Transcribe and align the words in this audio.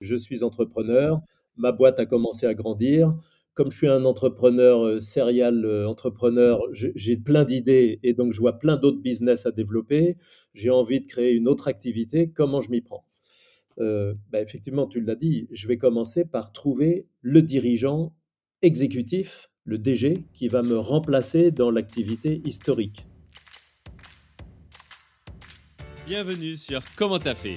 je 0.00 0.16
suis 0.16 0.42
entrepreneur, 0.42 1.20
ma 1.56 1.72
boîte 1.72 2.00
a 2.00 2.06
commencé 2.06 2.46
à 2.46 2.54
grandir. 2.54 3.10
Comme 3.54 3.70
je 3.70 3.76
suis 3.76 3.88
un 3.88 4.04
entrepreneur 4.04 4.86
euh, 4.86 5.00
serial 5.00 5.64
euh, 5.64 5.86
entrepreneur, 5.88 6.60
j'ai 6.72 7.16
plein 7.16 7.44
d'idées 7.44 7.98
et 8.02 8.14
donc 8.14 8.32
je 8.32 8.40
vois 8.40 8.58
plein 8.58 8.76
d'autres 8.76 9.00
business 9.00 9.44
à 9.44 9.50
développer. 9.50 10.16
J'ai 10.54 10.70
envie 10.70 11.00
de 11.00 11.06
créer 11.06 11.34
une 11.34 11.48
autre 11.48 11.68
activité. 11.68 12.30
Comment 12.30 12.60
je 12.60 12.70
m'y 12.70 12.80
prends? 12.80 13.04
Euh, 13.78 14.14
bah, 14.30 14.40
Effectivement, 14.40 14.86
tu 14.86 15.00
l'as 15.00 15.16
dit, 15.16 15.48
je 15.50 15.66
vais 15.66 15.78
commencer 15.78 16.24
par 16.24 16.52
trouver 16.52 17.06
le 17.22 17.42
dirigeant 17.42 18.14
exécutif, 18.62 19.50
le 19.64 19.78
DG, 19.78 20.24
qui 20.32 20.48
va 20.48 20.62
me 20.62 20.78
remplacer 20.78 21.50
dans 21.50 21.70
l'activité 21.70 22.40
historique. 22.44 23.06
Bienvenue 26.06 26.56
sur 26.56 26.82
Comment 26.96 27.18
t'as 27.18 27.34
fait, 27.34 27.56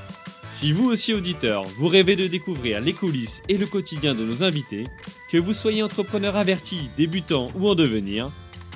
Si 0.51 0.73
vous 0.73 0.89
aussi 0.89 1.13
auditeur, 1.13 1.63
vous 1.63 1.87
rêvez 1.87 2.17
de 2.17 2.27
découvrir 2.27 2.81
les 2.81 2.91
coulisses 2.91 3.41
et 3.47 3.57
le 3.57 3.65
quotidien 3.65 4.13
de 4.13 4.25
nos 4.25 4.43
invités, 4.43 4.85
que 5.29 5.37
vous 5.37 5.53
soyez 5.53 5.81
entrepreneur 5.81 6.35
averti, 6.35 6.89
débutant 6.97 7.49
ou 7.55 7.69
en 7.69 7.73
devenir, 7.73 8.29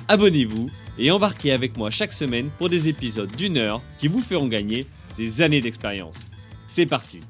abonnez-vous 0.08 0.70
et 0.98 1.10
embarquez 1.10 1.52
avec 1.52 1.76
moi 1.76 1.90
chaque 1.90 2.14
semaine 2.14 2.48
pour 2.56 2.70
des 2.70 2.88
épisodes 2.88 3.30
d'une 3.36 3.58
heure 3.58 3.82
qui 3.98 4.08
vous 4.08 4.20
feront 4.20 4.48
gagner 4.48 4.86
des 5.18 5.42
années 5.42 5.60
d'expérience. 5.60 6.20
C'est 6.66 6.86
parti 6.86 7.20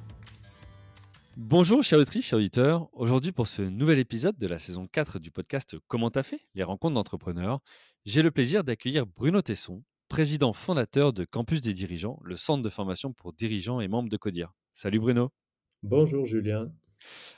Bonjour 1.36 1.82
chers 1.82 1.98
auditrices, 1.98 2.26
chers 2.26 2.38
auditeurs. 2.38 2.88
Aujourd'hui 2.92 3.32
pour 3.32 3.48
ce 3.48 3.62
nouvel 3.62 3.98
épisode 3.98 4.38
de 4.38 4.46
la 4.46 4.60
saison 4.60 4.86
4 4.86 5.18
du 5.18 5.32
podcast 5.32 5.76
Comment 5.88 6.10
t'as 6.10 6.22
fait? 6.22 6.40
Les 6.54 6.62
rencontres 6.62 6.94
d'entrepreneurs, 6.94 7.58
j'ai 8.06 8.22
le 8.22 8.30
plaisir 8.30 8.62
d'accueillir 8.62 9.06
Bruno 9.06 9.42
Tesson, 9.42 9.82
président 10.08 10.52
fondateur 10.52 11.12
de 11.12 11.24
Campus 11.24 11.60
des 11.60 11.74
dirigeants, 11.74 12.18
le 12.22 12.36
centre 12.36 12.62
de 12.62 12.68
formation 12.68 13.12
pour 13.12 13.32
dirigeants 13.32 13.80
et 13.80 13.88
membres 13.88 14.08
de 14.08 14.16
Codir. 14.16 14.52
Salut 14.74 15.00
Bruno. 15.00 15.30
Bonjour 15.82 16.24
Julien. 16.24 16.66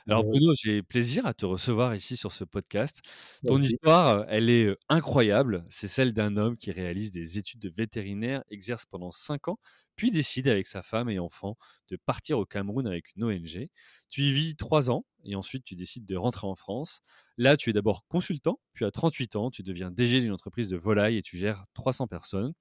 Alors 0.07 0.23
Bruno, 0.23 0.53
j'ai 0.57 0.81
plaisir 0.81 1.25
à 1.25 1.33
te 1.33 1.45
recevoir 1.45 1.95
ici 1.95 2.17
sur 2.17 2.31
ce 2.31 2.43
podcast. 2.43 3.01
Ton 3.45 3.55
merci. 3.55 3.73
histoire, 3.73 4.25
elle 4.29 4.49
est 4.49 4.65
euh, 4.65 4.77
incroyable. 4.89 5.63
C'est 5.69 5.87
celle 5.87 6.13
d'un 6.13 6.37
homme 6.37 6.57
qui 6.57 6.71
réalise 6.71 7.11
des 7.11 7.37
études 7.37 7.59
de 7.59 7.69
vétérinaire, 7.69 8.43
exerce 8.49 8.85
pendant 8.85 9.11
5 9.11 9.49
ans, 9.49 9.59
puis 9.95 10.11
décide 10.11 10.47
avec 10.47 10.65
sa 10.65 10.81
femme 10.81 11.09
et 11.09 11.19
enfant 11.19 11.57
de 11.89 11.97
partir 11.97 12.39
au 12.39 12.45
Cameroun 12.45 12.87
avec 12.87 13.15
une 13.15 13.23
ONG. 13.23 13.69
Tu 14.09 14.21
y 14.21 14.33
vis 14.33 14.55
3 14.55 14.89
ans 14.89 15.05
et 15.23 15.35
ensuite 15.35 15.63
tu 15.63 15.75
décides 15.75 16.05
de 16.05 16.15
rentrer 16.15 16.47
en 16.47 16.55
France. 16.55 17.01
Là, 17.41 17.55
tu 17.55 17.69
es 17.69 17.73
d'abord 17.73 18.05
consultant, 18.09 18.59
puis 18.73 18.83
à 18.83 18.91
38 18.91 19.37
ans, 19.37 19.49
tu 19.49 19.63
deviens 19.63 19.91
DG 19.91 20.19
d'une 20.19 20.33
entreprise 20.33 20.67
de 20.67 20.75
volaille 20.75 21.15
et 21.15 21.21
tu 21.21 21.37
gères 21.37 21.63
300 21.73 22.05
personnes. 22.07 22.51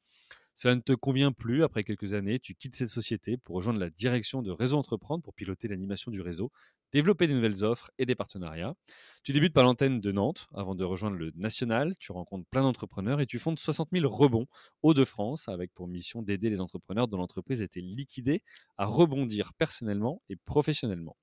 Cela 0.55 0.77
ne 0.77 0.81
te 0.81 0.93
convient 0.93 1.33
plus. 1.33 1.65
Après 1.65 1.83
quelques 1.83 2.15
années, 2.15 2.39
tu 2.39 2.55
quittes 2.55 2.77
cette 2.77 2.89
société 2.89 3.39
pour 3.39 3.57
rejoindre 3.57 3.81
la 3.81 3.91
direction 3.91 4.41
de 4.41 4.53
Réseau 4.53 4.79
Entreprendre 4.79 5.25
pour 5.25 5.35
piloter 5.35 5.67
l'animation 5.67 6.13
du 6.13 6.21
réseau, 6.21 6.53
développer 6.93 7.27
des 7.27 7.35
nouvelles 7.35 7.65
offres 7.65 7.91
et 7.99 8.07
des 8.07 8.15
partenariats. 8.15 8.77
Tu 9.25 9.33
débutes 9.33 9.53
par 9.53 9.65
l'antenne 9.65 10.01
de 10.01 10.13
Nantes 10.13 10.47
avant 10.55 10.77
de 10.77 10.85
rejoindre 10.85 11.17
le 11.17 11.33
national. 11.35 11.97
Tu 11.99 12.13
rencontres 12.13 12.47
plein 12.49 12.63
d'entrepreneurs 12.63 13.21
et 13.21 13.27
tu 13.27 13.41
fondes 13.41 13.59
60 13.59 13.89
000 13.91 14.09
rebonds 14.09 14.47
Hauts-de-France 14.85 15.49
avec 15.49 15.75
pour 15.75 15.89
mission 15.89 16.23
d'aider 16.23 16.51
les 16.51 16.61
entrepreneurs 16.61 17.09
dont 17.09 17.19
l'entreprise 17.19 17.63
été 17.63 17.81
liquidée 17.81 18.45
à 18.77 18.87
rebondir 18.87 19.55
personnellement 19.55 20.23
et 20.29 20.37
professionnellement. 20.37 21.17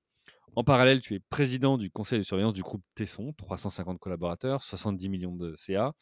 En 0.56 0.64
parallèle, 0.64 1.02
tu 1.02 1.14
es 1.14 1.20
président 1.20 1.76
du 1.76 1.90
conseil 1.90 2.18
de 2.18 2.22
surveillance 2.22 2.54
du 2.54 2.62
groupe 2.62 2.82
Tesson, 2.94 3.34
350 3.36 3.98
collaborateurs, 3.98 4.62
70 4.62 5.10
millions 5.10 5.36
de 5.36 5.54
CA, 5.54 5.92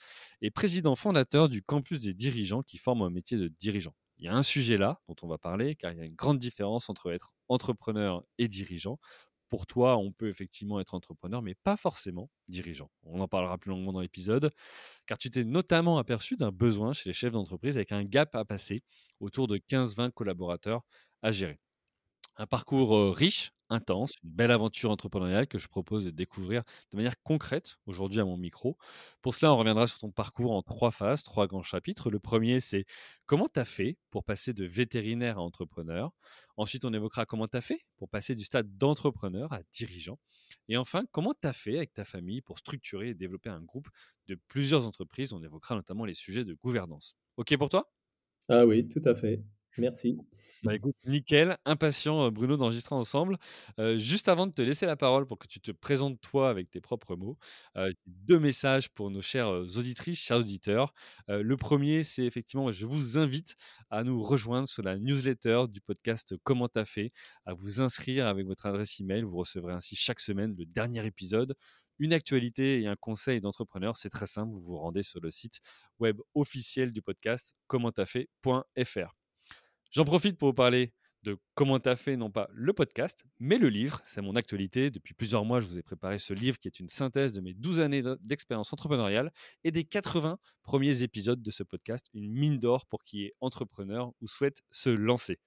et 0.42 0.52
président 0.52 0.94
fondateur 0.94 1.48
du 1.48 1.60
campus 1.60 2.00
des 2.00 2.14
dirigeants 2.14 2.62
qui 2.62 2.78
forme 2.78 3.02
un 3.02 3.10
métier 3.10 3.36
de 3.36 3.48
dirigeant. 3.48 3.96
Il 4.16 4.26
y 4.26 4.28
a 4.28 4.36
un 4.36 4.44
sujet 4.44 4.76
là 4.78 5.00
dont 5.08 5.16
on 5.22 5.26
va 5.26 5.38
parler, 5.38 5.74
car 5.74 5.90
il 5.90 5.98
y 5.98 6.00
a 6.00 6.04
une 6.04 6.14
grande 6.14 6.38
différence 6.38 6.88
entre 6.88 7.10
être 7.12 7.32
entrepreneur 7.48 8.22
et 8.38 8.46
dirigeant. 8.46 9.00
Pour 9.48 9.66
toi, 9.66 9.96
on 9.98 10.12
peut 10.12 10.28
effectivement 10.28 10.78
être 10.78 10.94
entrepreneur, 10.94 11.42
mais 11.42 11.56
pas 11.56 11.76
forcément 11.76 12.30
dirigeant. 12.46 12.90
On 13.02 13.18
en 13.20 13.26
parlera 13.26 13.58
plus 13.58 13.70
longuement 13.70 13.92
dans 13.92 14.00
l'épisode, 14.00 14.52
car 15.06 15.18
tu 15.18 15.30
t'es 15.32 15.42
notamment 15.42 15.98
aperçu 15.98 16.36
d'un 16.36 16.52
besoin 16.52 16.92
chez 16.92 17.08
les 17.08 17.12
chefs 17.12 17.32
d'entreprise 17.32 17.76
avec 17.76 17.90
un 17.90 18.04
gap 18.04 18.36
à 18.36 18.44
passer 18.44 18.84
autour 19.18 19.48
de 19.48 19.58
15-20 19.58 20.12
collaborateurs 20.12 20.82
à 21.22 21.32
gérer. 21.32 21.58
Un 22.36 22.46
parcours 22.46 23.14
riche, 23.16 23.52
intense, 23.70 24.14
une 24.24 24.30
belle 24.30 24.50
aventure 24.50 24.90
entrepreneuriale 24.90 25.46
que 25.46 25.58
je 25.58 25.68
propose 25.68 26.04
de 26.04 26.10
découvrir 26.10 26.64
de 26.90 26.96
manière 26.96 27.14
concrète 27.22 27.76
aujourd'hui 27.86 28.18
à 28.20 28.24
mon 28.24 28.36
micro. 28.36 28.76
Pour 29.22 29.34
cela, 29.34 29.52
on 29.54 29.56
reviendra 29.56 29.86
sur 29.86 29.98
ton 30.00 30.10
parcours 30.10 30.50
en 30.52 30.62
trois 30.62 30.90
phases, 30.90 31.22
trois 31.22 31.46
grands 31.46 31.62
chapitres. 31.62 32.10
Le 32.10 32.18
premier, 32.18 32.58
c'est 32.58 32.86
comment 33.26 33.48
tu 33.48 33.60
as 33.60 33.64
fait 33.64 33.98
pour 34.10 34.24
passer 34.24 34.52
de 34.52 34.64
vétérinaire 34.64 35.38
à 35.38 35.42
entrepreneur? 35.42 36.10
Ensuite, 36.56 36.84
on 36.84 36.92
évoquera 36.92 37.24
comment 37.24 37.46
tu 37.46 37.56
as 37.56 37.60
fait 37.60 37.80
pour 37.96 38.08
passer 38.08 38.34
du 38.34 38.44
stade 38.44 38.76
d'entrepreneur 38.76 39.52
à 39.52 39.60
dirigeant. 39.72 40.18
Et 40.68 40.76
enfin, 40.76 41.04
comment 41.12 41.34
tu 41.40 41.46
as 41.46 41.52
fait 41.52 41.76
avec 41.76 41.94
ta 41.94 42.04
famille 42.04 42.42
pour 42.42 42.58
structurer 42.58 43.10
et 43.10 43.14
développer 43.14 43.50
un 43.50 43.62
groupe 43.62 43.88
de 44.26 44.36
plusieurs 44.48 44.86
entreprises? 44.88 45.32
On 45.32 45.42
évoquera 45.42 45.76
notamment 45.76 46.04
les 46.04 46.14
sujets 46.14 46.44
de 46.44 46.54
gouvernance. 46.54 47.14
OK 47.36 47.56
pour 47.56 47.68
toi? 47.68 47.92
Ah 48.48 48.64
oui, 48.66 48.88
tout 48.88 49.02
à 49.04 49.14
fait. 49.14 49.42
Merci. 49.76 50.16
Bah 50.62 50.74
nickel, 51.06 51.58
impatient 51.64 52.26
euh, 52.26 52.30
Bruno 52.30 52.56
d'enregistrer 52.56 52.94
ensemble. 52.94 53.38
Euh, 53.80 53.96
juste 53.98 54.28
avant 54.28 54.46
de 54.46 54.52
te 54.52 54.62
laisser 54.62 54.86
la 54.86 54.96
parole 54.96 55.26
pour 55.26 55.38
que 55.38 55.48
tu 55.48 55.60
te 55.60 55.72
présentes 55.72 56.20
toi 56.20 56.48
avec 56.48 56.70
tes 56.70 56.80
propres 56.80 57.16
mots, 57.16 57.36
euh, 57.76 57.92
deux 58.06 58.38
messages 58.38 58.88
pour 58.88 59.10
nos 59.10 59.20
chères 59.20 59.50
auditrices, 59.50 60.18
chers 60.18 60.38
auditeurs. 60.38 60.94
Le 61.28 61.56
premier, 61.56 62.04
c'est 62.04 62.24
effectivement, 62.24 62.70
je 62.70 62.86
vous 62.86 63.18
invite 63.18 63.56
à 63.90 64.04
nous 64.04 64.22
rejoindre 64.22 64.68
sur 64.68 64.82
la 64.82 64.98
newsletter 64.98 65.64
du 65.68 65.80
podcast 65.80 66.34
Comment 66.44 66.68
t'as 66.68 66.84
fait, 66.84 67.10
à 67.44 67.54
vous 67.54 67.80
inscrire 67.80 68.26
avec 68.26 68.46
votre 68.46 68.66
adresse 68.66 69.00
email. 69.00 69.22
Vous 69.22 69.36
recevrez 69.36 69.72
ainsi 69.72 69.96
chaque 69.96 70.20
semaine 70.20 70.54
le 70.56 70.66
dernier 70.66 71.04
épisode, 71.06 71.54
une 71.98 72.12
actualité 72.12 72.80
et 72.80 72.86
un 72.86 72.96
conseil 72.96 73.40
d'entrepreneur. 73.40 73.96
C'est 73.96 74.10
très 74.10 74.26
simple, 74.26 74.52
vous 74.52 74.60
vous 74.60 74.78
rendez 74.78 75.02
sur 75.02 75.20
le 75.20 75.30
site 75.30 75.60
web 75.98 76.20
officiel 76.34 76.92
du 76.92 77.02
podcast 77.02 77.54
commenttafait.fr. 77.66 79.23
J'en 79.94 80.04
profite 80.04 80.36
pour 80.36 80.48
vous 80.48 80.54
parler 80.54 80.92
de 81.22 81.38
comment 81.54 81.78
t'as 81.78 81.94
fait, 81.94 82.16
non 82.16 82.32
pas 82.32 82.48
le 82.52 82.72
podcast, 82.72 83.24
mais 83.38 83.58
le 83.58 83.68
livre. 83.68 84.02
C'est 84.04 84.22
mon 84.22 84.34
actualité. 84.34 84.90
Depuis 84.90 85.14
plusieurs 85.14 85.44
mois, 85.44 85.60
je 85.60 85.68
vous 85.68 85.78
ai 85.78 85.84
préparé 85.84 86.18
ce 86.18 86.34
livre 86.34 86.58
qui 86.58 86.66
est 86.66 86.80
une 86.80 86.88
synthèse 86.88 87.32
de 87.32 87.40
mes 87.40 87.54
12 87.54 87.78
années 87.78 88.02
de- 88.02 88.18
d'expérience 88.20 88.72
entrepreneuriale 88.72 89.30
et 89.62 89.70
des 89.70 89.84
80 89.84 90.38
premiers 90.64 91.04
épisodes 91.04 91.40
de 91.40 91.50
ce 91.52 91.62
podcast, 91.62 92.06
une 92.12 92.28
mine 92.28 92.58
d'or 92.58 92.86
pour 92.86 93.04
qui 93.04 93.22
est 93.24 93.34
entrepreneur 93.40 94.10
ou 94.20 94.26
souhaite 94.26 94.62
se 94.72 94.90
lancer. 94.90 95.38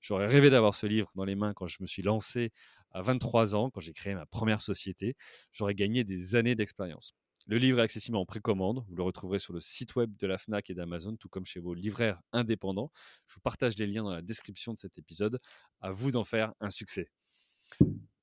J'aurais 0.00 0.28
rêvé 0.28 0.50
d'avoir 0.50 0.76
ce 0.76 0.86
livre 0.86 1.10
dans 1.16 1.24
les 1.24 1.34
mains 1.34 1.52
quand 1.52 1.66
je 1.66 1.78
me 1.80 1.88
suis 1.88 2.02
lancé 2.02 2.52
à 2.92 3.02
23 3.02 3.56
ans, 3.56 3.70
quand 3.70 3.80
j'ai 3.80 3.92
créé 3.92 4.14
ma 4.14 4.24
première 4.24 4.60
société. 4.60 5.16
J'aurais 5.50 5.74
gagné 5.74 6.04
des 6.04 6.36
années 6.36 6.54
d'expérience. 6.54 7.12
Le 7.48 7.58
livre 7.58 7.78
est 7.78 7.82
accessible 7.82 8.16
en 8.16 8.26
précommande. 8.26 8.84
Vous 8.88 8.96
le 8.96 9.04
retrouverez 9.04 9.38
sur 9.38 9.52
le 9.52 9.60
site 9.60 9.94
web 9.94 10.16
de 10.16 10.26
la 10.26 10.36
FNAC 10.36 10.70
et 10.70 10.74
d'Amazon, 10.74 11.16
tout 11.16 11.28
comme 11.28 11.46
chez 11.46 11.60
vos 11.60 11.74
livraires 11.74 12.20
indépendants. 12.32 12.90
Je 13.28 13.34
vous 13.34 13.40
partage 13.40 13.76
les 13.78 13.86
liens 13.86 14.02
dans 14.02 14.10
la 14.10 14.22
description 14.22 14.72
de 14.72 14.78
cet 14.78 14.98
épisode. 14.98 15.38
À 15.80 15.92
vous 15.92 16.10
d'en 16.10 16.24
faire 16.24 16.54
un 16.60 16.70
succès. 16.70 17.08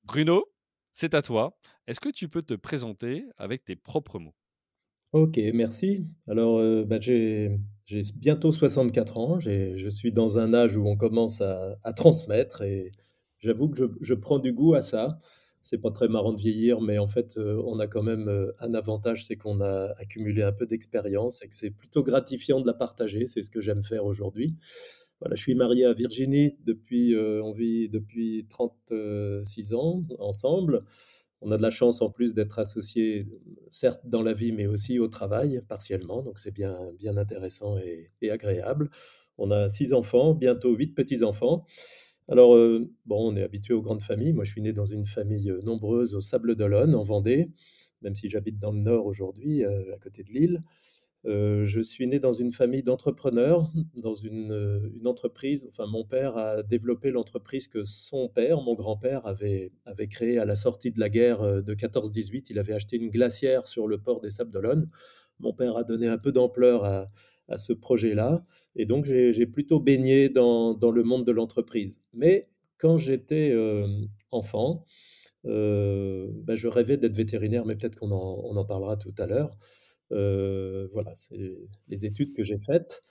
Bruno, 0.02 0.44
c'est 0.92 1.14
à 1.14 1.22
toi. 1.22 1.56
Est-ce 1.86 2.00
que 2.00 2.10
tu 2.10 2.28
peux 2.28 2.42
te 2.42 2.52
présenter 2.52 3.24
avec 3.38 3.64
tes 3.64 3.76
propres 3.76 4.18
mots? 4.18 4.34
Ok, 5.12 5.40
merci. 5.54 6.04
Alors, 6.28 6.58
euh, 6.58 6.84
bah, 6.84 7.00
j'ai, 7.00 7.56
bientôt 8.16 8.52
64 8.52 9.16
ans. 9.16 9.38
Je 9.38 9.88
suis 9.88 10.12
dans 10.12 10.38
un 10.38 10.52
âge 10.52 10.76
où 10.76 10.86
on 10.86 10.96
commence 10.96 11.40
à, 11.40 11.92
transmettre 11.96 12.60
et 12.60 12.92
j'avoue 13.38 13.70
que 13.70 13.90
je 14.02 14.14
prends 14.14 14.38
du 14.38 14.52
goût 14.52 14.74
à 14.74 14.82
ça. 14.82 15.18
C'est 15.64 15.78
pas 15.78 15.90
très 15.90 16.08
marrant 16.08 16.34
de 16.34 16.38
vieillir, 16.38 16.82
mais 16.82 16.98
en 16.98 17.06
fait, 17.06 17.38
euh, 17.38 17.62
on 17.64 17.78
a 17.78 17.86
quand 17.86 18.02
même 18.02 18.28
euh, 18.28 18.52
un 18.58 18.74
avantage, 18.74 19.24
c'est 19.24 19.36
qu'on 19.36 19.62
a 19.62 19.94
accumulé 19.96 20.42
un 20.42 20.52
peu 20.52 20.66
d'expérience 20.66 21.42
et 21.42 21.48
que 21.48 21.54
c'est 21.54 21.70
plutôt 21.70 22.02
gratifiant 22.02 22.60
de 22.60 22.66
la 22.66 22.74
partager. 22.74 23.24
C'est 23.24 23.40
ce 23.40 23.48
que 23.48 23.62
j'aime 23.62 23.82
faire 23.82 24.04
aujourd'hui. 24.04 24.58
Voilà, 25.20 25.36
je 25.36 25.40
suis 25.40 25.54
marié 25.54 25.86
à 25.86 25.94
Virginie 25.94 26.58
depuis, 26.66 27.14
euh, 27.14 27.42
on 27.42 27.52
vit 27.52 27.88
depuis 27.88 28.46
36 28.50 29.72
ans 29.72 30.04
ensemble. 30.18 30.84
On 31.40 31.50
a 31.50 31.56
de 31.56 31.62
la 31.62 31.70
chance 31.70 32.02
en 32.02 32.10
plus 32.10 32.34
d'être 32.34 32.58
associés, 32.58 33.26
certes 33.70 34.02
dans 34.04 34.20
la 34.20 34.34
vie, 34.34 34.52
mais 34.52 34.66
aussi 34.66 34.98
au 34.98 35.08
travail, 35.08 35.62
partiellement. 35.66 36.22
Donc 36.22 36.38
c'est 36.38 36.52
bien, 36.52 36.92
bien 36.98 37.16
intéressant 37.16 37.78
et, 37.78 38.10
et 38.20 38.30
agréable. 38.30 38.90
On 39.38 39.50
a 39.50 39.68
six 39.70 39.94
enfants, 39.94 40.34
bientôt 40.34 40.74
huit 40.74 40.94
petits-enfants. 40.94 41.64
Alors, 42.28 42.56
euh, 42.56 42.90
bon, 43.06 43.32
on 43.32 43.36
est 43.36 43.42
habitué 43.42 43.74
aux 43.74 43.82
grandes 43.82 44.02
familles. 44.02 44.32
Moi, 44.32 44.44
je 44.44 44.52
suis 44.52 44.62
né 44.62 44.72
dans 44.72 44.84
une 44.84 45.04
famille 45.04 45.50
euh, 45.50 45.60
nombreuse 45.62 46.14
au 46.14 46.20
Sable 46.20 46.56
d'Olonne, 46.56 46.94
en 46.94 47.02
Vendée. 47.02 47.50
même 48.02 48.14
si 48.14 48.28
j'habite 48.30 48.58
dans 48.58 48.72
le 48.72 48.80
nord 48.80 49.06
aujourd'hui, 49.06 49.64
à 49.64 49.98
côté 50.00 50.22
de 50.22 50.30
Lille. 50.30 50.60
Euh, 51.26 51.64
je 51.64 51.80
suis 51.80 52.06
né 52.06 52.18
dans 52.18 52.34
une 52.34 52.50
famille 52.50 52.82
d'entrepreneurs, 52.82 53.70
dans 53.96 54.14
une, 54.14 54.52
euh, 54.52 54.90
entreprise. 55.06 55.64
Enfin, 55.68 55.86
mon 55.86 56.04
père 56.04 56.36
a 56.36 56.62
développé 56.62 57.10
l'entreprise 57.10 57.66
que 57.66 57.84
son 57.84 58.28
père, 58.28 58.60
mon 58.60 58.74
grand-père, 58.74 59.26
avait, 59.26 59.72
avait 59.86 60.08
créée 60.08 60.38
à 60.38 60.44
la 60.44 60.54
sortie 60.54 60.90
de 60.90 61.00
la 61.00 61.08
guerre 61.08 61.40
euh, 61.40 61.62
de 61.62 61.74
14-18. 61.74 62.46
Il 62.50 62.58
avait 62.58 62.74
acheté 62.74 62.96
une 62.96 63.10
glacière 63.10 63.66
sur 63.66 63.86
le 63.88 63.98
port 63.98 64.20
des 64.20 64.30
Sables 64.30 64.50
d'Olonne. 64.50 64.90
Mon 65.38 65.54
père 65.54 65.76
a 65.76 65.84
donné 65.84 66.08
un 66.08 66.18
peu 66.18 66.30
d'ampleur 66.30 66.84
à, 66.84 67.08
à, 67.48 67.58
ce 67.58 67.72
projet-là. 67.72 68.42
Et 68.76 68.86
donc, 68.86 69.04
j'ai 69.04 69.46
plutôt 69.46 69.80
baigné 69.80 70.28
dans, 70.28 70.76
le 70.78 71.02
monde 71.02 71.26
de 71.26 71.32
l'entreprise. 71.32 72.02
Mais 72.12 72.48
quand 72.78 72.96
j'étais 72.96 73.50
euh, 73.52 73.86
enfant, 74.30 74.84
euh, 75.46 76.28
ben, 76.44 76.56
je 76.56 76.68
rêvais 76.68 76.96
d'être 76.96 77.16
vétérinaire, 77.16 77.66
mais 77.66 77.76
peut-être 77.76 77.96
qu'on 77.96 78.10
en, 78.10 78.40
on 78.44 78.56
en 78.56 78.64
parlera 78.64 78.96
tout 78.96 79.14
à 79.18 79.26
l'heure. 79.26 79.56
Euh, 80.12 80.88
voilà, 80.92 81.14
c'est 81.14 81.58
les 81.88 82.06
études 82.06 82.34
que 82.34 82.42
j'ai 82.42 82.58
faites. 82.58 83.02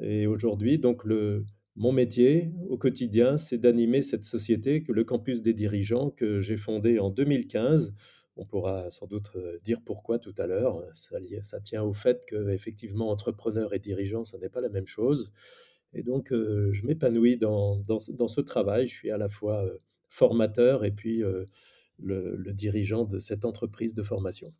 Et 0.00 0.26
aujourd'hui, 0.26 0.78
donc 0.78 1.04
le, 1.04 1.44
mon 1.76 1.92
métier 1.92 2.50
au 2.68 2.76
quotidien, 2.76 3.36
c'est 3.36 3.58
d'animer 3.58 4.02
cette 4.02 4.24
société 4.24 4.82
que 4.82 4.92
le 4.92 5.04
campus 5.04 5.42
des 5.42 5.54
dirigeants 5.54 6.10
que 6.10 6.40
j'ai 6.40 6.56
fondé 6.56 6.98
en 6.98 7.10
2015. 7.10 7.94
On 8.36 8.46
pourra 8.46 8.90
sans 8.90 9.06
doute 9.06 9.30
euh, 9.36 9.58
dire 9.62 9.80
pourquoi 9.84 10.18
tout 10.18 10.34
à 10.38 10.46
l'heure. 10.46 10.82
Ça, 10.94 11.18
ça, 11.42 11.60
tient 11.60 11.82
au 11.82 11.92
fait 11.92 12.24
que 12.26 12.48
effectivement 12.50 13.10
entrepreneur 13.10 13.74
et 13.74 13.78
dirigeant, 13.78 14.24
ça 14.24 14.38
n'est 14.38 14.48
pas 14.48 14.60
la 14.60 14.70
même 14.70 14.86
chose. 14.86 15.32
Et 15.92 16.02
donc, 16.02 16.32
euh, 16.32 16.72
je 16.72 16.86
m'épanouis 16.86 17.36
dans, 17.36 17.76
dans, 17.76 17.98
dans, 18.10 18.28
ce 18.28 18.40
travail. 18.40 18.86
Je 18.86 18.94
suis 18.94 19.10
à 19.10 19.18
la 19.18 19.28
fois 19.28 19.64
formateur 20.08 20.84
et 20.84 20.90
puis 20.90 21.18
le, 21.18 22.36
le 22.36 22.52
dirigeant 22.54 23.04
de 23.04 23.18
cette 23.18 23.44
entreprise 23.44 23.94
de 23.94 24.02
formation. 24.02 24.54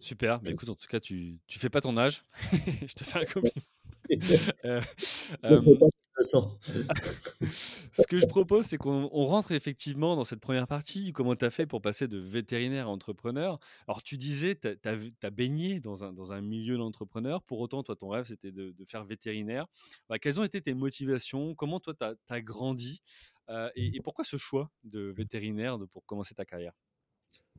Super, 0.00 0.40
bah, 0.40 0.50
écoute, 0.50 0.68
en 0.68 0.74
tout 0.74 0.86
cas, 0.86 1.00
tu, 1.00 1.38
tu 1.46 1.58
fais 1.58 1.70
pas 1.70 1.80
ton 1.80 1.96
âge. 1.96 2.24
je 2.86 2.94
te 2.94 3.04
fais 3.04 3.18
un 3.18 3.24
compliment. 3.24 3.62
Ce 6.20 8.06
que 8.06 8.18
je 8.18 8.26
propose, 8.26 8.66
c'est 8.66 8.78
qu'on 8.78 9.06
rentre 9.08 9.52
effectivement 9.52 10.16
dans 10.16 10.24
cette 10.24 10.40
première 10.40 10.66
partie. 10.66 11.12
Comment 11.12 11.36
tu 11.36 11.44
as 11.44 11.50
fait 11.50 11.66
pour 11.66 11.80
passer 11.80 12.08
de 12.08 12.18
vétérinaire 12.18 12.86
à 12.88 12.90
entrepreneur? 12.90 13.58
Alors, 13.86 14.02
tu 14.02 14.16
disais, 14.16 14.56
tu 14.56 14.68
as, 14.68 15.30
baigné 15.30 15.80
dans 15.80 16.04
un, 16.04 16.12
dans 16.12 16.32
un 16.32 16.40
milieu 16.40 16.76
d'entrepreneur. 16.76 17.42
Pour 17.42 17.60
autant, 17.60 17.82
toi, 17.82 17.96
ton 17.96 18.08
rêve, 18.08 18.24
c'était 18.26 18.52
de, 18.52 18.74
faire 18.86 19.04
vétérinaire. 19.04 19.66
Bah, 20.08 20.18
quelles 20.18 20.40
ont 20.40 20.44
été 20.44 20.60
tes 20.60 20.74
motivations? 20.74 21.54
Comment, 21.54 21.80
toi, 21.80 21.94
tu 21.94 22.04
as, 22.28 22.40
grandi? 22.40 23.02
Euh, 23.50 23.70
et, 23.76 24.00
pourquoi 24.02 24.24
ce 24.24 24.36
choix 24.36 24.70
de 24.84 25.12
vétérinaire 25.16 25.78
pour 25.92 26.04
commencer 26.04 26.34
ta 26.34 26.44
carrière? 26.44 26.72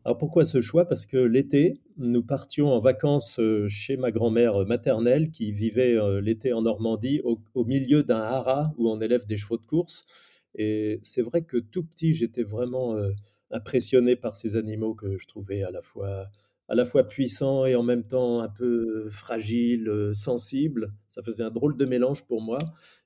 Alors 0.05 0.17
pourquoi 0.17 0.45
ce 0.45 0.61
choix? 0.61 0.85
Parce 0.85 1.05
que 1.05 1.17
l'été, 1.17 1.81
nous 1.97 2.23
partions 2.23 2.69
en 2.69 2.79
vacances 2.79 3.37
euh, 3.39 3.67
chez 3.67 3.97
ma 3.97 4.11
grand-mère 4.11 4.65
maternelle 4.65 5.29
qui 5.29 5.51
vivait 5.51 5.97
euh, 5.97 6.21
l'été 6.21 6.53
en 6.53 6.61
Normandie 6.61 7.21
au, 7.23 7.65
milieu 7.65 8.03
d'un 8.03 8.21
haras 8.21 8.71
où 8.77 8.89
on 8.89 9.01
élève 9.01 9.25
des 9.25 9.37
chevaux 9.37 9.57
de 9.57 9.65
course. 9.65 10.05
Et 10.55 10.99
c'est 11.03 11.21
vrai 11.21 11.41
que 11.41 11.57
tout 11.57 11.83
petit, 11.83 12.13
j'étais 12.13 12.43
vraiment 12.43 12.95
euh, 12.95 13.11
impressionné 13.51 14.15
par 14.15 14.35
ces 14.35 14.55
animaux 14.55 14.95
que 14.95 15.17
je 15.17 15.27
trouvais 15.27 15.63
à 15.63 15.71
la 15.71 15.81
fois 15.81 16.27
à 16.69 16.75
la 16.75 16.85
fois 16.85 17.03
puissant 17.03 17.65
et 17.65 17.75
en 17.75 17.81
même 17.81 18.03
temps 18.03 18.41
un 18.41 18.47
peu 18.47 19.09
fragile, 19.09 19.89
euh, 19.89 20.13
sensible. 20.13 20.93
Ça 21.07 21.23
faisait 21.23 21.43
un 21.43 21.49
drôle 21.49 21.75
de 21.75 21.85
mélange 21.85 22.25
pour 22.27 22.41
moi. 22.41 22.59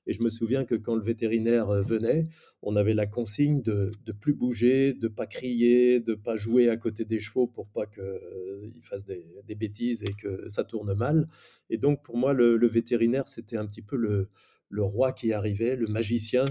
Et 0.06 0.12
je 0.12 0.22
me 0.22 0.28
souviens 0.28 0.66
que 0.66 0.74
quand 0.74 0.94
le 0.94 1.02
vétérinaire 1.02 1.70
euh, 1.70 1.80
venait, 1.80 2.24
on 2.60 2.76
avait 2.76 2.92
la 2.92 3.06
consigne 3.06 3.62
de 3.62 3.90
ne 4.06 4.12
plus 4.12 4.34
bouger, 4.34 4.92
de 4.92 5.08
pas 5.08 5.26
crier, 5.26 5.98
de 5.98 6.12
pas 6.12 6.36
jouer 6.36 6.68
à 6.68 6.76
côté 6.76 7.06
des 7.06 7.20
chevaux 7.20 7.46
pour 7.46 7.66
pas 7.68 7.86
qu'ils 7.86 8.02
euh, 8.02 8.70
fassent 8.82 9.06
des, 9.06 9.54
bêtises 9.54 10.02
et 10.02 10.12
que 10.12 10.46
ça 10.50 10.64
tourne 10.64 10.92
mal. 10.92 11.26
Et 11.70 11.78
donc 11.78 12.04
pour 12.04 12.18
moi, 12.18 12.34
le, 12.34 12.66
vétérinaire, 12.66 13.26
c'était 13.28 13.56
un 13.56 13.64
petit 13.64 13.82
peu 13.82 13.96
le, 13.96 14.28
roi 14.76 15.12
qui 15.12 15.32
arrivait, 15.32 15.74
le 15.74 15.86
magicien 15.86 16.44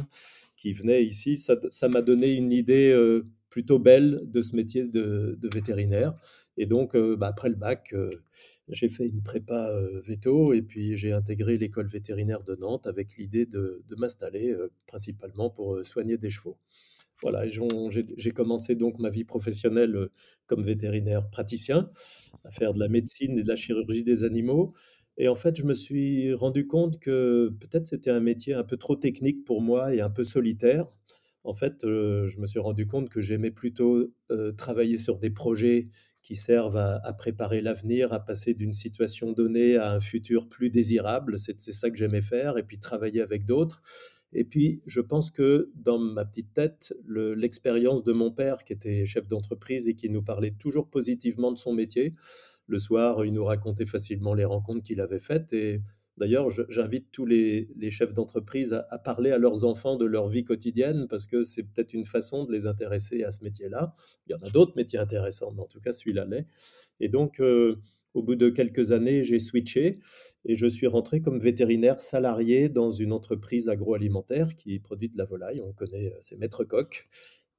qui 0.56 0.74
venait 0.74 1.04
ici. 1.04 1.38
Ça 1.38 1.90
m'a 1.90 2.02
donné 2.02 2.34
une 2.34 2.52
idée 2.52 2.98
plutôt 3.50 3.78
belle 3.78 4.22
de 4.26 4.42
ce 4.42 4.56
métier 4.56 4.88
de 4.88 5.50
vétérinaire. 5.54 6.16
Et 6.58 6.66
donc, 6.66 6.96
euh, 6.96 7.16
bah, 7.16 7.28
après 7.28 7.50
le 7.50 7.56
bac, 7.56 7.94
euh, 7.94 8.12
j'ai 8.70 8.90
fait 8.90 9.08
une 9.08 9.24
prépa 9.24 9.70
euh, 9.70 10.00
veto 10.02 10.54
et 10.54 10.62
puis 10.62 10.96
j'ai 10.96 11.12
intégré 11.12 11.58
l'école 11.58 11.88
vétérinaire 11.88 12.44
de 12.44 12.56
Nantes 12.56 12.88
avec 12.88 13.18
l'idée 13.18 13.46
de, 13.46 13.84
m'installer 13.98 14.56
principalement 14.88 15.50
pour 15.50 15.84
soigner 15.86 16.18
des 16.18 16.30
chevaux. 16.30 16.58
Voilà, 17.22 17.46
j'ai 17.48 18.32
commencé 18.32 18.76
donc 18.76 19.00
ma 19.00 19.10
vie 19.10 19.24
professionnelle 19.24 20.10
comme 20.46 20.62
vétérinaire 20.62 21.30
praticien, 21.30 21.90
à 22.44 22.52
faire 22.52 22.74
de 22.74 22.80
la 22.80 22.90
médecine 22.90 23.38
et 23.38 23.44
de 23.44 23.48
la 23.48 23.56
chirurgie 23.56 24.04
des 24.04 24.24
animaux. 24.24 24.74
Et 25.18 25.28
en 25.30 25.36
fait, 25.36 25.56
je 25.56 25.64
me 25.64 25.74
suis 25.74 26.34
rendu 26.34 26.68
compte 26.68 27.00
que 27.00 27.56
peut-être 27.62 27.86
c'était 27.86 28.10
un 28.10 28.20
métier 28.20 28.56
un 28.56 28.64
peu 28.64 28.78
trop 28.78 28.96
technique 28.96 29.46
pour 29.46 29.62
moi 29.62 29.94
et 29.94 30.02
un 30.02 30.10
peu 30.10 30.26
solitaire. 30.26 30.88
En 31.46 31.54
fait, 31.54 31.82
je 31.84 32.40
me 32.40 32.46
suis 32.46 32.60
rendu 32.60 32.88
compte 32.88 33.10
que 33.10 33.22
j'aimais 33.22 33.52
plutôt 33.52 34.14
travailler 34.58 34.98
sur 34.98 35.18
des 35.18 35.30
projets 35.30 35.90
qui 36.24 36.38
servent 36.38 36.78
à, 36.78 37.14
préparer 37.14 37.60
l'avenir, 37.60 38.14
à 38.14 38.24
passer 38.24 38.54
d'une 38.54 38.74
situation 38.74 39.34
donnée 39.34 39.76
à 39.76 39.92
un 39.92 40.00
futur 40.00 40.48
plus 40.48 40.70
désirable. 40.70 41.38
C'est 41.38 41.60
ça 41.60 41.90
que 41.90 41.98
j'aimais 41.98 42.22
faire, 42.22 42.58
et 42.58 42.64
puis 42.64 42.80
travailler 42.80 43.22
avec 43.22 43.46
d'autres. 43.46 43.82
Et 44.32 44.46
puis, 44.46 44.82
je 44.86 45.02
pense 45.02 45.30
que 45.30 45.70
dans 45.76 46.00
ma 46.00 46.24
petite 46.24 46.54
tête, 46.54 46.94
l'expérience 47.08 48.04
de 48.04 48.14
mon 48.14 48.32
père, 48.32 48.64
qui 48.64 48.72
était 48.72 49.06
chef 49.06 49.28
d'entreprise 49.28 49.90
et 49.90 49.96
qui 49.96 50.10
nous 50.10 50.24
parlait 50.24 50.56
toujours 50.58 50.90
positivement 50.90 51.52
de 51.52 51.58
son 51.58 51.74
métier, 51.74 52.16
le 52.68 52.80
soir, 52.80 53.26
il 53.26 53.34
nous 53.34 53.44
racontait 53.44 53.86
facilement 53.86 54.34
les 54.34 54.46
rencontres 54.46 54.82
qu'il 54.82 55.02
avait 55.02 55.20
faites. 55.20 55.52
Et 55.52 55.82
D'ailleurs, 56.18 56.50
j'invite 56.70 57.12
tous 57.12 57.26
les, 57.26 57.68
chefs 57.90 58.14
d'entreprise 58.14 58.74
à, 58.74 59.00
parler 59.00 59.32
à 59.32 59.38
leurs 59.38 59.64
enfants 59.64 59.96
de 59.96 60.06
leur 60.06 60.28
vie 60.28 60.44
quotidienne 60.44 61.08
parce 61.10 61.26
que 61.26 61.42
c'est 61.42 61.64
peut-être 61.64 61.94
une 61.94 62.06
façon 62.06 62.44
de 62.46 62.52
les 62.52 62.68
intéresser 62.68 63.24
à 63.24 63.32
ce 63.32 63.44
métier-là. 63.44 63.96
Il 64.28 64.34
y 64.34 64.36
en 64.36 64.46
a 64.46 64.50
d'autres 64.50 64.74
métiers 64.76 65.00
intéressants, 65.00 65.52
mais 65.56 65.62
en 65.62 65.68
tout 65.68 65.80
cas, 65.80 65.92
celui-là 65.92 66.26
l'est. 66.26 66.46
Et 67.00 67.10
donc, 67.10 67.40
euh, 67.40 67.78
au 68.14 68.22
bout 68.22 68.36
de 68.36 68.50
quelques 68.50 68.92
années, 68.92 69.24
j'ai 69.24 69.40
switché 69.40 70.00
et 70.46 70.56
je 70.56 70.68
suis 70.68 70.88
rentré 70.88 71.22
comme 71.22 71.40
vétérinaire 71.40 72.00
salarié 72.00 72.70
dans 72.70 72.92
une 72.92 73.12
entreprise 73.12 73.70
agroalimentaire 73.70 74.56
qui 74.56 74.78
produit 74.80 75.10
de 75.10 75.18
la 75.18 75.26
volaille. 75.26 75.62
On 75.62 75.74
connaît, 75.74 76.12
euh, 76.12 76.18
c'est 76.22 76.38
Maître 76.38 76.64
Coq, 76.64 77.08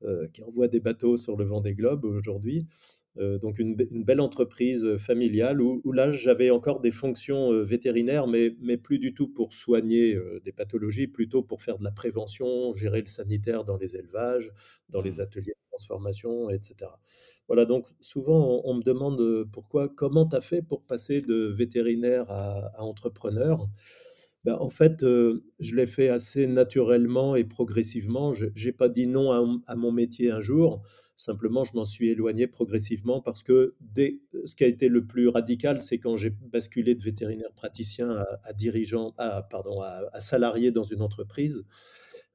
euh, 0.05 0.29
qui 0.29 0.43
envoie 0.43 0.69
des 0.69 0.81
bateaux 0.81 1.17
sur 1.17 1.37
le 1.37 1.45
vent 1.45 1.61
des 1.61 1.75
globes 1.75 2.05
aujourd'hui. 2.05 2.67
Euh, 3.19 3.39
donc 3.39 3.61
une, 3.61 3.77
belle 3.77 4.21
entreprise 4.21 4.85
euh, 4.85 4.99
familiale 4.99 5.61
où, 5.63 5.93
là 5.93 6.11
j'avais 6.11 6.51
encore 6.51 6.81
des 6.81 6.91
fonctions 6.91 7.53
euh, 7.53 7.63
vétérinaires, 7.63 8.27
mais, 8.27 8.57
mais, 8.61 8.77
plus 8.77 8.99
du 8.99 9.15
tout 9.15 9.29
pour 9.29 9.53
soigner 9.53 10.19
des 10.45 10.53
pathologies, 10.53 11.07
plutôt 11.07 11.43
pour 11.43 11.63
faire 11.63 11.79
de 11.79 11.85
la 11.85 11.93
prévention, 11.93 12.73
gérer 12.73 13.01
le 13.01 13.07
sanitaire 13.07 13.65
dans 13.65 13.77
les 13.77 13.97
élevages, 13.97 14.53
dans 14.89 15.01
les 15.01 15.19
mmh. 15.19 15.21
ateliers 15.21 15.53
de 15.53 15.69
transformation, 15.71 16.51
etc. 16.51 16.91
Voilà, 17.47 17.65
donc 17.65 17.87
souvent 18.01 18.63
on, 18.65 18.75
me 18.75 18.83
demande 18.83 19.49
pourquoi, 19.53 19.89
comment 19.89 20.27
tu 20.27 20.37
as 20.37 20.41
fait 20.41 20.63
pour 20.63 20.83
passer 20.83 21.21
de 21.21 21.47
vétérinaire 21.47 22.31
à, 22.31 22.83
entrepreneur? 22.83 23.69
Ben, 24.45 24.57
en 24.61 24.71
fait, 24.71 25.01
je 25.01 25.75
l'ai 25.75 25.87
fait 25.87 26.09
assez 26.09 26.47
naturellement 26.47 27.35
et 27.35 27.45
progressivement. 27.45 28.33
Je 28.33 28.47
n'ai 28.47 28.73
pas 28.73 28.89
dit 28.89 29.07
non 29.07 29.31
à, 29.33 29.43
à, 29.67 29.77
mon 29.77 29.93
métier 29.93 30.31
un 30.31 30.41
jour. 30.41 30.83
Simplement, 31.17 31.63
je 31.63 31.75
m'en 31.75 31.85
suis 31.85 32.11
éloigné 32.11 32.49
progressivement 32.49 33.21
parce 33.21 33.45
que 33.45 33.75
dès, 33.81 34.19
ce 34.47 34.57
qui 34.57 34.65
a 34.65 34.67
été 34.67 34.89
le 34.89 35.07
plus 35.07 35.29
radical, 35.29 35.81
c'est 35.81 35.99
quand 35.99 36.17
j'ai 36.17 36.31
basculé 36.31 36.97
de 36.97 37.03
vétérinaire 37.03 37.53
praticien 37.53 38.25
à, 38.43 38.53
dirigeant, 38.53 39.15
à, 39.17 39.43
pardon, 39.43 39.81
à, 39.81 40.21
salarié 40.21 40.73
dans 40.73 40.83
une 40.83 41.03
entreprise. 41.03 41.65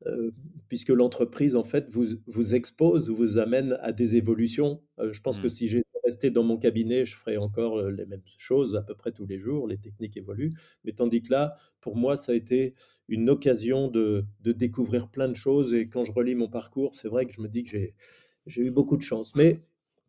Euh, 0.06 0.32
puisque 0.70 0.90
l'entreprise, 0.90 1.58
en 1.58 1.64
fait, 1.66 1.92
vous, 1.92 2.06
vous 2.26 2.56
expose, 2.56 3.10
vous 3.10 3.38
amène 3.38 3.78
à 3.82 3.92
des 3.92 4.16
évolutions. 4.16 4.82
Euh, 5.00 5.12
je 5.12 5.20
pense 5.20 5.40
que 5.40 5.48
mmh. 5.48 5.50
si 5.50 5.68
j'étais 5.68 6.00
resté 6.06 6.30
dans 6.32 6.44
mon 6.44 6.58
cabinet, 6.58 7.06
je 7.06 7.18
ferais 7.18 7.36
encore 7.36 7.80
euh, 7.80 7.92
les 7.92 8.06
mêmes 8.06 8.24
choses 8.38 8.78
à 8.78 8.82
peu 8.82 8.96
près 8.96 9.12
tous 9.12 9.26
les 9.26 9.40
jours, 9.40 9.68
les 9.68 9.78
techniques 9.78 10.16
évoluent. 10.16 10.54
Mais 10.86 10.94
tandis 10.94 11.22
que 11.22 11.32
là, 11.34 11.50
pour 11.82 11.98
moi, 11.98 12.16
ça 12.16 12.32
a 12.32 12.36
été 12.36 12.72
une 13.10 13.30
occasion 13.30 13.90
de, 13.90 14.24
de 14.40 14.54
découvrir 14.54 15.10
plein 15.10 15.28
de 15.28 15.36
choses. 15.36 15.74
Et 15.74 15.90
quand 15.90 16.06
je 16.06 16.14
relis 16.14 16.36
mon 16.36 16.48
parcours, 16.48 16.96
c'est 16.96 17.10
vrai 17.10 17.26
que 17.26 17.34
je 17.34 17.42
me 17.42 17.50
dis 17.50 17.66
que 17.66 17.72
j'ai 17.72 17.94
j'ai 18.46 18.64
eu 18.64 18.72
beaucoup 18.72 18.98
de 18.98 19.02
chance. 19.02 19.36
Mais, 19.36 19.62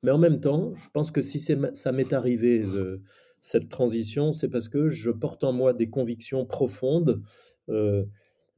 mais 0.02 0.10
en 0.10 0.18
même 0.18 0.40
temps, 0.40 0.74
je 0.74 0.88
pense 0.92 1.10
que 1.10 1.20
si 1.20 1.38
ça 1.38 1.92
m'est 1.92 2.12
arrivé, 2.12 2.60
de, 2.60 3.02
cette 3.40 3.68
transition, 3.68 4.32
c'est 4.32 4.48
parce 4.48 4.68
que 4.68 4.88
je 4.88 5.10
porte 5.10 5.44
en 5.44 5.52
moi 5.52 5.72
des 5.72 5.88
convictions 5.88 6.44
profondes. 6.44 7.22
Euh, 7.68 8.04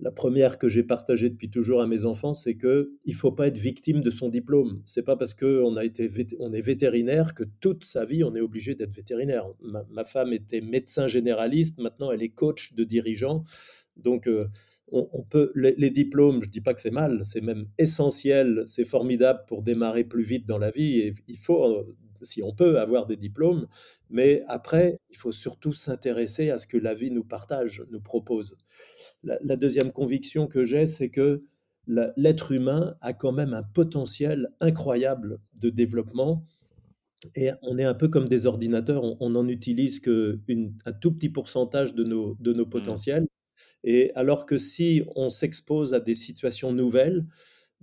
la 0.01 0.11
première 0.11 0.59
que 0.59 0.69
j'ai 0.69 0.83
partagée 0.83 1.31
depuis 1.31 1.49
toujours 1.49 1.81
à 1.81 1.87
mes 1.87 2.05
enfants, 2.05 2.35
c'est 2.35 2.57
que 2.57 2.93
il 3.05 3.15
faut 3.15 3.31
pas 3.31 3.47
être 3.47 3.59
victime 3.59 4.01
de 4.01 4.11
son 4.11 4.29
diplôme. 4.29 4.81
C'est 4.85 5.05
pas 5.05 5.17
parce 5.17 5.33
qu'on 5.33 5.77
a 5.77 5.85
été 5.85 6.09
on 6.41 6.53
est 6.53 6.61
vétérinaire 6.61 7.35
que 7.35 7.45
toute 7.61 7.85
sa 7.85 8.05
vie 8.05 8.25
on 8.25 8.35
est 8.35 8.41
obligé 8.41 8.75
d'être 8.75 8.93
vétérinaire. 8.93 9.47
Ma, 9.61 9.85
ma, 9.91 10.05
femme 10.05 10.33
était 10.33 10.61
médecin 10.61 11.07
généraliste, 11.07 11.79
maintenant 11.79 12.11
elle 12.11 12.23
est 12.23 12.31
coach 12.31 12.75
de 12.75 12.83
dirigeants. 12.83 13.45
Donc, 13.97 14.27
euh, 14.27 14.49
on, 14.91 15.23
peut 15.23 15.53
les, 15.55 15.91
diplômes, 15.91 16.43
je 16.43 16.49
dis 16.49 16.61
pas 16.61 16.75
que 16.75 16.81
c'est 16.81 16.91
mal, 16.91 17.25
c'est 17.25 17.41
même 17.41 17.67
essentiel, 17.79 18.63
c'est 18.67 18.85
formidable 18.85 19.41
pour 19.47 19.63
démarrer 19.63 20.05
plus 20.05 20.23
vite 20.23 20.47
dans 20.47 20.59
la 20.59 20.71
vie. 20.71 21.01
Et 21.01 21.15
il 21.29 21.39
faut, 21.39 21.65
euh, 21.65 21.89
si 22.21 22.43
on 22.43 22.53
peut 22.53 22.79
avoir 22.79 23.07
des 23.07 23.17
diplômes, 23.17 23.69
mais 24.11 24.43
après, 24.49 24.99
il 25.11 25.17
faut 25.17 25.33
surtout 25.33 25.73
s'intéresser 25.73 26.51
à 26.51 26.59
ce 26.59 26.67
que 26.67 26.77
la 26.77 26.95
vie 26.95 27.11
nous 27.11 27.25
partage, 27.25 27.85
nous 27.91 28.01
propose. 28.01 28.59
La, 29.23 29.39
la 29.43 29.57
deuxième 29.57 29.93
conviction 29.93 30.47
que 30.47 30.65
j'ai, 30.65 30.87
c'est 30.87 31.09
que 31.09 31.43
l'être 31.87 32.53
humain 32.53 32.95
a 33.01 33.13
quand 33.13 33.33
même 33.33 33.55
un 33.55 33.63
potentiel 33.63 34.51
incroyable 34.61 35.39
de 35.55 35.71
développement 35.71 36.45
et 37.35 37.51
on 37.63 37.79
est 37.79 37.85
un 37.85 37.95
peu 37.95 38.09
comme 38.09 38.29
des 38.29 38.47
ordinateurs, 38.47 39.05
on, 39.05 39.17
on 39.21 39.31
n'en 39.31 39.47
utilise 39.49 40.01
qu'un 40.01 40.93
tout 41.01 41.13
petit 41.13 41.29
pourcentage 41.29 41.95
de 41.95 42.05
nos, 42.05 42.37
de 42.41 42.53
nos 42.53 42.67
Mmh. 42.67 42.71
potentiels. 42.71 43.27
Et 43.85 44.13
alors 44.15 44.47
que 44.47 44.59
si 44.59 45.03
on 45.17 45.29
s'expose 45.29 45.95
à 45.95 46.01
des 46.01 46.15
situations 46.15 46.73
nouvelles, 46.73 47.27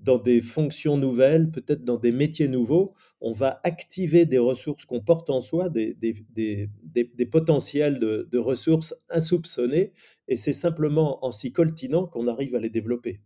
dans 0.03 0.17
des 0.17 0.41
fonctions 0.41 0.97
nouvelles, 0.97 1.51
peut-être 1.51 1.83
dans 1.83 1.97
des 1.97 2.11
métiers 2.11 2.47
nouveaux, 2.47 2.93
on 3.21 3.33
va 3.33 3.59
activer 3.63 4.25
des 4.25 4.37
ressources 4.37 4.85
qu'on 4.85 5.01
porte 5.01 5.29
en 5.29 5.41
soi, 5.41 5.69
des, 5.69 5.95
potentiels 7.29 7.99
de, 7.99 8.27
de, 8.31 8.37
ressources 8.37 8.95
insoupçonnées, 9.09 9.91
et 10.27 10.35
c'est 10.35 10.53
simplement 10.53 11.23
en 11.25 11.31
s'y 11.31 11.51
coltinant 11.51 12.07
qu'on 12.07 12.27
arrive 12.27 12.55
à 12.55 12.59
les 12.59 12.69
développer. 12.69 13.19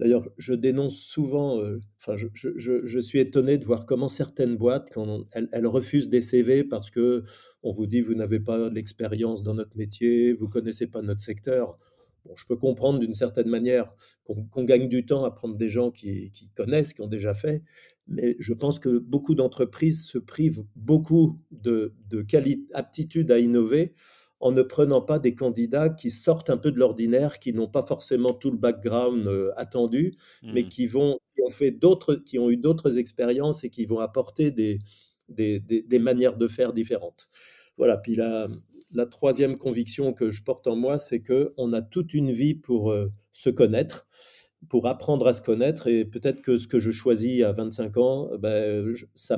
D'ailleurs, 0.00 0.26
je 0.38 0.54
dénonce 0.54 0.96
souvent, 0.98 1.60
euh, 1.60 1.78
je, 2.24 2.98
suis 3.00 3.18
étonné 3.18 3.58
de 3.58 3.64
voir 3.66 3.84
comment 3.84 4.08
certaines 4.08 4.56
boîtes, 4.56 4.88
quand 4.94 5.26
elles, 5.32 5.66
refusent 5.66 6.08
des 6.08 6.22
CV 6.22 6.64
parce 6.64 6.88
que 6.88 7.22
on 7.62 7.70
vous 7.70 7.86
dit 7.86 8.00
vous 8.00 8.14
n'avez 8.14 8.40
pas 8.40 8.70
l'expérience 8.70 9.42
dans 9.42 9.52
notre 9.52 9.76
métier, 9.76 10.32
vous 10.32 10.48
connaissez 10.48 10.86
pas 10.86 11.02
notre 11.02 11.20
secteur. 11.20 11.78
Bon, 12.24 12.34
je 12.34 12.46
peux 12.46 12.56
comprendre 12.56 12.98
d'une 12.98 13.12
certaine 13.12 13.48
manière 13.48 13.92
qu'on 14.24 14.42
qu 14.46 14.64
gagne 14.64 14.88
du 14.88 15.04
temps 15.04 15.24
à 15.24 15.30
prendre 15.32 15.56
des 15.56 15.68
gens 15.68 15.90
qui, 15.90 16.30
qui, 16.30 16.48
connaissent, 16.48 16.94
qui 16.94 17.02
ont 17.02 17.06
déjà 17.06 17.34
fait, 17.34 17.62
mais 18.08 18.36
je 18.38 18.54
pense 18.54 18.78
que 18.78 18.98
beaucoup 18.98 19.34
d'entreprises 19.34 20.06
se 20.06 20.16
privent 20.16 20.64
beaucoup 20.76 21.38
de, 21.50 21.92
de 22.08 22.24
aptitude 22.72 23.30
à 23.30 23.38
innover 23.38 23.94
en 24.40 24.52
ne 24.52 24.62
prenant 24.62 25.02
pas 25.02 25.18
des 25.18 25.34
candidats 25.34 25.90
qui 25.90 26.10
sortent 26.10 26.50
un 26.50 26.56
peu 26.56 26.72
de 26.72 26.78
l'ordinaire, 26.78 27.38
qui 27.38 27.52
n'ont 27.52 27.68
pas 27.68 27.84
forcément 27.84 28.32
tout 28.32 28.50
le 28.50 28.56
background 28.56 29.26
euh, 29.26 29.52
attendu, 29.56 30.16
mmh. 30.42 30.52
mais 30.54 30.66
qui, 30.66 30.86
vont, 30.86 31.18
qui 31.34 31.42
ont 31.42 31.50
fait 31.50 31.70
d'autres, 31.70 32.14
qui 32.14 32.38
ont 32.38 32.50
eu 32.50 32.56
d'autres 32.56 32.98
expériences 32.98 33.64
et 33.64 33.70
qui 33.70 33.84
vont 33.84 34.00
apporter 34.00 34.50
des, 34.50 34.78
des, 35.28 35.60
des, 35.60 35.82
des, 35.82 35.98
manières 35.98 36.36
de 36.36 36.48
faire 36.48 36.72
différentes. 36.72 37.28
Voilà. 37.76 37.98
Puis 37.98 38.16
la, 38.16 38.48
la 38.94 39.06
troisième 39.06 39.56
conviction 39.56 40.12
que 40.12 40.30
je 40.30 40.42
porte 40.42 40.66
en 40.66 40.76
moi, 40.76 40.98
c'est 40.98 41.20
que 41.20 41.52
on 41.56 41.72
a 41.72 41.82
toute 41.82 42.14
une 42.14 42.32
vie 42.32 42.54
pour 42.54 42.90
euh, 42.90 43.12
se 43.32 43.50
connaître 43.50 44.06
pour 44.68 44.86
apprendre 44.86 45.26
à 45.26 45.32
se 45.32 45.40
connaître 45.40 45.86
et 45.86 46.04
peut-être 46.04 46.42
que 46.42 46.58
ce 46.58 46.68
que 46.68 46.78
je 46.78 46.90
choisis 46.90 47.42
à 47.42 47.52
25 47.52 47.96
ans, 47.96 48.30
ben, 48.38 48.92
ça 49.14 49.36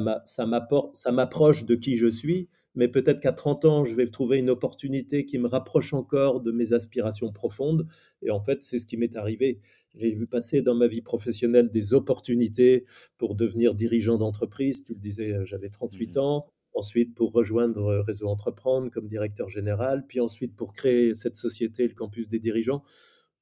m'approche 1.12 1.64
de 1.64 1.74
qui 1.76 1.96
je 1.96 2.08
suis, 2.08 2.48
mais 2.74 2.88
peut-être 2.88 3.20
qu'à 3.20 3.32
30 3.32 3.64
ans, 3.64 3.84
je 3.84 3.94
vais 3.94 4.06
trouver 4.06 4.38
une 4.38 4.50
opportunité 4.50 5.24
qui 5.24 5.38
me 5.38 5.46
rapproche 5.46 5.92
encore 5.94 6.40
de 6.40 6.50
mes 6.50 6.72
aspirations 6.72 7.32
profondes. 7.32 7.86
Et 8.22 8.30
en 8.30 8.42
fait, 8.42 8.62
c'est 8.62 8.78
ce 8.78 8.86
qui 8.86 8.96
m'est 8.96 9.14
arrivé. 9.14 9.60
J'ai 9.94 10.12
vu 10.12 10.26
passer 10.26 10.60
dans 10.60 10.74
ma 10.74 10.88
vie 10.88 11.02
professionnelle 11.02 11.70
des 11.70 11.92
opportunités 11.92 12.84
pour 13.16 13.36
devenir 13.36 13.74
dirigeant 13.74 14.18
d'entreprise. 14.18 14.84
Tu 14.84 14.94
le 14.94 15.00
disais, 15.00 15.36
j'avais 15.44 15.68
38 15.68 16.16
mmh. 16.16 16.20
ans. 16.20 16.46
Ensuite, 16.74 17.14
pour 17.14 17.32
rejoindre 17.32 17.98
Réseau 17.98 18.28
Entreprendre 18.28 18.90
comme 18.90 19.06
directeur 19.06 19.48
général, 19.48 20.06
puis 20.06 20.20
ensuite 20.20 20.56
pour 20.56 20.72
créer 20.72 21.14
cette 21.14 21.36
société, 21.36 21.86
le 21.86 21.94
campus 21.94 22.28
des 22.28 22.38
dirigeants 22.38 22.82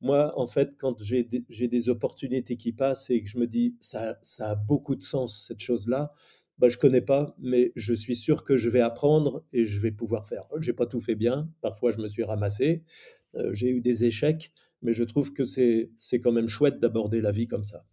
moi, 0.01 0.39
en 0.39 0.47
fait, 0.47 0.77
quand 0.79 1.03
j'ai 1.03 1.23
des, 1.25 1.89
opportunités 1.89 2.57
qui 2.57 2.73
passent 2.73 3.11
et 3.11 3.23
que 3.23 3.29
je 3.29 3.39
me 3.39 3.47
dis, 3.47 3.77
ça, 3.81 4.19
a 4.41 4.55
beaucoup 4.55 4.97
de 4.97 5.03
sens, 5.03 5.47
cette 5.47 5.61
chose-là, 5.61 6.13
bah, 6.59 6.69
je 6.69 6.79
connais 6.79 7.01
pas, 7.01 7.35
mais 7.39 7.73
je 7.75 7.95
suis 7.95 8.17
sûr 8.17 8.45
que 8.45 8.57
je 8.57 8.69
vais 8.69 8.81
apprendre 8.81 9.45
et 9.53 9.65
je 9.67 9.81
vais 9.81 9.93
pouvoir 9.93 10.27
faire. 10.27 10.45
Je 10.59 10.71
n'ai 10.71 10.77
pas 10.77 10.87
tout 10.87 11.01
fait 11.01 11.15
bien, 11.15 11.51
parfois 11.61 11.91
je 11.91 11.99
me 11.99 12.09
suis 12.09 12.23
ramassé, 12.23 12.83
euh, 13.35 13.55
j'ai 13.55 13.71
eu 13.71 13.81
des 13.81 14.05
échecs, 14.05 14.53
mais 14.83 14.93
je 14.93 15.05
trouve 15.05 15.33
que 15.33 15.45
c'est 15.45 15.91
quand 16.23 16.33
même 16.33 16.49
chouette 16.49 16.79
d'aborder 16.79 17.21
la 17.21 17.31
vie 17.31 17.47
comme 17.47 17.65
ça. 17.65 17.85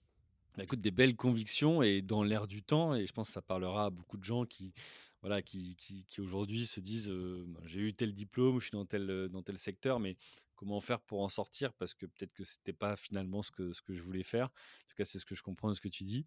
Bah, 0.58 0.64
écoute, 0.64 0.82
des 0.82 0.92
belles 0.92 1.16
convictions 1.16 1.82
et 1.82 2.02
dans 2.02 2.24
l'air 2.24 2.48
du 2.48 2.64
temps, 2.64 2.96
et 2.96 3.06
je 3.06 3.14
pense 3.14 3.28
que 3.28 3.34
ça 3.34 3.42
parlera 3.42 3.86
à 3.86 3.90
beaucoup 3.90 4.18
de 4.18 4.24
gens 4.24 4.46
qui, 4.46 4.74
voilà, 5.22 5.42
qui, 5.42 5.76
qui, 5.78 6.22
aujourd'hui 6.22 6.66
se 6.66 6.80
disent 6.80 7.10
euh, 7.10 7.46
j'ai 7.66 7.80
eu 7.82 7.94
tel 7.94 8.14
diplôme, 8.14 8.60
je 8.60 8.68
suis 8.68 8.78
dans 8.78 8.86
tel, 8.86 9.30
dans 9.30 9.44
tel 9.44 9.58
secteur, 9.58 10.00
mais 10.00 10.18
comment 10.58 10.82
faire 10.82 11.00
pour 11.00 11.22
en 11.22 11.30
sortir 11.30 11.74
Parce 11.74 11.94
que 11.94 12.06
peut-être 12.06 12.34
que 12.34 12.44
c'était 12.44 12.74
pas 12.74 12.98
finalement 12.98 13.42
ce 13.42 13.52
que, 13.52 13.72
ce 13.72 13.82
que 13.82 13.94
je 13.94 14.02
voulais 14.02 14.24
faire. 14.24 14.48
En 14.48 14.88
tout 14.90 14.96
cas, 14.98 15.06
c'est 15.06 15.20
ce 15.20 15.26
que 15.26 15.36
je 15.36 15.44
comprends 15.44 15.70
de 15.70 15.74
ce 15.74 15.82
que 15.82 15.88
tu 15.88 16.04
dis. 16.04 16.26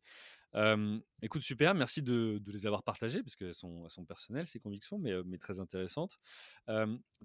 Écoute, 1.22 1.42
super, 1.42 1.74
merci 1.74 2.02
de, 2.02 2.40
les 2.46 2.66
avoir 2.66 2.82
partagées, 2.82 3.22
parce 3.22 3.36
qu'elles 3.36 3.54
sont, 3.54 3.88
sont 3.88 4.04
personnelles, 4.04 4.46
ces 4.46 4.60
convictions, 4.60 4.98
mais, 4.98 5.38
très 5.38 5.60
intéressantes. 5.60 6.18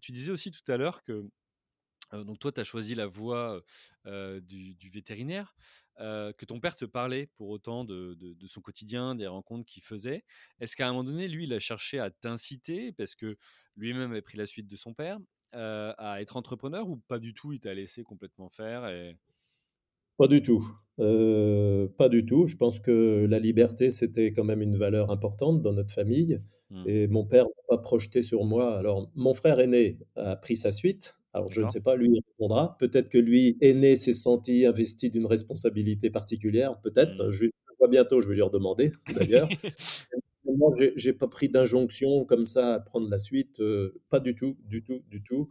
Tu 0.02 0.12
disais 0.12 0.32
aussi 0.32 0.52
tout 0.52 0.70
à 0.70 0.78
l'heure 0.78 1.04
que 1.04 1.30
donc 2.14 2.38
toi, 2.40 2.52
tu 2.52 2.62
as 2.62 2.64
choisi 2.64 2.96
la 2.96 3.08
voie 3.08 3.64
du, 4.06 4.90
vétérinaire, 4.92 5.56
que 5.98 6.46
ton 6.46 6.60
père 6.60 6.76
te 6.76 6.86
parlait 6.86 7.28
pour 7.36 7.50
autant 7.50 7.84
de, 7.86 8.16
de, 8.16 8.34
de 8.34 8.48
son 8.48 8.62
quotidien, 8.62 9.16
des 9.16 9.28
rencontres 9.28 9.66
qu'il 9.66 9.84
faisait. 9.84 10.24
Est-ce 10.60 10.76
qu'à 10.76 10.88
un 10.88 10.92
moment 10.92 11.04
donné, 11.04 11.28
lui, 11.28 11.46
il 11.46 11.54
a 11.54 11.60
cherché 11.60 12.00
à 12.00 12.12
t'inciter, 12.12 12.92
parce 12.92 13.16
que 13.16 13.38
lui-même 13.76 14.12
avait 14.12 14.22
pris 14.22 14.38
la 14.38 14.46
suite 14.46 14.68
de 14.68 14.76
son 14.76 14.94
père, 14.94 15.20
euh, 15.56 15.94
à 15.98 16.22
être 16.22 16.38
entrepreneur 16.38 16.90
ou 16.90 16.98
pas 17.08 17.20
du 17.20 17.34
tout 17.34 17.54
Il 17.54 17.60
t'a 17.60 17.74
laissé 17.74 18.04
complètement 18.04 18.50
faire 18.50 18.88
et... 18.88 19.18
Pas 20.18 20.28
du 20.28 20.42
tout. 20.42 20.66
Euh, 21.00 21.90
pas 21.98 22.08
du 22.08 22.26
tout. 22.26 22.48
Je 22.48 22.56
pense 22.56 22.80
que 22.80 23.26
la 23.30 23.40
liberté, 23.40 23.92
c'était 23.92 24.32
quand 24.32 24.46
même 24.46 24.62
une 24.62 24.78
valeur 24.78 25.12
importante 25.12 25.62
dans 25.62 25.74
notre 25.74 25.94
famille. 25.94 26.42
Mmh. 26.70 26.84
Et 26.88 27.08
mon 27.08 27.26
père 27.26 27.44
n'a 27.44 27.64
pas 27.68 27.78
projeté 27.78 28.22
sur 28.22 28.46
moi. 28.46 28.78
Alors, 28.78 29.12
mon 29.14 29.34
frère 29.34 29.60
aîné 29.60 30.00
a 30.16 30.38
pris 30.38 30.56
sa 30.56 30.72
suite. 30.72 31.18
Alors, 31.34 31.52
je 31.52 31.62
ne 31.62 31.68
sais 31.68 31.82
pas, 31.82 31.98
lui, 31.98 32.08
il 32.10 32.22
répondra. 32.30 32.78
Peut-être 32.80 33.10
que 33.10 33.18
lui, 33.18 33.58
aîné, 33.60 33.98
s'est 33.98 34.14
senti 34.14 34.66
investi 34.66 35.10
d'une 35.10 35.26
responsabilité 35.26 36.10
particulière. 36.10 36.80
Peut-être. 36.80 37.28
Mmh. 37.28 37.32
Je 37.32 37.46
vois 37.78 37.90
bientôt, 37.90 38.22
je 38.22 38.30
vais 38.30 38.36
lui 38.36 38.42
redemander, 38.42 38.94
d'ailleurs. 39.14 39.50
Moi, 40.56 40.74
j'ai 40.96 41.14
pas 41.14 41.28
pris 41.28 41.50
d'injonction 41.50 42.26
comme 42.26 42.46
ça 42.46 42.76
à 42.76 42.80
prendre 42.80 43.10
la 43.10 43.18
suite. 43.18 43.60
Euh, 43.60 44.02
pas 44.10 44.20
du 44.20 44.36
tout, 44.36 44.58
du 44.66 44.84
tout, 44.84 45.04
du 45.10 45.22
tout. 45.24 45.50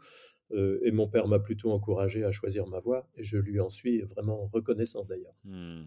Euh, 0.53 0.79
et 0.83 0.91
mon 0.91 1.09
père 1.09 1.27
m'a 1.27 1.39
plutôt 1.39 1.71
encouragé 1.73 2.25
à 2.25 2.31
choisir 2.31 2.67
ma 2.67 2.79
voie, 2.79 3.09
et 3.17 3.25
je 3.25 3.39
lui 3.39 3.61
en 3.61 3.71
suis 3.71 4.03
vraiment 4.03 4.47
reconnaissant 4.47 5.05
d'ailleurs. 5.05 5.35
Mmh. 5.45 5.85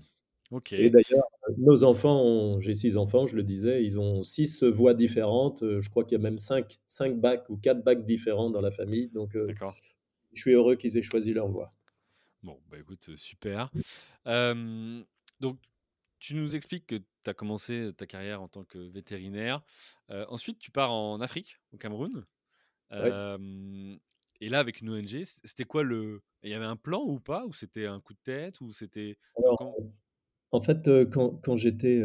Et 0.72 0.90
d'ailleurs, 0.90 1.26
nos 1.58 1.84
enfants, 1.84 2.60
j'ai 2.62 2.74
six 2.74 2.96
enfants, 2.96 3.26
je 3.26 3.36
le 3.36 3.44
disais, 3.44 3.84
ils 3.84 4.00
ont 4.00 4.24
six 4.24 4.64
voies 4.64 4.94
différentes. 4.94 5.62
Euh, 5.64 5.82
Je 5.82 5.90
crois 5.90 6.06
qu'il 6.06 6.18
y 6.18 6.22
a 6.22 6.24
même 6.24 6.38
cinq, 6.38 6.80
cinq 6.88 7.20
bacs 7.20 7.50
ou 7.50 7.58
quatre 7.58 7.84
bacs 7.84 8.06
différents 8.06 8.50
dans 8.50 8.62
la 8.62 8.72
famille. 8.72 9.10
Donc, 9.10 9.36
euh, 9.36 9.54
je 10.34 10.42
suis 10.42 10.54
heureux 10.54 10.76
qu'ils 10.76 10.96
aient 10.98 11.04
choisi 11.04 11.34
leur 11.34 11.48
voie. 11.48 11.74
Bon, 12.44 12.58
bah 12.72 12.78
écoute, 12.80 13.10
super. 13.18 13.70
Euh, 14.26 15.02
donc, 15.42 15.58
tu 16.20 16.36
nous 16.36 16.56
expliques 16.56 16.88
que 16.88 16.96
tu 16.96 17.30
as 17.30 17.34
commencé 17.34 17.92
ta 17.96 18.06
carrière 18.06 18.42
en 18.42 18.48
tant 18.48 18.64
que 18.64 18.78
vétérinaire. 18.78 19.62
Euh, 20.10 20.26
ensuite, 20.30 20.60
tu 20.60 20.72
pars 20.72 20.92
en 20.94 21.22
Afrique, 21.22 21.58
au 21.74 21.78
Cameroun. 21.78 22.26
Ouais. 22.92 23.12
Et 24.40 24.50
là, 24.50 24.60
avec 24.60 24.82
une 24.82 24.90
ONG, 24.90 25.24
c'était 25.44 25.64
quoi 25.66 25.84
le. 25.84 26.22
Il 26.44 26.50
y 26.52 26.54
avait 26.54 26.66
un 26.66 26.76
plan 26.76 27.02
ou 27.04 27.20
pas 27.20 27.46
Ou 27.48 27.54
c'était 27.54 27.88
un 27.88 28.00
coup 28.00 28.14
de 28.14 28.20
tête 28.24 28.62
Ou 28.62 28.72
c'était. 28.72 29.18
quand- 29.36 29.76
En 30.52 30.62
fait, 30.62 30.88
quand, 31.12 31.32
quand 31.44 31.56
j'étais 31.58 32.04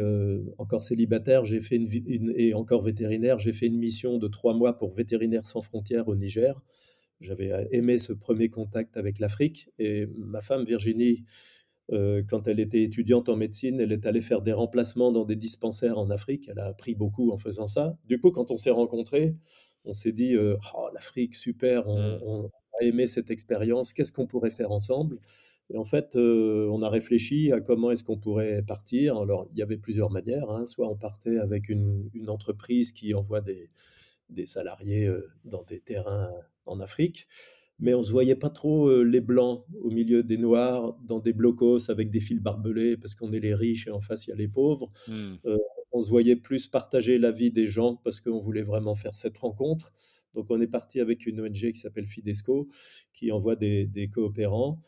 encore 0.57 0.81
célibataire, 0.81 1.45
j'ai 1.45 1.61
fait 1.61 1.75
une, 1.77 1.87
une- 2.07 2.33
et 2.35 2.53
encore 2.53 2.81
vétérinaire, 2.81 3.37
j'ai 3.39 3.53
fait 3.53 3.67
une 3.67 3.77
mission 3.77 4.17
de 4.17 4.27
trois 4.27 4.53
mois 4.53 4.75
pour 4.75 4.89
Vétérinaires 4.91 5.45
sans 5.45 5.61
frontières 5.61 6.07
au 6.07 6.15
Niger. 6.15 6.59
J'avais 7.21 7.51
aimé 7.71 7.97
ce 7.99 8.11
premier 8.11 8.49
contact 8.49 8.97
avec 8.97 9.19
l'Afrique 9.19 9.69
et 9.79 10.07
ma 10.17 10.41
femme 10.41 10.65
Virginie, 10.65 11.23
euh, 11.91 12.23
quand 12.27 12.47
elle 12.47 12.59
était 12.59 12.81
étudiante 12.83 13.29
en 13.29 13.35
médecine, 13.35 13.79
elle 13.79 13.91
est 13.91 14.05
allée 14.05 14.21
faire 14.21 14.41
des 14.41 14.53
remplacements 14.53 15.11
dans 15.11 15.25
des 15.25 15.35
dispensaires 15.35 15.97
en 15.97 16.09
Afrique. 16.09 16.47
Elle 16.49 16.59
a 16.59 16.65
appris 16.67 16.95
beaucoup 16.95 17.31
en 17.31 17.37
faisant 17.37 17.67
ça. 17.67 17.97
Du 18.05 18.19
coup, 18.19 18.31
quand 18.31 18.51
on 18.51 18.57
s'est 18.57 18.69
rencontrés, 18.69 19.35
on 19.85 19.91
s'est 19.91 20.13
dit, 20.13 20.35
euh, 20.35 20.55
oh, 20.75 20.87
l'Afrique, 20.93 21.35
super, 21.35 21.87
on, 21.87 22.17
Hmm. 22.17 22.19
on 22.23 22.45
a 22.79 22.83
aimé 22.85 23.05
cette 23.07 23.29
expérience, 23.31 23.93
qu'est-ce 23.93 24.11
qu'on 24.13 24.27
pourrait 24.27 24.51
faire 24.51 24.71
ensemble? 24.71 25.19
Et 25.73 25.77
en 25.77 25.83
fait, 25.85 26.15
euh, 26.15 26.67
on 26.71 26.81
a 26.81 26.89
réfléchi 26.89 27.51
à 27.51 27.61
comment 27.61 27.91
est-ce 27.91 28.03
qu'on 28.03 28.17
pourrait 28.17 28.61
partir. 28.63 29.17
Alors, 29.17 29.47
il 29.51 29.57
y 29.59 29.61
avait 29.61 29.77
plusieurs 29.77 30.09
manières. 30.11 30.49
hein. 30.51 30.65
Soit 30.65 30.89
on 30.89 30.95
partait 30.97 31.37
avec 31.37 31.69
une, 31.69 32.09
une 32.13 32.29
entreprise 32.29 32.91
qui 32.91 33.13
envoie 33.13 33.41
des, 33.41 33.69
des 34.29 34.45
salariés 34.45 35.09
dans 35.45 35.63
des 35.63 35.79
terrains 35.79 36.29
en 36.65 36.79
Afrique, 36.79 37.27
mais 37.79 37.93
on 37.93 37.99
ne 37.99 38.03
se 38.03 38.11
voyait 38.11 38.35
pas 38.35 38.49
trop 38.49 38.87
euh, 38.87 39.03
les 39.03 39.21
blancs 39.21 39.65
au 39.81 39.89
milieu 39.89 40.23
des 40.23 40.37
noirs, 40.37 40.97
dans 41.03 41.19
des 41.19 41.33
blocos 41.33 41.89
avec 41.89 42.09
des 42.09 42.19
fils 42.19 42.39
barbelés, 42.39 42.97
parce 42.97 43.15
qu'on 43.15 43.33
est 43.33 43.39
les 43.39 43.55
riches 43.55 43.87
et 43.87 43.91
en 43.91 43.99
face, 43.99 44.27
il 44.27 44.29
y 44.31 44.33
a 44.33 44.35
les 44.35 44.47
pauvres. 44.47 44.91
Hmm. 45.07 45.35
Euh, 45.45 45.57
on 45.91 46.01
se 46.01 46.09
voyait 46.09 46.35
plus 46.35 46.67
partager 46.67 47.17
la 47.17 47.31
vie 47.31 47.51
des 47.51 47.67
gens 47.67 47.95
parce 48.03 48.19
qu'on 48.19 48.39
voulait 48.39 48.63
vraiment 48.63 48.95
faire 48.95 49.15
cette 49.15 49.37
rencontre. 49.37 49.93
Donc, 50.33 50.47
on 50.49 50.59
est 50.59 50.67
parti 50.67 50.99
avec 50.99 51.27
une 51.27 51.41
ONG 51.41 51.71
qui 51.71 51.77
s'appelle 51.77 52.07
Fidesco, 52.07 52.67
qui 53.13 53.31
envoie 53.31 53.55
des, 53.55 53.85
des 53.85 54.09
coopérants. 54.09 54.79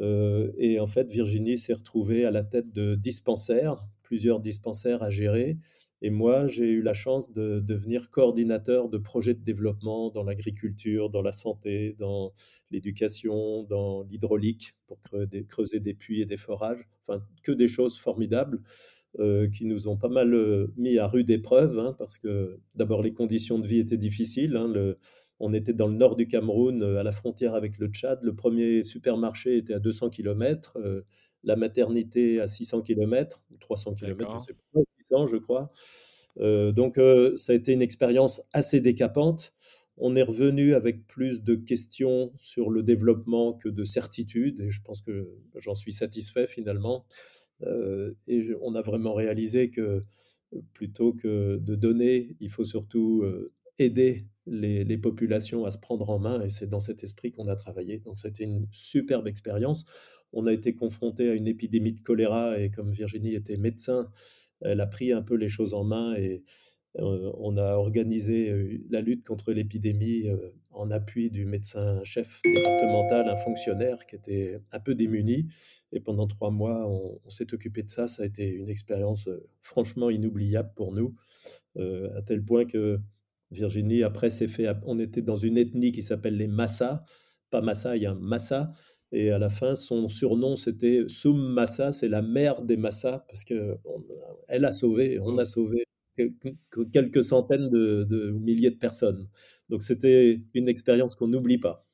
Euh, 0.00 0.50
et 0.56 0.80
en 0.80 0.86
fait, 0.86 1.10
Virginie 1.10 1.58
s'est 1.58 1.74
retrouvée 1.74 2.24
à 2.24 2.30
la 2.30 2.42
tête 2.42 2.72
de 2.72 2.94
dispensaires, 2.94 3.86
plusieurs 4.02 4.40
dispensaires 4.40 5.02
à 5.02 5.10
gérer. 5.10 5.58
Et 6.06 6.10
moi, 6.10 6.46
j'ai 6.48 6.66
eu 6.66 6.82
la 6.82 6.92
chance 6.92 7.32
de 7.32 7.60
devenir 7.60 8.10
coordinateur 8.10 8.90
de 8.90 8.98
projets 8.98 9.32
de 9.32 9.42
développement 9.42 10.10
dans 10.10 10.22
l'agriculture, 10.22 11.08
dans 11.08 11.22
la 11.22 11.32
santé, 11.32 11.94
dans 11.98 12.34
l'éducation, 12.70 13.62
dans 13.62 14.02
l'hydraulique, 14.02 14.74
pour 14.86 15.00
creuser 15.48 15.80
des 15.80 15.94
puits 15.94 16.20
et 16.20 16.26
des 16.26 16.36
forages. 16.36 16.86
Enfin, 17.00 17.24
que 17.42 17.52
des 17.52 17.68
choses 17.68 17.98
formidables 17.98 18.60
euh, 19.18 19.48
qui 19.48 19.64
nous 19.64 19.88
ont 19.88 19.96
pas 19.96 20.10
mal 20.10 20.34
euh, 20.34 20.66
mis 20.76 20.98
à 20.98 21.06
rude 21.06 21.30
épreuve, 21.30 21.78
hein, 21.78 21.94
parce 21.96 22.18
que 22.18 22.60
d'abord 22.74 23.02
les 23.02 23.14
conditions 23.14 23.58
de 23.58 23.66
vie 23.66 23.78
étaient 23.78 23.96
difficiles. 23.96 24.58
hein, 24.58 24.94
on 25.40 25.54
était 25.54 25.72
dans 25.72 25.88
le 25.88 25.94
nord 25.94 26.16
du 26.16 26.26
Cameroun, 26.26 26.82
euh, 26.82 27.00
à 27.00 27.02
la 27.02 27.12
frontière 27.12 27.54
avec 27.54 27.78
le 27.78 27.86
Tchad. 27.86 28.22
Le 28.22 28.34
premier 28.34 28.82
supermarché 28.82 29.56
était 29.56 29.72
à 29.72 29.78
200 29.78 30.10
km, 30.10 30.76
la 31.44 31.56
maternité 31.56 32.40
à 32.40 32.46
600 32.46 32.82
km, 32.82 33.42
ou 33.50 33.56
300 33.58 33.94
km, 33.94 34.38
je 34.38 34.44
sais 34.44 34.54
pas, 34.72 34.80
600 35.00 35.26
je 35.26 35.36
crois. 35.36 35.68
Euh, 36.40 36.72
donc 36.72 36.98
euh, 36.98 37.36
ça 37.36 37.52
a 37.52 37.56
été 37.56 37.72
une 37.72 37.82
expérience 37.82 38.42
assez 38.52 38.80
décapante. 38.80 39.54
On 39.96 40.16
est 40.16 40.22
revenu 40.22 40.74
avec 40.74 41.06
plus 41.06 41.44
de 41.44 41.54
questions 41.54 42.32
sur 42.36 42.70
le 42.70 42.82
développement 42.82 43.52
que 43.52 43.68
de 43.68 43.84
certitudes, 43.84 44.60
et 44.60 44.70
je 44.70 44.82
pense 44.82 45.00
que 45.00 45.28
j'en 45.56 45.74
suis 45.74 45.92
satisfait 45.92 46.46
finalement. 46.46 47.06
Euh, 47.62 48.12
et 48.26 48.50
on 48.60 48.74
a 48.74 48.80
vraiment 48.80 49.14
réalisé 49.14 49.70
que 49.70 50.00
plutôt 50.72 51.12
que 51.12 51.56
de 51.56 51.74
donner, 51.76 52.36
il 52.40 52.50
faut 52.50 52.64
surtout 52.64 53.24
aider 53.78 54.26
les, 54.46 54.98
populations 54.98 55.64
à 55.64 55.70
se 55.70 55.78
prendre 55.78 56.10
en 56.10 56.18
main, 56.18 56.42
et 56.42 56.50
c'est 56.50 56.68
dans 56.68 56.80
cet 56.80 57.02
esprit 57.02 57.32
qu'on 57.32 57.48
a 57.48 57.56
travaillé. 57.56 57.98
Donc 58.00 58.18
c'était 58.18 58.44
une 58.44 58.66
superbe 58.72 59.26
expérience. 59.26 59.84
On 60.32 60.46
a 60.46 60.52
été 60.52 60.74
confronté 60.74 61.30
à 61.30 61.34
une 61.34 61.48
épidémie 61.48 61.92
de 61.92 62.00
choléra, 62.00 62.58
et 62.58 62.70
comme 62.70 62.90
Virginie 62.90 63.34
était 63.34 63.56
médecin, 63.56 64.10
elle 64.60 64.80
a 64.80 64.86
pris 64.86 65.12
un 65.12 65.22
peu 65.22 65.34
les 65.34 65.48
choses 65.48 65.74
en 65.74 65.84
main 65.84 66.14
et 66.14 66.42
euh, 67.00 67.32
on 67.38 67.56
a 67.56 67.74
organisé 67.74 68.50
euh, 68.50 68.78
la 68.88 69.00
lutte 69.00 69.26
contre 69.26 69.52
l'épidémie 69.52 70.28
euh, 70.28 70.50
en 70.70 70.90
appui 70.90 71.30
du 71.30 71.44
médecin-chef 71.44 72.40
départemental, 72.44 73.28
un 73.28 73.36
fonctionnaire 73.36 74.06
qui 74.06 74.14
était 74.14 74.60
un 74.70 74.80
peu 74.80 74.94
démuni. 74.94 75.48
Et 75.92 76.00
pendant 76.00 76.26
trois 76.26 76.50
mois, 76.50 76.88
on, 76.88 77.30
s'est 77.30 77.52
occupé 77.52 77.82
de 77.82 77.90
ça. 77.90 78.06
Ça 78.06 78.22
a 78.22 78.26
été 78.26 78.48
une 78.48 78.68
expérience 78.68 79.28
franchement 79.60 80.10
inoubliable 80.10 80.72
pour 80.74 80.92
nous, 80.92 81.14
à 81.76 82.22
tel 82.22 82.44
point 82.44 82.64
que 82.64 82.98
Virginie, 83.54 84.02
après, 84.02 84.30
s'est 84.30 84.48
fait. 84.48 84.68
On 84.86 84.98
était 84.98 85.22
dans 85.22 85.36
une 85.36 85.56
ethnie 85.58 85.92
qui 85.92 86.02
s'appelle 86.02 86.36
les 86.36 86.48
Massa. 86.48 87.04
Pas 87.50 87.60
Massa, 87.62 87.96
il 87.96 88.02
y 88.02 88.06
a 88.06 88.12
un 88.12 88.14
Massa. 88.14 88.70
Et 89.12 89.30
à 89.30 89.38
la 89.38 89.48
fin, 89.48 89.74
son 89.76 90.08
surnom, 90.08 90.56
c'était 90.56 91.04
Soum 91.08 91.52
Massa, 91.52 91.92
c'est 91.92 92.08
la 92.08 92.22
mère 92.22 92.62
des 92.62 92.76
Massa, 92.76 93.24
parce 93.28 93.44
que 93.44 93.76
on- 93.84 94.04
elle 94.48 94.64
a 94.64 94.72
sauvé, 94.72 95.18
on 95.20 95.38
a 95.38 95.42
Oh, 95.42 95.44
sauvé 95.44 95.84
quelques, 96.92 97.22
centaines 97.22 97.68
de, 97.70 98.04
de 98.04 98.30
milliers 98.32 98.70
de 98.70 98.76
personnes. 98.76 99.28
Donc 99.68 99.82
c'était 99.82 100.42
une 100.54 100.68
expérience 100.68 101.14
qu'on 101.14 101.28
n'oublie 101.28 101.58
pas. 101.58 101.84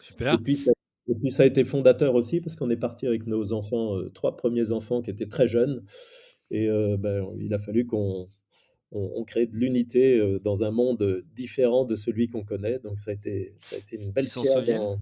Et 0.00 0.04
super. 0.04 0.42
puis, 0.42 0.56
ça, 0.56 0.72
et 1.08 1.14
puis 1.14 1.30
ça 1.30 1.42
a 1.42 1.46
été 1.46 1.64
fondateur 1.64 2.14
aussi, 2.14 2.40
parce 2.40 2.56
qu'on 2.56 2.70
est 2.70 2.76
parti 2.76 3.06
avec 3.06 3.26
nos 3.26 3.52
enfants, 3.52 3.96
euh, 3.98 4.10
trois 4.10 4.36
premiers 4.36 4.70
enfants 4.70 5.02
qui 5.02 5.10
étaient 5.10 5.26
très 5.28 5.48
jeunes. 5.48 5.84
Et 6.50 6.68
euh, 6.68 6.96
ben, 6.98 7.26
il 7.38 7.52
a 7.54 7.58
fallu 7.58 7.86
qu'on 7.86 8.28
on, 8.92 9.10
on 9.16 9.24
crée 9.24 9.46
de 9.46 9.56
l'unité 9.56 10.18
euh, 10.18 10.38
dans 10.38 10.64
un 10.64 10.70
monde 10.70 11.24
différent 11.34 11.84
de 11.84 11.96
celui 11.96 12.28
qu'on 12.28 12.44
connaît. 12.44 12.78
Donc 12.80 12.98
ça 12.98 13.10
a 13.10 13.14
été, 13.14 13.54
ça 13.60 13.76
a 13.76 13.78
été 13.78 13.96
une 13.96 14.12
belle 14.12 14.28
pierre 14.28 14.64
dans... 14.64 14.98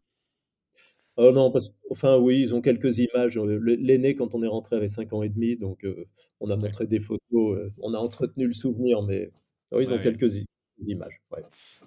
Oh 1.19 1.33
non, 1.33 1.51
parce, 1.51 1.71
enfin 1.91 2.19
oui, 2.19 2.41
ils 2.41 2.55
ont 2.55 2.61
quelques 2.61 2.99
images. 2.99 3.39
Euh, 3.39 3.57
L'aîné, 3.59 4.15
quand 4.15 4.35
on 4.35 4.43
est 4.43 4.47
rentré, 4.49 4.77
avait 4.77 4.89
5 4.89 5.13
ans 5.15 5.23
et 5.23 5.31
demi, 5.31 5.57
donc 5.57 5.85
euh, 5.85 6.05
on 6.41 6.51
a 6.51 6.57
Ouais. 6.57 6.63
montré 6.65 6.87
des 6.87 7.01
photos, 7.01 7.57
euh, 7.59 7.73
on 7.79 7.95
a 7.95 7.99
entretenu 7.99 8.47
le 8.47 8.53
souvenir, 8.53 9.03
mais 9.03 9.31
oh, 9.71 9.81
ils 9.81 9.87
Ouais, 9.87 9.93
ont 9.95 9.97
ouais. 9.97 10.03
quelques 10.03 10.45
images. 10.85 11.19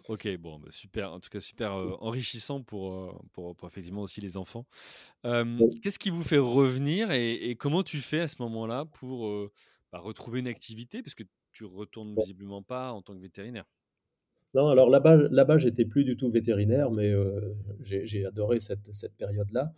Ok, 0.07 0.27
bon, 0.37 0.57
bah, 0.57 0.69
super. 0.71 1.11
En 1.13 1.19
tout 1.19 1.29
cas, 1.29 1.39
super 1.39 1.73
euh, 1.75 1.95
enrichissant 1.99 2.63
pour, 2.63 2.91
euh, 2.93 3.11
pour, 3.33 3.55
pour 3.55 3.67
effectivement 3.67 4.01
aussi 4.01 4.19
les 4.19 4.35
enfants. 4.35 4.65
Euh. 5.25 5.59
Qu'est-ce 5.83 5.99
qui 5.99 6.09
vous 6.09 6.23
fait 6.23 6.39
revenir 6.39 7.11
et, 7.11 7.33
et 7.51 7.55
comment 7.55 7.83
tu 7.83 7.97
fais 7.99 8.21
à 8.21 8.27
ce 8.27 8.37
moment-là 8.41 8.85
pour 8.85 9.27
euh, 9.27 9.51
bah, 9.91 9.99
retrouver 9.99 10.39
une 10.39 10.47
activité? 10.47 11.03
Parce 11.03 11.13
que 11.13 11.23
tu 11.51 11.65
retournes 11.65 12.15
visiblement 12.15 12.63
pas 12.63 12.91
en 12.91 13.01
tant 13.01 13.15
que 13.15 13.21
vétérinaire. 13.21 13.65
Non, 14.55 14.67
alors 14.69 14.89
là-bas, 14.89 15.15
là-bas, 15.29 15.57
j'étais 15.57 15.85
plus 15.85 16.03
du 16.03 16.17
tout 16.17 16.29
vétérinaire, 16.29 16.89
mais 16.89 17.11
euh, 17.11 17.53
j'ai 17.81 18.25
adoré 18.25 18.59
cette, 18.59 18.93
cette 18.93 19.15
période-là. 19.15 19.73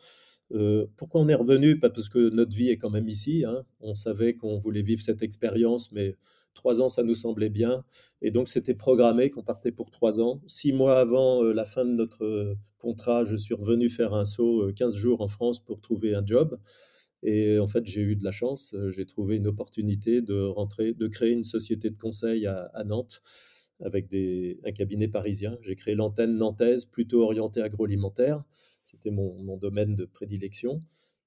Euh, 0.53 0.87
pourquoi 0.97 1.21
on 1.21 1.27
est 1.27 1.35
revenu? 1.35 1.79
Parce 1.79 2.09
que 2.09 2.29
notre 2.29 2.55
vie 2.55 2.69
est 2.69 2.77
quand 2.77 2.89
même 2.89 3.07
ici, 3.07 3.45
hein. 3.45 3.63
On 3.79 3.93
savait 3.93 4.35
qu'on 4.35 4.57
voulait 4.57 4.81
vivre 4.81 5.01
cette 5.01 5.21
expérience, 5.21 5.91
mais 5.91 6.15
trois 6.53 6.81
ans, 6.81 6.89
ça 6.89 7.03
nous 7.03 7.15
semblait 7.15 7.49
bien. 7.49 7.83
Et 8.21 8.31
donc, 8.31 8.47
c'était 8.47 8.73
programmé 8.73 9.29
qu'on 9.29 9.43
partait 9.43 9.71
pour 9.71 9.89
trois 9.89 10.19
ans. 10.19 10.41
Six 10.47 10.73
mois 10.73 10.99
avant 10.99 11.43
euh, 11.43 11.53
la 11.53 11.65
fin 11.65 11.85
de 11.85 11.91
notre 11.91 12.55
contrat, 12.77 13.23
je 13.25 13.35
suis 13.35 13.53
revenu 13.53 13.89
faire 13.89 14.13
un 14.13 14.25
saut 14.25 14.63
euh, 14.63 14.73
15 14.73 14.93
jours 14.95 15.21
en 15.21 15.27
France 15.27 15.59
pour 15.59 15.81
trouver 15.81 16.15
un 16.15 16.25
job. 16.25 16.59
Et 17.23 17.59
en 17.59 17.67
fait, 17.67 17.85
j'ai 17.85 18.01
eu 18.01 18.15
de 18.15 18.23
la 18.23 18.31
chance. 18.31 18.73
euh, 18.73 18.91
J'ai 18.91 19.05
trouvé 19.05 19.35
une 19.37 19.47
opportunité 19.47 20.21
de 20.21 20.41
rentrer, 20.41 20.93
de 20.93 21.07
créer 21.07 21.31
une 21.31 21.43
société 21.43 21.89
de 21.89 21.97
conseil 21.97 22.47
à, 22.47 22.65
à 22.73 22.83
Nantes 22.83 23.21
avec 23.83 24.07
des, 24.07 24.59
un 24.65 24.71
cabinet 24.71 25.07
parisien. 25.07 25.57
J'ai 25.61 25.75
créé 25.75 25.95
l'antenne 25.95 26.35
nantaise, 26.37 26.85
plutôt 26.85 27.23
orientée 27.23 27.61
agroalimentaire. 27.61 28.43
C'était 28.83 29.11
mon, 29.11 29.41
mon 29.43 29.57
domaine 29.57 29.95
de 29.95 30.05
prédilection. 30.05 30.79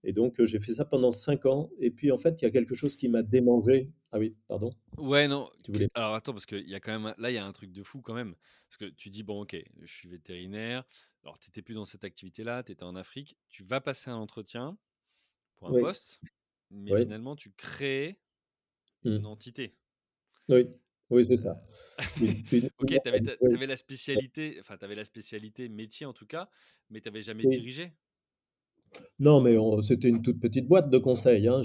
Et 0.04 0.12
donc, 0.12 0.40
euh, 0.40 0.46
j'ai 0.46 0.60
fait 0.60 0.74
ça 0.74 0.84
pendant 0.84 1.12
cinq 1.12 1.46
ans. 1.46 1.70
Et 1.80 1.90
puis, 1.90 2.12
en 2.12 2.18
fait, 2.18 2.40
il 2.42 2.44
y 2.44 2.48
a 2.48 2.50
quelque 2.50 2.74
chose 2.74 2.96
qui 2.96 3.08
m'a 3.08 3.22
démangé. 3.22 3.90
Ah 4.12 4.18
oui, 4.18 4.36
pardon, 4.48 4.70
Ouais, 4.98 5.26
non. 5.28 5.50
tu 5.64 5.72
que- 5.72 5.82
voulais. 5.82 5.88
Alors 5.94 6.14
attends, 6.14 6.32
parce 6.32 6.46
qu'il 6.46 6.68
y 6.68 6.74
a 6.74 6.80
quand 6.80 6.98
même. 6.98 7.14
Là, 7.18 7.30
il 7.30 7.34
y 7.34 7.38
a 7.38 7.44
un 7.46 7.52
truc 7.52 7.72
de 7.72 7.82
fou 7.82 8.00
quand 8.00 8.14
même. 8.14 8.34
Parce 8.68 8.76
que 8.78 8.84
tu 8.94 9.10
dis, 9.10 9.22
bon, 9.22 9.42
ok, 9.42 9.56
je 9.82 9.92
suis 9.92 10.08
vétérinaire. 10.08 10.84
Alors, 11.22 11.38
tu 11.38 11.48
n'étais 11.50 11.62
plus 11.62 11.74
dans 11.74 11.84
cette 11.84 12.04
activité-là, 12.04 12.62
tu 12.62 12.72
étais 12.72 12.84
en 12.84 12.94
Afrique. 12.96 13.36
Tu 13.48 13.64
vas 13.64 13.80
passer 13.80 14.10
un 14.10 14.16
entretien 14.16 14.78
pour 15.64 15.70
un 15.70 15.72
Oui, 15.72 15.80
poste, 15.80 16.20
mais 16.70 16.92
oui, 16.92 17.00
finalement, 17.00 17.36
tu 17.36 17.50
crées 17.52 18.20
une 19.04 19.24
hmm, 19.24 19.26
entité. 19.26 19.76
oui, 20.48 20.66
oui, 21.10 21.24
c'est 21.26 21.36
ça. 21.36 21.62
Ok, 22.78 22.88
tu 23.02 23.08
avais, 23.08 23.66
la 23.66 23.76
spécialité, 23.76 24.56
enfin, 24.60 24.76
tu 24.76 24.84
avais 24.84 24.94
la 24.94 25.04
spécialité 25.04 25.68
métier 25.68 26.06
en 26.06 26.12
tout 26.12 26.26
cas, 26.26 26.48
mais 26.90 27.00
tu 27.00 27.08
n'avais 27.08 27.22
jamais 27.22 27.44
oui. 27.44 27.56
dirigé? 27.56 27.92
Non, 29.18 29.40
mais 29.40 29.56
c'était 29.82 30.08
une 30.08 30.22
toute 30.22 30.40
petite 30.40 30.66
boîte 30.68 30.90
de 30.90 30.98
conseil. 30.98 31.48
hein. 31.48 31.62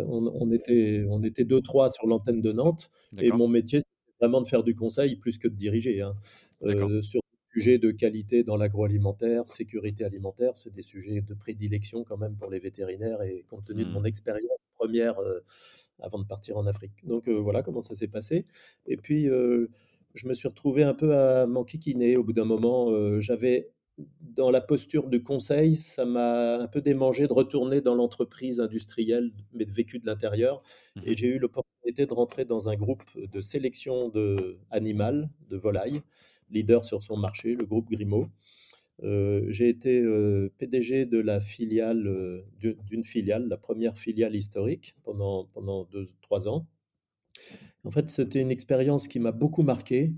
On, 0.00 0.26
on 0.34 0.50
était, 0.52 1.04
on 1.08 1.22
était 1.22 1.44
deux, 1.44 1.60
trois 1.60 1.90
sur 1.90 2.06
l'antenne 2.06 2.40
de 2.40 2.52
Nantes, 2.52 2.90
et 3.18 3.32
mon 3.32 3.48
métier, 3.48 3.80
c'était 3.80 4.16
vraiment 4.20 4.40
de 4.40 4.48
faire 4.48 4.62
du 4.62 4.74
conseil 4.74 5.16
plus 5.16 5.38
que 5.38 5.48
de 5.48 5.54
diriger. 5.54 6.02
hein. 6.02 6.14
Euh, 6.62 7.02
sur 7.02 7.20
sujets 7.56 7.78
de 7.78 7.90
qualité 7.90 8.44
dans 8.44 8.58
l'agroalimentaire, 8.58 9.48
sécurité 9.48 10.04
alimentaire, 10.04 10.56
c'est 10.56 10.74
des 10.74 10.82
sujets 10.82 11.22
de 11.22 11.32
prédilection 11.32 12.04
quand 12.04 12.18
même 12.18 12.36
pour 12.36 12.50
les 12.50 12.58
vétérinaires, 12.58 13.22
et 13.22 13.46
compte 13.48 13.64
tenu 13.64 13.84
de 13.84 13.90
mon 13.90 14.04
expérience 14.04 14.58
première 14.74 15.18
euh, 15.20 15.40
avant 16.00 16.18
de 16.18 16.26
partir 16.26 16.58
en 16.58 16.66
Afrique. 16.66 16.92
Donc 17.04 17.28
euh, 17.28 17.32
voilà 17.32 17.62
comment 17.62 17.80
ça 17.80 17.94
s'est 17.94 18.08
passé. 18.08 18.44
Et 18.84 18.98
puis, 18.98 19.30
euh, 19.30 19.68
je 20.12 20.28
me 20.28 20.34
suis 20.34 20.48
retrouvé 20.48 20.82
un 20.82 20.92
peu 20.92 21.16
à 21.16 21.46
m'enquiquiner 21.46 22.18
au 22.18 22.24
bout 22.24 22.34
d'un 22.34 22.44
moment. 22.44 22.90
j'avais 23.20 23.70
dans 24.20 24.50
la 24.50 24.60
posture 24.60 25.08
du 25.08 25.22
conseil, 25.22 25.76
ça 25.76 26.04
m'a 26.04 26.56
un 26.56 26.66
peu 26.66 26.82
démangé 26.82 27.26
de 27.26 27.32
retourner 27.32 27.80
dans 27.80 27.94
l'entreprise 27.94 28.60
industrielle, 28.60 29.32
mais 29.54 29.64
de 29.64 29.72
vécu 29.72 29.98
de 29.98 30.06
l'intérieur. 30.06 30.62
Et 31.06 31.10
mhm, 31.10 31.16
j'ai 31.16 31.28
eu 31.28 31.38
l'opportunité 31.38 32.04
de 32.04 32.12
rentrer 32.12 32.44
dans 32.44 32.68
un 32.68 32.76
groupe 32.76 33.04
de 33.16 33.40
sélection 33.40 34.10
de 34.10 34.58
animales, 34.70 35.30
de 35.48 35.56
volailles, 35.56 36.02
leader 36.50 36.84
sur 36.84 37.02
son 37.02 37.16
marché, 37.16 37.54
le 37.54 37.64
groupe 37.66 37.90
Grimaud. 37.90 38.26
Euh, 39.04 39.44
j'ai 39.50 39.68
été 39.68 40.00
euh, 40.02 40.50
PDG 40.58 41.06
de 41.06 41.18
la 41.18 41.40
filiale, 41.40 42.06
euh, 42.06 42.42
du- 42.58 42.76
d'une 42.86 43.04
filiale, 43.04 43.48
la 43.48 43.58
première 43.58 43.98
filiale 43.98 44.34
historique 44.36 44.96
pendant, 45.04 45.46
pendant 45.46 45.84
deux, 45.84 46.06
trois 46.22 46.48
ans. 46.48 46.66
En 47.84 47.90
fait, 47.90 48.10
c'était 48.10 48.40
une 48.40 48.50
expérience 48.50 49.08
qui 49.08 49.20
m'a 49.20 49.32
beaucoup 49.32 49.62
marqué. 49.62 50.12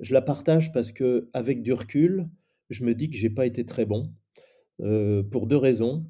Je 0.00 0.12
la 0.14 0.22
partage 0.22 0.72
parce 0.72 0.92
que, 0.92 1.28
avec 1.32 1.62
du 1.62 1.72
recul, 1.72 2.28
je 2.70 2.84
me 2.84 2.94
dis 2.94 3.10
que 3.10 3.16
j'ai 3.16 3.30
pas 3.30 3.46
été 3.46 3.64
très 3.64 3.84
bon 3.86 4.12
pour 5.30 5.46
deux 5.46 5.56
raisons. 5.56 6.06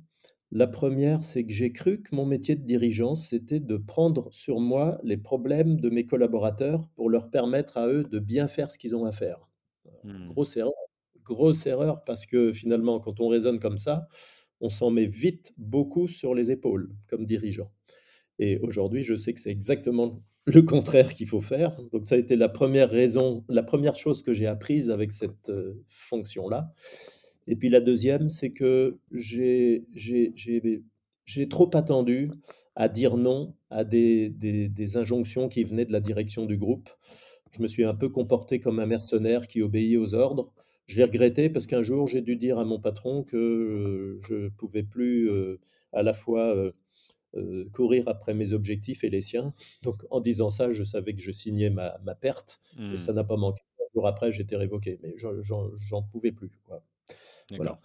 La 0.51 0.67
première, 0.67 1.25
c'est 1.25 1.45
que 1.45 1.53
j'ai 1.53 1.73
cru 1.73 2.03
que 2.03 2.15
mon 2.15 2.27
métier 2.27 2.57
de 2.57 2.65
dirigeant, 2.65 3.15
c'était 3.15 3.61
de 3.61 3.77
prendre 3.77 4.33
sur 4.33 4.61
moi 4.61 4.99
les 5.05 5.17
problèmes 5.19 5.81
de 5.81 5.91
mes 5.91 6.07
collaborateurs 6.07 6.89
pour 6.97 7.11
leur 7.11 7.31
permettre 7.31 7.79
à 7.79 7.89
eux 7.89 8.03
de 8.05 8.19
bien 8.19 8.49
faire 8.49 8.71
ce 8.71 8.79
qu'ils 8.79 8.97
ont 8.97 9.05
à 9.05 9.13
faire. 9.13 9.48
Hmm. 10.05 10.27
Grosse 10.27 10.57
erreur, 10.57 10.73
grosse 11.23 11.67
erreur 11.67 12.05
parce 12.05 12.27
que 12.27 12.53
finalement, 12.53 13.01
quand 13.01 13.21
on 13.21 13.29
raisonne 13.29 13.59
comme 13.59 13.79
ça, 13.79 14.09
on 14.61 14.69
s'en 14.69 14.91
met 14.91 15.07
vite 15.07 15.53
beaucoup 15.59 16.09
sur 16.09 16.35
les 16.35 16.51
épaules 16.51 16.91
comme 17.07 17.25
dirigeant. 17.25 17.71
Et 18.39 18.59
aujourd'hui, 18.59 19.03
je 19.03 19.15
sais 19.15 19.33
que 19.33 19.41
c'est 19.41 19.51
exactement 19.51 20.23
le 20.47 20.63
contraire 20.63 21.13
qu'il 21.13 21.27
faut 21.27 21.41
faire. 21.41 21.75
Donc 21.93 22.05
ça 22.05 22.15
a 22.15 22.19
été 22.19 22.37
la 22.37 22.49
première 22.49 22.91
raison, 22.91 23.45
la 23.49 23.63
première 23.63 23.95
chose 23.95 24.23
que 24.23 24.33
j'ai 24.33 24.47
apprise 24.47 24.91
avec 24.91 25.13
cette 25.13 25.51
euh, 25.51 25.75
fonction-là. 25.87 26.73
Et 27.47 27.57
puis 27.57 27.69
la 27.69 27.81
deuxième, 27.81 28.29
c'est 28.29 28.53
que 28.53 28.99
j'ai 29.13 29.85
trop 31.51 31.71
attendu 31.75 32.31
à 32.75 32.89
dire 32.89 33.17
non 33.17 33.55
à 33.71 33.85
des 33.85 34.31
des 34.31 34.97
injonctions 34.97 35.49
qui 35.49 35.65
venaient 35.65 35.87
de 35.87 35.93
la 35.93 36.01
direction 36.01 36.47
du 36.47 36.57
groupe. 36.57 36.91
Je 37.51 37.63
me 37.63 37.69
suis 37.69 37.85
un 37.85 37.95
peu 37.95 38.09
comporté 38.09 38.61
comme 38.61 38.79
un 38.81 38.87
mercenaire 38.87 39.47
qui 39.47 39.63
obéit 39.63 39.99
aux 39.99 40.15
ordres. 40.15 40.53
Je 40.87 40.99
l'ai 40.99 41.05
regretté 41.05 41.51
parce 41.51 41.67
qu'un 41.67 41.83
jour, 41.83 42.09
j'ai 42.09 42.23
dû 42.23 42.37
dire 42.37 42.59
à 42.59 42.65
mon 42.65 42.81
patron 42.81 43.23
que, 43.23 44.19
je 44.21 44.49
pouvais 44.49 44.83
plus, 44.83 45.31
à 45.93 46.03
la 46.03 46.13
fois, 46.13 46.73
courir 47.73 48.09
après 48.09 48.35
mes 48.35 48.53
objectifs 48.53 49.05
et 49.05 49.11
les 49.11 49.21
siens. 49.21 49.53
Donc 49.83 50.05
en 50.11 50.21
disant 50.21 50.51
ça, 50.51 50.71
je 50.71 50.85
savais 50.85 51.15
que 51.15 51.21
je 51.21 51.31
signais 51.31 51.71
ma 51.71 51.99
ma 52.05 52.15
perte 52.15 52.59
et 52.79 52.83
Mmh. 52.83 52.99
ça 52.99 53.13
n'a 53.13 53.25
pas 53.25 53.37
manqué. 53.37 53.63
Un 53.81 53.85
jour 53.95 54.07
après, 54.07 54.33
j'étais 54.33 54.57
révoqué, 54.57 54.99
mais 55.03 55.15
j'en 55.17 56.03
pouvais 56.03 56.33
plus, 56.33 56.51
quoi. 56.65 56.83
Voilà. 57.57 57.81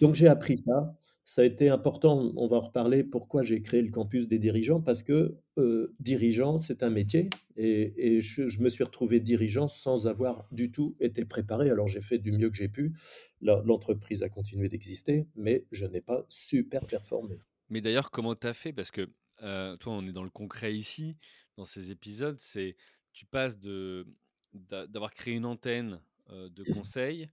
Donc 0.00 0.14
j'ai 0.14 0.28
appris 0.28 0.56
ça. 0.56 0.94
Ça 1.30 1.42
a 1.42 1.44
été 1.44 1.68
important, 1.68 2.32
on 2.36 2.46
va 2.46 2.56
en 2.56 2.60
reparler, 2.60 3.04
pourquoi 3.04 3.42
j'ai 3.42 3.60
créé 3.60 3.82
le 3.82 3.90
campus 3.90 4.28
des 4.28 4.38
dirigeants, 4.38 4.80
parce 4.80 5.02
que, 5.02 5.36
heu, 5.58 5.94
dirigeant, 6.00 6.56
c'est 6.56 6.82
un 6.82 6.88
métier 6.88 7.28
et 7.54 8.14
et 8.16 8.20
je 8.22 8.48
je 8.48 8.60
me 8.62 8.70
suis 8.70 8.82
retrouvé 8.82 9.20
dirigeant 9.20 9.68
sans 9.68 10.06
avoir 10.06 10.48
du 10.52 10.70
tout 10.70 10.96
été 11.00 11.26
préparé. 11.26 11.68
Alors 11.68 11.86
j'ai 11.86 12.00
fait 12.00 12.16
du 12.18 12.32
mieux 12.32 12.48
que 12.48 12.56
j'ai 12.56 12.70
pu. 12.70 12.94
L'en 13.42 13.60
l'entreprise 13.62 14.22
a 14.22 14.30
continué 14.30 14.68
d'exister, 14.68 15.26
mais 15.36 15.66
je 15.70 15.84
n'ai 15.84 16.00
pas 16.00 16.24
super 16.30 16.86
performé. 16.86 17.42
Mais 17.68 17.80
d'ailleurs, 17.80 18.10
comment 18.10 18.34
tu 18.34 18.46
as 18.46 18.54
fait? 18.54 18.72
Parce 18.72 18.90
que, 18.90 19.10
heu, 19.42 19.76
toi, 19.78 19.92
on 19.92 20.06
est 20.06 20.12
dans 20.12 20.22
le 20.24 20.30
concret 20.30 20.74
ici, 20.74 21.16
dans 21.56 21.64
ces 21.64 21.90
épisodes, 21.90 22.38
c'est 22.40 22.76
tu 23.12 23.26
passes 23.26 23.58
de 23.58 24.06
d'avoir 24.54 25.12
créé 25.12 25.34
une 25.34 25.44
antenne, 25.44 26.00
heu, 26.30 26.48
de 26.48 26.64
conseil 26.64 27.28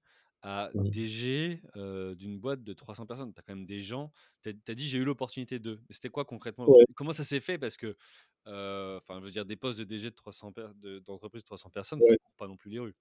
à 0.47 0.71
Mmh. 0.73 0.91
DG, 0.93 1.61
d'une 1.75 2.39
boîte 2.39 2.63
de 2.63 2.73
300 2.73 3.05
personnes. 3.07 3.33
Tu 3.33 3.39
as 3.39 3.43
quand 3.43 3.55
même 3.55 3.65
des 3.65 3.81
gens 3.81 4.11
tu 4.43 4.49
as 4.69 4.75
dit: 4.75 4.87
«J'ai 4.87 4.99
eu 4.99 5.05
l'opportunité 5.05 5.59
de». 5.59 5.81
Mais 5.89 5.95
c'était 5.95 6.09
quoi 6.09 6.25
concrètement? 6.25 6.67
Ouais. 6.67 6.85
Comment 6.95 7.13
ça 7.13 7.23
s'est 7.23 7.39
fait? 7.41 7.57
Parce 7.57 7.77
que, 7.77 7.97
enfin, 8.45 9.19
je 9.21 9.25
veux 9.25 9.31
dire 9.31 9.45
des 9.45 9.55
postes 9.57 9.79
de 9.79 9.83
DG 9.85 10.11
de 10.11 10.15
300 10.15 10.51
per 10.53 10.67
de 10.75 10.99
d'entreprise 10.99 11.43
de 11.43 11.47
300 11.47 11.69
personnes, 11.71 12.01
ça 12.03 12.07
Ouais. 12.09 12.17
court 12.23 12.33
pas 12.37 12.47
non 12.47 12.57
plus 12.57 12.69
les 12.71 12.79
rues. 12.79 12.95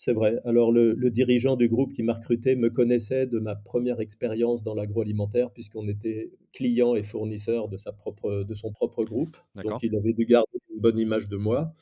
C'est 0.00 0.12
vrai. 0.12 0.38
Alors 0.44 0.70
le 0.70 0.94
le 0.94 1.10
dirigeant 1.10 1.56
du 1.56 1.68
groupe 1.68 1.92
qui 1.92 2.04
m'a 2.04 2.12
recruté 2.12 2.54
me 2.54 2.70
connaissait 2.70 3.26
de 3.26 3.40
ma 3.40 3.56
première 3.56 3.98
expérience 4.00 4.62
dans 4.62 4.74
l'agroalimentaire 4.74 5.50
puisqu'on 5.52 5.88
était 5.88 6.30
client 6.52 6.94
et 6.94 7.02
fournisseur 7.02 7.68
de 7.68 7.76
sa 7.76 7.92
propre 7.92 8.44
de 8.44 8.54
son 8.54 8.70
propre 8.70 9.02
groupe. 9.04 9.36
Donc 9.56 9.82
il 9.82 9.96
avait 9.96 10.12
dû 10.12 10.24
garder 10.24 10.58
une 10.72 10.80
bonne 10.80 10.98
image 11.00 11.26
de 11.28 11.36
moi 11.36 11.72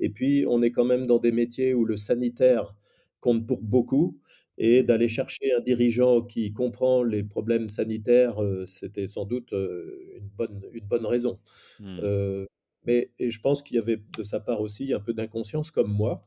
et 0.00 0.08
puis 0.08 0.46
on 0.48 0.62
est 0.62 0.70
quand 0.70 0.86
même 0.86 1.04
dans 1.06 1.18
des 1.18 1.32
métiers 1.32 1.74
où 1.74 1.84
le 1.84 1.96
sanitaire 1.98 2.74
compte 3.20 3.46
pour 3.46 3.60
beaucoup 3.62 4.20
et 4.58 4.82
d'aller 4.82 5.08
chercher 5.08 5.52
un 5.56 5.60
dirigeant 5.60 6.22
qui 6.22 6.52
comprend 6.52 7.02
les 7.02 7.22
problèmes 7.24 7.68
sanitaires, 7.68 8.42
heu, 8.42 8.66
c'était 8.66 9.06
sans 9.06 9.24
doute, 9.26 9.52
heu, 9.52 10.00
une 10.18 10.28
bonne 10.28 10.62
une 10.72 10.86
bonne 10.86 11.06
raison. 11.06 11.38
Mmh. 11.78 11.98
Heu, 12.02 12.46
mais 12.86 13.12
et 13.18 13.30
je 13.30 13.40
pense 13.40 13.62
qu'il 13.62 13.76
y 13.76 13.78
avait 13.80 13.98
de 14.18 14.22
sa 14.24 14.40
part 14.40 14.60
aussi 14.62 14.92
un 14.94 15.00
peu 15.00 15.12
d'inconscience 15.14 15.70
comme 15.72 15.92
moi, 15.92 16.26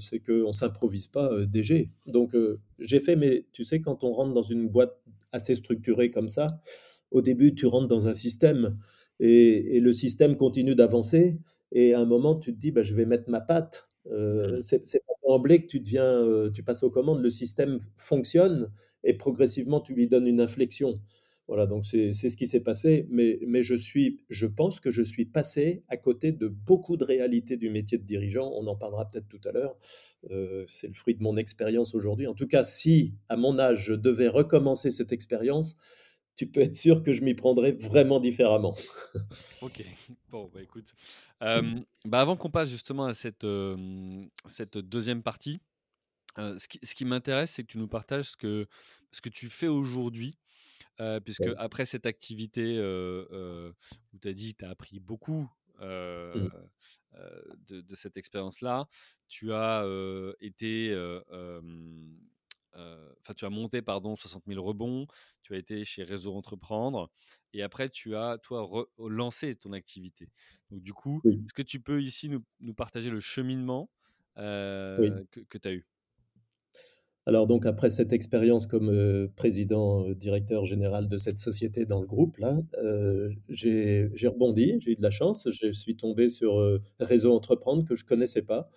c'est 0.00 0.20
qu'on 0.20 0.52
s'improvise 0.52 1.08
pas, 1.08 1.32
heu, 1.32 1.46
DG. 1.46 1.90
Donc 2.06 2.36
j'ai 2.78 3.00
fait 3.00 3.16
mes 3.16 3.46
tu 3.52 3.64
sais, 3.64 3.80
quand 3.80 4.04
on 4.04 4.12
rentre 4.12 4.32
dans 4.34 4.42
une 4.44 4.68
boîte 4.68 4.98
assez 5.32 5.54
structurée 5.56 6.10
comme 6.10 6.28
ça, 6.28 6.60
au 7.12 7.22
début, 7.22 7.54
tu 7.54 7.66
rentres 7.66 7.88
dans 7.88 8.08
un 8.08 8.14
système 8.14 8.76
et 9.20 9.76
et 9.76 9.80
le 9.80 9.92
système 9.92 10.36
continue 10.36 10.74
d'avancer 10.76 11.38
et 11.72 11.94
à 11.94 12.00
un 12.00 12.06
moment, 12.06 12.36
tu 12.36 12.54
te 12.54 12.60
dis: 12.60 12.70
«Bah, 12.72 12.82
je 12.82 12.94
vais 12.94 13.06
mettre 13.06 13.30
ma 13.30 13.40
patte». 13.40 13.88
Mmh. 14.10 14.60
c'est 14.62 14.86
c'est 14.86 15.04
pas 15.06 15.14
d'emblée 15.26 15.62
que 15.62 15.66
tu 15.66 15.80
deviens, 15.80 16.22
heu, 16.22 16.50
tu 16.54 16.62
passes 16.62 16.82
aux 16.82 16.90
commandes. 16.90 17.20
Le 17.22 17.30
système 17.30 17.78
fonctionne 17.96 18.70
et 19.04 19.14
progressivement, 19.14 19.80
tu 19.80 19.94
lui 19.94 20.06
donnes 20.08 20.26
une 20.28 20.40
inflexion. 20.40 20.94
Voilà, 21.48 21.66
donc 21.66 21.84
c'est 21.86 22.12
ce 22.12 22.36
qui 22.36 22.48
s'est 22.48 22.62
passé, 22.62 23.06
mais 23.08 23.38
mais 23.46 23.62
je 23.62 23.74
suis 23.76 24.18
je 24.30 24.46
pense 24.46 24.80
que 24.80 24.90
je 24.90 25.02
suis 25.02 25.26
passé 25.26 25.84
à 25.88 25.96
côté 25.96 26.32
de 26.32 26.48
beaucoup 26.48 26.96
de 26.96 27.04
réalités 27.04 27.56
du 27.56 27.70
métier 27.70 27.98
de 27.98 28.04
dirigeant. 28.04 28.50
On 28.56 28.66
en 28.66 28.74
parlera 28.76 29.08
peut-être 29.08 29.28
tout 29.28 29.40
à 29.48 29.52
l'heure. 29.52 29.76
Heu, 30.30 30.64
c'est 30.68 30.88
le 30.88 30.92
fruit 30.94 31.14
de 31.14 31.22
mon 31.22 31.36
expérience 31.36 31.94
aujourd'hui. 31.94 32.26
En 32.26 32.34
tout 32.34 32.48
cas, 32.48 32.64
si, 32.64 33.14
à 33.28 33.36
mon 33.36 33.58
âge, 33.60 33.84
je 33.86 33.94
devais 33.94 34.28
recommencer 34.28 34.90
cette 34.90 35.12
expérience, 35.12 35.76
tu 36.36 36.46
peux 36.46 36.60
être 36.60 36.76
sûr 36.76 37.02
que 37.02 37.12
je 37.12 37.22
m'y 37.22 37.34
prendrais 37.34 37.72
vraiment 37.72 38.20
différemment. 38.20 38.74
OK. 39.60 39.82
Bon, 40.28 40.50
bah, 40.52 40.62
écoute, 40.62 40.94
bah, 41.40 42.20
avant 42.20 42.36
qu'on 42.36 42.50
passe 42.50 42.68
justement 42.68 43.04
à 43.06 43.14
cette, 43.14 43.44
2 43.44 45.22
partie, 45.22 45.60
ce 46.36 46.68
qui 46.68 46.78
ce 46.82 46.94
qui 46.94 47.04
m'intéresse, 47.04 47.52
c'est 47.52 47.62
que 47.62 47.72
tu 47.72 47.78
nous 47.78 47.88
partages 47.88 48.30
ce 48.30 48.36
que 48.36 48.66
ce 49.12 49.20
que 49.20 49.30
tu 49.30 49.48
fais 49.48 49.68
aujourd'hui, 49.68 50.38
puisque 51.24 51.46
Ouais. 51.46 51.54
après 51.56 51.86
cette 51.86 52.06
activité, 52.06 52.78
où 52.80 54.18
tu 54.20 54.28
as 54.28 54.32
dit, 54.34 54.54
tu 54.54 54.64
as 54.64 54.70
appris 54.70 55.00
beaucoup, 55.00 55.48
Mmh. 56.34 56.50
de 57.68 57.80
de 57.80 57.94
cette 57.94 58.16
expérience-là. 58.16 58.88
Tu 59.28 59.52
as, 59.52 59.84
été, 60.40 60.92
enfin, 63.20 63.34
tu 63.34 63.44
as 63.44 63.50
monté, 63.50 63.82
pardon, 63.82 64.16
60 64.16 64.46
000 64.46 64.60
rebonds. 64.60 65.06
Tu 65.42 65.54
as 65.54 65.58
été 65.58 65.84
chez 65.84 66.04
Réseau 66.04 66.34
Entreprendre 66.34 67.10
et 67.52 67.62
après 67.62 67.88
tu 67.90 68.16
as, 68.16 68.38
toi, 68.38 68.62
re 68.62 68.86
lancé 69.08 69.56
ton 69.56 69.72
activité. 69.72 70.30
Donc 70.70 70.82
du 70.82 70.92
coup, 70.92 71.22
Oui, 71.24 71.46
est-ce 71.46 71.54
que 71.54 71.62
tu 71.62 71.80
peux 71.80 72.02
ici 72.02 72.28
nous 72.28 72.44
nous 72.60 72.74
partager 72.74 73.10
le 73.10 73.20
cheminement, 73.20 73.90
oui. 74.96 75.18
heu, 75.18 75.26
que 75.30 75.40
que 75.40 75.58
tu 75.58 75.68
as 75.68 75.72
eu? 75.74 75.86
Alors 77.28 77.48
donc 77.48 77.66
après 77.66 77.90
cette 77.90 78.12
expérience 78.12 78.66
comme, 78.68 78.88
heu, 78.90 79.32
président, 79.34 80.08
directeur 80.10 80.64
général 80.64 81.08
de 81.08 81.16
cette 81.18 81.40
société 81.40 81.84
dans 81.84 82.00
le 82.00 82.06
groupe 82.06 82.36
là, 82.38 82.60
j'ai 83.48 84.08
rebondi, 84.28 84.76
j'ai 84.80 84.92
eu 84.92 84.96
de 84.96 85.02
la 85.02 85.10
chance. 85.10 85.48
Je 85.50 85.72
suis 85.72 85.96
tombé 85.96 86.28
sur, 86.28 86.78
Réseau 87.00 87.34
Entreprendre 87.34 87.84
que 87.84 87.96
je 87.96 88.04
connaissais 88.04 88.42
pas 88.42 88.70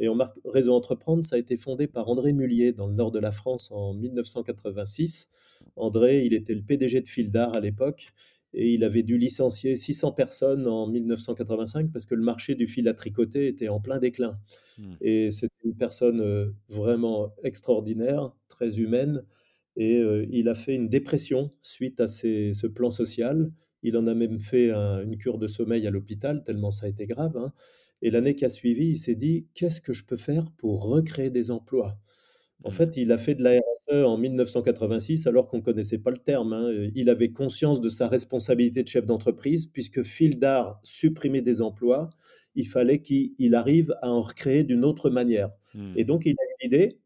et 0.00 0.08
marque 0.14 0.40
Réseau 0.44 0.74
Entreprendre, 0.74 1.24
ça 1.24 1.36
a 1.36 1.38
été 1.38 1.56
fondé 1.56 1.86
par 1.86 2.08
André 2.08 2.32
Mullier 2.32 2.72
dans 2.72 2.86
le 2.86 2.94
nord 2.94 3.10
de 3.12 3.18
la 3.18 3.30
France 3.30 3.70
en 3.70 3.94
1986. 3.94 5.28
André, 5.76 6.24
il 6.24 6.32
était 6.32 6.54
le 6.54 6.62
PDG 6.62 7.02
de 7.02 7.06
Fildar 7.06 7.54
à 7.54 7.60
l'époque 7.60 8.12
et 8.54 8.72
il 8.72 8.82
avait 8.82 9.02
dû 9.02 9.18
licencier 9.18 9.76
600 9.76 10.12
personnes 10.12 10.66
en 10.66 10.86
1985 10.88 11.92
parce 11.92 12.06
que 12.06 12.14
le 12.14 12.24
marché 12.24 12.54
du 12.54 12.66
fil 12.66 12.88
à 12.88 12.94
tricoter 12.94 13.46
était 13.46 13.68
en 13.68 13.78
plein 13.78 13.98
déclin. 13.98 14.38
Mmh. 14.78 14.94
Et 15.02 15.30
c'est 15.30 15.50
une 15.64 15.76
personne, 15.76 16.20
heu, 16.20 16.54
vraiment 16.68 17.32
extraordinaire, 17.44 18.32
très 18.48 18.78
humaine 18.78 19.22
et 19.76 19.98
heu, 19.98 20.26
il 20.30 20.48
a 20.48 20.54
fait 20.54 20.74
une 20.74 20.88
dépression 20.88 21.50
suite 21.60 22.00
à 22.00 22.06
ces 22.06 22.54
ce 22.54 22.66
plan 22.66 22.90
social. 22.90 23.52
Il 23.82 23.96
en 23.96 24.06
a 24.06 24.14
même 24.14 24.40
fait 24.40 24.70
un 24.70 25.02
une 25.02 25.16
cure 25.18 25.38
de 25.38 25.48
sommeil 25.48 25.86
à 25.86 25.90
l'hôpital 25.90 26.42
tellement 26.44 26.70
ça 26.70 26.86
a 26.86 26.88
été 26.88 27.06
grave, 27.06 27.36
hein 27.36 27.52
et 28.02 28.10
l'année 28.10 28.34
qui 28.34 28.44
a 28.46 28.48
suivi, 28.48 28.88
il 28.90 28.96
s'est 28.96 29.14
dit: 29.14 29.48
«Qu'est-ce 29.54 29.80
que 29.82 29.92
je 29.92 30.04
peux 30.06 30.16
faire 30.16 30.50
pour 30.52 30.84
recréer 30.86 31.30
des 31.30 31.50
emplois?» 31.50 31.98
En 32.64 32.70
Mmh. 32.70 32.70
fait, 32.70 32.96
il 32.98 33.10
a 33.12 33.18
fait 33.18 33.34
de 33.34 33.42
la 33.42 33.52
RSE 33.58 34.04
en 34.04 34.18
1986 34.18 35.26
alors 35.26 35.48
qu'on 35.48 35.58
ne 35.58 35.62
connaissait 35.62 35.98
pas 35.98 36.10
le 36.10 36.18
terme, 36.18 36.52
hein, 36.52 36.70
il 36.94 37.08
avait 37.10 37.32
conscience 37.32 37.80
de 37.80 37.88
sa 37.88 38.06
responsabilité 38.08 38.82
de 38.82 38.88
chef 38.88 39.06
d'entreprise 39.06 39.66
puisque 39.66 40.02
fil 40.02 40.38
d'art 40.38 40.78
supprimait 40.82 41.40
des 41.42 41.62
emplois, 41.62 42.10
il 42.54 42.66
fallait 42.68 43.00
qu'il 43.02 43.32
il 43.38 43.54
arrive 43.54 43.94
à 44.02 44.10
en 44.10 44.20
recréer 44.22 44.64
d'une 44.64 44.84
autre 44.84 45.08
manière 45.10 45.50
et 45.94 46.04
Mmh. 46.04 46.04
donc 46.04 46.26
il 46.26 46.32
a 46.32 46.42
eu 46.44 46.54
l'idée 46.64 47.00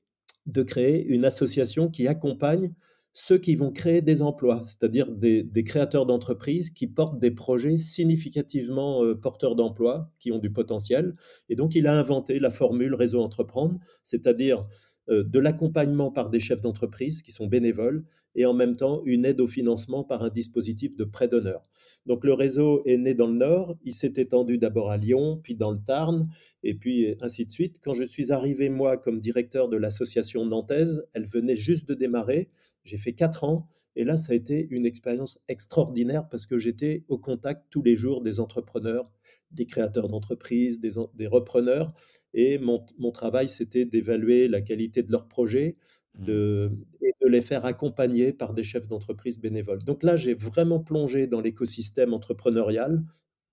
de 0.46 0.62
créer 0.62 1.04
une 1.06 1.24
association 1.24 1.88
qui 1.90 2.08
accompagne 2.08 2.72
ceux 3.14 3.38
qui 3.38 3.54
vont 3.54 3.70
créer 3.70 4.02
des 4.02 4.22
emplois, 4.22 4.62
c'est-à-dire 4.64 5.10
des 5.10 5.44
des 5.44 5.64
créateurs 5.64 6.04
d'entreprises 6.04 6.70
qui 6.70 6.86
portent 6.88 7.20
des 7.20 7.30
projets 7.30 7.78
significativement, 7.78 9.04
heu, 9.04 9.18
porteurs 9.18 9.54
d'emplois, 9.54 10.10
qui 10.18 10.32
ont 10.32 10.38
du 10.38 10.52
potentiel. 10.52 11.14
Et 11.48 11.56
donc 11.56 11.74
il 11.74 11.86
a 11.86 11.96
inventé 11.96 12.40
la 12.40 12.50
formule 12.50 12.94
Réseau 12.94 13.22
Entreprendre, 13.22 13.78
c'est-à-dire 14.02 14.60
euh, 14.60 14.64
de 15.08 15.38
l'accompagnement 15.38 16.10
par 16.10 16.30
des 16.30 16.40
chefs 16.40 16.60
d'entreprise 16.60 17.22
qui 17.22 17.30
sont 17.30 17.46
bénévoles 17.46 18.04
et 18.34 18.46
en 18.46 18.54
même 18.54 18.76
temps 18.76 19.02
une 19.04 19.24
aide 19.24 19.40
au 19.40 19.46
financement 19.46 20.02
par 20.02 20.22
un 20.22 20.30
dispositif 20.30 20.96
de 20.96 21.04
prêt 21.04 21.28
d'honneur. 21.28 21.68
Donc 22.06 22.24
le 22.24 22.32
réseau 22.32 22.82
est 22.86 22.96
né 22.96 23.14
dans 23.14 23.26
le 23.26 23.34
Nord, 23.34 23.76
il 23.84 23.92
s'est 23.92 24.14
étendu 24.16 24.58
d'abord 24.58 24.90
à 24.90 24.96
Lyon, 24.96 25.40
puis 25.42 25.54
dans 25.54 25.70
le 25.70 25.78
Tarn, 25.78 26.28
et 26.62 26.74
puis 26.74 27.16
ainsi 27.20 27.46
de 27.46 27.50
suite. 27.50 27.78
Quand 27.82 27.92
je 27.92 28.04
suis 28.04 28.32
arrivé, 28.32 28.68
moi, 28.68 28.96
comme 28.96 29.20
directeur 29.20 29.68
de 29.68 29.76
l'association 29.76 30.44
nantaise, 30.44 31.06
elle 31.12 31.26
venait 31.26 31.56
juste 31.56 31.88
de 31.88 31.94
démarrer, 31.94 32.48
j'ai 32.84 32.96
fait 32.96 33.12
quatre 33.12 33.44
ans, 33.44 33.68
et 33.96 34.04
là, 34.04 34.16
ça 34.16 34.32
a 34.32 34.36
été 34.36 34.66
une 34.70 34.86
expérience 34.86 35.38
extraordinaire 35.48 36.28
parce 36.28 36.46
que 36.46 36.58
j'étais 36.58 37.04
au 37.08 37.18
contact 37.18 37.66
tous 37.70 37.82
les 37.82 37.96
jours 37.96 38.22
des 38.22 38.40
entrepreneurs, 38.40 39.10
des 39.50 39.66
créateurs 39.66 40.08
d'entreprises, 40.08 40.80
des, 40.80 40.92
des 41.14 41.26
repreneurs, 41.26 41.92
et 42.32 42.58
mon, 42.58 42.84
mon 42.98 43.12
travail, 43.12 43.48
c'était 43.48 43.84
d'évaluer 43.84 44.48
la 44.48 44.60
qualité 44.60 45.02
de 45.02 45.12
leurs 45.12 45.28
projets 45.28 45.76
Mmh. 46.18 46.24
de, 46.24 46.70
et 47.02 47.12
de 47.22 47.28
les 47.28 47.40
faire 47.40 47.64
accompagner 47.64 48.32
par 48.32 48.54
des 48.54 48.62
chefs 48.62 48.86
d'entreprise 48.86 49.40
bénévoles. 49.40 49.82
Donc 49.82 50.04
là, 50.04 50.14
j'ai 50.14 50.34
vraiment 50.34 50.78
plongé 50.78 51.26
dans 51.26 51.40
l'écosystème 51.40 52.14
entrepreneurial. 52.14 53.02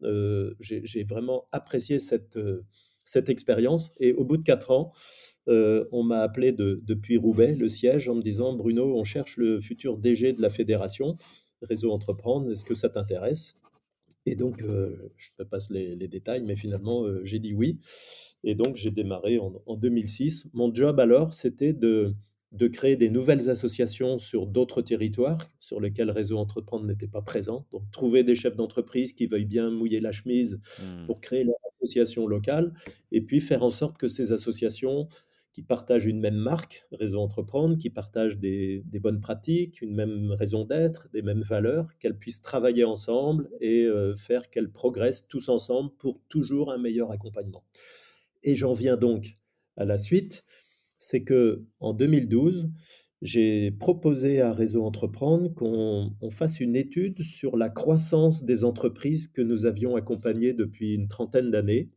Euh, 0.03 0.53
j'ai 0.59 1.03
vraiment 1.03 1.47
apprécié 1.51 1.97
cette, 1.97 2.37
euh, 2.37 2.63
cette 3.03 3.29
expérience. 3.29 3.91
Et 3.99 4.13
au 4.13 4.25
bout 4.25 4.37
de 4.37 4.43
quatre 4.43 4.69
ans, 4.69 4.91
euh, 5.47 5.85
on 5.91 6.03
m'a 6.03 6.19
appelé 6.21 6.51
de, 6.51 6.81
depuis 6.83 7.17
Roubaix, 7.17 7.55
le 7.55 7.69
siège, 7.69 8.07
en 8.07 8.15
me 8.15 8.21
disant 8.21 8.53
Bruno, 8.53 8.95
on 8.95 9.03
cherche 9.03 9.37
le 9.37 9.59
futur 9.59 9.97
DG 9.97 10.33
de 10.33 10.41
la 10.41 10.49
fédération. 10.49 11.17
Réseau 11.61 11.91
Entreprendre, 11.91 12.51
est-ce 12.51 12.65
que 12.65 12.75
ça 12.75 12.89
t'intéresse? 12.89 13.55
Et 14.25 14.35
donc, 14.35 14.61
heu, 14.61 15.11
je 15.17 15.29
te 15.37 15.43
passe 15.43 15.69
les 15.71 15.95
les 15.95 16.07
détails, 16.07 16.43
mais 16.43 16.55
finalement, 16.55 17.05
heu, 17.07 17.21
j'ai 17.23 17.39
dit 17.39 17.53
oui 17.53 17.79
et 18.43 18.55
donc 18.55 18.75
j'ai 18.75 18.91
démarré 18.91 19.39
en 19.39 19.61
en 19.65 19.75
2006. 19.75 20.47
Mon 20.53 20.73
job 20.73 20.99
alors, 20.99 21.33
c'était 21.33 21.73
de 21.73 22.13
de 22.51 22.67
créer 22.67 22.97
des 22.97 23.09
nouvelles 23.09 23.49
associations 23.49 24.19
sur 24.19 24.45
d'autres 24.45 24.81
territoires 24.81 25.37
sur 25.59 25.79
lesquels 25.79 26.11
Réseau 26.11 26.37
Entreprendre 26.37 26.85
n'était 26.85 27.07
pas 27.07 27.21
présent. 27.21 27.65
Donc 27.71 27.89
trouver 27.91 28.23
des 28.25 28.35
chefs 28.35 28.57
d'entreprise 28.57 29.13
qui 29.13 29.25
veuillent 29.25 29.45
bien 29.45 29.69
mouiller 29.71 30.01
la 30.01 30.11
chemise 30.11 30.59
Mmh. 30.79 31.05
pour 31.05 31.21
créer 31.21 31.43
leur 31.45 31.55
association 31.73 32.27
locale 32.27 32.73
et 33.11 33.21
puis 33.21 33.39
faire 33.39 33.63
en 33.63 33.71
sorte 33.71 33.97
que 33.97 34.07
ces 34.09 34.31
associations 34.33 35.07
qui 35.53 35.61
partagent 35.61 36.05
une 36.05 36.19
même 36.19 36.35
marque, 36.35 36.85
Réseau 36.91 37.19
Entreprendre, 37.19 37.77
qui 37.77 37.89
partagent 37.89 38.37
des 38.37 38.83
bonnes 39.01 39.19
pratiques, 39.19 39.81
une 39.81 39.93
même 39.93 40.31
raison 40.31 40.63
d'être, 40.65 41.09
des 41.11 41.21
mêmes 41.21 41.41
valeurs, 41.41 41.97
qu'elles 41.97 42.17
puissent 42.17 42.41
travailler 42.41 42.83
ensemble 42.83 43.49
et 43.59 43.83
heu, 43.83 44.15
faire 44.15 44.49
qu'elles 44.49 44.71
progressent 44.71 45.27
tous 45.27 45.49
ensemble 45.49 45.91
pour 45.97 46.21
toujours 46.29 46.71
un 46.71 46.77
meilleur 46.77 47.11
accompagnement. 47.11 47.65
Et 48.43 48.55
j'en 48.55 48.73
viens 48.73 48.97
donc 48.97 49.37
à 49.77 49.85
la 49.85 49.97
suite, 49.97 50.45
c'est 50.97 51.23
qu'en 51.23 51.93
2012, 51.93 52.69
j'ai 53.21 53.71
proposé 53.71 54.41
à 54.41 54.51
Réseau 54.51 54.83
Entreprendre 54.83 55.53
qu'on 55.53 56.15
on 56.21 56.29
fasse 56.31 56.59
une 56.59 56.75
étude 56.75 57.23
sur 57.23 57.55
la 57.55 57.69
croissance 57.69 58.43
des 58.43 58.63
entreprises 58.63 59.27
que 59.27 59.41
nous 59.41 59.65
avions 59.65 59.95
accompagnées 59.95 60.53
depuis 60.53 60.93
une 60.93 61.07
trentaine 61.07 61.51
d'années. 61.51 61.91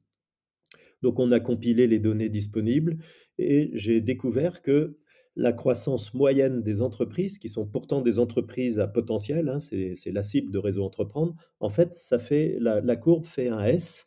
Donc 1.02 1.18
on 1.18 1.32
a 1.32 1.40
compilé 1.40 1.86
les 1.86 1.98
données 1.98 2.28
disponibles 2.28 2.98
et 3.38 3.70
j'ai 3.74 4.00
découvert 4.00 4.62
que 4.62 4.96
la 5.36 5.52
croissance 5.52 6.14
moyenne 6.14 6.62
des 6.62 6.80
entreprises, 6.82 7.38
qui 7.38 7.48
sont 7.48 7.66
pourtant 7.66 8.00
des 8.02 8.18
entreprises 8.20 8.78
à 8.78 8.86
potentiel, 8.86 9.48
hein, 9.48 9.58
c'est 9.58 9.94
la 10.12 10.22
cible 10.22 10.52
de 10.52 10.58
Réseau 10.58 10.84
Entreprendre, 10.84 11.34
en 11.60 11.70
fait, 11.70 11.94
ça 11.94 12.18
fait 12.18 12.56
la 12.60 12.96
courbe 12.96 13.24
fait 13.26 13.48
un 13.48 13.64
S. 13.64 14.06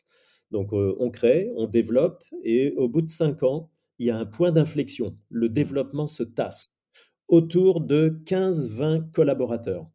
Donc, 0.50 0.72
heu, 0.72 0.96
on 0.98 1.10
crée, 1.10 1.50
on 1.56 1.66
développe 1.66 2.24
et 2.44 2.72
au 2.76 2.88
bout 2.88 3.02
de 3.02 3.10
5 3.10 3.42
ans, 3.42 3.70
il 3.98 4.06
y 4.06 4.10
a 4.10 4.16
un 4.18 4.24
point 4.26 4.52
d'inflexion. 4.52 5.18
Le 5.30 5.48
développement 5.50 6.06
se 6.06 6.22
tasse 6.22 6.66
autour 7.28 7.80
de 7.82 8.20
15-20 8.26 9.10
collaborateurs. 9.12 9.86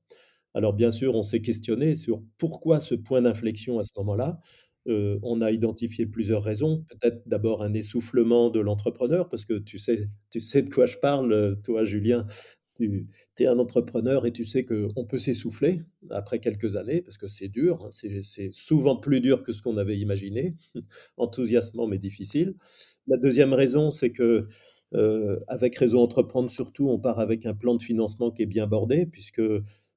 Alors 0.53 0.73
bien 0.73 0.91
sûr, 0.91 1.15
on 1.15 1.23
s'est 1.23 1.41
questionné 1.41 1.95
sur 1.95 2.21
pourquoi 2.37 2.79
ce 2.79 2.95
point 2.95 3.21
d'inflexion 3.23 3.79
à 3.79 3.83
ce 3.83 3.91
moment-là. 3.97 4.39
Heu, 4.87 5.19
on 5.23 5.41
a 5.41 5.51
identifié 5.51 6.05
plusieurs 6.05 6.43
raisons. 6.43 6.83
Peut-être 6.99 7.21
d'abord 7.27 7.63
un 7.63 7.73
essoufflement 7.73 8.49
de 8.49 8.59
l'entrepreneur 8.59 9.29
parce 9.29 9.45
que 9.45 9.55
tu 9.59 9.79
sais 9.79 10.07
de 10.61 10.69
quoi 10.69 10.85
je 10.87 10.97
parle, 10.97 11.31
heu, 11.33 11.55
toi 11.63 11.85
Julien. 11.85 12.25
Tu 12.77 13.07
es 13.39 13.45
un 13.45 13.59
entrepreneur 13.59 14.25
et 14.25 14.31
tu 14.31 14.45
sais 14.45 14.65
qu'on 14.65 15.05
peut 15.05 15.19
s'essouffler 15.19 15.81
après 16.09 16.39
quelques 16.39 16.75
années 16.75 17.01
parce 17.03 17.17
que 17.19 17.27
c'est 17.27 17.47
dur, 17.47 17.83
hein, 17.85 17.89
c'est 17.91 18.51
souvent 18.51 18.95
plus 18.95 19.21
dur 19.21 19.43
que 19.43 19.53
ce 19.53 19.61
qu'on 19.61 19.77
avait 19.77 19.97
imaginé, 19.99 20.55
enthousiasmant 21.17 21.87
mais 21.87 21.99
difficile. 21.99 22.55
La 23.07 23.17
deuxième 23.17 23.53
raison, 23.53 23.91
c'est 23.91 24.11
que, 24.11 24.47
heu, 24.95 25.39
avec 25.47 25.75
Réseau 25.77 25.99
Entreprendre 26.01 26.49
surtout, 26.49 26.89
on 26.89 26.99
part 26.99 27.19
avec 27.19 27.45
un 27.45 27.53
plan 27.53 27.75
de 27.75 27.81
financement 27.83 28.31
qui 28.31 28.41
est 28.43 28.45
bien 28.47 28.65
bordé 28.67 29.05
puisque 29.05 29.41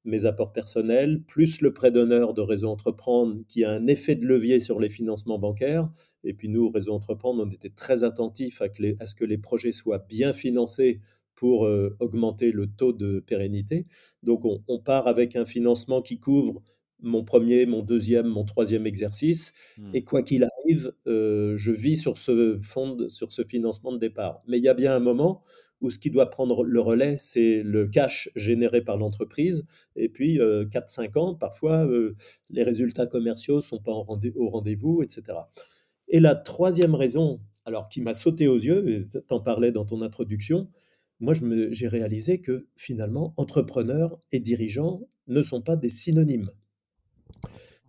mes 0.07 0.25
apports 0.25 0.53
personnels, 0.53 1.23
plus 1.27 1.61
le 1.61 1.73
prêt 1.73 1.90
d'honneur 1.90 2.33
de 2.33 2.40
Réseau 2.40 2.69
Entreprendre 2.69 3.40
qui 3.49 3.64
a 3.64 3.71
un 3.73 3.87
effet 3.87 4.14
de 4.14 4.25
levier 4.25 4.61
sur 4.61 4.81
les 4.81 4.88
financements 4.88 5.38
bancaires. 5.38 5.90
Et 6.25 6.33
puis 6.33 6.49
nous, 6.49 6.69
Réseau 6.69 6.92
Entreprendre, 6.92 7.45
on 7.45 7.51
était 7.51 7.71
très 7.71 8.05
attentifs 8.05 8.62
à, 8.62 8.69
que 8.69 8.83
les- 8.83 8.97
à 9.01 9.07
ce 9.07 9.14
que 9.14 9.25
les 9.25 9.38
projets 9.38 9.73
soient 9.73 10.05
bien 10.09 10.33
financés 10.33 11.01
pour 11.35 11.66
euh, 11.66 11.95
augmenter 12.01 12.51
le 12.53 12.66
taux 12.66 12.92
de 12.95 13.21
pérennité. 13.21 13.85
Donc 14.23 14.45
on, 14.45 14.62
on 14.69 14.79
part 14.81 15.07
avec 15.07 15.37
un 15.37 15.45
financement 15.45 16.01
qui 16.01 16.19
couvre 16.19 16.62
mon 17.03 17.25
premier, 17.25 17.66
mon 17.66 17.83
deuxième, 17.83 18.27
mon 18.27 18.45
troisième 18.45 18.87
exercice. 18.87 19.53
Mmh. 19.77 19.90
Et 19.92 20.03
quoi 20.03 20.23
qu'il 20.23 20.45
arrive, 20.45 20.95
euh, 21.07 21.55
je 21.59 21.73
vis 21.73 21.99
sur 21.99 22.16
ce 22.16 22.59
fond, 22.62 22.97
sur 23.09 23.33
ce 23.33 23.45
financement 23.45 23.92
de 23.92 23.99
départ. 23.99 24.40
Mais 24.47 24.57
il 24.57 24.64
y 24.64 24.69
a 24.69 24.75
bien 24.75 24.95
un 24.97 25.01
moment 25.01 25.42
où 25.81 25.91
ce 25.91 25.99
qui 25.99 26.11
doit 26.11 26.31
prendre 26.31 26.65
le 26.65 26.81
relais, 26.81 27.17
c'est 27.17 27.62
le 27.62 27.87
cash 27.87 28.31
généré 28.35 28.81
par 28.83 28.97
l'entreprise. 28.97 29.67
Et 29.95 30.09
puis, 30.09 30.41
euh, 30.41 30.65
4-5 30.65 31.17
ans, 31.19 31.35
parfois, 31.35 31.87
euh, 31.87 32.15
les 32.51 32.62
résultats 32.62 33.07
commerciaux 33.07 33.57
ne 33.57 33.61
sont 33.61 33.79
pas 33.79 33.93
au 33.93 34.49
rendez-vous, 34.49 35.03
etc. 35.03 35.39
Et 36.09 36.21
la 36.21 36.35
troisième 36.35 36.95
raison, 36.95 37.41
alors 37.65 37.89
qui 37.89 38.01
m'a 38.01 38.15
sauté 38.15 38.49
aux 38.49 38.57
yeux, 38.59 38.89
et 38.89 39.05
t'en 39.27 39.41
parlais 39.41 39.73
dans 39.73 39.85
ton 39.85 40.03
introduction, 40.03 40.69
moi 41.21 41.35
j'ai 41.71 41.89
réalisé 41.89 42.41
que 42.41 42.67
finalement, 42.77 43.35
entrepreneur 43.37 44.19
et 44.33 44.41
dirigeant 44.41 45.09
ne 45.27 45.43
sont 45.43 45.62
pas 45.62 45.77
des 45.77 45.89
synonymes. 45.89 46.51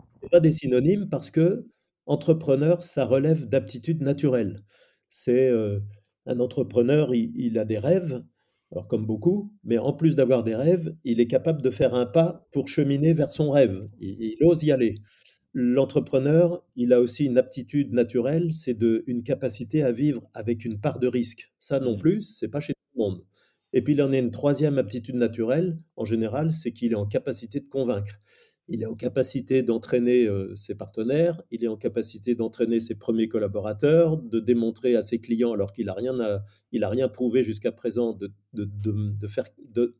C'est 0.09 0.29
pas 0.29 0.39
des 0.39 0.51
synonymes 0.51 1.09
parce 1.09 1.29
que 1.29 1.67
entrepreneur, 2.05 2.83
ça 2.83 3.05
relève 3.05 3.47
d'aptitudes 3.47 4.01
naturelles. 4.01 4.63
C'est, 5.09 5.49
heu, 5.49 5.83
un 6.27 6.39
entrepreneur, 6.39 7.13
il 7.15 7.31
il 7.35 7.57
a 7.57 7.65
des 7.65 7.79
rêves, 7.79 8.23
alors 8.71 8.87
comme 8.87 9.05
beaucoup, 9.05 9.53
mais 9.63 9.77
en 9.77 9.93
plus 9.93 10.15
d'avoir 10.15 10.43
des 10.43 10.55
rêves, 10.55 10.95
il 11.03 11.19
est 11.19 11.27
capable 11.27 11.61
de 11.61 11.69
faire 11.69 11.93
un 11.93 12.05
pas 12.05 12.47
pour 12.51 12.67
cheminer 12.67 13.13
vers 13.13 13.31
son 13.31 13.49
rêve. 13.51 13.89
Il 13.99 14.35
il 14.39 14.43
ose 14.45 14.63
y 14.63 14.71
aller. 14.71 14.95
L'entrepreneur, 15.53 16.63
il 16.75 16.93
a 16.93 16.99
aussi 17.01 17.25
une 17.25 17.37
aptitude 17.37 17.93
naturelle, 17.93 18.51
c'est 18.51 18.75
de 18.75 19.03
une 19.07 19.23
capacité 19.23 19.81
à 19.83 19.91
vivre 19.91 20.29
avec 20.33 20.65
une 20.65 20.79
part 20.79 20.99
de 20.99 21.07
risque. 21.07 21.51
Ça 21.59 21.79
non 21.79 21.95
Mmh. 21.95 21.99
plus, 21.99 22.21
c'est 22.21 22.49
pas 22.49 22.59
chez 22.59 22.73
tout 22.73 22.99
le 22.99 23.03
monde. 23.03 23.23
Et 23.73 23.81
puis 23.81 23.93
il 23.93 24.01
en 24.01 24.11
a 24.11 24.17
une 24.17 24.31
troisième 24.31 24.77
aptitude 24.77 25.15
naturelle, 25.15 25.73
en 25.95 26.05
général, 26.05 26.51
c'est 26.51 26.71
qu'il 26.71 26.91
est 26.93 26.95
en 26.95 27.07
capacité 27.07 27.59
de 27.59 27.67
convaincre. 27.67 28.19
Il 28.69 28.81
est 28.83 28.85
en 28.85 28.95
capacité 28.95 29.63
d'entraîner, 29.63 30.25
heu, 30.27 30.53
ses 30.55 30.75
partenaires, 30.75 31.41
il 31.51 31.63
est 31.63 31.69
en 31.69 31.77
capacité 31.77 32.35
d'entraîner 32.35 32.79
ses 32.81 32.95
premiers 32.95 33.29
collaborateurs, 33.29 34.17
de 34.17 34.39
démontrer 34.41 34.95
à 34.95 35.01
ses 35.01 35.19
clients 35.19 35.53
alors 35.53 35.71
qu'il 35.71 35.87
a 35.89 35.93
rien 35.93 36.19
a 36.19 36.89
rien 36.89 37.07
prouvé 37.07 37.43
jusqu'à 37.43 37.71
présent 37.71 38.13
de 38.13 38.31
de 38.53 38.65
de 38.65 39.11
de 39.17 39.27
faire 39.27 39.45
de 39.59 39.95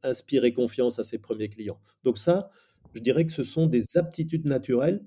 confiance 0.49 0.99
à 0.99 1.03
ses 1.03 1.17
premiers 1.17 1.49
clients. 1.49 1.79
Donc 2.03 2.17
ça, 2.17 2.49
je 2.93 3.01
dirais 3.01 3.25
que 3.25 3.31
ce 3.31 3.43
sont 3.43 3.67
des 3.67 3.97
aptitudes 3.97 4.45
naturelles 4.45 5.05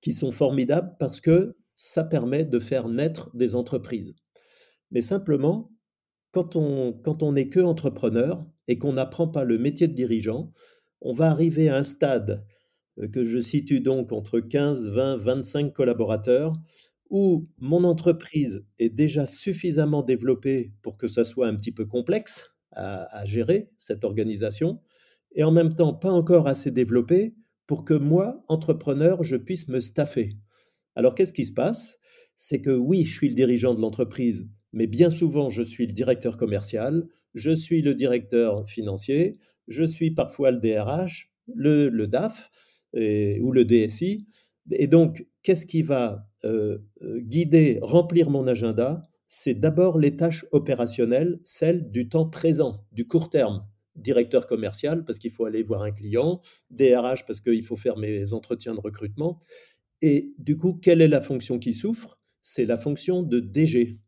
qui 0.00 0.12
sont 0.12 0.32
formidables 0.32 0.96
parce 0.98 1.20
que 1.20 1.56
ça 1.76 2.04
permet 2.04 2.44
de 2.44 2.58
faire 2.58 2.88
naître 2.88 3.30
des 3.36 3.54
entreprises. 3.54 4.14
Mais 4.90 5.02
simplement, 5.02 5.72
quand 6.32 6.56
on 6.56 6.92
quand 6.92 7.22
on 7.22 7.32
n'est 7.32 7.48
qu'entrepreneur 7.48 8.46
et 8.68 8.78
qu'on 8.78 8.94
n'apprend 8.94 9.28
pas 9.28 9.44
le 9.44 9.58
métier 9.58 9.88
de 9.88 9.94
dirigeant, 9.94 10.52
on 11.00 11.12
va 11.12 11.30
arriver 11.30 11.68
à 11.68 11.76
un 11.76 11.82
stade, 11.82 12.44
que 13.12 13.24
je 13.24 13.38
situe 13.38 13.80
donc 13.80 14.12
entre 14.12 14.40
15-20-25 14.40 15.72
collaborateurs, 15.72 16.54
où 17.10 17.48
mon 17.58 17.84
entreprise 17.84 18.66
est 18.78 18.88
déjà 18.88 19.26
suffisamment 19.26 20.02
développée 20.02 20.72
pour 20.82 20.96
que 20.96 21.08
ça 21.08 21.24
soit 21.24 21.46
un 21.46 21.54
petit 21.54 21.72
peu 21.72 21.86
complexe 21.86 22.52
à 22.72 23.24
gérer, 23.24 23.70
cette 23.78 24.04
organisation 24.04 24.80
et 25.34 25.44
en 25.44 25.52
même 25.52 25.74
temps 25.74 25.94
pas 25.94 26.10
encore 26.10 26.46
assez 26.46 26.70
développée 26.70 27.34
pour 27.66 27.84
que 27.84 27.94
moi, 27.94 28.44
entrepreneur, 28.48 29.22
je 29.22 29.36
puisse 29.36 29.68
me 29.68 29.80
staffer. 29.80 30.36
Alors 30.94 31.14
qu'est-ce 31.14 31.32
qui 31.32 31.46
se 31.46 31.52
passe? 31.52 31.98
C'est 32.36 32.60
que 32.60 32.70
oui, 32.70 33.04
je 33.04 33.14
suis 33.14 33.28
le 33.28 33.34
dirigeant 33.34 33.74
de 33.74 33.80
l'entreprise, 33.80 34.48
mais 34.72 34.86
bien 34.86 35.08
souvent, 35.10 35.48
je 35.48 35.62
suis 35.62 35.86
le 35.86 35.92
directeur 35.92 36.36
commercial, 36.36 37.06
je 37.34 37.54
suis 37.54 37.82
le 37.82 37.94
directeur 37.94 38.68
financier, 38.68 39.38
je 39.68 39.84
suis 39.84 40.10
parfois 40.10 40.50
le 40.50 40.58
DRH, 40.58 41.32
le 41.54 42.06
DAF 42.06 42.50
ou 42.94 43.52
le 43.52 43.64
DSI. 43.64 44.26
Et 44.70 44.86
donc, 44.86 45.26
qu'est-ce 45.42 45.66
qui 45.66 45.82
va 45.82 46.28
euh, 46.44 46.78
euh, 47.02 47.20
guider, 47.20 47.78
remplir 47.82 48.30
mon 48.30 48.46
agenda? 48.46 49.02
C'est 49.28 49.54
d'abord 49.54 49.98
les 49.98 50.16
tâches 50.16 50.44
opérationnelles, 50.52 51.40
celles 51.44 51.90
du 51.90 52.08
temps 52.08 52.28
présent, 52.28 52.84
du 52.92 53.06
court 53.06 53.30
terme. 53.30 53.66
Directeur 53.96 54.46
commercial, 54.46 55.04
parce 55.04 55.18
qu'il 55.18 55.30
faut 55.30 55.46
aller 55.46 55.62
voir 55.62 55.82
un 55.82 55.90
client, 55.90 56.40
DRH, 56.70 57.24
parce 57.26 57.40
qu'il 57.40 57.62
faut 57.62 57.76
faire 57.76 57.96
mes 57.96 58.32
entretiens 58.32 58.74
de 58.74 58.80
recrutement, 58.80 59.40
et 60.02 60.34
du 60.38 60.56
coup, 60.56 60.74
quelle 60.74 61.00
est 61.00 61.08
la 61.08 61.22
fonction 61.22 61.58
qui 61.58 61.72
souffre? 61.72 62.18
C'est 62.42 62.66
la 62.66 62.76
fonction 62.76 63.22
de 63.22 63.40
DG. 63.40 63.98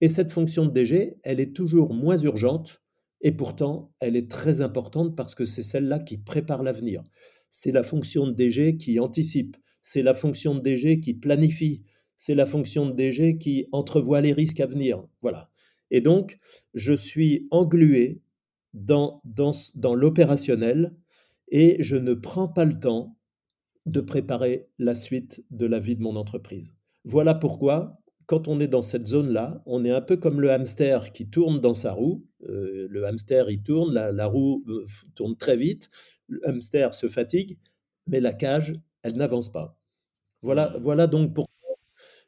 Et 0.00 0.08
cette 0.08 0.30
fonction 0.30 0.64
de 0.64 0.70
DG, 0.70 1.18
elle 1.24 1.40
est 1.40 1.54
toujours 1.54 1.92
moins 1.92 2.16
urgente 2.18 2.82
et 3.20 3.32
pourtant, 3.32 3.92
elle 4.00 4.14
est 4.14 4.30
très 4.30 4.60
importante 4.60 5.16
parce 5.16 5.34
que 5.34 5.44
c'est 5.44 5.62
celle-là 5.62 5.98
qui 5.98 6.18
prépare 6.18 6.62
l'avenir. 6.62 7.02
C'est 7.58 7.72
la 7.72 7.82
fonction 7.82 8.26
de 8.26 8.32
DG 8.32 8.76
qui 8.76 9.00
anticipe, 9.00 9.56
c'est 9.80 10.02
la 10.02 10.12
fonction 10.12 10.54
de 10.54 10.60
DG 10.60 11.00
qui 11.00 11.14
planifie, 11.14 11.84
c'est 12.18 12.34
la 12.34 12.44
fonction 12.44 12.84
de 12.84 12.92
DG 12.92 13.38
qui 13.38 13.66
entrevoit 13.72 14.20
les 14.20 14.34
risques 14.34 14.60
à 14.60 14.66
venir. 14.66 15.02
Voilà. 15.22 15.48
Et 15.90 16.02
donc, 16.02 16.38
je 16.74 16.92
suis 16.92 17.48
englué 17.50 18.20
dans, 18.74 19.22
dans, 19.24 19.52
dans 19.74 19.94
l'opérationnel 19.94 20.94
et 21.48 21.78
je 21.80 21.96
ne 21.96 22.12
prends 22.12 22.46
pas 22.46 22.66
le 22.66 22.78
temps 22.78 23.16
de 23.86 24.02
préparer 24.02 24.68
la 24.78 24.94
suite 24.94 25.42
de 25.50 25.64
la 25.64 25.78
vie 25.78 25.96
de 25.96 26.02
mon 26.02 26.16
entreprise. 26.16 26.76
Voilà 27.04 27.34
pourquoi, 27.34 28.02
quand 28.26 28.48
on 28.48 28.60
est 28.60 28.68
dans 28.68 28.82
cette 28.82 29.06
zone-là, 29.06 29.62
on 29.64 29.82
est 29.82 29.92
un 29.92 30.02
peu 30.02 30.18
comme 30.18 30.42
le 30.42 30.52
hamster 30.52 31.10
qui 31.10 31.30
tourne 31.30 31.62
dans 31.62 31.72
sa 31.72 31.92
roue. 31.92 32.22
Euh, 32.48 32.86
le 32.90 33.04
hamster, 33.06 33.50
il 33.50 33.62
tourne, 33.62 33.94
la, 33.94 34.12
la 34.12 34.26
roue 34.26 34.64
euh, 34.68 34.86
tourne 35.14 35.36
très 35.36 35.56
vite. 35.56 35.90
le 36.28 36.40
hamster 36.48 36.94
se 36.94 37.08
fatigue, 37.08 37.58
mais 38.06 38.20
la 38.20 38.32
cage, 38.32 38.74
elle 39.02 39.14
n'avance 39.16 39.50
pas. 39.52 39.78
Voilà, 40.42 40.70
Mmh. 40.78 40.82
voilà 40.82 41.06
donc 41.06 41.34
pourquoi 41.34 41.52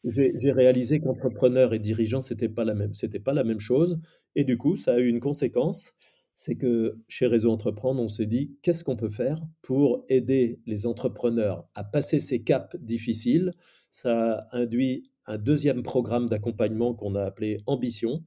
j'ai 0.04 0.52
réalisé 0.52 1.00
qu'entrepreneur 1.00 1.74
et 1.74 1.78
dirigeant, 1.78 2.20
c'était 2.20 2.48
pas 2.48 2.64
la 2.64 2.74
même, 2.74 2.94
c'était 2.94 3.18
pas 3.20 3.32
la 3.34 3.44
même 3.44 3.60
chose. 3.60 3.98
Et 4.36 4.44
du 4.44 4.56
coup, 4.56 4.76
ça 4.76 4.94
a 4.94 4.98
eu 4.98 5.08
une 5.08 5.20
conséquence, 5.20 5.92
c'est 6.36 6.54
que 6.56 6.98
chez 7.08 7.26
Réseau 7.26 7.50
Entreprendre, 7.50 8.00
on 8.00 8.08
s'est 8.08 8.26
dit, 8.26 8.56
qu'est-ce 8.62 8.84
qu'on 8.84 8.96
peut 8.96 9.08
faire 9.08 9.40
pour 9.62 10.04
aider 10.08 10.60
les 10.66 10.86
entrepreneurs 10.86 11.68
à 11.74 11.82
passer 11.84 12.20
ces 12.20 12.42
caps 12.42 12.76
difficiles? 12.80 13.52
Ça 13.90 14.46
a 14.52 14.56
induit 14.56 15.10
un 15.26 15.36
deuxième 15.38 15.82
programme 15.82 16.28
d'accompagnement 16.28 16.94
qu'on 16.94 17.14
a 17.16 17.24
appelé 17.24 17.60
Ambition, 17.66 18.22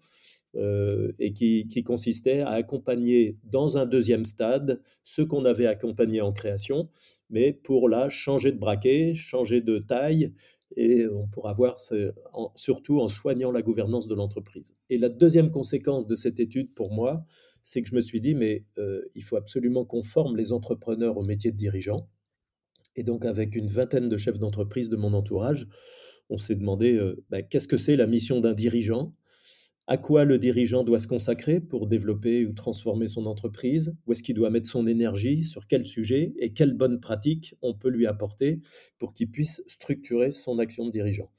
euh, 0.56 1.12
et 1.20 1.34
qui, 1.34 1.66
consistait 1.84 2.42
à 2.42 2.50
accompagner 2.52 3.38
dans 3.44 3.78
un 3.78 3.86
deuxième 3.86 4.26
stade 4.26 4.82
ceux 5.04 5.26
qu'on 5.26 5.46
avait 5.46 5.66
accompagnés 5.66 6.22
en 6.22 6.34
création, 6.34 6.90
mais 7.30 7.54
pour 7.54 7.88
là 7.90 8.10
changer 8.10 8.52
de 8.52 8.58
braquet, 8.58 9.14
changer 9.16 9.62
de 9.62 9.80
taille, 9.80 10.34
et 10.78 11.08
on 11.08 11.28
pourra 11.28 11.54
voir 11.54 11.80
ce- 11.80 12.14
en- 12.34 12.52
surtout 12.56 13.00
en 13.00 13.08
soignant 13.08 13.52
la 13.52 13.62
gouvernance 13.62 14.08
de 14.08 14.16
l'entreprise. 14.16 14.76
Et 14.90 14.98
la 14.98 15.10
deuxième 15.10 15.52
conséquence 15.52 16.06
de 16.08 16.16
cette 16.16 16.40
étude 16.40 16.74
pour 16.74 16.92
moi, 16.94 17.24
c'est 17.64 17.82
que 17.82 17.90
je 17.90 17.96
me 17.96 18.02
suis 18.02 18.22
dit, 18.22 18.36
mais 18.36 18.66
euh, 18.78 19.02
il 19.16 19.24
faut 19.24 19.36
absolument 19.38 19.86
qu'on 19.86 20.04
forme 20.04 20.36
les 20.38 20.52
entrepreneurs 20.54 21.18
au 21.18 21.24
métier 21.24 21.52
de 21.52 21.58
dirigeant. 21.58 22.10
Et 22.96 23.04
donc 23.04 23.26
avec 23.26 23.56
une 23.56 23.68
vingtaine 23.68 24.10
de 24.10 24.18
chefs 24.18 24.40
d'entreprise 24.40 24.90
de 24.90 24.96
mon 24.98 25.14
entourage, 25.14 25.68
on 26.30 26.38
s'est 26.38 26.56
demandé 26.56 26.94
euh, 26.94 27.24
bah, 27.30 27.42
qu'est-ce 27.42 27.68
que 27.68 27.78
c'est 27.78 27.96
la 27.98 28.08
mission 28.08 28.40
d'un 28.42 28.54
dirigeant? 28.54 29.14
À 29.88 29.98
quoi 29.98 30.26
le 30.26 30.38
dirigeant 30.38 30.84
doit 30.84 31.00
se 31.00 31.08
consacrer 31.08 31.60
pour 31.60 31.88
développer 31.88 32.46
ou 32.46 32.54
transformer 32.54 33.08
son 33.08 33.26
entreprise, 33.26 33.94
où 34.06 34.12
est-ce 34.12 34.24
qu'il 34.24 34.36
doit 34.36 34.50
mettre 34.50 34.70
son 34.70 34.88
énergie, 34.88 35.44
sur 35.44 35.68
quel 35.68 35.86
sujet? 35.86 36.34
Et 36.38 36.54
quelles 36.54 36.74
bonnes 36.74 37.00
pratiques 37.00 37.56
on 37.62 37.74
peut 37.74 37.90
lui 37.90 38.06
apporter 38.06 38.62
pour 39.00 39.14
qu'il 39.14 39.30
puisse 39.30 39.62
structurer 39.68 40.32
son 40.32 40.60
action 40.60 40.86
de 40.86 40.92
dirigeant? 40.92 41.32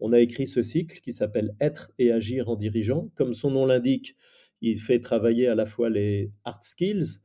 On 0.00 0.12
a 0.12 0.20
écrit 0.20 0.46
ce 0.46 0.62
cycle 0.62 1.00
qui 1.00 1.12
s'appelle 1.12 1.54
Être 1.60 1.92
et 1.98 2.10
agir 2.10 2.48
en 2.48 2.56
dirigeant. 2.56 3.10
Comme 3.14 3.34
son 3.34 3.50
nom 3.50 3.66
l'indique, 3.66 4.16
il 4.60 4.80
fait 4.80 4.98
travailler 4.98 5.46
à 5.46 5.54
la 5.54 5.66
fois 5.66 5.90
les 5.90 6.32
hard 6.44 6.62
skills 6.62 7.18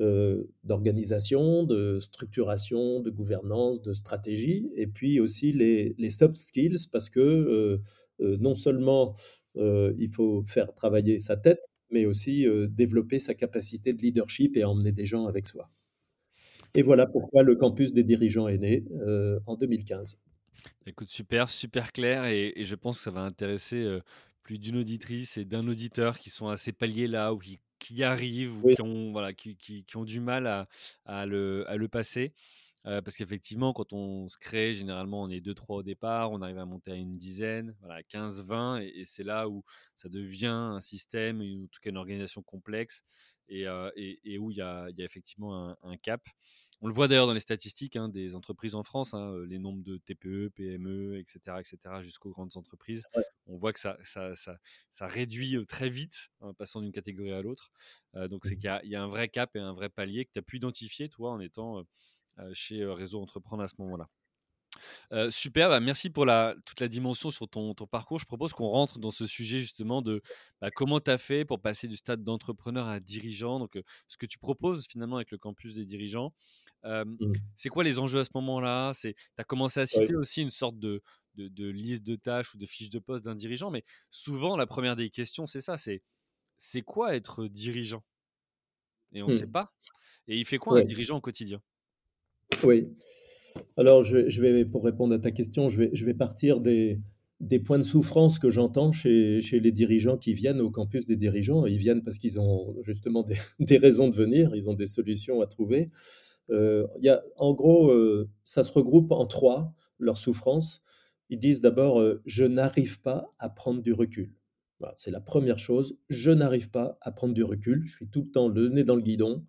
euh, 0.00 0.42
d'organisation, 0.64 1.62
de 1.62 2.00
structuration, 2.00 2.98
de 2.98 3.10
gouvernance, 3.10 3.80
de 3.80 3.94
stratégie, 3.94 4.68
et 4.74 4.88
puis 4.88 5.20
aussi 5.20 5.52
les, 5.52 6.10
soft 6.10 6.34
skills, 6.34 6.88
parce 6.90 7.08
que 7.08 7.20
euh, 7.20 7.78
euh, 8.20 8.36
non 8.38 8.56
seulement 8.56 9.14
il 9.56 10.08
faut 10.08 10.44
faire 10.46 10.74
travailler 10.74 11.18
sa 11.20 11.36
tête, 11.36 11.64
mais 11.90 12.06
aussi 12.06 12.46
euh, 12.46 12.66
développer 12.68 13.18
sa 13.18 13.34
capacité 13.34 13.92
de 13.94 14.02
leadership 14.02 14.56
et 14.56 14.64
emmener 14.64 14.92
des 14.92 15.06
gens 15.06 15.26
avec 15.26 15.46
soi. 15.46 15.70
Et 16.74 16.82
voilà 16.82 17.06
pourquoi 17.06 17.42
le 17.42 17.56
campus 17.56 17.92
des 17.92 18.04
dirigeants 18.04 18.48
est 18.48 18.58
né 18.58 18.84
euh, 19.06 19.40
en 19.46 19.56
2015. 19.56 20.20
Écoute, 20.86 21.08
super, 21.08 21.50
super 21.50 21.92
clair 21.92 22.24
et, 22.26 22.52
et 22.56 22.64
je 22.64 22.74
pense 22.74 22.98
que 22.98 23.04
ça 23.04 23.10
va 23.10 23.22
intéresser 23.22 23.82
euh, 23.82 24.00
plus 24.42 24.58
d'une 24.58 24.76
auditrice 24.76 25.36
et 25.36 25.44
d'un 25.44 25.66
auditeur 25.68 26.18
qui 26.18 26.30
sont 26.30 26.48
à 26.48 26.56
ces 26.56 26.72
paliers-là 26.72 27.32
ou 27.34 27.38
qui, 27.78 28.02
arrivent 28.02 28.56
ou 28.58 28.66
qui 28.66 28.80
ont, 28.82 29.12
voilà, 29.12 29.32
qui, 29.32 29.56
qui- 29.56 29.84
qui 29.84 29.96
ont 29.96 30.04
du 30.04 30.20
mal 30.20 30.46
à, 30.46 30.68
à 31.04 31.26
le, 31.26 31.64
à 31.68 31.76
le 31.76 31.88
passer. 31.88 32.32
Euh, 32.86 33.00
parce 33.00 33.16
qu'effectivement, 33.16 33.72
quand 33.72 33.92
on 33.94 34.28
se 34.28 34.36
crée, 34.36 34.74
généralement, 34.74 35.22
on 35.22 35.30
est 35.30 35.40
deux, 35.40 35.54
trois 35.54 35.76
au 35.78 35.82
départ, 35.82 36.32
on 36.32 36.42
arrive 36.42 36.58
à 36.58 36.66
monter 36.66 36.92
à 36.92 36.96
une 36.96 37.16
dizaine, 37.16 37.76
voilà, 37.80 38.02
15, 38.02 38.42
20, 38.44 38.80
et, 38.82 38.88
et 39.00 39.04
c'est 39.06 39.24
là 39.24 39.48
où 39.48 39.64
ça 39.94 40.08
devient 40.10 40.46
un 40.48 40.80
système, 40.80 41.40
en 41.40 41.66
tout 41.68 41.80
cas 41.80 41.90
une 41.90 41.96
organisation 41.96 42.42
complexe, 42.42 43.02
et, 43.48 43.66
euh, 43.66 43.90
et- 43.96 44.20
et 44.24 44.38
où 44.38 44.50
il 44.50 44.56
y 44.58 44.60
a, 44.62 44.88
il 44.90 44.98
y 44.98 45.02
a 45.02 45.04
effectivement 45.04 45.70
un, 45.70 45.76
un 45.82 45.96
cap. 45.96 46.22
On 46.80 46.86
le 46.88 46.92
voit 46.94 47.08
d'ailleurs 47.08 47.26
dans 47.26 47.32
les 47.34 47.40
statistiques 47.40 47.96
hein, 47.96 48.08
des 48.10 48.34
entreprises 48.34 48.74
en 48.74 48.82
France, 48.82 49.14
hein, 49.14 49.34
les 49.48 49.58
nombres 49.58 49.82
de 49.82 49.96
TPE, 49.96 50.50
PME, 50.50 51.18
etc., 51.18 51.60
etc., 51.60 52.02
jusqu'aux 52.02 52.30
grandes 52.30 52.56
entreprises. 52.56 53.04
Ouais. 53.16 53.24
On 53.46 53.56
voit 53.56 53.72
que 53.72 53.80
ça, 53.80 53.96
ça, 54.02 54.34
ça, 54.36 54.58
ça 54.90 55.06
réduit 55.06 55.56
très 55.66 55.88
vite, 55.88 56.28
en 56.40 56.52
passant 56.54 56.80
d'une 56.82 56.92
catégorie 56.92 57.32
à 57.32 57.40
l'autre. 57.42 57.70
Euh, 58.16 58.28
donc, 58.28 58.44
c'est 58.44 58.56
qu'il 58.56 58.70
y 58.84 58.88
y 58.90 58.96
a 58.96 59.02
un 59.02 59.08
vrai 59.08 59.28
cap 59.28 59.54
et 59.56 59.60
un 59.60 59.72
vrai 59.72 59.88
palier 59.88 60.24
que 60.26 60.32
tu 60.32 60.38
as 60.38 60.42
pu 60.42 60.56
identifier, 60.58 61.08
toi, 61.08 61.32
en 61.32 61.40
étant 61.40 61.84
chez 62.52 62.82
euh, 62.82 62.92
Réseau 62.94 63.20
Entreprendre 63.20 63.62
à 63.62 63.68
ce 63.68 63.74
moment-là. 63.78 64.08
Euh, 65.12 65.30
super, 65.30 65.68
bah, 65.68 65.80
merci 65.80 66.10
pour 66.10 66.24
la, 66.24 66.54
toute 66.64 66.80
la 66.80 66.88
dimension 66.88 67.30
sur 67.30 67.48
ton, 67.48 67.74
ton 67.74 67.86
parcours. 67.86 68.18
Je 68.18 68.26
propose 68.26 68.52
qu'on 68.52 68.68
rentre 68.68 68.98
dans 68.98 69.10
ce 69.10 69.26
sujet 69.26 69.60
justement 69.60 70.02
de 70.02 70.22
bah, 70.60 70.70
comment 70.70 71.00
tu 71.00 71.10
as 71.10 71.18
fait 71.18 71.44
pour 71.44 71.60
passer 71.60 71.88
du 71.88 71.96
stade 71.96 72.22
d'entrepreneur 72.24 72.86
à 72.86 73.00
dirigeant. 73.00 73.58
Donc, 73.58 73.76
euh, 73.76 73.82
ce 74.08 74.16
que 74.16 74.26
tu 74.26 74.38
proposes 74.38 74.86
finalement 74.88 75.16
avec 75.16 75.30
le 75.30 75.38
campus 75.38 75.74
des 75.76 75.84
dirigeants. 75.84 76.32
Euh, 76.84 77.04
Mm. 77.20 77.54
c'est 77.56 77.68
quoi 77.68 77.84
les 77.84 77.98
enjeux 77.98 78.20
à 78.20 78.24
ce 78.24 78.30
moment-là? 78.34 78.92
Tu 79.00 79.14
as 79.38 79.44
commencé 79.44 79.80
à 79.80 79.86
citer 79.86 80.14
aussi 80.16 80.42
une 80.42 80.50
sorte 80.50 80.78
de, 80.78 81.02
de, 81.34 81.48
de 81.48 81.68
liste 81.68 82.02
de 82.02 82.16
tâches 82.16 82.54
ou 82.54 82.58
de 82.58 82.66
fiche 82.66 82.90
de 82.90 82.98
poste 82.98 83.24
d'un 83.24 83.34
dirigeant, 83.36 83.70
mais 83.70 83.84
souvent 84.10 84.56
la 84.56 84.66
première 84.66 84.96
des 84.96 85.10
questions, 85.10 85.46
c'est 85.46 85.60
ça 85.60 85.78
c'est 85.78 86.02
c'est 86.58 86.82
quoi 86.82 87.16
être 87.16 87.46
dirigeant? 87.48 88.04
Et 89.12 89.22
on 89.22 89.26
ne 89.28 89.30
sait 89.32 89.46
Mm. 89.46 89.50
pas. 89.50 89.72
Et 90.28 90.38
il 90.38 90.44
fait 90.46 90.58
quoi 90.58 90.78
un 90.78 90.82
dirigeant 90.82 91.16
au 91.18 91.20
quotidien? 91.22 91.62
Oui. 92.62 92.88
Alors, 93.76 94.04
je, 94.04 94.40
vais, 94.40 94.64
pour 94.64 94.84
répondre 94.84 95.14
à 95.14 95.18
ta 95.18 95.30
question, 95.30 95.68
je 95.68 96.04
vais, 96.04 96.14
partir 96.14 96.60
des, 96.60 97.00
points 97.64 97.78
de 97.78 97.84
souffrance 97.84 98.38
que 98.38 98.50
j'entends 98.50 98.92
chez, 98.92 99.40
les 99.52 99.72
dirigeants 99.72 100.16
qui 100.16 100.32
viennent 100.32 100.60
au 100.60 100.70
campus 100.70 101.06
des 101.06 101.16
dirigeants. 101.16 101.66
Ils 101.66 101.78
viennent 101.78 102.02
parce 102.02 102.18
qu'ils 102.18 102.38
ont 102.40 102.76
justement 102.82 103.24
des, 103.58 103.76
raisons 103.78 104.08
de 104.08 104.14
venir, 104.14 104.54
ils 104.54 104.68
ont 104.68 104.74
des 104.74 104.86
solutions 104.86 105.40
à 105.40 105.46
trouver. 105.46 105.90
Euh, 106.50 106.86
y 107.00 107.08
a, 107.08 107.22
en 107.36 107.54
gros, 107.54 107.90
euh, 107.90 108.28
ça 108.44 108.62
se 108.62 108.72
regroupe 108.72 109.12
en 109.12 109.26
trois, 109.26 109.72
leur 109.98 110.18
souffrance. 110.18 110.82
Ils 111.30 111.38
disent 111.38 111.60
d'abord, 111.60 112.00
euh, 112.00 112.22
je 112.26 112.44
n'arrive 112.44 113.00
pas 113.00 113.32
à 113.38 113.48
prendre 113.48 113.82
du 113.82 113.92
recul. 113.92 114.34
C'est 114.96 115.10
la 115.10 115.20
première 115.20 115.58
chose. 115.58 115.96
Je 116.10 116.30
n'arrive 116.30 116.70
pas 116.70 116.98
à 117.00 117.10
prendre 117.10 117.32
du 117.32 117.42
recul. 117.42 117.82
Je 117.84 117.96
suis 117.96 118.08
tout 118.08 118.22
le 118.22 118.30
temps 118.30 118.48
le 118.48 118.68
nez 118.68 118.84
dans 118.84 118.96
le 118.96 119.02
guidon. 119.02 119.42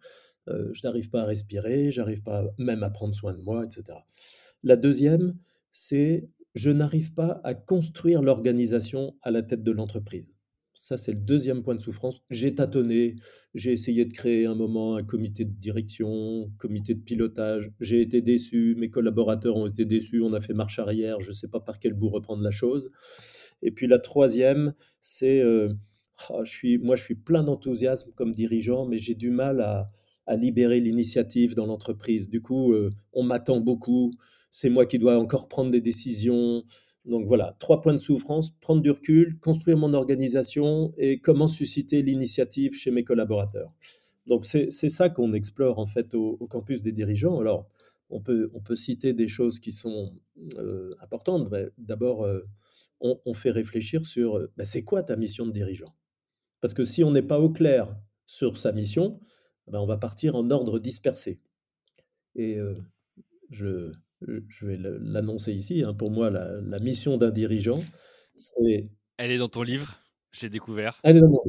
Euh, 0.48 0.70
je 0.74 0.82
n'arrive 0.86 1.10
pas 1.10 1.22
à 1.22 1.26
respirer. 1.26 1.92
J'arrive 1.92 2.22
pas 2.22 2.46
même 2.58 2.84
à 2.84 2.90
prendre 2.90 3.16
soin 3.16 3.34
de 3.34 3.42
moi, 3.42 3.64
etc. 3.64 3.98
La 4.64 4.76
deuxième, 4.76 5.38
c'est 5.72 6.30
je 6.54 6.72
n'arrive 6.72 7.14
pas 7.14 7.42
à 7.44 7.54
construire 7.54 8.22
l'organisation 8.22 9.16
à 9.22 9.32
la 9.32 9.44
tête 9.44 9.64
de 9.64 9.72
l'entreprise. 9.72 10.34
Ça, 10.78 10.98
c'est 10.98 11.14
le 11.14 11.20
deuxième 11.20 11.64
point 11.64 11.76
de 11.76 11.82
souffrance. 11.82 12.22
J'ai 12.30 12.54
tâtonné, 12.54 13.16
j'ai 13.54 13.72
essayé 13.72 14.04
de 14.04 14.12
créer 14.12 14.46
un 14.46 14.56
moment 14.56 14.96
un 14.96 15.04
comité 15.04 15.46
de 15.46 15.52
direction, 15.52 16.52
comité 16.58 16.94
de 16.94 17.02
pilotage. 17.02 17.72
J'ai 17.80 18.02
été 18.02 18.22
déçu, 18.22 18.76
mes 18.78 18.90
collaborateurs 18.90 19.56
ont 19.56 19.68
été 19.68 19.86
déçus, 19.86 20.22
on 20.22 20.34
a 20.34 20.42
fait 20.42 20.54
marche 20.54 20.80
arrière, 20.80 21.22
je 21.22 21.30
ne 21.30 21.34
sais 21.34 21.48
pas 21.48 21.62
par 21.62 21.80
quel 21.80 21.94
bout 21.94 22.10
reprendre 22.10 22.44
la 22.44 22.52
chose. 22.52 22.92
Et 23.62 23.72
puis 23.72 23.88
la 23.88 24.00
troisième, 24.00 24.74
c'est, 25.00 25.40
euh, 25.40 25.70
ah, 26.30 26.44
je 26.44 26.52
suis, 26.52 26.78
moi 26.78 26.98
je 26.98 27.04
suis 27.04 27.16
plein 27.16 27.44
d'enthousiasme 27.44 28.12
comme 28.14 28.34
dirigeant, 28.34 28.86
mais 28.86 28.98
j'ai 28.98 29.16
du 29.16 29.32
mal 29.32 29.62
à, 29.62 29.88
à 30.28 30.36
libérer 30.36 30.80
l'initiative 30.80 31.56
dans 31.56 31.66
l'entreprise. 31.66 32.30
Du 32.30 32.42
coup, 32.42 32.74
euh, 32.74 32.90
on 33.14 33.24
m'attend 33.24 33.60
beaucoup, 33.60 34.12
c'est 34.50 34.70
moi 34.70 34.86
qui 34.86 35.00
dois 35.00 35.18
encore 35.18 35.48
prendre 35.48 35.72
des 35.72 35.82
décisions. 35.82 36.64
Donc 37.06 37.28
voilà, 37.28 37.56
trois 37.60 37.82
points 37.82 37.94
de 37.94 38.00
souffrance, 38.00 38.50
prendre 38.62 38.82
du 38.82 38.90
recul, 38.90 39.38
construire 39.40 39.78
mon 39.78 39.94
organisation 39.94 40.94
et 40.98 41.20
comment 41.20 41.48
susciter 41.48 42.02
l'initiative 42.02 42.74
chez 42.74 42.90
mes 42.90 43.04
collaborateurs. 43.04 43.72
Donc 44.28 44.46
c'est 44.46 44.70
ça 44.72 45.10
qu'on 45.10 45.34
explore 45.34 45.78
en 45.78 45.86
fait 45.86 46.16
au, 46.16 46.48
campus 46.48 46.82
des 46.82 46.92
dirigeants. 46.92 47.40
Alors 47.40 47.68
on 48.10 48.22
peut, 48.22 48.50
on 48.54 48.62
peut 48.62 48.76
citer 48.76 49.14
des 49.14 49.28
choses 49.28 49.60
qui 49.60 49.72
sont 49.72 50.14
euh, 50.58 50.96
importantes. 51.02 51.52
D'abord, 51.78 52.24
euh, 52.24 52.42
on, 53.02 53.20
on 53.26 53.34
fait 53.34 53.52
réfléchir 53.52 54.06
sur 54.06 54.38
euh, 54.38 54.52
bah, 54.58 54.66
c'est 54.66 54.84
quoi 54.84 55.04
ta 55.04 55.16
mission 55.16 55.46
de 55.46 55.52
dirigeant? 55.52 55.96
Parce 56.62 56.74
que 56.74 56.86
si 56.86 57.04
on 57.04 57.12
n'est 57.12 57.22
pas 57.22 57.40
au 57.40 57.50
clair 57.50 57.96
sur 58.26 58.58
sa 58.58 58.72
mission, 58.72 59.20
ben, 59.68 59.80
on 59.80 59.86
va 59.86 59.98
partir 59.98 60.36
en 60.36 60.50
ordre 60.52 60.80
dispersé. 60.80 61.40
Et 62.36 62.60
euh, 62.60 62.76
je, 63.50 63.92
je 64.22 64.66
vais 64.66 64.78
l'annoncer 64.78 65.54
ici, 65.54 65.84
hein, 65.84 65.94
pour 65.94 66.12
moi, 66.12 66.30
la, 66.30 66.62
la 66.62 66.80
mission 66.80 67.18
d'un 67.18 67.32
dirigeant, 67.32 67.84
c'est... 68.36 68.90
Elle 69.18 69.32
est 69.32 69.38
dans 69.38 69.50
ton 69.50 69.64
livre, 69.64 70.00
j'ai 70.32 70.50
découvert. 70.50 71.00
Allez, 71.04 71.22
non, 71.22 71.30
non, 71.30 71.44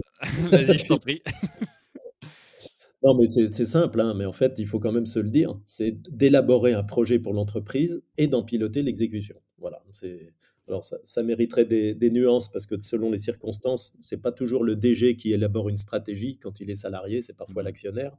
Vas-y, 0.51 0.79
je 0.79 0.87
t'en 0.87 0.97
prie. 0.97 1.23
non, 3.03 3.15
mais 3.19 3.27
c'est 3.27 3.49
c'est 3.49 3.65
simple, 3.65 4.01
hein, 4.01 4.15
mais 4.15 4.25
en 4.25 4.33
fait, 4.33 4.59
il 4.59 4.67
faut 4.67 4.79
quand 4.79 4.93
même 4.93 5.07
se 5.07 5.19
le 5.19 5.31
dire, 5.31 5.59
c'est 5.67 5.93
d'élaborer 6.11 6.73
un 6.75 6.85
projet 6.85 7.19
pour 7.19 7.33
l'entreprise 7.33 8.03
et 8.17 8.29
d'en 8.29 8.45
piloter 8.45 8.83
l'exécution. 8.83 9.37
Voilà, 9.59 9.83
c'est... 9.91 10.33
Alors 10.69 10.83
ça, 10.85 10.99
ça 11.05 11.23
mériterait 11.23 11.65
des, 11.65 11.95
des 11.95 12.11
nuances 12.11 12.51
parce 12.51 12.67
que 12.67 12.79
selon 12.81 13.11
les 13.11 13.19
circonstances, 13.19 13.97
c'est 14.01 14.17
pas 14.21 14.33
toujours 14.33 14.65
le 14.65 14.75
DG 14.77 15.17
qui 15.17 15.33
élabore 15.33 15.69
une 15.69 15.77
stratégie 15.77 16.39
quand 16.39 16.61
il 16.61 16.71
est 16.71 16.75
salarié, 16.75 17.23
c'est 17.23 17.37
parfois 17.37 17.63
Mhm. 17.63 17.67
l'actionnaire. 17.67 18.17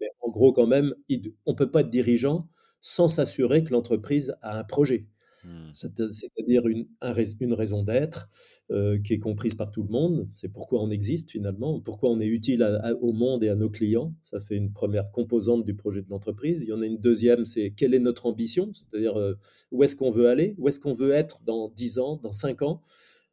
Mais 0.00 0.08
en 0.20 0.30
gros, 0.30 0.52
quand 0.52 0.66
même, 0.66 0.94
il- 1.08 1.34
on 1.46 1.54
peut 1.54 1.70
pas 1.70 1.80
être 1.82 1.90
dirigeant 1.90 2.48
sans 2.80 3.08
s'assurer 3.08 3.62
que 3.64 3.72
l'entreprise 3.72 4.34
a 4.42 4.58
un 4.58 4.64
projet. 4.64 5.06
Mmh. 5.44 5.70
C'est 5.72 5.96
c'est-à-dire 6.12 6.66
une 6.66 6.86
un 7.00 7.12
une 7.40 7.54
raison 7.54 7.82
d'être, 7.82 8.28
heu, 8.70 8.98
qui 8.98 9.14
est 9.14 9.18
comprise 9.18 9.54
par 9.54 9.70
tout 9.72 9.82
le 9.82 9.88
monde. 9.88 10.28
C'est 10.34 10.48
pourquoi 10.50 10.82
on 10.82 10.90
existe 10.90 11.30
finalement, 11.30 11.80
pourquoi 11.80 12.10
on 12.10 12.20
est 12.20 12.26
utile 12.26 12.62
à 12.62 12.76
à 12.86 12.92
au 12.94 13.12
monde 13.12 13.42
et 13.44 13.48
à 13.48 13.54
nos 13.56 13.70
clients. 13.70 14.14
Ça, 14.22 14.38
c'est 14.38 14.56
une 14.56 14.72
première 14.72 15.10
composante 15.12 15.64
du 15.64 15.74
projet 15.74 16.02
de 16.02 16.10
l'entreprise. 16.10 16.62
Il 16.64 16.68
y 16.68 16.72
en 16.72 16.82
a 16.82 16.86
une 16.86 16.98
deuxième, 16.98 17.44
c'est 17.46 17.70
quelle 17.70 17.94
est 17.94 17.98
notre 18.00 18.26
ambition? 18.26 18.70
C'est-à-dire, 18.74 19.18
heu, 19.18 19.38
où 19.72 19.82
est-ce 19.84 19.96
qu'on 19.96 20.10
veut 20.10 20.28
aller? 20.28 20.54
Où 20.58 20.68
est-ce 20.68 20.78
qu'on 20.80 20.92
veut 20.92 21.12
être 21.12 21.42
dans 21.44 21.68
10 21.70 21.98
ans, 21.98 22.16
dans 22.16 22.32
5 22.32 22.62
ans? 22.62 22.82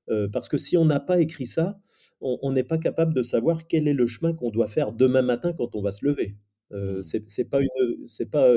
Heu, 0.09 0.29
parce 0.31 0.49
que 0.49 0.57
si 0.57 0.77
on 0.77 0.85
n'a 0.85 0.99
pas 1.01 1.19
écrit 1.21 1.45
ça, 1.47 1.79
on 2.21 2.51
n'est 2.51 2.63
pas 2.63 2.77
capable 2.79 3.13
de 3.13 3.21
savoir 3.23 3.67
quel 3.67 3.87
est 3.87 3.93
le 3.93 4.07
chemin 4.07 4.33
qu'on 4.33 4.49
doit 4.51 4.67
faire 4.67 4.91
demain 4.93 5.21
matin 5.21 5.53
quand 5.53 5.75
on 5.75 5.81
va 5.81 5.91
se 5.91 6.05
lever. 6.05 6.37
Mmh. 6.71 7.01
c'est 7.03 7.45
pas 7.49 7.61
une, 7.61 8.07
c'est 8.07 8.25
pas, 8.29 8.49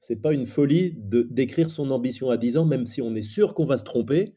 c'est 0.00 0.16
pas 0.20 0.32
une 0.32 0.46
folie 0.46 0.92
de 0.96 1.22
d'écrire 1.22 1.70
son 1.70 1.90
ambition 1.90 2.30
à 2.30 2.36
10 2.36 2.56
ans, 2.56 2.64
même 2.64 2.86
si 2.86 3.02
on 3.02 3.14
est 3.14 3.22
sûr 3.22 3.54
qu'on 3.54 3.64
va 3.64 3.76
se 3.76 3.84
tromper, 3.84 4.34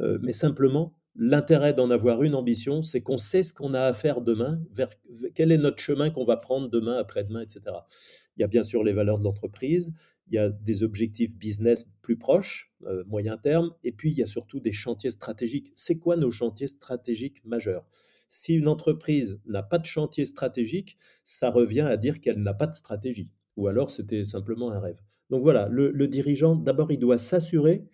heu, 0.00 0.18
mais 0.22 0.32
simplement, 0.32 0.94
l'intérêt 1.16 1.74
d'en 1.74 1.90
avoir 1.90 2.22
une 2.22 2.34
ambition, 2.34 2.82
c'est 2.82 3.00
qu'on 3.02 3.18
sait 3.18 3.42
ce 3.44 3.52
qu'on 3.54 3.74
a 3.74 3.82
à 3.82 3.92
faire 3.92 4.20
demain, 4.20 4.60
vers 4.72 4.90
quel 5.34 5.52
est 5.52 5.58
notre 5.58 5.78
chemin 5.80 6.10
qu'on 6.10 6.24
va 6.24 6.36
prendre 6.36 6.68
demain, 6.68 6.96
après-demain, 6.96 7.42
et 7.42 7.48
cetera. 7.48 7.86
Il 8.36 8.40
y 8.40 8.44
a 8.44 8.48
bien 8.48 8.62
sûr 8.64 8.82
les 8.82 8.92
valeurs 8.92 9.18
de 9.18 9.24
l'entreprise, 9.24 9.92
il 10.28 10.34
y 10.34 10.38
a 10.38 10.48
des 10.50 10.82
objectifs 10.82 11.36
business 11.36 11.92
plus 12.02 12.16
proches, 12.18 12.72
heu, 12.86 13.04
moyen 13.06 13.36
terme, 13.36 13.72
et 13.84 13.92
puis 13.92 14.10
il 14.10 14.18
y 14.18 14.22
a 14.22 14.26
surtout 14.26 14.60
des 14.60 14.72
chantiers 14.72 15.10
stratégiques. 15.10 15.72
C'est 15.76 15.98
quoi 15.98 16.16
nos 16.16 16.30
chantiers 16.30 16.66
stratégiques 16.66 17.44
majeurs? 17.44 17.86
Si 18.28 18.54
une 18.54 18.68
entreprise 18.68 19.40
n'a 19.46 19.62
pas 19.62 19.78
de 19.78 19.86
chantier 19.86 20.24
stratégique, 20.24 20.96
ça 21.22 21.50
revient 21.50 21.82
à 21.82 21.96
dire 21.96 22.20
qu'elle 22.20 22.40
n'a 22.42 22.54
pas 22.54 22.66
de 22.66 22.72
stratégie, 22.72 23.30
ou 23.56 23.68
alors 23.68 23.90
c'était 23.90 24.24
simplement 24.24 24.70
un 24.72 24.80
rêve. 24.80 25.00
Donc 25.30 25.42
voilà, 25.42 25.68
le 25.68 26.08
dirigeant, 26.08 26.54
d'abord, 26.54 26.92
il 26.92 26.98
doit 26.98 27.18
s'assurer 27.18 27.86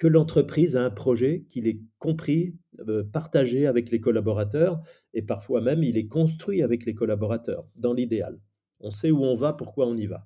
que 0.00 0.06
l'entreprise 0.06 0.76
a 0.76 0.82
un 0.82 0.88
projet, 0.90 1.44
qu'il 1.50 1.68
est 1.68 1.82
compris, 1.98 2.56
heu, 2.88 3.06
partagé 3.12 3.66
avec 3.66 3.90
les 3.90 4.00
collaborateurs 4.00 4.80
et 5.12 5.20
parfois 5.20 5.60
même 5.60 5.82
il 5.82 5.98
est 5.98 6.08
construit 6.08 6.62
avec 6.62 6.86
les 6.86 6.94
collaborateurs, 6.94 7.68
dans 7.76 7.92
l'idéal. 7.92 8.40
On 8.80 8.90
sait 8.90 9.10
où 9.10 9.22
on 9.22 9.34
va, 9.34 9.52
pourquoi 9.52 9.86
on 9.86 9.94
y 9.98 10.06
va. 10.06 10.24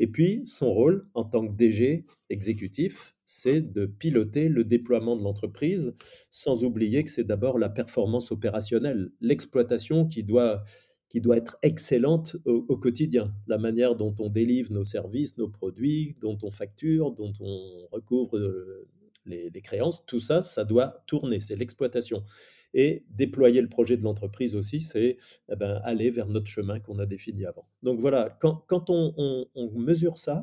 Et 0.00 0.08
puis 0.08 0.40
son 0.44 0.72
rôle 0.72 1.06
en 1.14 1.22
tant 1.22 1.46
que 1.46 1.52
DG 1.52 2.04
exécutif, 2.30 3.14
c'est 3.24 3.60
de 3.60 3.86
piloter 3.86 4.48
le 4.48 4.64
déploiement 4.64 5.14
de 5.14 5.22
l'entreprise, 5.22 5.94
sans 6.32 6.64
oublier 6.64 7.04
que 7.04 7.10
c'est 7.12 7.22
d'abord 7.22 7.60
la 7.60 7.68
performance 7.68 8.32
opérationnelle, 8.32 9.12
l'exploitation 9.20 10.04
qui 10.04 10.24
doit 10.24 10.64
qui 11.12 11.20
doit 11.20 11.36
être 11.36 11.58
excellente 11.60 12.38
au 12.46 12.78
quotidien. 12.78 13.34
La 13.46 13.58
manière 13.58 13.96
dont 13.96 14.14
on 14.18 14.30
délivre 14.30 14.72
nos 14.72 14.82
services, 14.82 15.36
nos 15.36 15.46
produits, 15.50 16.16
dont 16.22 16.38
on 16.42 16.50
facture, 16.50 17.12
dont 17.12 17.34
on 17.38 17.86
recouvre, 17.92 18.38
heu, 18.38 18.88
les 19.26 19.60
créances, 19.60 20.06
tout 20.06 20.20
ça, 20.20 20.40
ça 20.40 20.64
doit 20.64 21.04
tourner, 21.06 21.38
c'est 21.40 21.54
l'exploitation. 21.54 22.24
Et 22.72 23.04
déployer 23.10 23.60
le 23.60 23.68
projet 23.68 23.98
de 23.98 24.02
l'entreprise 24.04 24.54
aussi, 24.54 24.80
c'est, 24.80 25.18
eh 25.52 25.56
ben, 25.56 25.82
aller 25.84 26.08
vers 26.10 26.28
notre 26.28 26.46
chemin 26.46 26.80
qu'on 26.80 26.98
a 26.98 27.04
défini 27.04 27.44
avant. 27.44 27.68
Donc 27.82 28.00
voilà, 28.00 28.30
quand 28.40 28.64
quand 28.66 28.88
on 28.88 29.12
on 29.54 29.70
mesure 29.78 30.16
ça 30.16 30.40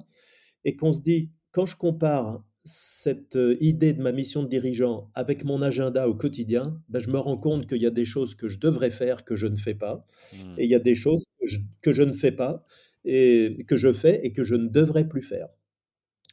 et 0.65 0.75
qu'on 0.75 0.93
se 0.93 1.01
dit: 1.01 1.31
«Quand 1.51 1.65
je 1.65 1.75
compare 1.77 2.43
cette, 2.65 3.35
heu, 3.35 3.57
idée 3.61 3.93
de 3.93 4.01
ma 4.01 4.11
mission 4.11 4.43
de 4.43 4.47
dirigeant 4.49 5.11
avec 5.15 5.43
mon 5.45 5.61
agenda 5.61 6.07
au 6.09 6.15
quotidien, 6.15 6.81
bah, 6.89 6.99
je 6.99 7.09
me 7.09 7.17
rends 7.19 7.37
compte 7.37 7.67
qu'il 7.67 7.81
y 7.81 7.85
a 7.87 7.91
des 7.91 8.05
choses 8.05 8.35
que 8.35 8.47
je 8.49 8.59
devrais 8.59 8.91
faire 8.91 9.23
que 9.25 9.35
je 9.35 9.47
ne 9.47 9.55
fais 9.55 9.75
pas 9.75 10.05
Mmh. 10.31 10.59
et 10.59 10.65
il 10.65 10.69
y 10.69 10.75
a 10.75 10.79
des 10.79 10.95
choses 10.95 11.23
que 11.39 11.45
je 11.47 11.59
que 11.81 11.93
je 11.93 12.03
ne 12.03 12.11
fais 12.13 12.31
pas 12.33 12.63
et 13.05 13.65
que 13.67 13.77
je 13.77 13.93
fais 13.93 14.25
et 14.25 14.33
que 14.33 14.43
je 14.43 14.55
ne 14.55 14.67
devrais 14.69 15.07
plus 15.09 15.21
faire». 15.23 15.49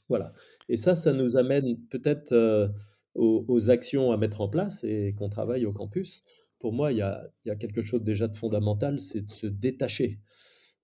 Voilà 0.08 0.32
et 0.68 0.76
ça, 0.78 0.96
ça 0.96 1.12
nous 1.14 1.36
amène 1.38 1.78
peut-être, 1.90 2.32
heu, 2.34 2.70
aux 3.14 3.44
aux 3.48 3.70
actions 3.70 4.12
à 4.12 4.16
mettre 4.18 4.40
en 4.42 4.48
place 4.48 4.84
et 4.84 5.14
qu'on 5.18 5.28
travaille 5.30 5.66
au 5.66 5.72
campus. 5.72 6.24
Pour 6.60 6.72
moi, 6.74 6.92
il 6.92 6.98
y 6.98 7.02
a 7.02 7.22
il 7.44 7.48
y 7.50 7.52
a 7.52 7.56
quelque 7.56 7.82
chose 7.82 8.02
déjà 8.04 8.28
de 8.28 8.36
fondamental, 8.36 9.00
c'est 9.00 9.22
de 9.22 9.30
se 9.30 9.46
détacher. 9.48 10.20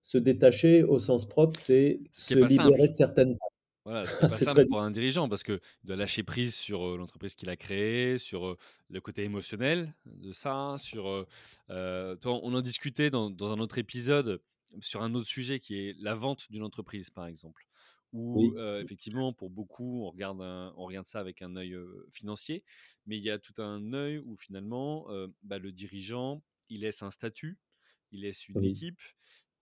Se 0.03 0.19
détacher 0.19 0.83
au 0.85 0.99
sens 1.01 1.29
propre, 1.29 1.59
c'est 1.61 2.01
Ce 2.15 2.37
se 2.37 2.39
simple. 2.49 2.79
libérer 2.79 2.89
de 2.89 2.93
certaines 2.95 3.37
Voilà, 3.85 4.07
ce 4.07 4.17
qui 4.17 4.25
est 4.25 4.29
tâches. 4.29 4.31
pas 4.31 4.39
C'est 4.39 4.45
simple 4.45 4.65
très 4.65 4.67
pour 4.67 4.81
un 4.81 4.91
dirigeant 4.93 5.29
parce 5.29 5.43
qu'il 5.43 5.61
doit 5.83 5.97
lâcher 5.97 6.23
prise 6.23 6.55
sur, 6.55 6.97
l'entreprise 6.97 7.35
qu'il 7.35 7.49
a 7.51 7.57
créée, 7.57 8.17
sur, 8.19 8.57
le 8.89 9.01
côté 9.01 9.25
émotionnel 9.25 9.95
de 10.07 10.33
ça, 10.33 10.77
sur, 10.79 11.27
on 11.69 12.55
en 12.55 12.61
discutait 12.61 13.11
dans 13.11 13.31
dans 13.31 13.53
un 13.53 13.59
autre 13.59 13.79
épisode, 13.79 14.41
sur 14.81 15.03
un 15.03 15.15
autre 15.15 15.27
sujet 15.27 15.59
qui 15.61 15.77
est 15.79 15.97
la 15.99 16.15
vente 16.15 16.51
d'une 16.51 16.63
entreprise, 16.63 17.11
par 17.11 17.27
exemple. 17.27 17.67
Où, 18.13 18.37
Oui, 18.37 18.53
heu, 18.57 18.81
effectivement, 18.83 19.33
pour 19.33 19.49
beaucoup, 19.51 20.05
on 20.05 20.11
regarde 20.11 20.41
un 20.43 20.73
on 20.77 20.85
regarde 20.85 21.07
ça 21.07 21.19
avec 21.21 21.43
un 21.43 21.57
œil, 21.57 21.77
financier, 22.11 22.63
mais 23.07 23.17
il 23.17 23.25
y 23.25 23.31
a 23.31 23.39
tout 23.39 23.61
un 23.61 23.93
œil 23.95 24.19
où 24.19 24.37
finalement, 24.37 25.09
bah, 25.43 25.59
le 25.59 25.73
dirigeant, 25.73 26.43
il 26.69 26.81
laisse 26.83 27.03
un 27.03 27.11
statut, 27.11 27.59
il 28.13 28.21
laisse 28.21 28.49
une 28.49 28.61
oui, 28.61 28.65
équipe, 28.65 29.01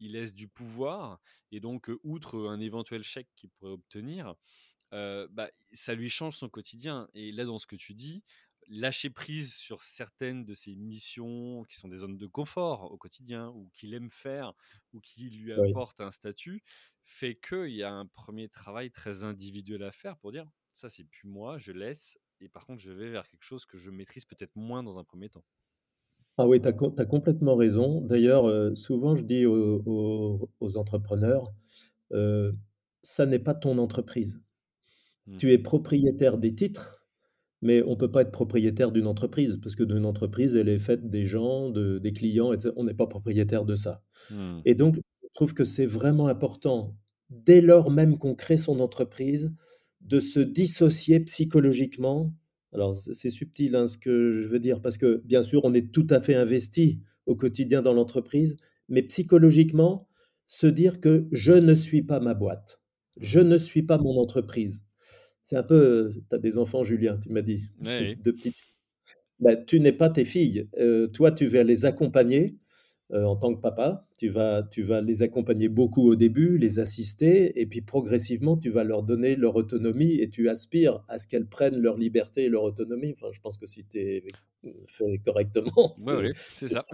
il 0.01 0.13
laisse 0.13 0.35
du 0.35 0.49
pouvoir 0.49 1.21
et 1.53 1.61
donc, 1.61 1.91
outre, 2.03 2.49
un 2.49 2.61
éventuel 2.61 3.03
chèque 3.03 3.29
qu'il 3.37 3.51
pourrait 3.51 3.73
obtenir, 3.73 4.35
bah, 4.93 5.51
ça 5.73 5.95
lui 5.95 6.09
change 6.11 6.37
son 6.37 6.49
quotidien 6.49 7.09
et 7.15 7.33
là, 7.33 7.45
dans 7.45 7.59
ce 7.59 7.67
que 7.67 7.77
tu 7.77 7.95
dis, 7.95 8.23
lâcher 8.69 9.11
prise 9.11 9.55
sur 9.55 9.83
certaines 9.83 10.45
de 10.45 10.55
ses 10.55 10.77
missions 10.77 11.65
qui 11.65 11.77
sont 11.77 11.89
des 11.89 11.99
zones 11.99 12.19
de 12.19 12.27
confort 12.27 12.93
au 12.93 12.99
quotidien 12.99 13.49
ou 13.51 13.69
qu'il 13.75 13.95
aime 13.95 14.11
faire 14.11 14.53
ou 14.93 15.01
qui 15.01 15.31
lui 15.31 15.53
oui. 15.55 15.75
apportent 15.75 16.01
un 16.01 16.11
statut, 16.13 16.63
fait 17.03 17.37
qu'il 17.37 17.71
y 17.75 17.83
a 17.83 17.93
un 17.93 18.07
premier 18.07 18.49
travail 18.49 18.91
très 18.93 19.25
individuel 19.25 19.83
à 19.83 19.93
faire 19.93 20.19
pour 20.19 20.33
dire: 20.33 20.47
«Ça, 20.73 20.91
c'est 20.91 21.05
plus 21.05 21.29
moi, 21.29 21.59
je 21.59 21.73
laisse 21.73 22.19
et 22.41 22.49
par 22.49 22.65
contre, 22.67 22.81
je 22.83 22.93
vais 22.93 23.11
vers 23.11 23.29
quelque 23.29 23.43
chose 23.45 23.67
que 23.67 23.77
je 23.79 23.91
maîtrise 23.91 24.25
peut-être 24.25 24.57
moins 24.57 24.83
dans 24.83 24.99
un 24.99 25.05
premier 25.05 25.29
temps». 25.31 25.45
Ah 26.41 26.47
oui, 26.49 26.61
tu 26.61 26.69
as 26.69 26.73
com 26.73 26.95
tu 26.97 27.03
as 27.03 27.07
complètement 27.07 27.55
raison. 27.57 28.01
D'ailleurs, 28.01 28.49
heu, 28.49 28.75
souvent 28.75 29.15
je 29.17 29.25
dis 29.25 29.47
aux 29.47 29.83
aux 29.87 30.51
aux 30.61 30.77
entrepreneurs, 30.79 31.53
heu: 32.13 32.57
«Ça 33.03 33.27
n'est 33.27 33.39
pas 33.41 33.55
ton 33.55 33.79
entreprise. 33.79 34.41
Mmh. 35.27 35.37
Tu 35.39 35.53
es 35.53 35.59
propriétaire 35.59 36.39
des 36.39 36.55
titres, 36.55 37.03
Mais 37.63 37.83
on 37.87 37.97
peut 37.97 38.11
pas 38.11 38.23
être 38.23 38.31
propriétaire 38.33 38.91
d'une 38.91 39.07
entreprise, 39.07 39.59
parce 39.63 39.75
que 39.75 39.83
d'une 39.85 40.07
entreprise, 40.07 40.57
elle 40.57 40.69
est 40.69 40.79
faite 40.79 41.11
des 41.11 41.27
gens, 41.27 41.69
de 41.71 41.99
des 41.99 42.13
clients 42.13 42.53
et 42.53 42.59
cetera. 42.59 42.75
On 42.77 42.85
n'est 42.85 42.95
pas 42.95 43.07
propriétaire 43.07 43.65
de 43.67 43.75
ça. 43.75 44.03
Mmh. 44.31 44.61
Et 44.65 44.75
donc, 44.75 44.97
je 44.97 45.27
trouve 45.35 45.53
que 45.55 45.65
c'est 45.65 45.87
vraiment 45.87 46.29
important, 46.29 46.97
dès 47.29 47.61
lors 47.61 47.91
même 47.91 48.17
qu'on 48.19 48.35
crée 48.35 48.57
son 48.57 48.81
entreprise, 48.81 49.53
de 50.01 50.21
se 50.21 50.41
dissocier 50.41 51.21
psychologiquement. 51.21 52.33
Alors, 52.73 52.95
c'est 52.95 53.31
subtil, 53.31 53.75
hein, 53.77 53.89
ce 53.89 53.99
que 53.99 54.33
je 54.33 54.47
veux 54.49 54.61
dire, 54.61 54.81
parce 54.81 54.97
que, 54.99 55.23
bien 55.25 55.43
sûr, 55.43 55.63
on 55.65 55.75
est 55.75 55.93
tout 55.93 56.07
à 56.11 56.21
fait 56.21 56.35
investi 56.35 57.01
au 57.27 57.35
quotidien 57.37 57.83
dans 57.83 57.93
l'entreprise, 57.93 58.57
mais 58.89 59.03
psychologiquement, 59.03 60.09
se 60.47 60.67
dire 60.67 61.01
que: 61.01 61.27
«Je 61.33 61.53
ne 61.53 61.75
suis 61.75 62.03
pas 62.03 62.21
ma 62.21 62.35
boîte. 62.35 62.81
Je 63.17 63.41
ne 63.41 63.59
suis 63.59 63.83
pas 63.83 63.99
mon 63.99 64.17
entreprise». 64.19 64.85
C'est 65.43 65.57
un 65.57 65.63
peu, 65.65 66.13
tu 66.29 66.37
as 66.37 66.39
des 66.39 66.59
enfants, 66.59 66.85
Julien, 66.85 67.19
tu 67.19 67.31
m'as 67.31 67.43
dit, 67.43 67.65
oui. 67.81 68.17
2 68.23 68.33
petites 68.35 68.57
filles. 68.59 68.75
Bah, 69.41 69.57
tu 69.57 69.81
n'es 69.81 69.93
pas 69.93 70.11
tes 70.11 70.25
filles, 70.27 70.69
heu, 70.79 71.09
toi, 71.13 71.33
tu 71.33 71.47
vas 71.47 71.65
les 71.65 71.87
accompagner, 71.87 72.59
heu, 73.13 73.27
en 73.27 73.37
tant 73.37 73.55
que 73.55 73.61
papa. 73.61 74.07
Tu 74.19 74.29
vas 74.29 74.63
tu 74.63 74.83
vas 74.83 75.01
les 75.01 75.23
accompagner 75.23 75.69
beaucoup 75.69 76.09
au 76.09 76.17
début, 76.17 76.59
les 76.59 76.79
assister 76.79 77.61
et 77.61 77.67
puis 77.67 77.81
progressivement, 77.81 78.57
tu 78.57 78.71
vas 78.71 78.85
leur 78.85 79.03
donner 79.03 79.37
leur 79.37 79.57
autonomie 79.57 80.21
et 80.21 80.29
tu 80.29 80.49
aspires 80.49 81.03
à 81.09 81.19
ce 81.19 81.27
qu'elles 81.27 81.49
prennent 81.49 81.79
leur 81.79 81.97
liberté 81.97 82.45
et 82.45 82.49
leur 82.49 82.65
autonomie. 82.65 83.13
Enfin, 83.13 83.29
je 83.33 83.41
pense 83.41 83.57
que 83.57 83.67
si 83.67 83.85
tu 83.85 83.99
es, 83.99 84.25
fait 84.87 85.19
correctement, 85.25 85.93
c'est 85.95 86.15
ouais, 86.15 86.33
c'est 86.57 86.69
ça. 86.69 86.85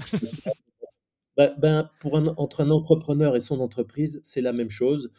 ça 1.36 1.54
ben, 1.58 1.90
pour 2.00 2.16
un 2.16 2.28
entre 2.38 2.62
un 2.62 2.70
entrepreneur 2.70 3.36
et 3.36 3.40
son 3.40 3.60
entreprise, 3.60 4.20
c'est 4.22 4.40
la 4.40 4.52
même 4.52 4.70
chose 4.70 5.10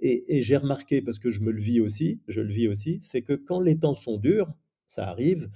et 0.00 0.38
et 0.38 0.42
j'ai 0.42 0.56
remarqué, 0.56 1.02
parce 1.02 1.18
que 1.18 1.30
je 1.30 1.40
me 1.40 1.50
le 1.50 1.60
vis 1.60 1.80
aussi 1.80 2.20
je 2.28 2.40
le 2.40 2.52
vis 2.52 2.68
aussi, 2.68 2.98
c'est 3.02 3.22
que 3.22 3.34
quand 3.34 3.60
les 3.60 3.78
temps 3.78 3.94
sont 3.94 4.16
durs, 4.16 4.48
ça 4.86 5.08
arrive, 5.08 5.50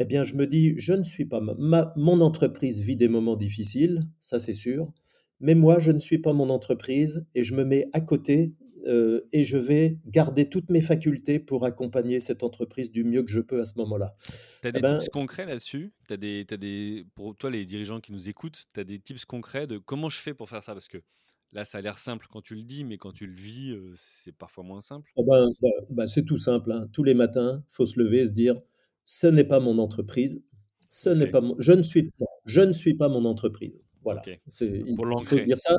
eh 0.00 0.06
bien, 0.06 0.24
je 0.24 0.34
me 0.36 0.46
dis: 0.48 0.74
«Je 0.78 0.94
ne 0.94 1.04
suis 1.04 1.26
pas 1.26 1.40
ma 1.40 1.92
mon 1.96 2.20
entreprise 2.22 2.82
vit 2.82 2.96
des 2.96 3.08
moments 3.08 3.36
difficiles, 3.36 4.02
ça 4.20 4.40
c'est 4.40 4.54
sûr, 4.54 4.92
mais 5.40 5.54
moi 5.54 5.78
je 5.80 5.92
ne 5.92 6.00
suis 6.00 6.18
pas 6.18 6.32
mon 6.32 6.50
entreprise» 6.50 7.26
et 7.36 7.44
je 7.44 7.54
me 7.54 7.64
mets 7.64 7.88
à 7.92 8.00
côté, 8.00 8.54
heu 8.86 9.28
et 9.32 9.44
je 9.44 9.58
vais 9.58 9.98
garder 10.06 10.48
toutes 10.48 10.70
mes 10.70 10.80
facultés 10.82 11.38
pour 11.40 11.64
accompagner 11.66 12.20
cette 12.20 12.42
entreprise 12.44 12.90
du 12.92 13.04
mieux 13.04 13.22
que 13.24 13.30
je 13.32 13.40
peux 13.40 13.60
à 13.60 13.64
ce 13.66 13.78
moment-là. 13.78 14.16
T'as 14.60 14.72
Eh 14.74 14.78
des 14.78 14.82
ben 14.82 14.98
tips 14.98 15.08
concrets 15.08 15.46
là-dessus? 15.46 15.92
T'as 16.06 16.16
des 16.18 16.44
t'as 16.46 16.56
des 16.58 17.06
pour 17.14 17.34
toi, 17.36 17.50
les 17.50 17.64
dirigeants 17.64 18.00
qui 18.00 18.12
nous 18.12 18.28
écoutent, 18.28 18.66
t'as 18.74 18.84
des 18.84 19.00
tips 19.00 19.24
concrets 19.24 19.66
de 19.66 19.78
comment 19.78 20.10
je 20.10 20.18
fais 20.18 20.34
pour 20.34 20.48
faire 20.50 20.62
ça? 20.62 20.74
Parce 20.74 20.88
que 20.88 21.02
là, 21.52 21.64
ça 21.64 21.78
a 21.78 21.80
l'air 21.80 21.98
simple 21.98 22.26
quand 22.30 22.42
tu 22.42 22.54
le 22.54 22.62
dis, 22.62 22.84
mais 22.84 22.98
quand 22.98 23.12
tu 23.12 23.26
le 23.26 23.34
vis, 23.34 23.70
heu, 23.72 23.94
c'est 23.96 24.32
parfois 24.32 24.62
moins 24.64 24.82
simple. 24.82 25.14
Ah 25.16 25.22
ben, 25.26 25.48
bah 25.60 25.68
bah, 25.90 26.06
c'est 26.08 26.24
tout 26.24 26.36
simple, 26.38 26.72
hein. 26.72 26.86
Tous 26.92 27.02
les 27.04 27.14
matins, 27.14 27.62
faut 27.68 27.86
se 27.86 27.98
lever 28.00 28.20
et 28.20 28.26
se 28.26 28.30
dire: 28.32 28.60
«Ce 29.12 29.26
n'est 29.26 29.44
pas 29.44 29.60
mon 29.60 29.78
entreprise, 29.78 30.42
ce 30.88 31.10
n'est 31.10 31.26
pas 31.26 31.40
mon 31.40 31.56
je 31.58 31.72
ne 31.72 31.82
suis 31.82 32.04
pas 32.12 32.26
je 32.46 32.60
ne 32.62 32.72
suis 32.72 32.94
pas 32.94 33.08
mon 33.08 33.24
entreprise». 33.24 33.80
Voilà, 34.02 34.30
il 35.18 35.24
faut 35.24 35.40
dire 35.40 35.58
ça, 35.58 35.76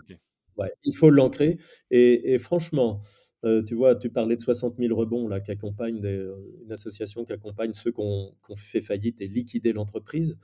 ouais, 0.58 0.74
il 0.84 0.96
faut 0.96 1.10
l'ancrer. 1.10 1.58
Et 1.92 2.34
et 2.34 2.40
franchement, 2.40 3.02
Heu, 3.46 3.64
tu 3.66 3.74
vois, 3.76 3.96
tu 3.96 4.10
parlais 4.12 4.36
de 4.38 4.42
60 4.42 4.78
000 4.80 4.94
rebonds 4.94 5.28
là 5.28 5.40
qui 5.42 5.50
accompagnent 5.52 6.00
des, 6.00 6.16
heu, 6.18 6.36
une 6.64 6.72
association 6.72 7.26
qui 7.26 7.34
accompagne 7.34 7.74
ceux 7.74 7.92
qui 7.92 8.00
ont 8.02 8.36
qui 8.46 8.52
ont 8.52 8.56
fait 8.56 8.82
faillite 8.82 9.20
et 9.22 9.28
liquidé 9.28 9.74
l'entreprise. 9.74 10.38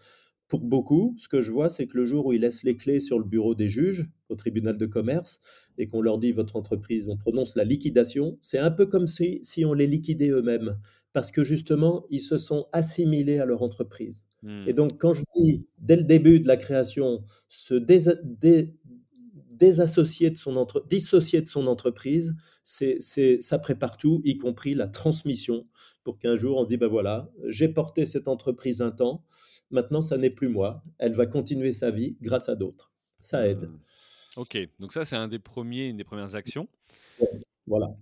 Pour 0.49 0.63
beaucoup, 0.63 1.13
ce 1.17 1.27
que 1.27 1.41
je 1.41 1.51
vois, 1.51 1.67
c'est 1.69 1.87
que 1.87 1.97
le 1.97 2.05
jour 2.05 2.25
où 2.27 2.33
ils 2.33 2.39
laissent 2.41 2.63
les 2.63 2.77
clés 2.77 3.01
sur 3.01 3.19
le 3.19 3.25
bureau 3.25 3.53
des 3.53 3.67
juges, 3.67 4.09
au 4.29 4.35
tribunal 4.35 4.77
de 4.77 4.85
commerce, 4.85 5.39
et 5.77 5.87
qu'on 5.87 6.01
leur 6.01 6.19
dit: 6.19 6.31
«Votre 6.31 6.55
entreprise» 6.55 7.05
on 7.09 7.17
prononce 7.17 7.55
la 7.57 7.65
liquidation, 7.65 8.37
c'est 8.41 8.59
un 8.59 8.71
peu 8.71 8.85
comme 8.85 9.07
si 9.07 9.39
si 9.43 9.65
on 9.65 9.73
les 9.73 9.87
liquidait 9.87 10.29
eux-mêmes. 10.29 10.77
Parce 11.13 11.31
que 11.31 11.43
justement, 11.43 12.05
ils 12.11 12.19
se 12.21 12.37
sont 12.37 12.67
assimilés 12.71 13.39
à 13.39 13.45
leur 13.45 13.61
entreprise. 13.61 14.25
Et 14.65 14.73
Mmh. 14.73 14.73
donc 14.73 14.97
quand 14.99 15.13
je 15.13 15.23
dis, 15.35 15.65
dès 15.79 15.95
le 15.97 16.03
début 16.03 16.39
de 16.39 16.47
la 16.47 16.57
création, 16.57 17.23
se 17.49 17.73
désa 17.75 18.15
dé 18.23 18.75
désassocier 19.55 20.29
de 20.29 20.37
son 20.37 20.55
entre 20.55 20.85
dissocier 20.87 21.41
de 21.41 21.47
son 21.47 21.65
entreprise, 21.67 22.35
c'est 22.63 22.99
ça 23.41 23.59
prépare 23.59 23.97
tout, 23.97 24.21
y 24.23 24.37
compris 24.37 24.75
la 24.75 24.87
transmission, 24.87 25.67
pour 26.03 26.19
qu'un 26.19 26.35
jour 26.35 26.57
on 26.57 26.65
dit: 26.65 26.77
«Bah, 26.77 26.87
voilà, 26.87 27.31
j'ai 27.49 27.67
porté 27.69 28.05
cette 28.05 28.27
entreprise 28.27 28.81
un 28.81 28.91
temps, 28.91 29.25
maintenant 29.71 30.01
ça 30.01 30.17
n'est 30.17 30.29
plus 30.29 30.49
moi, 30.49 30.83
elle 30.99 31.13
va 31.13 31.25
continuer 31.25 31.73
sa 31.73 31.91
vie 31.91 32.17
grâce 32.21 32.49
à 32.49 32.55
d'autres». 32.55 32.91
Ça 33.19 33.47
aide. 33.47 33.63
Mmh. 33.63 33.79
OK, 34.37 34.57
donc 34.79 34.93
ça, 34.93 35.03
c'est 35.05 35.15
un 35.15 35.27
des 35.27 35.39
premiers 35.39 35.87
une 35.87 35.97
des 35.97 36.03
premières 36.03 36.35
actions. 36.35 36.67
Voilà. 37.65 37.95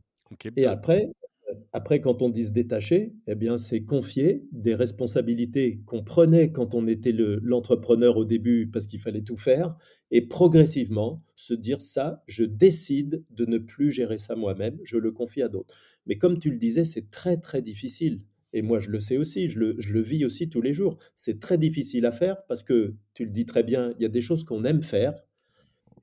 Et 0.58 0.66
après, 0.66 1.06
heu, 1.50 1.56
après 1.74 2.02
quand 2.02 2.22
on 2.22 2.30
dit 2.30 2.46
se 2.46 2.52
détacher, 2.52 3.14
et 3.28 3.36
bien, 3.36 3.58
c'est 3.58 3.86
confier 3.86 4.42
des 4.52 4.76
responsabilités 4.76 5.82
qu'on 5.86 6.04
prenait 6.04 6.52
quand 6.52 6.76
on 6.76 6.88
était 6.88 7.14
le 7.14 7.40
l'entrepreneur 7.44 8.18
au 8.18 8.26
début 8.26 8.70
parce 8.72 8.88
qu'il 8.88 9.00
fallait 9.00 9.22
tout 9.24 9.38
faire 9.38 9.78
et 10.12 10.22
progressivement 10.28 11.24
se 11.36 11.54
dire: 11.54 11.82
«Ça, 11.82 12.24
je 12.28 12.44
décide 12.44 13.24
de 13.30 13.46
ne 13.46 13.58
plus 13.60 13.92
gérer 13.92 14.18
ça 14.18 14.36
moi-même, 14.36 14.78
je 14.84 14.98
le 14.98 15.12
confie 15.12 15.42
à 15.42 15.48
d'autres». 15.50 15.74
Mais 16.08 16.18
comme 16.18 16.40
tu 16.40 16.52
le 16.52 16.58
disais, 16.58 16.84
c'est 16.86 17.10
très, 17.12 17.38
très 17.38 17.62
difficile 17.62 18.22
et 18.56 18.64
moi 18.64 18.80
je 18.80 18.90
le 18.92 19.00
sais 19.02 19.18
aussi, 19.18 19.48
je 19.50 19.60
le 19.60 19.76
je 19.80 19.94
le 19.94 20.02
vis 20.02 20.26
aussi 20.26 20.50
tous 20.50 20.62
les 20.64 20.74
jours. 20.74 20.98
C'est 21.16 21.40
très 21.42 21.60
difficile 21.60 22.08
à 22.08 22.12
faire 22.12 22.46
parce 22.48 22.64
que, 22.64 22.96
tu 23.14 23.26
le 23.26 23.32
dis 23.32 23.46
très 23.46 23.64
bien, 23.64 23.94
il 24.00 24.04
y 24.04 24.08
a 24.08 24.10
des 24.10 24.22
choses 24.22 24.44
qu'on 24.46 24.66
aime 24.66 24.84
faire 24.84 25.16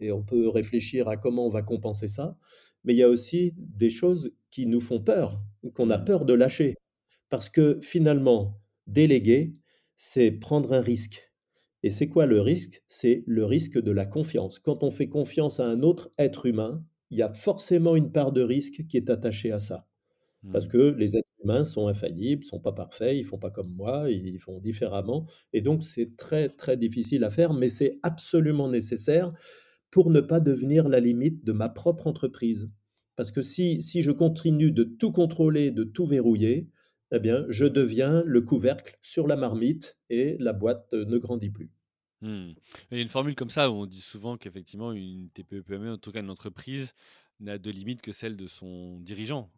et 0.01 0.13
on 0.13 0.23
peut 0.23 0.49
réfléchir 0.49 1.09
à 1.09 1.17
comment 1.17 1.47
on 1.47 1.51
va 1.51 1.63
compenser 1.63 2.09
ça. 2.09 2.37
Mais 2.85 2.95
il 2.95 2.99
y 2.99 3.03
a 3.03 3.09
aussi 3.09 3.55
des 3.59 3.91
choses 3.91 4.33
qui 4.51 4.67
nous 4.67 4.81
font 4.81 5.01
peur, 5.01 5.41
qu'on 5.75 5.91
a 5.91 5.99
Mmh. 5.99 6.05
peur 6.05 6.25
de 6.25 6.35
lâcher. 6.35 6.75
Parce 7.31 7.49
que 7.51 7.79
finalement, 7.83 8.61
déléguer, 8.87 9.57
c'est 9.97 10.33
prendre 10.33 10.73
un 10.73 10.81
risque. 10.81 11.33
Et 11.83 11.91
c'est 11.91 12.09
quoi 12.09 12.27
le 12.27 12.41
risque? 12.41 12.83
C'est 12.89 13.25
le 13.27 13.45
risque 13.45 13.81
de 13.81 13.91
la 13.93 14.07
confiance. 14.07 14.59
Quand 14.59 14.83
on 14.85 14.91
fait 14.91 15.09
confiance 15.09 15.61
à 15.61 15.67
un 15.67 15.83
autre 15.83 16.11
être 16.19 16.47
humain, 16.47 16.85
il 17.11 17.19
y 17.19 17.23
a 17.23 17.33
forcément 17.33 17.97
une 17.97 18.13
part 18.13 18.33
de 18.33 18.43
risque 18.43 18.87
qui 18.89 18.97
est 18.97 19.11
attachée 19.11 19.53
à 19.53 19.59
ça. 19.59 19.87
Parce 20.53 20.67
Mmh. 20.67 20.71
que 20.71 20.79
les 20.99 21.17
humains 21.43 21.65
sont 21.65 21.89
infaillibles, 21.89 22.45
sont 22.45 22.61
pas 22.61 22.73
parfaits, 22.73 23.17
ils 23.17 23.25
font 23.25 23.39
pas 23.39 23.51
comme 23.51 23.73
moi, 23.75 24.11
ils 24.11 24.39
font 24.39 24.59
différemment 24.59 25.27
et 25.53 25.61
donc 25.61 25.85
c'est 25.85 26.17
très, 26.17 26.49
très 26.49 26.77
difficile 26.77 27.25
à 27.25 27.31
faire, 27.31 27.53
mais 27.53 27.69
c'est 27.69 27.99
absolument 28.03 28.69
nécessaire 28.69 29.33
pour 29.91 30.11
ne 30.11 30.21
pas 30.21 30.41
devenir 30.41 30.89
la 30.89 31.01
limite 31.01 31.45
de 31.45 31.53
ma 31.53 31.69
propre 31.69 32.07
entreprise. 32.07 32.69
Parce 33.17 33.31
que 33.31 33.43
si 33.43 33.83
si 33.83 34.03
je 34.03 34.11
continue 34.11 34.73
de 34.73 34.85
tout 34.85 35.13
contrôler, 35.13 35.71
de 35.71 35.85
tout 35.85 36.07
verrouiller, 36.07 36.71
eh 37.13 37.19
bien, 37.19 37.45
je 37.49 37.67
deviens 37.67 38.23
le 38.27 38.41
couvercle 38.41 38.99
sur 39.03 39.27
la 39.27 39.37
marmite 39.37 39.99
et 40.09 40.37
la 40.41 40.55
boîte, 40.55 40.93
ne 40.95 41.19
grandit 41.19 41.51
plus. 41.51 41.71
Mmh. 42.23 42.53
Il 42.91 42.97
y 42.97 43.01
a 43.01 43.03
une 43.03 43.09
formule 43.09 43.35
comme 43.35 43.51
ça 43.51 43.71
où 43.71 43.75
on 43.75 43.87
dit 43.87 44.01
souvent 44.01 44.39
qu'effectivement 44.39 44.93
une 44.93 45.29
TPE-PME, 45.31 45.93
en 45.93 45.99
tout 45.99 46.11
cas 46.11 46.21
une 46.21 46.31
entreprise, 46.31 46.95
n'a 47.41 47.59
de 47.59 47.71
limite 47.71 48.01
que 48.01 48.13
celle 48.13 48.37
de 48.37 48.47
son 48.47 48.99
dirigeant. 49.01 49.51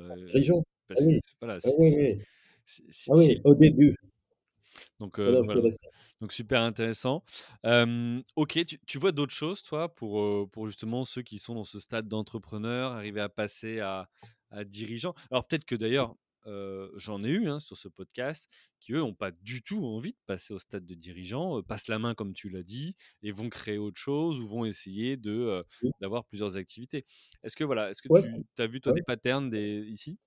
Son 0.00 0.16
Heu, 0.16 0.62
Ah 0.96 1.02
que 1.04 1.04
oui. 1.04 1.20
voilà, 1.40 1.60
Ah 1.64 1.68
oui, 1.78 2.16
Ah 3.08 3.14
oui, 3.16 3.40
au 3.44 3.54
début. 3.54 3.94
donc 5.00 5.18
non, 5.24 5.32
donc 5.32 5.44
voilà, 5.44 5.62
super 6.30 6.62
intéressant. 6.62 7.24
OK, 8.36 8.64
tu 8.66 8.78
tu 8.86 8.98
vois 8.98 9.12
d'autres 9.12 9.34
choses 9.34 9.62
toi 9.62 9.94
pour, 9.94 10.50
pour 10.50 10.66
justement 10.66 11.04
ceux 11.04 11.22
qui 11.22 11.38
sont 11.38 11.54
dans 11.54 11.64
ce 11.64 11.80
stade 11.80 12.08
d'entrepreneur, 12.08 12.92
arriver 12.92 13.20
à 13.20 13.28
passer 13.28 13.80
à 13.80 14.08
à 14.50 14.64
dirigeant? 14.64 15.14
Alors 15.30 15.46
peut-être 15.46 15.64
que 15.64 15.74
d'ailleurs, 15.76 16.16
j'en 16.96 17.22
ai 17.24 17.30
eu, 17.30 17.48
hein, 17.48 17.60
sur 17.60 17.76
ce 17.78 17.88
podcast, 17.88 18.48
qui 18.80 18.92
eux 18.92 19.02
ont 19.02 19.14
pas 19.14 19.30
du 19.32 19.62
tout 19.62 19.84
envie 19.84 20.12
de 20.12 20.18
passer 20.26 20.54
au 20.54 20.58
stade 20.58 20.84
de 20.86 20.94
dirigeant, 20.94 21.62
passent 21.62 21.88
la 21.88 21.98
main 21.98 22.14
comme 22.14 22.34
tu 22.34 22.48
l'as 22.50 22.62
dit 22.64 22.96
et 23.22 23.32
vont 23.32 23.48
créer 23.50 23.78
autre 23.78 23.98
chose 24.00 24.40
ou 24.40 24.48
vont 24.48 24.64
essayer 24.64 25.16
de, 25.16 25.64
d'avoir 26.00 26.24
plusieurs 26.26 26.56
activités. 26.56 27.04
Est-ce 27.44 27.56
que 27.56 27.64
voilà, 27.64 27.90
est-ce 27.90 28.02
que 28.02 28.08
Ouais, 28.08 28.20
tu 28.20 28.44
tu 28.56 28.62
as 28.62 28.66
vu 28.66 28.80
toi 28.80 28.92
ouais. 28.92 28.94
des 28.94 29.02
patterns 29.02 29.50
des 29.50 29.84
ici? 29.88 30.18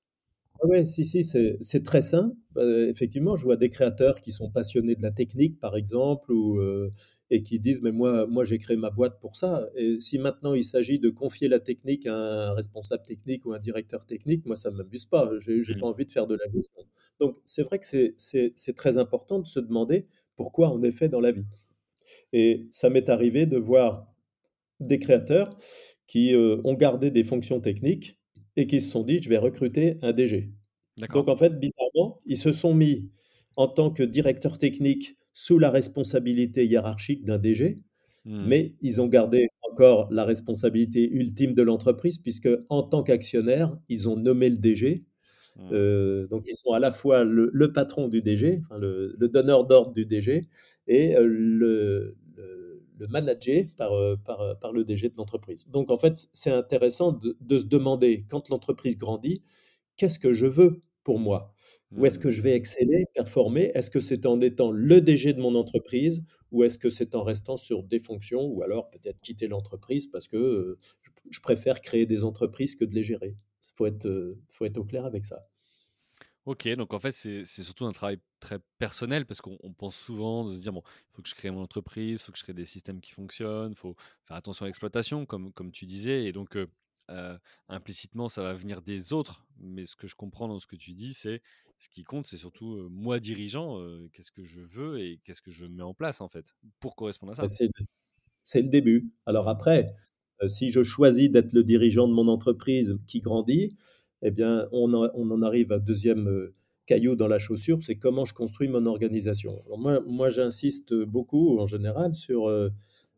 Ouais, 0.63 0.69
ouais, 0.79 0.85
si, 0.85 1.03
si, 1.03 1.23
c'est 1.23 1.83
très 1.83 2.01
sain. 2.01 2.33
Heu, 2.57 2.87
effectivement, 2.89 3.35
je 3.35 3.43
vois 3.43 3.57
des 3.57 3.69
créateurs 3.69 4.21
qui 4.21 4.31
sont 4.31 4.49
passionnés 4.49 4.95
de 4.95 5.01
la 5.03 5.11
technique, 5.11 5.59
par 5.59 5.75
exemple, 5.75 6.31
ou, 6.31 6.59
heu, 6.61 6.89
et 7.29 7.41
qui 7.43 7.59
disent: 7.59 7.81
«Mais 7.81 7.91
moi 7.91 8.25
moi, 8.27 8.43
j'ai 8.45 8.57
créé 8.57 8.77
ma 8.77 8.89
boîte 8.89 9.19
pour 9.19 9.35
ça» 9.35 9.67
et 9.75 9.99
si 9.99 10.17
maintenant 10.19 10.53
il 10.53 10.63
s'agit 10.63 10.99
de 10.99 11.09
confier 11.09 11.47
la 11.49 11.59
technique 11.59 12.05
à 12.05 12.13
un 12.51 12.53
responsable 12.53 13.03
technique 13.03 13.45
ou 13.45 13.53
un 13.53 13.59
directeur 13.59 14.05
technique, 14.05 14.45
moi, 14.45 14.55
ça 14.55 14.71
m'amuse 14.71 15.05
pas. 15.05 15.29
J'ai 15.39 15.61
j'ai 15.63 15.73
Mmh. 15.73 15.79
pas 15.79 15.87
envie 15.87 16.05
de 16.05 16.11
faire 16.11 16.27
de 16.27 16.35
la 16.35 16.47
gestion. 16.47 16.83
Donc 17.19 17.37
c'est 17.43 17.63
vrai 17.63 17.79
que 17.79 17.85
c'est 18.17 18.73
très 18.75 18.97
important 18.97 19.39
de 19.39 19.47
se 19.47 19.59
demander 19.59 20.07
pourquoi 20.37 20.71
on 20.71 20.81
est 20.83 20.91
fait 20.91 21.09
dans 21.09 21.21
la 21.21 21.31
vie 21.31 21.45
et 22.33 22.67
ça 22.71 22.89
m'est 22.89 23.09
arrivé 23.09 23.45
de 23.47 23.57
voir 23.57 24.13
des 24.81 24.99
créateurs 24.99 25.57
qui, 26.07 26.33
heu, 26.35 26.61
ont 26.65 26.73
gardé 26.75 27.11
des 27.11 27.23
fonctions 27.25 27.61
techniques 27.61 28.19
et 28.57 28.67
qui 28.67 28.79
se 28.81 28.89
sont 28.91 29.03
dit: 29.03 29.21
«Je 29.21 29.29
vais 29.29 29.37
recruter 29.37 29.97
un 30.01 30.13
DG». 30.13 30.51
Donc 31.13 31.27
en 31.29 31.37
fait, 31.37 31.59
bizarrement, 31.59 32.21
ils 32.25 32.37
se 32.37 32.51
sont 32.51 32.73
mis 32.73 33.11
en 33.57 33.67
tant 33.67 33.91
que 33.91 34.03
directeur 34.03 34.57
technique 34.57 35.17
sous 35.33 35.59
la 35.59 35.69
responsabilité 35.71 36.65
hiérarchique 36.65 37.23
d'un 37.25 37.37
DG, 37.39 37.77
Mmh. 38.25 38.47
mais 38.47 38.75
ils 38.81 39.01
ont 39.01 39.07
gardé 39.07 39.47
encore 39.71 40.11
la 40.11 40.25
responsabilité 40.25 41.07
ultime 41.11 41.53
de 41.53 41.61
l'entreprise 41.61 42.17
puisque, 42.17 42.49
en 42.69 42.81
tant 42.83 43.03
qu'actionnaire, 43.03 43.77
ils 43.89 44.09
ont 44.09 44.15
nommé 44.17 44.49
le 44.49 44.57
DG. 44.57 45.05
Mmh. 45.55 45.71
Heu, 45.73 46.27
donc 46.31 46.45
ils 46.47 46.55
sont 46.55 46.73
à 46.73 46.79
la 46.79 46.91
fois 46.91 47.23
le 47.23 47.49
le 47.53 47.71
patron 47.73 48.07
du 48.09 48.21
DG, 48.21 48.59
enfin 48.63 48.77
le 48.79 49.15
le 49.17 49.29
donneur 49.29 49.65
d'ordre 49.65 49.93
du 49.93 50.05
DG 50.05 50.47
et 50.87 51.15
heu, 51.17 51.25
le 51.27 52.17
le 52.97 53.07
managé 53.07 53.65
par, 53.77 53.93
heu, 53.95 54.17
par, 54.23 54.41
heu, 54.41 54.55
par 54.61 54.73
le 54.73 54.83
DG 54.85 55.09
de 55.09 55.17
l'entreprise. 55.17 55.67
Donc 55.69 55.91
en 55.91 55.97
fait, 55.97 56.27
c'est 56.33 56.51
intéressant 56.51 57.11
de 57.41 57.59
se 57.59 57.65
demander 57.65 58.25
quand 58.29 58.49
l'entreprise 58.49 58.97
grandit: 58.97 59.41
«Qu'est-ce 59.97 60.19
que 60.19 60.33
je 60.33 60.47
veux 60.47 60.83
pour 61.03 61.19
moi? 61.19 61.53
Où 61.91 62.05
est-ce 62.05 62.19
que 62.19 62.31
je 62.31 62.41
vais 62.41 62.53
exceller, 62.55 63.05
performer? 63.13 63.71
Est-ce 63.75 63.89
que 63.91 63.99
c'est 64.01 64.25
en 64.25 64.41
étant 64.41 64.71
le 64.71 65.01
DG 65.01 65.33
de 65.33 65.41
mon 65.41 65.55
entreprise 65.55 66.23
ou 66.51 66.63
est-ce 66.63 66.77
que 66.79 66.89
c'est 66.89 67.15
en 67.15 67.23
restant 67.23 67.57
sur 67.57 67.83
des 67.83 67.99
fonctions 67.99 68.45
ou 68.47 68.63
alors 68.63 68.89
peut-être 68.91 69.21
quitter 69.21 69.47
l'entreprise 69.47 70.07
parce 70.07 70.27
que, 70.27 70.37
heu, 70.37 70.77
je 71.31 71.39
préfère 71.41 71.81
créer 71.81 72.05
des 72.07 72.23
entreprises 72.25 72.75
que 72.75 72.85
de 72.85 72.95
les 72.95 73.03
gérer?» 73.03 73.37
faut 73.77 73.85
être, 73.87 74.37
faut 74.49 74.65
être 74.65 74.77
au 74.77 74.83
clair 74.85 75.05
avec 75.05 75.25
ça. 75.25 75.47
OK, 76.45 76.67
donc 76.75 76.93
en 76.93 76.99
fait, 76.99 77.11
c'est 77.11 77.43
surtout 77.45 77.85
un 77.85 77.91
travail 77.91 78.19
très 78.39 78.59
personnel 78.77 79.25
parce 79.25 79.41
qu'on 79.41 79.57
on 79.63 79.73
pense 79.73 79.95
souvent 79.95 80.45
de 80.47 80.53
se 80.53 80.59
dire: 80.61 80.71
«Bon, 80.73 80.83
il 80.85 81.15
faut 81.15 81.21
que 81.23 81.29
je 81.29 81.33
crée 81.33 81.49
mon 81.49 81.61
entreprise, 81.63 82.21
il 82.21 82.23
faut 82.23 82.31
que 82.31 82.37
je 82.37 82.43
crée 82.43 82.53
des 82.53 82.65
systèmes 82.65 83.01
qui 83.01 83.11
fonctionnent, 83.13 83.71
il 83.71 83.75
faut 83.77 83.95
faire 84.25 84.37
attention 84.37 84.65
à 84.65 84.67
l'exploitation», 84.67 85.25
comme 85.25 85.51
comme 85.53 85.71
tu 85.71 85.87
disais 85.87 86.25
et 86.25 86.31
donc 86.33 86.55
heu, 86.55 86.69
implicitement, 87.67 88.29
ça 88.29 88.43
va 88.43 88.53
venir 88.53 88.83
des 88.83 89.11
autres. 89.11 89.47
Mais 89.57 89.85
ce 89.87 89.95
que 89.95 90.05
je 90.07 90.15
comprends 90.15 90.47
dans 90.47 90.59
ce 90.59 90.67
que 90.67 90.75
tu 90.75 90.91
dis, 90.93 91.15
c'est 91.15 91.41
ce 91.79 91.89
qui 91.89 92.03
compte, 92.03 92.27
c'est 92.27 92.37
surtout, 92.37 92.89
moi 92.91 93.19
dirigeant, 93.19 93.79
qu'est-ce 94.13 94.31
que 94.31 94.43
je 94.43 94.61
veux 94.61 94.99
et 94.99 95.19
qu'est-ce 95.23 95.41
que 95.41 95.51
je 95.51 95.65
mets 95.65 95.81
en 95.83 95.95
place, 95.95 96.21
en 96.21 96.29
fait, 96.29 96.53
pour 96.79 96.95
correspondre 96.95 97.31
à 97.31 97.35
Bah, 97.39 97.47
ça? 97.47 97.51
c'est 98.43 98.61
le 98.61 98.69
début. 98.69 99.13
Alors 99.25 99.49
après, 99.49 99.93
si 100.47 100.71
je 100.71 100.83
choisis 100.83 101.29
d'être 101.31 101.53
le 101.53 101.63
dirigeant 101.63 102.07
de 102.07 102.13
mon 102.13 102.27
entreprise 102.27 102.97
qui 103.07 103.19
grandit, 103.21 103.75
eh 104.25 104.31
bien, 104.31 104.67
on 104.73 104.93
en 104.93 105.09
on 105.15 105.31
en 105.31 105.41
arrive 105.43 105.71
à 105.73 105.79
2e, 105.79 106.27
heu, 106.29 106.55
caillou 106.87 107.15
dans 107.15 107.27
la 107.29 107.39
chaussure, 107.39 107.79
c'est 107.83 107.97
comment 107.97 108.25
je 108.25 108.33
construis 108.35 108.69
mon 108.69 108.85
organisation. 108.87 109.63
Alors 109.67 109.79
moi 109.79 110.01
moi, 110.07 110.29
j'insiste 110.29 110.93
beaucoup 110.95 111.59
en 111.59 111.67
général 111.67 112.13
sur, 112.15 112.49
heu, 112.49 112.71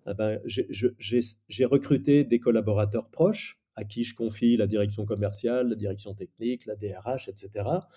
ah 0.08 0.14
ben, 0.16 0.40
j'ai 0.46 1.66
recruté 1.66 2.24
des 2.26 2.40
collaborateurs 2.40 3.10
proches 3.12 3.60
à 3.76 3.84
qui 3.86 4.04
je 4.06 4.16
confie 4.16 4.58
la 4.58 4.68
direction 4.68 5.06
commerciale, 5.06 5.70
la 5.70 5.76
direction 5.76 6.14
technique, 6.16 6.66
la 6.68 6.76
DRH 6.78 7.30
et 7.30 7.34
cetera. 7.38 7.88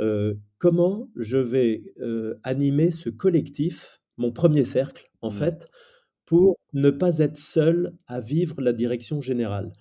Heu, 0.00 0.38
comment 0.58 1.10
je 1.16 1.38
vais, 1.38 1.94
animer 2.44 2.90
ce 2.92 3.10
collectif, 3.10 4.00
mon 4.18 4.32
1er 4.32 4.64
cercle, 4.64 5.10
en 5.22 5.30
Mmh. 5.30 5.32
fait, 5.32 5.68
pour 6.26 6.56
ne 6.74 6.90
pas 6.90 7.18
être 7.20 7.38
seul 7.38 7.94
à 8.08 8.20
vivre 8.20 8.60
la 8.62 8.72
direction 8.74 9.20
générale? 9.22 9.72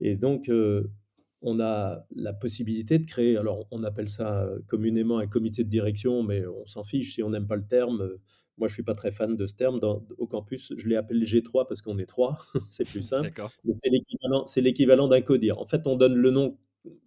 Et 0.00 0.16
donc 0.16 0.50
on 1.44 1.60
a 1.60 2.06
la 2.16 2.32
possibilité 2.32 2.98
de 2.98 3.06
créer 3.06 3.36
alors 3.36 3.66
on 3.70 3.84
appelle 3.84 4.08
ça, 4.08 4.46
heu, 4.46 4.64
communément 4.66 5.18
un 5.18 5.26
comité 5.26 5.62
de 5.62 5.68
direction, 5.68 6.22
mais 6.22 6.46
on 6.46 6.66
s'en 6.66 6.82
fiche 6.84 7.14
si 7.14 7.22
on 7.22 7.30
n'aime 7.30 7.46
pas 7.46 7.56
le 7.56 7.66
terme, 7.66 8.02
heu, 8.02 8.20
moi 8.58 8.68
je 8.68 8.74
suis 8.74 8.82
pas 8.82 8.94
très 8.94 9.10
fan 9.10 9.36
de 9.36 9.46
ce 9.46 9.54
terme 9.54 9.78
dans 9.78 10.04
au 10.18 10.26
campus, 10.26 10.72
je 10.76 10.88
l'ai 10.88 10.96
appelé 10.96 11.24
G3 11.24 11.66
parce 11.68 11.82
qu'on 11.82 11.98
est 11.98 12.06
3, 12.06 12.38
c'est 12.70 12.84
plus 12.84 13.02
simple, 13.02 13.28
D'accord. 13.28 13.50
mais 13.64 13.74
c'est 13.74 13.90
l'équivalent 13.90 14.46
c'est 14.46 14.60
l'équivalent 14.62 15.06
d'un 15.08 15.20
CODIR. 15.20 15.58
En 15.58 15.66
fait, 15.66 15.86
on 15.86 15.96
donne 15.96 16.14
le 16.14 16.30
nom 16.30 16.58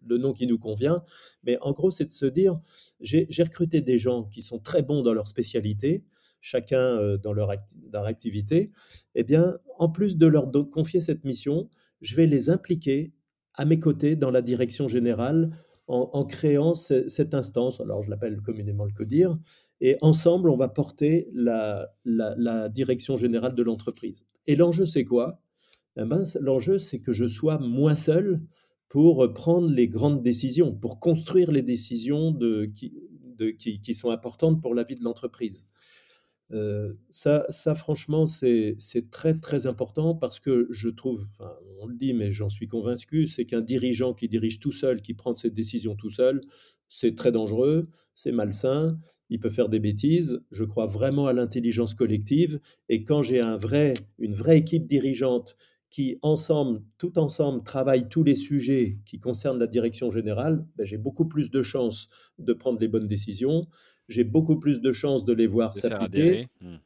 le 0.07 0.17
nom 0.17 0.33
qui 0.33 0.47
nous 0.47 0.57
convient. 0.57 1.03
Mais 1.43 1.57
en 1.61 1.71
gros, 1.71 1.91
c'est 1.91 2.05
de 2.05 2.11
se 2.11 2.25
dire, 2.25 2.59
j'ai 2.99 3.27
recruté 3.43 3.81
des 3.81 3.97
gens 3.97 4.23
qui 4.23 4.41
sont 4.41 4.59
très 4.59 4.81
bons 4.81 5.01
dans 5.01 5.13
leur 5.13 5.27
spécialité, 5.27 6.03
chacun 6.41 6.79
euh, 6.79 7.17
dans 7.17 7.33
leur, 7.33 7.49
dans 7.49 7.99
leur 7.99 8.05
activité. 8.05 8.71
Eh 9.15 9.23
bien, 9.23 9.57
en 9.77 9.89
plus 9.89 10.17
de 10.17 10.27
leur 10.27 10.51
confier 10.71 10.99
cette 10.99 11.23
mission, 11.23 11.69
je 12.01 12.15
vais 12.15 12.27
les 12.27 12.49
impliquer 12.49 13.13
à 13.57 13.65
mes 13.65 13.79
côtés 13.79 14.15
dans 14.15 14.31
la 14.31 14.41
direction 14.41 14.87
générale 14.87 15.51
en, 15.87 16.25
créant 16.25 16.73
cette 16.73 17.33
instance. 17.33 17.79
Alors, 17.79 18.01
je 18.03 18.09
l'appelle 18.09 18.41
communément 18.41 18.85
le 18.85 18.91
CODIR. 18.91 19.37
Et 19.79 19.97
ensemble, 20.01 20.49
on 20.49 20.55
va 20.55 20.67
porter 20.67 21.29
la, 21.33 21.89
direction 22.69 23.15
générale 23.15 23.53
de 23.53 23.63
l'entreprise. 23.63 24.25
Et 24.47 24.55
l'enjeu, 24.55 24.85
c'est 24.85 25.05
quoi? 25.05 25.41
Eh 25.95 26.03
ben, 26.03 26.23
L'enjeu, 26.41 26.77
c'est 26.77 26.99
que 26.99 27.13
je 27.13 27.25
sois 27.25 27.57
moins 27.57 27.95
seul 27.95 28.41
pour 28.89 29.33
prendre 29.33 29.69
les 29.69 29.87
grandes 29.87 30.21
décisions, 30.21 30.73
pour 30.73 30.99
construire 30.99 31.51
les 31.51 31.61
décisions 31.61 32.31
de, 32.31 32.65
qui, 32.65 32.93
de, 33.37 33.49
qui, 33.49 33.79
qui 33.81 33.93
sont 33.93 34.11
importantes 34.11 34.61
pour 34.61 34.75
la 34.75 34.83
vie 34.83 34.95
de 34.95 35.03
l'entreprise. 35.03 35.65
Euh, 36.51 36.93
ça, 37.09 37.75
franchement, 37.75 38.25
c'est 38.25 38.77
très, 39.11 39.33
très 39.33 39.67
important 39.67 40.15
parce 40.15 40.39
que 40.39 40.67
je 40.71 40.89
trouve, 40.89 41.27
on 41.79 41.87
le 41.87 41.95
dit, 41.95 42.13
mais 42.13 42.31
j'en 42.31 42.49
suis 42.49 42.67
convaincu, 42.67 43.27
c'est 43.27 43.45
qu'un 43.45 43.61
dirigeant 43.61 44.13
qui 44.13 44.27
dirige 44.27 44.59
tout 44.59 44.71
seul, 44.71 45.01
qui 45.01 45.13
prend 45.13 45.35
ses 45.35 45.51
décisions 45.51 45.95
tout 45.95 46.09
seul, 46.09 46.41
c'est 46.89 47.15
très 47.15 47.31
dangereux, 47.31 47.89
c'est 48.15 48.31
malsain, 48.31 48.97
il 49.29 49.39
peut 49.39 49.49
faire 49.49 49.69
des 49.69 49.79
bêtises. 49.79 50.41
Je 50.51 50.63
crois 50.63 50.85
vraiment 50.85 51.27
à 51.27 51.33
l'intelligence 51.33 51.93
collective. 51.93 52.59
Et 52.89 53.03
quand 53.03 53.21
j'ai 53.21 53.41
un 53.41 53.57
vrai, 53.57 53.93
une 54.19 54.33
vraie 54.33 54.57
équipe 54.57 54.87
dirigeante 54.87 55.55
qui, 55.89 56.17
ensemble, 56.21 56.81
tout 56.97 57.17
ensemble, 57.19 57.63
travaille 57.63 58.09
tous 58.09 58.23
les 58.23 58.35
sujets 58.35 58.99
qui 59.05 59.19
concernent 59.19 59.59
la 59.59 59.67
direction 59.67 60.11
générale, 60.11 60.65
ben, 60.75 60.85
j'ai 60.85 60.97
beaucoup 60.97 61.25
plus 61.25 61.49
de 61.49 61.61
chances 61.61 62.09
de 62.39 62.53
prendre 62.53 62.79
les 62.79 62.87
bonnes 62.87 63.07
décisions 63.07 63.67
j'ai 64.07 64.23
beaucoup 64.23 64.57
plus 64.57 64.81
de 64.81 64.91
chances 64.91 65.25
de 65.25 65.33
les 65.33 65.47
voir 65.47 65.75
s'appliquer. 65.75 66.47
Hmm. 66.61 66.77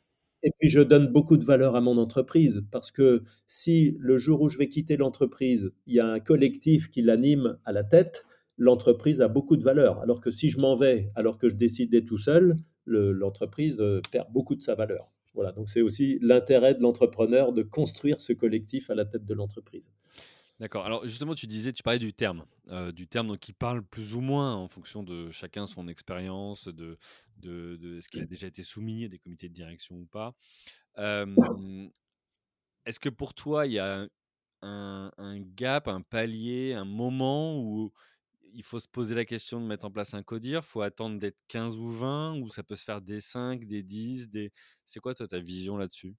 Et 0.44 0.52
puis, 0.58 0.70
je 0.70 0.82
donne 0.82 1.08
beaucoup 1.08 1.38
de 1.38 1.44
valeur 1.44 1.76
à 1.76 1.82
mon 1.82 1.98
entreprise 1.98 2.66
parce 2.72 2.92
que 2.92 3.24
si 3.46 3.96
le 4.00 4.18
jour 4.18 4.42
où 4.42 4.50
je 4.50 4.58
vais 4.58 4.68
quitter 4.68 4.98
l'entreprise, 4.98 5.74
il 5.86 5.94
y 5.94 6.00
a 6.00 6.08
un 6.08 6.20
collectif 6.20 6.90
qui 6.90 7.04
l'anime 7.04 7.60
à 7.64 7.72
la 7.72 7.84
tête, 7.84 8.26
l'entreprise 8.58 9.22
a 9.22 9.28
beaucoup 9.28 9.56
de 9.56 9.64
valeur. 9.64 10.00
Alors 10.00 10.20
que 10.20 10.32
si 10.32 10.50
je 10.50 10.60
m'en 10.60 10.76
vais, 10.76 11.12
alors 11.16 11.38
que 11.38 11.48
je 11.48 11.56
décide 11.56 12.06
tout 12.06 12.18
seul, 12.18 12.56
l'entreprise 12.86 13.80
euh, 13.82 14.02
perd 14.12 14.32
beaucoup 14.32 14.56
de 14.56 14.62
sa 14.62 14.76
valeur. 14.76 15.12
Voilà, 15.34 15.52
donc 15.52 15.70
c'est 15.70 15.82
aussi 15.82 16.18
l'intérêt 16.22 16.76
de 16.76 16.82
l'entrepreneur 16.82 17.54
de 17.54 17.64
construire 17.64 18.20
ce 18.20 18.34
collectif 18.34 18.90
à 18.90 18.96
la 18.96 19.06
tête 19.06 19.26
de 19.26 19.34
l'entreprise. 19.34 19.92
D'accord. 20.62 20.86
Alors 20.86 21.08
justement, 21.08 21.34
tu 21.34 21.48
disais, 21.48 21.74
tu 21.74 21.82
parlais 21.82 21.98
du 21.98 22.14
terme, 22.14 22.46
euh, 22.70 22.92
du 22.92 23.08
terme 23.08 23.36
qui 23.36 23.52
parle 23.52 23.82
plus 23.84 24.14
ou 24.14 24.22
moins 24.22 24.54
en 24.54 24.68
fonction 24.68 25.02
de 25.02 25.32
chacun 25.32 25.66
son 25.66 25.88
expérience, 25.88 26.68
de, 26.68 27.00
de, 27.38 28.00
ce 28.00 28.08
qui 28.08 28.22
a 28.22 28.26
déjà 28.26 28.46
été 28.46 28.62
soumis 28.62 29.06
à 29.06 29.08
des 29.08 29.18
comités 29.18 29.50
de 29.50 29.56
direction 29.56 29.96
ou 29.96 30.06
pas. 30.06 30.36
Est-ce 32.86 33.00
que 33.00 33.10
pour 33.10 33.34
toi, 33.34 33.66
il 33.66 33.74
y 33.74 33.80
a 33.80 34.08
un, 34.62 35.12
un, 35.18 35.40
gap, 35.40 35.88
un 35.88 36.02
palier, 36.02 36.74
un 36.74 36.86
moment 36.86 37.60
où 37.60 37.92
il 38.54 38.64
faut 38.64 38.80
se 38.80 38.88
poser 38.88 39.16
la 39.16 39.26
question 39.26 39.60
de 39.62 39.66
mettre 39.66 39.86
en 39.86 39.92
place 39.92 40.14
un 40.14 40.22
codir? 40.22 40.64
Faut 40.64 40.82
attendre 40.82 41.18
d'être 41.20 41.40
15 41.48 41.76
ou 41.78 41.90
20 41.90 42.36
ou 42.40 42.52
ça 42.52 42.62
peut 42.62 42.76
se 42.76 42.84
faire 42.84 43.02
des 43.02 43.20
5, 43.20 43.66
des 43.66 43.82
10 43.82 44.30
des... 44.30 44.52
C'est 44.86 45.00
quoi 45.00 45.16
toi 45.16 45.28
ta 45.28 45.40
vision 45.40 45.76
là-dessus? 45.78 46.16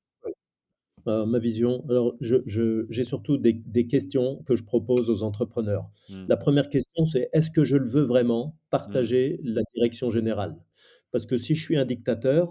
Euh, 1.08 1.26
ma 1.26 1.38
vision. 1.38 1.84
Alors, 1.88 2.16
j'ai 2.20 3.04
surtout 3.04 3.38
des, 3.38 3.86
questions 3.86 4.42
que 4.46 4.56
je 4.56 4.64
propose 4.64 5.10
aux 5.10 5.22
entrepreneurs. 5.22 5.90
Mmh. 6.08 6.26
La 6.28 6.36
première 6.36 6.68
question, 6.68 7.06
c'est 7.06 7.28
est-ce 7.32 7.50
que 7.50 7.64
je 7.64 7.76
le 7.76 7.88
veux 7.88 8.02
vraiment 8.02 8.56
partager 8.70 9.40
mmh. 9.42 9.48
la 9.48 9.62
direction 9.74 10.10
générale? 10.10 10.56
Parce 11.10 11.26
que 11.26 11.36
si 11.36 11.54
je 11.54 11.62
suis 11.62 11.76
un 11.76 11.84
dictateur, 11.84 12.50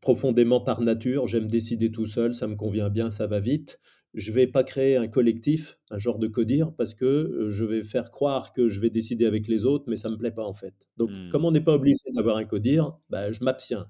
profondément 0.00 0.60
par 0.60 0.80
nature, 0.80 1.26
j'aime 1.26 1.48
décider 1.48 1.90
tout 1.90 2.06
seul, 2.06 2.34
ça 2.34 2.46
me 2.46 2.56
convient 2.56 2.88
bien, 2.88 3.10
ça 3.10 3.26
va 3.26 3.40
vite. 3.40 3.78
Je 4.14 4.32
vais 4.32 4.46
pas 4.46 4.64
créer 4.64 4.96
un 4.96 5.06
collectif, 5.06 5.78
un 5.90 5.98
genre 5.98 6.18
de 6.18 6.26
codir, 6.26 6.72
parce 6.72 6.94
que 6.94 7.04
euh, 7.04 7.50
je 7.50 7.64
vais 7.64 7.82
faire 7.82 8.10
croire 8.10 8.52
que 8.52 8.68
je 8.68 8.80
vais 8.80 8.90
décider 8.90 9.26
avec 9.26 9.46
les 9.46 9.64
autres, 9.64 9.84
mais 9.88 9.96
ça 9.96 10.08
me 10.08 10.16
plaît 10.16 10.32
pas 10.32 10.44
en 10.44 10.52
fait. 10.52 10.74
Donc, 10.96 11.10
mmh. 11.10 11.28
comme 11.30 11.44
on 11.44 11.50
n'est 11.50 11.60
pas 11.60 11.74
obligé 11.74 12.02
d'avoir 12.14 12.36
un 12.36 12.44
codir, 12.44 12.96
bah, 13.08 13.30
je 13.30 13.44
m'abstiens. 13.44 13.86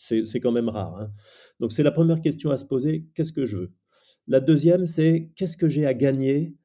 C'est 0.00 0.40
quand 0.40 0.52
même 0.52 0.68
rare. 0.68 0.96
Hein. 0.96 1.12
Donc 1.60 1.72
c'est 1.72 1.82
la 1.82 1.90
première 1.90 2.20
question 2.20 2.50
à 2.50 2.56
se 2.56 2.64
poser, 2.64 3.06
qu'est-ce 3.14 3.32
que 3.32 3.44
je 3.44 3.56
veux? 3.56 3.72
La 4.26 4.40
deuxième, 4.40 4.86
c'est 4.86 5.30
qu'est-ce 5.36 5.56
que 5.56 5.68
j'ai 5.68 5.86
à 5.86 5.94
gagner 5.94 6.56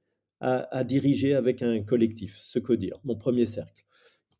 à, 0.41 0.83
diriger 0.83 1.33
avec 1.33 1.61
un 1.63 1.81
collectif, 1.81 2.37
ce 2.43 2.59
que 2.59 2.73
dire, 2.73 2.99
mon 3.03 3.15
premier 3.15 3.45
cercle. 3.45 3.83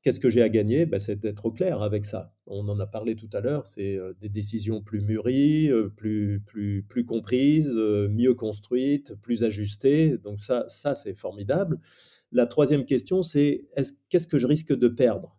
Qu'est-ce 0.04 0.20
que 0.20 0.30
j'ai 0.30 0.44
à 0.44 0.50
gagner? 0.50 0.86
Ben, 0.86 1.00
C'est 1.00 1.16
d'être 1.16 1.48
au 1.48 1.52
clair 1.52 1.82
avec 1.82 2.06
ça. 2.06 2.32
On 2.46 2.68
en 2.70 2.80
a 2.80 2.86
parlé 2.86 3.16
tout 3.16 3.30
à 3.34 3.40
l'heure, 3.42 3.66
c'est 3.66 3.96
euh, 3.96 4.14
des 4.22 4.30
décisions 4.30 4.84
plus 4.84 5.02
mûries, 5.02 5.72
euh, 5.72 5.90
plus, 5.90 6.44
plus, 6.46 6.84
plus 6.84 7.06
comprises, 7.06 7.76
euh, 7.76 8.08
mieux 8.08 8.36
construites, 8.36 9.16
plus 9.16 9.44
ajustées. 9.44 10.20
Donc 10.20 10.40
ça, 10.40 10.66
ça 10.68 10.94
c'est 10.94 11.16
formidable. 11.16 11.80
La 12.32 12.46
troisième 12.46 12.86
question, 12.86 13.24
c'est 13.24 13.66
qu'est-ce 14.10 14.28
que 14.28 14.38
je 14.38 14.46
risque 14.46 14.78
de 14.78 14.88
perdre? 14.88 15.35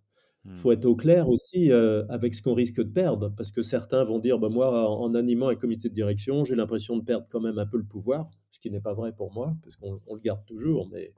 Il 0.53 0.57
faut 0.57 0.73
être 0.73 0.85
au 0.85 0.95
clair 0.95 1.29
aussi 1.29 1.73
euh, 1.73 2.05
avec 2.09 2.35
ce 2.35 2.43
qu'on 2.43 2.55
risque 2.55 2.77
de 2.77 2.91
perdre, 2.91 3.33
parce 3.37 3.51
que 3.51 3.63
certains 3.63 4.05
vont 4.05 4.19
dire, 4.19 4.39
bah, 4.39 4.49
moi, 4.49 4.89
en, 4.89 5.15
animant 5.15 5.49
un 5.49 5.55
comité 5.55 5.89
de 5.89 5.95
direction, 5.95 6.45
j'ai 6.45 6.55
l'impression 6.55 6.97
de 6.97 7.03
perdre 7.03 7.27
quand 7.31 7.41
même 7.41 7.59
un 7.59 7.67
peu 7.67 7.79
le 7.79 7.85
pouvoir, 7.85 8.31
ce 8.51 8.59
qui 8.59 8.71
n'est 8.71 8.81
pas 8.81 8.95
vrai 8.95 9.13
pour 9.13 9.33
moi, 9.33 9.57
parce 9.63 9.77
qu'on 9.77 10.01
le 10.15 10.21
garde 10.21 10.45
toujours, 10.47 10.89
mais 10.91 11.13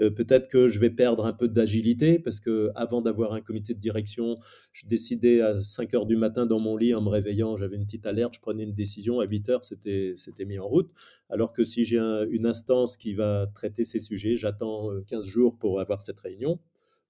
euh, 0.00 0.10
peut-être 0.10 0.48
que 0.48 0.68
je 0.68 0.78
vais 0.78 0.90
perdre 0.90 1.24
un 1.24 1.32
peu 1.32 1.48
d'agilité, 1.48 2.18
parce 2.18 2.40
que 2.40 2.70
avant 2.74 3.00
d'avoir 3.00 3.32
un 3.34 3.40
comité 3.40 3.72
de 3.74 3.78
direction, 3.78 4.36
je 4.72 4.86
décidais 4.86 5.40
à 5.40 5.60
5 5.60 5.94
heures 5.94 6.06
du 6.06 6.16
matin 6.16 6.46
dans 6.46 6.58
mon 6.58 6.76
lit 6.76 6.94
en 6.94 7.02
me 7.02 7.08
réveillant, 7.08 7.56
j'avais 7.56 7.76
une 7.76 7.84
petite 7.84 8.06
alerte, 8.06 8.34
je 8.34 8.40
prenais 8.40 8.64
une 8.64 8.74
décision, 8.74 9.20
à 9.20 9.24
8 9.24 9.48
heures, 9.48 9.64
c'était 9.64 10.44
mis 10.44 10.58
en 10.58 10.66
route, 10.66 10.90
alors 11.30 11.52
que 11.52 11.64
si 11.64 11.84
j'ai 11.84 11.98
une 12.30 12.46
instance 12.46 12.96
qui 12.96 13.14
va 13.14 13.46
traiter 13.54 13.84
ces 13.84 14.00
sujets, 14.00 14.36
j'attends 14.36 14.90
15 15.06 15.20
euh, 15.20 15.22
jours 15.22 15.56
pour 15.56 15.80
avoir 15.80 16.00
cette 16.00 16.20
réunion, 16.20 16.58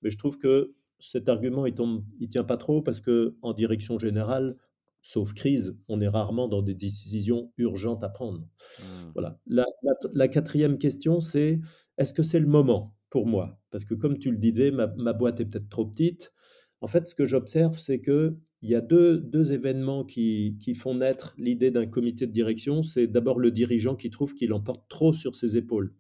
mais 0.03 0.11
je 0.11 0.19
trouve 0.19 0.39
que 0.39 0.75
cet 1.03 1.29
argument, 1.29 1.67
il 1.67 1.75
ne 1.75 1.99
il 2.21 2.29
tient 2.29 2.45
pas 2.45 2.57
trop 2.57 2.81
parce 2.81 3.01
que 3.01 3.37
en 3.43 3.53
direction 3.53 3.99
générale, 3.99 4.57
sauf 5.03 5.35
crise, 5.35 5.77
on 5.89 6.01
est 6.01 6.09
rarement 6.09 6.47
dans 6.47 6.63
des 6.63 6.75
décisions 6.75 7.53
urgentes 7.59 8.05
à 8.05 8.09
prendre. 8.09 8.41
Mmh. 8.41 8.85
Voilà. 9.15 9.41
La, 9.47 10.29
quatrième 10.29 10.79
question, 10.79 11.21
c'est 11.21 11.61
est-ce 11.99 12.13
que 12.13 12.23
c'est 12.23 12.39
le 12.39 12.47
moment 12.47 12.95
pour 13.11 13.27
moi? 13.27 13.59
Parce 13.71 13.85
que 13.85 13.95
comme 13.95 14.17
tu 14.19 14.31
le 14.31 14.39
disais, 14.39 14.71
ma, 14.71 14.87
boîte 15.13 15.41
est 15.41 15.45
peut-être 15.45 15.69
trop 15.69 15.87
petite. 15.87 16.33
En 16.81 16.87
fait, 16.87 17.07
ce 17.07 17.15
que 17.15 17.25
j'observe, 17.25 17.79
c'est 17.79 18.01
qu'il 18.01 18.37
y 18.63 18.75
a 18.75 18.81
deux, 18.81 19.19
deux 19.19 19.53
événements 19.53 20.05
qui, 20.05 20.57
qui, 20.61 20.75
font 20.75 20.95
naître 20.95 21.35
l'idée 21.37 21.71
d'un 21.71 21.87
comité 21.87 22.27
de 22.27 22.33
direction. 22.33 22.83
C'est 22.83 23.07
d'abord 23.07 23.39
le 23.39 23.51
dirigeant 23.51 23.97
qui 23.97 24.11
trouve 24.11 24.35
qu'il 24.35 24.53
emporte 24.53 24.89
trop 24.89 25.13
sur 25.13 25.35
ses 25.35 25.57
épaules. 25.57 25.95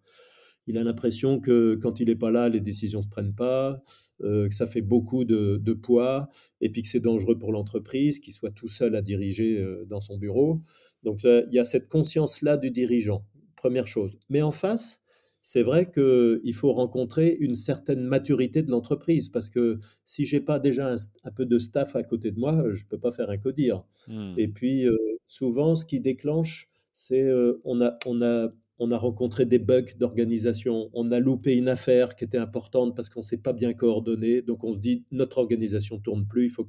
Il 0.66 0.78
a 0.78 0.84
l'impression 0.84 1.40
que 1.40 1.74
quand 1.74 2.00
il 2.00 2.08
n'est 2.08 2.16
pas 2.16 2.30
là, 2.30 2.48
les 2.48 2.60
décisions 2.60 3.00
ne 3.00 3.04
se 3.04 3.08
prennent 3.08 3.34
pas. 3.34 3.82
Euh, 4.24 4.48
que 4.48 4.54
ça 4.54 4.68
fait 4.68 4.82
beaucoup 4.82 5.24
de, 5.24 5.72
poids 5.72 6.28
et 6.60 6.70
puis 6.70 6.82
que 6.82 6.88
c'est 6.88 7.00
dangereux 7.00 7.38
pour 7.38 7.50
l'entreprise, 7.50 8.20
qu'il 8.20 8.32
soit 8.32 8.50
tout 8.50 8.68
seul 8.68 8.94
à 8.94 9.02
diriger 9.02 9.58
euh, 9.58 9.84
dans 9.86 10.00
son 10.00 10.16
bureau. 10.16 10.60
Donc 11.02 11.24
il 11.24 11.48
y 11.50 11.58
a 11.58 11.64
cette 11.64 11.88
conscience-là 11.88 12.56
du 12.56 12.70
dirigeant, 12.70 13.24
première 13.56 13.88
chose. 13.88 14.16
Mais 14.28 14.40
en 14.42 14.52
face, 14.52 15.00
c'est 15.40 15.62
vrai 15.62 15.90
qu'il 15.90 16.54
faut 16.54 16.72
rencontrer 16.72 17.36
une 17.40 17.56
certaine 17.56 18.04
maturité 18.04 18.62
de 18.62 18.70
l'entreprise 18.70 19.28
parce 19.28 19.48
que 19.48 19.80
si 20.04 20.24
j'ai 20.24 20.40
pas 20.40 20.60
déjà 20.60 20.94
un, 21.24 21.30
peu 21.32 21.44
de 21.44 21.58
staff 21.58 21.96
à 21.96 22.04
côté 22.04 22.30
de 22.30 22.38
moi, 22.38 22.62
je 22.72 22.84
peux 22.84 22.98
pas 22.98 23.10
faire 23.10 23.30
un 23.30 23.38
codir. 23.38 23.82
Mmh. 24.06 24.34
Et 24.36 24.46
puis 24.46 24.86
euh, 24.86 24.96
souvent, 25.26 25.74
ce 25.74 25.84
qui 25.84 25.98
déclenche, 25.98 26.68
c'est 26.92 27.28
on 27.64 27.80
a 27.80 27.98
on 28.06 28.22
a 28.22 28.52
on 28.82 28.90
a 28.90 28.98
rencontré 28.98 29.46
des 29.46 29.60
bugs 29.60 29.94
d'organisation, 29.96 30.90
on 30.92 31.12
a 31.12 31.20
loupé 31.20 31.54
une 31.54 31.68
affaire 31.68 32.16
qui 32.16 32.24
était 32.24 32.38
importante 32.38 32.96
parce 32.96 33.08
qu'on 33.08 33.20
ne 33.20 33.24
s'est 33.24 33.40
pas 33.40 33.52
bien 33.52 33.74
coordonné. 33.74 34.42
Donc 34.42 34.64
on 34.64 34.72
se 34.72 34.78
dit, 34.78 35.04
notre 35.12 35.38
organisation 35.38 36.00
tourne 36.00 36.26
plus, 36.26 36.46
il 36.46 36.50
faut 36.50 36.64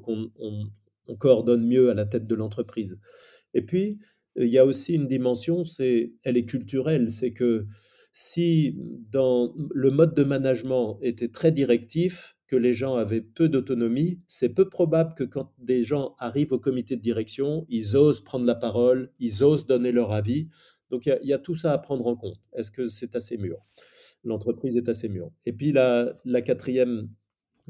qu'on 0.00 0.30
coordonne 1.18 1.66
mieux 1.66 1.90
à 1.90 1.94
la 1.94 2.06
tête 2.06 2.26
de 2.26 2.34
l'entreprise. 2.34 2.98
Et 3.52 3.60
puis, 3.60 3.98
il 4.36 4.48
y 4.48 4.56
a 4.56 4.64
aussi 4.64 4.94
une 4.94 5.06
dimension, 5.06 5.62
c'est, 5.62 6.14
elle 6.22 6.38
est 6.38 6.46
culturelle, 6.46 7.10
c'est 7.10 7.32
que 7.32 7.66
si 8.14 8.74
dans 9.10 9.54
le 9.74 9.90
mode 9.90 10.14
de 10.14 10.24
management 10.24 10.98
était 11.02 11.28
très 11.28 11.52
directif, 11.52 12.36
que 12.46 12.56
les 12.56 12.72
gens 12.72 12.94
avaient 12.94 13.20
peu 13.20 13.48
d'autonomie, 13.48 14.20
c'est 14.26 14.48
peu 14.48 14.68
probable 14.68 15.14
que 15.14 15.24
quand 15.24 15.52
des 15.58 15.82
gens 15.82 16.14
arrivent 16.18 16.52
au 16.52 16.58
comité 16.58 16.96
de 16.96 17.00
direction, 17.00 17.66
ils 17.68 17.96
osent 17.96 18.22
prendre 18.22 18.46
la 18.46 18.54
parole, 18.54 19.10
ils 19.18 19.42
osent 19.42 19.66
donner 19.66 19.92
leur 19.92 20.12
avis. 20.12 20.48
Donc 20.90 21.06
il 21.06 21.18
y, 21.22 21.32
a 21.32 21.38
tout 21.38 21.54
ça 21.54 21.72
à 21.72 21.78
prendre 21.78 22.06
en 22.06 22.16
compte. 22.16 22.40
Est-ce 22.52 22.70
que 22.70 22.86
c'est 22.86 23.16
assez 23.16 23.36
mûr? 23.36 23.58
L'entreprise 24.24 24.76
est 24.76 24.88
assez 24.88 25.08
mûre. 25.08 25.30
Et 25.44 25.52
puis 25.52 25.72
la, 25.72 26.14
quatrième, 26.44 27.08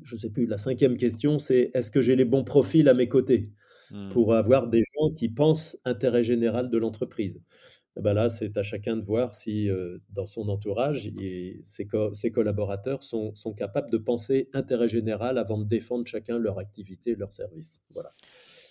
je 0.02 0.14
ne 0.16 0.20
sais 0.20 0.30
plus, 0.30 0.46
la 0.46 0.58
cinquième 0.58 0.96
question, 0.96 1.38
c'est 1.38 1.70
est-ce 1.74 1.90
que 1.90 2.00
j'ai 2.00 2.16
les 2.16 2.24
bons 2.24 2.44
profils 2.44 2.88
à 2.88 2.94
mes 2.94 3.08
côtés 3.08 3.52
mmh. 3.90 4.08
pour 4.10 4.34
avoir 4.34 4.68
des 4.68 4.82
gens 4.94 5.10
qui 5.14 5.28
pensent 5.28 5.78
intérêt 5.84 6.22
général 6.22 6.70
de 6.70 6.78
l'entreprise? 6.78 7.40
Et 7.98 8.02
bah, 8.02 8.12
là, 8.12 8.28
c'est 8.28 8.56
à 8.58 8.62
chacun 8.62 8.96
de 8.96 9.04
voir 9.04 9.34
si, 9.34 9.68
heu, 9.68 10.02
dans 10.10 10.26
son 10.26 10.48
entourage 10.48 11.06
et 11.18 11.58
ses 11.62 11.86
co 11.86 12.12
ses 12.12 12.30
collaborateurs 12.30 13.02
sont 13.02 13.34
sont 13.34 13.54
capables 13.54 13.90
de 13.90 13.96
penser 13.96 14.50
intérêt 14.52 14.88
général 14.88 15.38
avant 15.38 15.58
de 15.58 15.64
défendre 15.64 16.06
chacun 16.06 16.38
leur 16.38 16.58
activité 16.58 17.14
leur 17.14 17.32
service. 17.32 17.82
Voilà. 17.92 18.12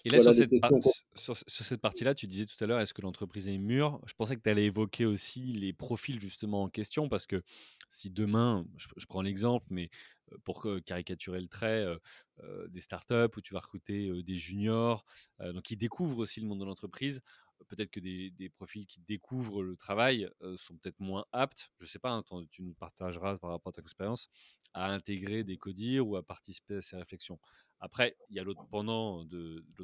Et 0.05 0.09
là, 0.11 0.19
Voilà 0.19 0.31
sur 0.31 0.33
cette 0.33 0.51
par 0.59 0.71
sur 1.15 1.35
sur 1.35 1.79
partie-là, 1.79 2.13
tu 2.13 2.27
disais 2.27 2.45
tout 2.45 2.63
à 2.63 2.67
l'heure: 2.67 2.79
«Est-ce 2.79 2.93
que 2.93 3.01
l'entreprise 3.01 3.47
est 3.47 3.57
mûre?» 3.57 3.99
je 4.07 4.13
pensais 4.13 4.35
que 4.35 4.41
tu 4.41 4.49
allais 4.49 4.65
évoquer 4.65 5.05
aussi 5.07 5.41
les 5.53 5.73
profils 5.73 6.19
justement 6.21 6.61
en 6.63 6.69
question 6.69 7.09
parce 7.09 7.25
que 7.25 7.41
si 7.89 8.11
demain, 8.11 8.67
je 8.77 8.87
je 8.97 9.05
prends 9.07 9.23
l'exemple, 9.23 9.65
mais 9.71 9.89
pour 10.43 10.67
caricaturer 10.85 11.41
le 11.41 11.47
trait, 11.47 11.85
des 12.69 12.81
startups 12.81 13.35
où 13.35 13.41
tu 13.41 13.53
vas 13.55 13.61
recruter, 13.61 14.11
des 14.23 14.37
juniors, 14.37 15.05
donc 15.39 15.63
qui 15.63 15.75
découvrent 15.77 16.19
aussi 16.19 16.39
le 16.39 16.47
monde 16.47 16.59
de 16.59 16.65
l'entreprise. 16.65 17.21
Peut-être 17.67 17.89
que 17.89 17.99
des 18.01 18.29
des 18.31 18.49
profils 18.49 18.85
qui 18.85 18.99
découvrent 19.01 19.63
le 19.63 19.75
travail, 19.77 20.29
sont 20.57 20.77
peut-être 20.77 20.99
moins 20.99 21.25
aptes, 21.31 21.71
je 21.81 21.85
sais 21.87 21.99
pas, 21.99 22.11
hein, 22.11 22.23
tu 22.51 22.61
nous 22.63 22.75
partageras 22.75 23.37
par 23.39 23.49
rapport 23.51 23.69
à 23.71 23.73
ton 23.73 23.81
expérience, 23.81 24.27
à 24.73 24.91
intégrer 24.91 25.43
des 25.43 25.57
CODIR 25.57 26.05
ou 26.07 26.15
à 26.17 26.23
participer 26.23 26.75
à 26.77 26.81
ces 26.81 26.97
réflexions. 26.97 27.39
Après, 27.79 28.17
il 28.29 28.35
y 28.35 28.39
a 28.39 28.43
l'autre 28.43 28.65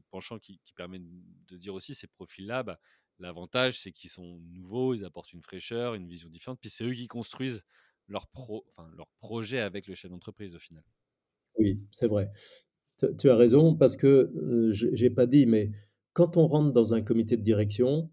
penchant 0.10 0.40
qui 0.40 0.60
permet 0.76 1.00
de 1.00 1.58
dire 1.58 1.74
aussi 1.74 1.96
ces 1.96 2.08
profils-là, 2.08 2.64
bah, 2.64 2.80
l'avantage, 3.20 3.80
c'est 3.82 3.92
qu'ils 3.92 4.10
sont 4.10 4.40
nouveaux, 4.50 4.94
ils 4.96 5.06
apportent 5.06 5.34
une 5.34 5.42
fraîcheur, 5.44 5.94
une 5.96 6.08
vision 6.08 6.30
différente, 6.30 6.60
puis 6.60 6.70
c'est 6.70 6.84
eux 6.86 6.94
qui 6.94 7.08
construisent 7.08 7.64
leur 8.08 8.28
projet 9.20 9.60
avec 9.60 9.88
le 9.88 9.96
chef 9.96 10.12
d'entreprise 10.12 10.56
au 10.56 10.60
final. 10.60 10.84
Oui, 11.58 11.78
c'est 11.92 12.08
vrai. 12.08 12.32
Tu 13.20 13.30
as 13.30 13.36
raison 13.36 13.76
parce 13.76 13.98
que, 13.98 14.32
heu, 14.36 14.74
j'ai 14.74 14.96
j'ai 14.96 15.10
pas 15.10 15.28
dit, 15.28 15.46
mais 15.48 15.72
quand 16.14 16.38
on 16.38 16.48
rentre 16.48 16.74
dans 16.74 16.94
un 16.94 17.02
comité 17.02 17.38
de 17.38 17.44
direction, 17.44 18.12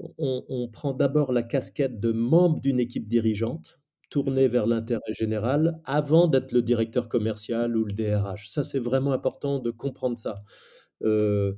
on 0.00 0.44
on 0.48 0.68
prend 0.68 0.94
d'abord 0.94 1.32
la 1.32 1.44
casquette 1.44 2.00
de 2.00 2.12
membre 2.12 2.60
d'une 2.60 2.80
équipe 2.80 3.08
dirigeante, 3.08 3.80
Mmh 4.26 4.32
tournée 4.32 4.48
vers 4.48 4.66
l'intérêt 4.66 5.12
général, 5.12 5.80
avant 5.84 6.26
d'être 6.28 6.52
le 6.52 6.62
directeur 6.62 7.08
commercial 7.08 7.76
ou 7.76 7.84
le 7.84 7.92
DRH. 7.92 8.48
Ça, 8.48 8.62
c'est 8.64 8.78
vraiment 8.78 9.12
important 9.12 9.58
de 9.60 9.70
comprendre 9.70 10.18
ça. 10.18 10.34
Heu 11.02 11.56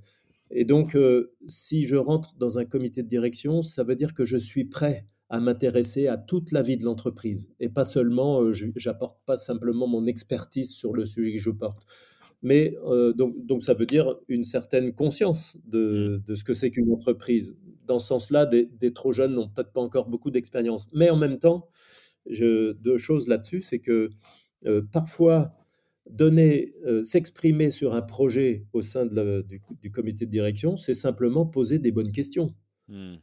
et 0.50 0.64
donc, 0.64 0.94
heu, 0.94 1.34
si 1.48 1.84
je 1.86 1.96
rentre 1.96 2.36
dans 2.38 2.58
un 2.58 2.64
comité 2.66 3.02
de 3.02 3.08
direction, 3.08 3.62
ça 3.62 3.82
veut 3.84 3.96
dire 3.96 4.14
que 4.14 4.24
je 4.24 4.36
suis 4.36 4.64
prêt 4.66 5.06
à 5.30 5.40
m'intéresser 5.40 6.06
à 6.08 6.18
toute 6.18 6.52
la 6.52 6.62
vie 6.62 6.76
de 6.76 6.84
l'entreprise 6.84 7.52
et 7.60 7.68
pas 7.68 7.84
seulement, 7.84 8.52
je 8.52 8.66
j'apporte 8.76 9.18
pas 9.26 9.36
simplement 9.38 9.86
mon 9.88 10.06
expertise 10.06 10.70
sur 10.72 10.92
le 10.94 11.06
sujet 11.06 11.32
que 11.32 11.40
je 11.40 11.50
porte. 11.50 11.84
Mais, 12.42 12.76
heu, 12.86 13.14
donc 13.14 13.34
donc 13.46 13.62
ça 13.62 13.74
veut 13.74 13.86
dire 13.86 14.16
une 14.28 14.44
certaine 14.44 14.92
conscience 14.94 15.56
Mmh. 15.92 16.04
de 16.04 16.22
de 16.26 16.34
ce 16.34 16.44
que 16.44 16.54
c'est 16.54 16.70
qu'une 16.70 16.92
entreprise. 16.92 17.56
Dans 17.86 17.98
ce 17.98 18.08
sens-là, 18.08 18.46
des 18.46 18.66
des 18.66 18.92
trop 18.92 19.12
jeunes 19.12 19.34
n'ont 19.34 19.48
peut-être 19.48 19.72
pas 19.72 19.80
encore 19.80 20.08
beaucoup 20.08 20.30
d'expérience. 20.30 20.86
Mais 20.94 21.10
en 21.10 21.16
même 21.16 21.38
temps, 21.38 21.68
je 22.30 22.72
2 22.74 22.98
choses 22.98 23.28
là-dessus, 23.28 23.62
c'est 23.62 23.80
que, 23.80 24.10
heu, 24.66 24.86
parfois 24.92 25.54
donner, 26.10 26.74
heu, 26.86 27.02
s'exprimer 27.04 27.70
sur 27.70 27.94
un 27.94 28.02
projet 28.02 28.66
au 28.74 28.82
sein 28.82 29.06
de 29.06 29.42
du 29.48 29.62
du 29.82 29.90
comité 29.92 30.26
de 30.26 30.30
direction, 30.32 30.76
c'est 30.78 30.94
simplement 30.94 31.46
poser 31.46 31.78
des 31.80 31.92
bonnes 31.92 32.12
questions. 32.12 32.54
Mmh. 32.88 33.16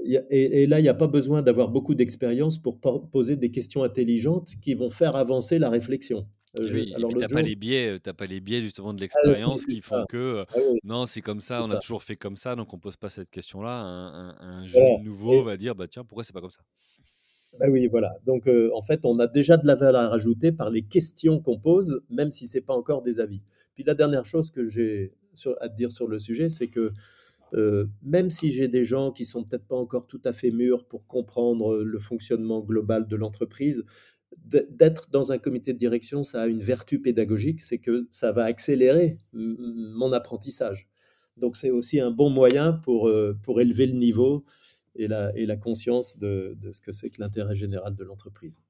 A 0.00 0.20
et 0.30 0.62
et 0.62 0.66
là, 0.66 0.80
il 0.80 0.84
y 0.84 0.88
a 0.88 0.94
pas 0.94 1.08
besoin 1.08 1.42
d'avoir 1.42 1.68
beaucoup 1.70 1.94
d'expérience 1.94 2.58
pour 2.58 2.80
poser 3.10 3.36
des 3.36 3.50
questions 3.50 3.82
intelligentes 3.82 4.54
qui 4.62 4.74
vont 4.74 4.90
faire 4.90 5.16
avancer 5.16 5.58
la 5.58 5.70
réflexion. 5.70 6.28
Je 6.60 6.78
alors 6.94 7.08
puis 7.08 7.16
tu 7.16 7.24
l'autre 7.24 7.24
as 7.24 7.28
pas 7.28 7.42
les 7.42 7.56
biais, 7.56 7.98
as 8.06 8.14
pas 8.14 8.26
les 8.26 8.40
biais 8.40 8.62
justement 8.62 8.94
de 8.94 9.00
ah 9.14 9.20
l'expérience 9.22 9.66
qui 9.66 9.80
font 9.80 10.02
ça. 10.02 10.06
que, 10.06 10.44
Ah 10.54 10.58
oui, 10.60 10.80
non, 10.82 11.06
c'est 11.06 11.22
comme 11.22 11.40
ça, 11.40 11.62
on 11.64 11.70
a 11.70 11.76
toujours 11.76 12.02
fait 12.02 12.16
comme 12.16 12.36
ça, 12.36 12.56
donc 12.56 12.72
on 12.74 12.78
pose 12.78 12.96
pas 12.96 13.10
cette 13.10 13.30
question-là. 13.30 13.70
Un 13.80 14.28
un 14.38 14.58
un 14.62 14.66
jeune 14.66 14.94
Voilà 14.94 14.98
nouveau 15.00 15.42
et 15.42 15.42
va 15.42 15.56
dire: 15.56 15.74
«Bah 15.74 15.88
tiens, 15.88 16.04
pourquoi 16.04 16.24
c'est 16.24 16.32
pas 16.32 16.40
comme 16.40 16.50
ça?» 16.50 16.62
Bah 17.58 17.66
oui, 17.70 17.86
voilà. 17.88 18.12
Donc, 18.26 18.46
heu, 18.46 18.70
en 18.74 18.82
fait, 18.82 19.00
on 19.04 19.18
a 19.18 19.26
déjà 19.26 19.56
de 19.56 19.66
la 19.66 19.74
valeur 19.74 20.12
ajoutée 20.12 20.52
par 20.52 20.70
les 20.70 20.82
questions 20.82 21.40
qu'on 21.40 21.58
pose, 21.58 22.02
même 22.10 22.30
si 22.30 22.46
c'est 22.46 22.60
pas 22.60 22.74
encore 22.74 23.02
des 23.02 23.20
avis. 23.20 23.42
Puis 23.74 23.84
la 23.84 23.94
dernière 23.94 24.24
chose 24.24 24.50
que 24.50 24.64
j'ai 24.68 25.12
à 25.60 25.68
te 25.68 25.76
dire 25.76 25.92
sur 25.92 26.08
le 26.08 26.18
sujet, 26.18 26.48
c'est 26.48 26.66
que, 26.68 26.92
heu, 27.54 27.88
même 28.02 28.30
si 28.30 28.50
j'ai 28.52 28.68
des 28.68 28.84
gens 28.84 29.12
qui 29.12 29.24
sont 29.24 29.44
peut-être 29.44 29.66
pas 29.66 29.76
encore 29.76 30.06
tout 30.06 30.20
à 30.24 30.32
fait 30.32 30.50
mûrs 30.50 30.86
pour 30.86 31.06
comprendre, 31.06 31.78
le 31.78 31.98
fonctionnement 32.00 32.60
global 32.60 33.06
de 33.08 33.16
l'entreprise, 33.16 33.84
d'ê 34.46 34.66
d'être 34.70 35.10
dans 35.10 35.32
un 35.32 35.38
comité 35.38 35.72
de 35.72 35.78
direction, 35.78 36.24
ça 36.24 36.42
a 36.42 36.46
une 36.48 36.60
vertu 36.60 37.00
pédagogique, 37.00 37.62
c'est 37.62 37.78
que 37.78 38.06
ça 38.10 38.32
va 38.32 38.44
accélérer 38.44 39.18
mon 39.32 40.12
apprentissage. 40.12 40.88
Donc 41.36 41.56
c'est 41.56 41.70
aussi 41.70 42.00
un 42.00 42.10
bon 42.10 42.30
moyen 42.30 42.72
pour, 42.74 43.08
heu, 43.08 43.36
pour 43.42 43.60
élever 43.60 43.86
le 43.86 43.94
niveau 43.94 44.44
et 44.98 45.08
la 45.08 45.32
et 45.36 45.46
la 45.46 45.56
conscience 45.56 46.18
de 46.18 46.56
de 46.60 46.72
ce 46.72 46.80
que 46.82 46.92
c'est 46.92 47.10
que 47.10 47.20
l'intérêt 47.22 47.54
général 47.56 47.94
de 47.96 48.04
l'entreprise. 48.04 48.62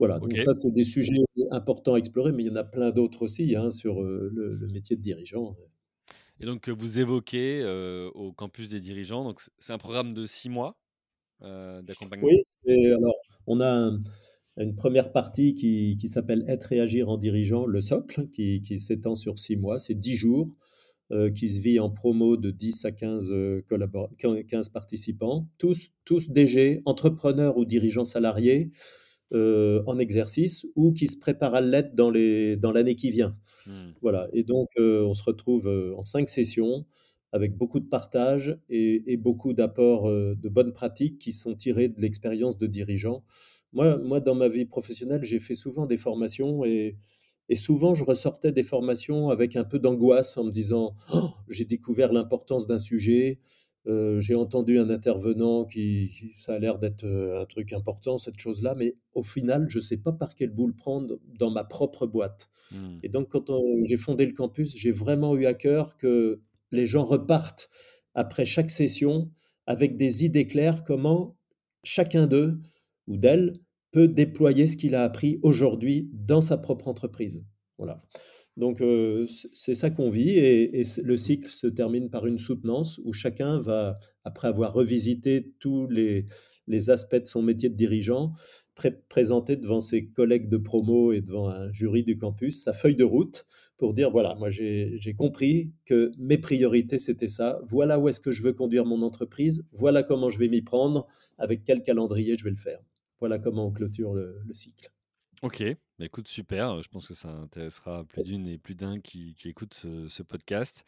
Voilà, 0.00 0.20
donc 0.20 0.42
ça, 0.42 0.54
c'est 0.54 0.72
des 0.72 0.84
sujets 0.84 1.22
importants 1.52 1.94
à 1.94 1.98
explorer, 1.98 2.32
mais 2.32 2.44
il 2.44 2.48
y 2.48 2.50
en 2.50 2.56
a 2.56 2.64
plein 2.64 2.90
d'autres 2.92 3.22
aussi, 3.22 3.56
hein, 3.56 3.70
sur, 3.72 4.02
heu, 4.02 4.30
le 4.32 4.54
le 4.54 4.68
métier 4.68 4.96
de 4.96 5.02
dirigeant. 5.02 5.56
et 6.40 6.46
donc, 6.46 6.68
heu, 6.68 6.72
vous 6.72 6.98
évoquez, 7.00 7.62
heu, 7.62 8.10
au 8.14 8.32
campus 8.32 8.68
des 8.70 8.80
dirigeants, 8.80 9.24
donc 9.24 9.40
c'est 9.58 9.72
un 9.72 9.78
programme 9.78 10.14
de 10.14 10.26
6 10.26 10.48
mois, 10.48 10.80
Oui, 12.20 12.34
d'accompagnement? 12.40 12.40
c'est 12.42 12.92
alors 12.92 13.14
on 13.46 13.60
a 13.60 13.68
un 13.70 14.02
une 14.60 14.74
première 14.74 15.12
partie 15.12 15.54
qui 15.54 15.96
qui 16.00 16.08
s'appelle 16.08 16.44
«Être 16.48 16.72
et 16.72 16.80
agir 16.80 17.08
en 17.08 17.16
dirigeant», 17.16 17.64
le 17.66 17.80
socle, 17.80 18.28
qui 18.30 18.60
qui 18.60 18.80
s'étend 18.80 19.14
sur 19.16 19.38
6 19.38 19.56
mois. 19.56 19.78
C'est 19.78 19.94
10 19.94 20.16
jours, 20.16 20.54
qui 21.34 21.50
se 21.50 21.60
vit 21.60 21.80
en 21.80 21.90
promo 21.90 22.36
de 22.36 22.50
10 22.50 22.84
à 22.84 22.92
15, 22.92 23.32
heu, 23.32 23.64
collabora 23.68 24.10
quin 24.18 24.42
15 24.42 24.68
participants, 24.70 25.48
tous 25.58 25.90
tous 26.04 26.28
DG, 26.30 26.82
entrepreneurs 26.86 27.56
ou 27.58 27.64
dirigeants 27.64 28.04
salariés, 28.04 28.70
heu, 29.34 29.82
en 29.86 29.98
exercice 29.98 30.66
ou 30.76 30.92
qui 30.92 31.06
se 31.08 31.18
préparent 31.18 31.54
à 31.56 31.60
l'être 31.62 31.94
dans 31.94 32.10
les 32.10 32.56
dans 32.56 32.72
l'année 32.72 32.94
qui 32.96 33.10
vient. 33.10 33.36
Mmh. 33.66 33.98
Voilà 34.02 34.28
et 34.32 34.44
donc 34.44 34.68
on 34.78 35.14
se 35.14 35.22
retrouve, 35.24 35.68
en 35.96 36.02
5 36.02 36.28
sessions 36.28 36.86
avec 37.32 37.56
beaucoup 37.56 37.80
de 37.80 37.86
partage 37.88 38.58
et 38.70 39.12
et 39.12 39.16
beaucoup 39.18 39.52
d'apports, 39.54 40.10
de 40.10 40.48
bonnes 40.48 40.72
pratiques 40.72 41.18
qui 41.18 41.32
sont 41.32 41.54
tirées 41.56 41.88
de 41.88 42.00
l'expérience 42.00 42.58
de 42.58 42.66
dirigeants. 42.68 43.24
Moi 43.72 43.98
moi, 43.98 44.20
dans 44.20 44.34
ma 44.36 44.48
vie 44.48 44.66
professionnelle, 44.66 45.24
j'ai 45.24 45.40
fait 45.40 45.54
souvent 45.56 45.86
des 45.86 45.98
formations 45.98 46.64
et 46.64 46.96
et 47.48 47.56
souvent 47.56 47.94
je 47.94 48.04
ressortais 48.04 48.52
des 48.52 48.62
formations 48.62 49.30
avec 49.30 49.56
un 49.56 49.64
peu 49.64 49.78
d'angoisse 49.78 50.36
en 50.36 50.44
me 50.44 50.50
disant: 50.50 50.94
«Oh, 51.12 51.30
«J'ai 51.48 51.64
découvert 51.64 52.12
l'importance 52.12 52.66
d'un 52.66 52.78
sujet, 52.78 53.40
heu, 53.86 54.20
j'ai 54.20 54.34
entendu 54.34 54.78
un 54.78 54.90
intervenant 54.90 55.64
qui 55.64 56.10
qui 56.10 56.32
ça 56.38 56.54
a 56.54 56.58
l'air 56.58 56.78
d'être, 56.78 57.04
heu, 57.04 57.36
un 57.38 57.46
truc 57.46 57.72
important 57.72 58.18
cette 58.18 58.38
chose-là, 58.38 58.74
mais 58.76 58.96
au 59.14 59.22
final, 59.22 59.66
je 59.68 59.78
ne 59.78 59.82
sais 59.82 59.96
pas 59.96 60.12
par 60.12 60.34
quel 60.34 60.50
bout 60.50 60.66
le 60.66 60.74
prendre 60.74 61.18
dans 61.38 61.50
ma 61.50 61.64
propre 61.64 62.06
boîte». 62.06 62.48
Mmh. 62.72 62.98
Et 63.02 63.08
donc 63.08 63.28
quand 63.30 63.50
j'ai 63.84 63.96
fondé 63.96 64.26
le 64.26 64.32
campus, 64.32 64.76
j'ai 64.76 64.90
vraiment 64.92 65.34
eu 65.36 65.46
à 65.46 65.54
cœur 65.54 65.96
que 65.96 66.40
les 66.70 66.86
gens 66.86 67.04
repartent 67.04 67.70
après 68.14 68.44
chaque 68.44 68.70
session 68.70 69.30
avec 69.66 69.96
des 69.96 70.24
idées 70.24 70.46
claires 70.46 70.84
comment 70.84 71.36
chacun 71.84 72.26
d'eux 72.26 72.60
ou 73.06 73.16
d'elle 73.16 73.54
déployer 74.06 74.66
ce 74.66 74.76
qu'il 74.76 74.94
a 74.94 75.02
appris 75.02 75.38
aujourd'hui 75.42 76.10
dans 76.12 76.40
sa 76.40 76.56
propre 76.56 76.88
entreprise. 76.88 77.44
Voilà. 77.78 78.02
Donc 78.56 78.80
heu, 78.80 79.26
c'est 79.52 79.74
ça 79.74 79.88
qu'on 79.90 80.10
vit 80.10 80.30
et 80.30 80.82
le 81.04 81.16
cycle 81.16 81.48
se 81.48 81.68
termine 81.68 82.10
par 82.10 82.26
une 82.26 82.38
soutenance 82.38 83.00
où 83.04 83.12
chacun 83.12 83.58
va, 83.58 83.98
après 84.24 84.48
avoir 84.48 84.72
revisité 84.72 85.54
tous 85.60 85.86
les 85.88 86.26
les 86.66 86.90
aspects 86.90 87.16
de 87.16 87.24
son 87.24 87.40
métier 87.40 87.68
de 87.70 87.76
dirigeant, 87.76 88.32
pré 88.74 88.92
présenter 89.08 89.56
devant 89.56 89.80
ses 89.80 90.08
collègues 90.08 90.48
de 90.48 90.58
promo 90.58 91.12
et 91.12 91.20
devant 91.20 91.48
un 91.48 91.72
jury 91.72 92.02
du 92.04 92.18
campus 92.18 92.62
sa 92.62 92.72
feuille 92.72 92.96
de 92.96 93.04
route 93.04 93.46
pour 93.76 93.94
dire: 93.94 94.10
«Voilà, 94.10 94.34
moi 94.34 94.50
j'ai 94.50 95.14
compris 95.16 95.72
que 95.86 96.10
mes 96.18 96.38
priorités, 96.38 96.98
c'était 96.98 97.28
ça. 97.28 97.60
Voilà 97.68 97.98
où 97.98 98.08
est-ce 98.08 98.20
que 98.20 98.32
je 98.32 98.42
veux 98.42 98.52
conduire 98.52 98.84
mon 98.84 99.02
entreprise. 99.02 99.64
Voilà 99.72 100.02
comment 100.02 100.30
je 100.30 100.38
vais 100.38 100.48
m'y 100.48 100.62
prendre, 100.62 101.06
avec 101.38 101.64
quel 101.64 101.82
calendrier 101.82 102.36
je 102.36 102.44
vais 102.44 102.50
le 102.50 102.56
faire». 102.56 102.80
Voilà 103.20 103.38
comment 103.38 103.66
on 103.66 103.72
clôture 103.72 104.14
le 104.14 104.40
le 104.46 104.54
cycle. 104.54 104.90
OK, 105.42 105.62
bah, 105.98 106.04
écoute 106.04 106.26
super, 106.26 106.82
je 106.82 106.88
pense 106.88 107.06
que 107.06 107.14
ça 107.14 107.28
intéressera 107.28 108.04
plus 108.04 108.22
d'une 108.24 108.48
et 108.48 108.58
plus 108.58 108.74
d'un 108.74 109.00
qui 109.00 109.34
qui 109.34 109.48
écoute 109.48 109.74
ce 109.74 110.08
ce 110.08 110.22
podcast. 110.22 110.84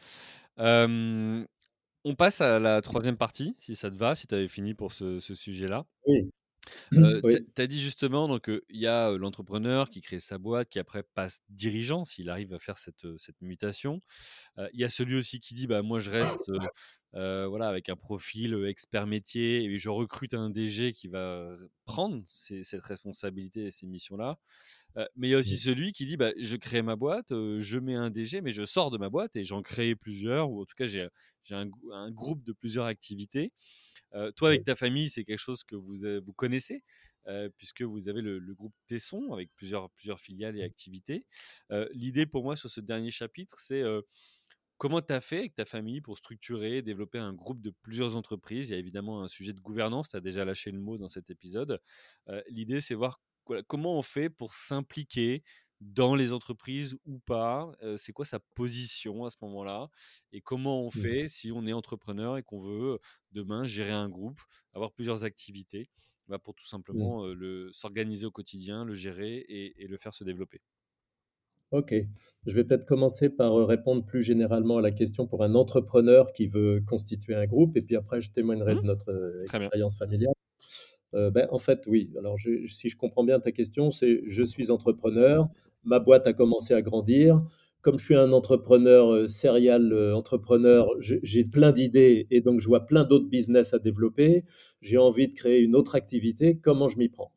On 2.02 2.14
passe 2.14 2.40
à 2.40 2.58
la 2.58 2.80
troisième 2.80 3.18
partie, 3.18 3.56
si 3.60 3.76
ça 3.76 3.90
te 3.90 3.96
va, 3.96 4.14
si 4.14 4.26
tu 4.26 4.34
avais 4.34 4.48
fini 4.48 4.74
pour 4.74 4.92
ce 4.92 5.20
ce 5.20 5.34
sujet-là. 5.34 5.86
Oui. 6.06 6.30
Heu, 6.92 7.20
tu 7.54 7.62
as 7.62 7.66
dit 7.66 7.80
justement 7.80 8.28
donc, 8.28 8.50
il 8.68 8.80
y 8.80 8.86
a, 8.86 9.10
l'entrepreneur 9.16 9.90
qui 9.90 10.00
crée 10.00 10.20
sa 10.20 10.38
boîte, 10.38 10.68
qui 10.68 10.78
après 10.78 11.02
passe 11.02 11.40
dirigeant 11.48 12.04
s'il 12.04 12.28
arrive 12.28 12.52
à 12.52 12.58
faire 12.58 12.78
cette, 12.78 13.04
mutation. 13.40 14.00
Il 14.72 14.80
y 14.80 14.84
a 14.84 14.88
celui 14.88 15.16
aussi 15.16 15.40
qui 15.40 15.54
dit: 15.54 15.66
«Bah, 15.66 15.82
moi 15.82 16.00
je 16.00 16.10
reste, 16.10 16.50
heu, 17.14 17.46
voilà 17.46 17.68
avec 17.68 17.88
un 17.88 17.96
profil, 17.96 18.54
heu, 18.54 18.68
expert 18.68 19.06
métier 19.06 19.64
et 19.64 19.78
je 19.78 19.88
recrute 19.90 20.34
un 20.34 20.50
DG 20.50 20.92
qui 20.92 21.08
va 21.08 21.56
prendre 21.84 22.22
ces 22.26 22.64
cette 22.64 22.82
responsabilité 22.82 23.66
et 23.66 23.70
ces 23.70 23.86
missions-là». 23.86 24.38
Heu, 24.98 25.06
mais 25.16 25.28
il 25.28 25.30
y 25.32 25.34
a 25.34 25.38
aussi 25.38 25.56
Mmh. 25.56 25.60
celui 25.60 25.92
qui 25.92 26.06
dit: 26.06 26.16
«Bah, 26.16 26.32
je 26.38 26.56
crée 26.56 26.82
ma 26.82 26.96
boîte, 26.96 27.30
je 27.30 27.78
mets 27.78 27.94
un 27.96 28.10
DG, 28.10 28.40
mais 28.42 28.52
je 28.52 28.64
sors 28.64 28.90
de 28.90 28.98
ma 28.98 29.08
boîte 29.10 29.36
et 29.36 29.44
j'en 29.44 29.62
crée 29.62 29.94
plusieurs 29.96 30.50
ou 30.50 30.62
en 30.62 30.64
tout 30.66 30.74
cas 30.76 30.86
j'ai 30.86 31.08
j'ai 31.44 31.54
un 31.54 31.70
un 31.92 32.10
groupe 32.10 32.44
de 32.44 32.52
plusieurs 32.52 32.86
activités». 32.86 33.52
Euh, 34.14 34.32
toi, 34.32 34.48
avec 34.48 34.64
ta 34.64 34.76
famille, 34.76 35.10
c'est 35.10 35.24
quelque 35.24 35.38
chose 35.38 35.64
que 35.64 35.76
vous, 35.76 36.04
euh, 36.04 36.20
vous 36.24 36.32
connaissez, 36.32 36.82
euh, 37.26 37.48
puisque 37.56 37.82
vous 37.82 38.08
avez 38.08 38.22
le, 38.22 38.38
le 38.38 38.54
groupe 38.54 38.74
Tesson 38.86 39.32
avec 39.32 39.50
plusieurs, 39.54 39.90
plusieurs 39.90 40.20
filiales 40.20 40.56
et 40.58 40.62
activités. 40.62 41.26
Euh, 41.70 41.88
L'idée 41.92 42.26
pour 42.26 42.42
moi 42.44 42.56
sur 42.56 42.70
ce 42.70 42.80
dernier 42.80 43.10
chapitre, 43.10 43.58
c'est 43.60 43.82
euh, 43.82 44.02
comment 44.80 45.02
tu 45.02 45.12
as 45.14 45.20
fait 45.20 45.38
avec 45.40 45.54
ta 45.56 45.66
famille 45.66 46.00
pour 46.00 46.18
structurer, 46.18 46.82
développer 46.82 47.18
un 47.20 47.34
groupe 47.34 47.60
de 47.62 47.70
plusieurs 47.82 48.16
entreprises? 48.16 48.70
Il 48.70 48.72
y 48.72 48.76
a 48.76 48.78
évidemment 48.78 49.22
un 49.22 49.28
sujet 49.28 49.52
de 49.52 49.60
gouvernance, 49.60 50.08
tu 50.10 50.16
as 50.16 50.20
déjà 50.22 50.44
lâché 50.46 50.72
le 50.72 50.80
mot 50.80 50.98
dans 50.98 51.08
cet 51.08 51.30
épisode. 51.30 51.80
Euh, 52.28 52.42
L'idée, 52.48 52.80
c'est 52.80 52.94
voir 52.94 53.20
voilà, 53.46 53.62
comment 53.64 53.98
on 53.98 54.02
fait 54.02 54.30
pour 54.30 54.54
s'impliquer 54.54 55.42
dans 55.80 56.14
les 56.14 56.32
entreprises 56.32 56.96
ou 57.04 57.18
pas? 57.20 57.72
Euh, 57.82 57.96
C'est 57.96 58.12
quoi 58.12 58.24
sa 58.24 58.38
position 58.40 59.24
à 59.24 59.30
ce 59.30 59.36
moment-là? 59.42 59.88
Et 60.32 60.40
comment 60.40 60.82
on 60.84 60.90
Mmh. 60.94 61.16
fait 61.16 61.28
si 61.28 61.52
on 61.52 61.66
est 61.66 61.72
entrepreneur 61.72 62.36
et 62.38 62.42
qu'on 62.42 62.60
veut 62.60 62.98
demain 63.32 63.64
gérer 63.64 63.92
un 63.92 64.08
groupe, 64.08 64.40
avoir 64.74 64.92
plusieurs 64.92 65.24
activités? 65.24 65.90
Bah, 66.28 66.38
pour 66.38 66.54
tout 66.54 66.66
Mmh. 66.92 67.10
simplement 67.10 67.24
euh, 67.26 67.34
le 67.34 67.72
s'organiser 67.72 68.26
au 68.26 68.30
quotidien, 68.30 68.84
le 68.84 68.94
gérer 68.94 69.36
et, 69.38 69.82
et 69.84 69.88
le 69.88 69.96
faire 69.98 70.14
se 70.14 70.24
développer. 70.24 70.60
OK. 71.72 71.94
Je 72.46 72.54
vais 72.54 72.64
peut-être 72.64 72.84
commencer 72.84 73.28
par, 73.30 73.56
heu, 73.58 73.62
répondre 73.64 74.04
plus 74.04 74.22
généralement 74.22 74.78
à 74.78 74.80
la 74.82 74.90
question 74.90 75.26
pour 75.28 75.44
un 75.44 75.54
entrepreneur 75.54 76.32
qui 76.32 76.46
veut 76.48 76.82
constituer 76.84 77.34
un 77.34 77.46
groupe 77.46 77.76
et 77.76 77.82
puis 77.82 77.94
après 77.96 78.20
je 78.20 78.32
témoignerai 78.32 78.74
de 78.76 78.84
notre, 78.84 79.10
heu, 79.12 79.44
Très 79.46 79.58
bien. 79.58 79.70
expérience 79.70 79.96
familiale. 79.96 80.34
Heu, 81.14 81.30
bah, 81.30 81.48
en 81.52 81.58
fait, 81.58 81.82
oui. 81.86 82.10
Alors 82.18 82.38
je 82.38 82.66
si 82.66 82.88
je 82.90 82.96
comprends 82.96 83.24
bien 83.24 83.40
ta 83.40 83.52
question, 83.52 83.90
c'est: 83.92 84.22
je 84.26 84.42
suis 84.44 84.70
entrepreneur, 84.70 85.48
ma 85.84 86.00
boîte 86.00 86.26
a 86.26 86.32
commencé 86.34 86.74
à 86.74 86.82
grandir. 86.82 87.38
Comme 87.82 87.98
je 87.98 88.04
suis 88.06 88.16
un 88.16 88.32
entrepreneur, 88.32 89.12
heu, 89.14 89.28
serial, 89.28 89.92
entrepreneur, 90.14 90.88
j'ai 91.00 91.44
plein 91.44 91.72
d'idées 91.72 92.26
et 92.30 92.40
donc 92.42 92.60
je 92.60 92.68
vois 92.68 92.86
plein 92.86 93.04
d'autres 93.04 93.28
business 93.28 93.74
à 93.74 93.78
développer. 93.80 94.44
J'ai 94.82 94.98
envie 94.98 95.28
de 95.28 95.34
créer 95.34 95.60
une 95.62 95.76
autre 95.76 95.94
activité, 95.96 96.58
comment 96.58 96.88
je 96.88 96.98
m'y 96.98 97.08
prends? 97.10 97.32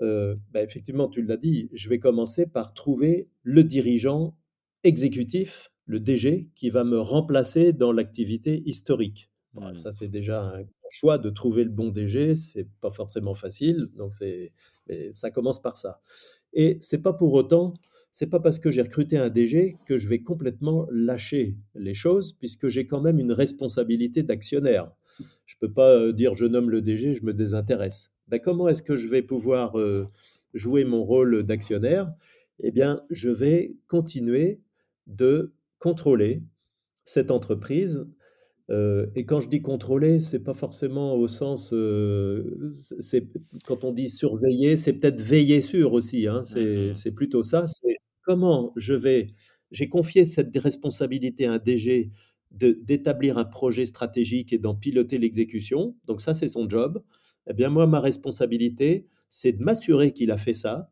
Heu, 0.00 0.38
bah, 0.52 0.62
effectivement, 0.62 1.08
tu 1.08 1.22
l'as 1.22 1.36
dit, 1.36 1.68
je 1.72 1.88
vais 1.88 1.98
commencer 1.98 2.46
par 2.46 2.74
trouver 2.74 3.28
le 3.42 3.64
dirigeant 3.64 4.36
exécutif, 4.82 5.70
le 5.86 6.00
DG, 6.00 6.50
qui 6.54 6.70
va 6.70 6.84
me 6.84 6.98
remplacer 7.00 7.72
dans 7.72 7.92
l'activité 7.92 8.62
historique. 8.66 9.30
Hmm. 9.54 9.72
ça, 9.74 9.92
c'est 9.92 10.08
déjà 10.08 10.42
un 10.42 10.64
choix 10.90 11.16
de 11.18 11.30
trouver 11.30 11.62
le 11.62 11.70
bon 11.70 11.90
DG, 11.90 12.34
c'est 12.34 12.68
pas 12.80 12.90
forcément 12.90 13.34
facile, 13.34 13.88
donc 13.96 14.12
c'est 14.12 14.52
mais 14.88 15.12
ça 15.12 15.30
commence 15.30 15.62
par 15.62 15.76
ça 15.76 16.00
et 16.52 16.78
c'est 16.80 16.98
pas 17.02 17.12
pour 17.12 17.32
autant 17.34 17.74
c'est 18.10 18.28
pas 18.28 18.38
parce 18.38 18.60
que 18.60 18.70
j'ai 18.70 18.82
recruté 18.82 19.18
un 19.18 19.28
DG 19.28 19.76
que 19.86 19.98
je 19.98 20.06
vais 20.08 20.20
complètement 20.22 20.86
lâcher 20.92 21.56
les 21.74 21.94
choses 21.94 22.32
puisque 22.32 22.68
j'ai 22.68 22.86
quand 22.86 23.00
même 23.00 23.18
une 23.18 23.32
responsabilité 23.32 24.22
d'actionnaire. 24.22 24.92
Je 25.46 25.56
peux 25.60 25.72
pas, 25.72 25.96
heu, 25.96 26.12
dire: 26.12 26.34
«Je 26.34 26.44
nomme 26.46 26.70
le 26.70 26.80
DG, 26.80 27.14
je 27.14 27.24
me 27.24 27.34
désintéresse». 27.34 28.13
Bah, 28.28 28.38
comment 28.38 28.68
est-ce 28.68 28.82
que 28.82 28.96
je 28.96 29.08
vais 29.08 29.22
pouvoir, 29.22 29.78
heu, 29.78 30.06
jouer 30.54 30.84
mon 30.84 31.04
rôle 31.04 31.42
d'actionnaire? 31.44 32.12
Eh 32.60 32.70
bien, 32.70 33.02
je 33.10 33.30
vais 33.30 33.76
continuer 33.88 34.60
de 35.06 35.54
contrôler 35.78 36.42
cette 37.04 37.30
entreprise 37.30 38.06
Heu 38.70 39.10
et 39.16 39.26
quand 39.26 39.40
je 39.40 39.48
dis 39.48 39.62
contrôler, 39.62 40.20
c'est 40.20 40.44
pas 40.44 40.54
forcément 40.54 41.16
au 41.16 41.28
sens, 41.28 41.72
c'est 43.00 43.28
quand 43.66 43.84
on 43.84 43.92
dit 43.92 44.08
surveiller, 44.08 44.76
c'est 44.76 44.94
peut-être 44.94 45.20
veiller 45.20 45.60
sur 45.60 45.92
aussi, 45.92 46.26
hein. 46.26 46.42
C'est 46.44 46.88
Mhm. 46.88 46.94
c'est 46.94 47.12
plutôt 47.12 47.42
ça, 47.42 47.66
c'est 47.66 47.96
comment 48.22 48.72
je 48.76 48.94
vais 48.94 49.28
j'ai 49.70 49.88
confié 49.88 50.24
cette 50.24 50.56
responsabilité 50.56 51.46
à 51.46 51.52
un 51.54 51.58
DG 51.58 52.10
d'établir 52.50 53.36
un 53.38 53.44
projet 53.44 53.84
stratégique 53.86 54.52
et 54.52 54.58
d'en 54.58 54.74
piloter 54.76 55.18
l'exécution, 55.18 55.96
donc 56.06 56.20
ça, 56.20 56.34
c'est 56.34 56.46
son 56.48 56.68
job. 56.68 57.02
Eh 57.48 57.54
bien, 57.54 57.68
moi, 57.68 57.86
ma 57.86 58.00
responsabilité, 58.00 59.06
c'est 59.28 59.52
de 59.52 59.62
m'assurer 59.62 60.12
qu'il 60.12 60.30
a 60.30 60.36
fait 60.36 60.54
ça, 60.54 60.90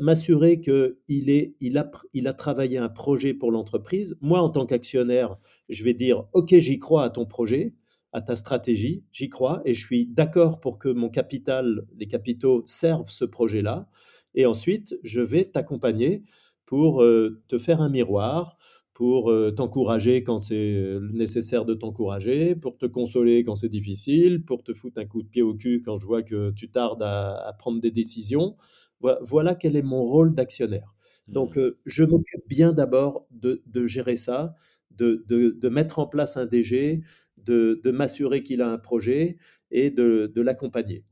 m'assurer 0.00 0.60
qu'il 0.60 0.96
il 1.08 1.78
a 1.78 1.90
il 2.14 2.28
a 2.28 2.32
travaillé 2.32 2.78
un 2.78 2.88
projet 2.88 3.34
pour 3.34 3.52
l'entreprise. 3.52 4.16
Moi, 4.20 4.40
en 4.40 4.50
tant 4.50 4.66
qu'actionnaire, 4.66 5.36
je 5.68 5.84
vais 5.84 5.94
dire, 5.94 6.24
OK, 6.32 6.54
j'y 6.56 6.78
crois 6.78 7.04
à 7.04 7.10
ton 7.10 7.26
projet, 7.26 7.74
à 8.12 8.20
ta 8.20 8.36
stratégie, 8.36 9.04
j'y 9.12 9.28
crois 9.28 9.62
et 9.64 9.74
je 9.74 9.84
suis 9.84 10.06
d'accord 10.06 10.60
pour 10.60 10.78
que 10.78 10.88
mon 10.88 11.10
capital, 11.10 11.86
les 11.96 12.06
capitaux 12.06 12.62
servent 12.66 13.10
ce 13.10 13.24
projet-là. 13.24 13.88
Et 14.34 14.46
ensuite, 14.46 14.98
je 15.02 15.20
vais 15.20 15.44
t'accompagner 15.44 16.24
pour 16.64 17.02
euh, 17.02 17.42
te 17.48 17.58
faire 17.58 17.80
un 17.80 17.88
miroir, 17.88 18.56
pour 18.98 19.30
euh, 19.30 19.52
t'encourager 19.52 20.24
quand 20.24 20.40
c'est 20.40 20.56
euh, 20.74 20.98
nécessaire 21.12 21.64
de 21.64 21.72
t'encourager, 21.74 22.56
pour 22.56 22.76
te 22.76 22.84
consoler 22.84 23.44
quand 23.44 23.54
c'est 23.54 23.68
difficile, 23.68 24.44
pour 24.44 24.64
te 24.64 24.72
foutre 24.72 24.98
un 25.00 25.04
coup 25.06 25.22
de 25.22 25.28
pied 25.28 25.40
au 25.40 25.54
cul 25.54 25.80
quand 25.84 25.98
je 25.98 26.04
vois 26.04 26.24
que 26.24 26.50
tu 26.50 26.68
tardes 26.68 27.04
à, 27.04 27.36
à 27.46 27.52
prendre 27.52 27.80
des 27.80 27.92
décisions. 27.92 28.56
Voilà, 28.98 29.20
voilà 29.22 29.54
quel 29.54 29.76
est 29.76 29.82
mon 29.82 30.02
rôle 30.02 30.34
d'actionnaire. 30.34 30.96
Donc, 31.28 31.56
Mhm. 31.56 31.62
euh, 31.62 31.78
je 31.86 32.02
m'occupe 32.02 32.42
bien 32.48 32.72
d'abord 32.72 33.28
de, 33.30 33.62
de 33.66 33.86
gérer 33.86 34.16
ça, 34.16 34.56
de, 34.90 35.24
de, 35.28 35.50
de, 35.50 35.68
mettre 35.68 36.00
en 36.00 36.08
place 36.08 36.36
un 36.36 36.46
DG, 36.46 37.00
de, 37.36 37.80
m'assurer 37.92 38.42
qu'il 38.42 38.62
a 38.62 38.68
un 38.68 38.78
projet 38.78 39.36
et 39.70 39.90
de, 39.92 40.26
de 40.34 40.42
l'accompagner. 40.42 41.04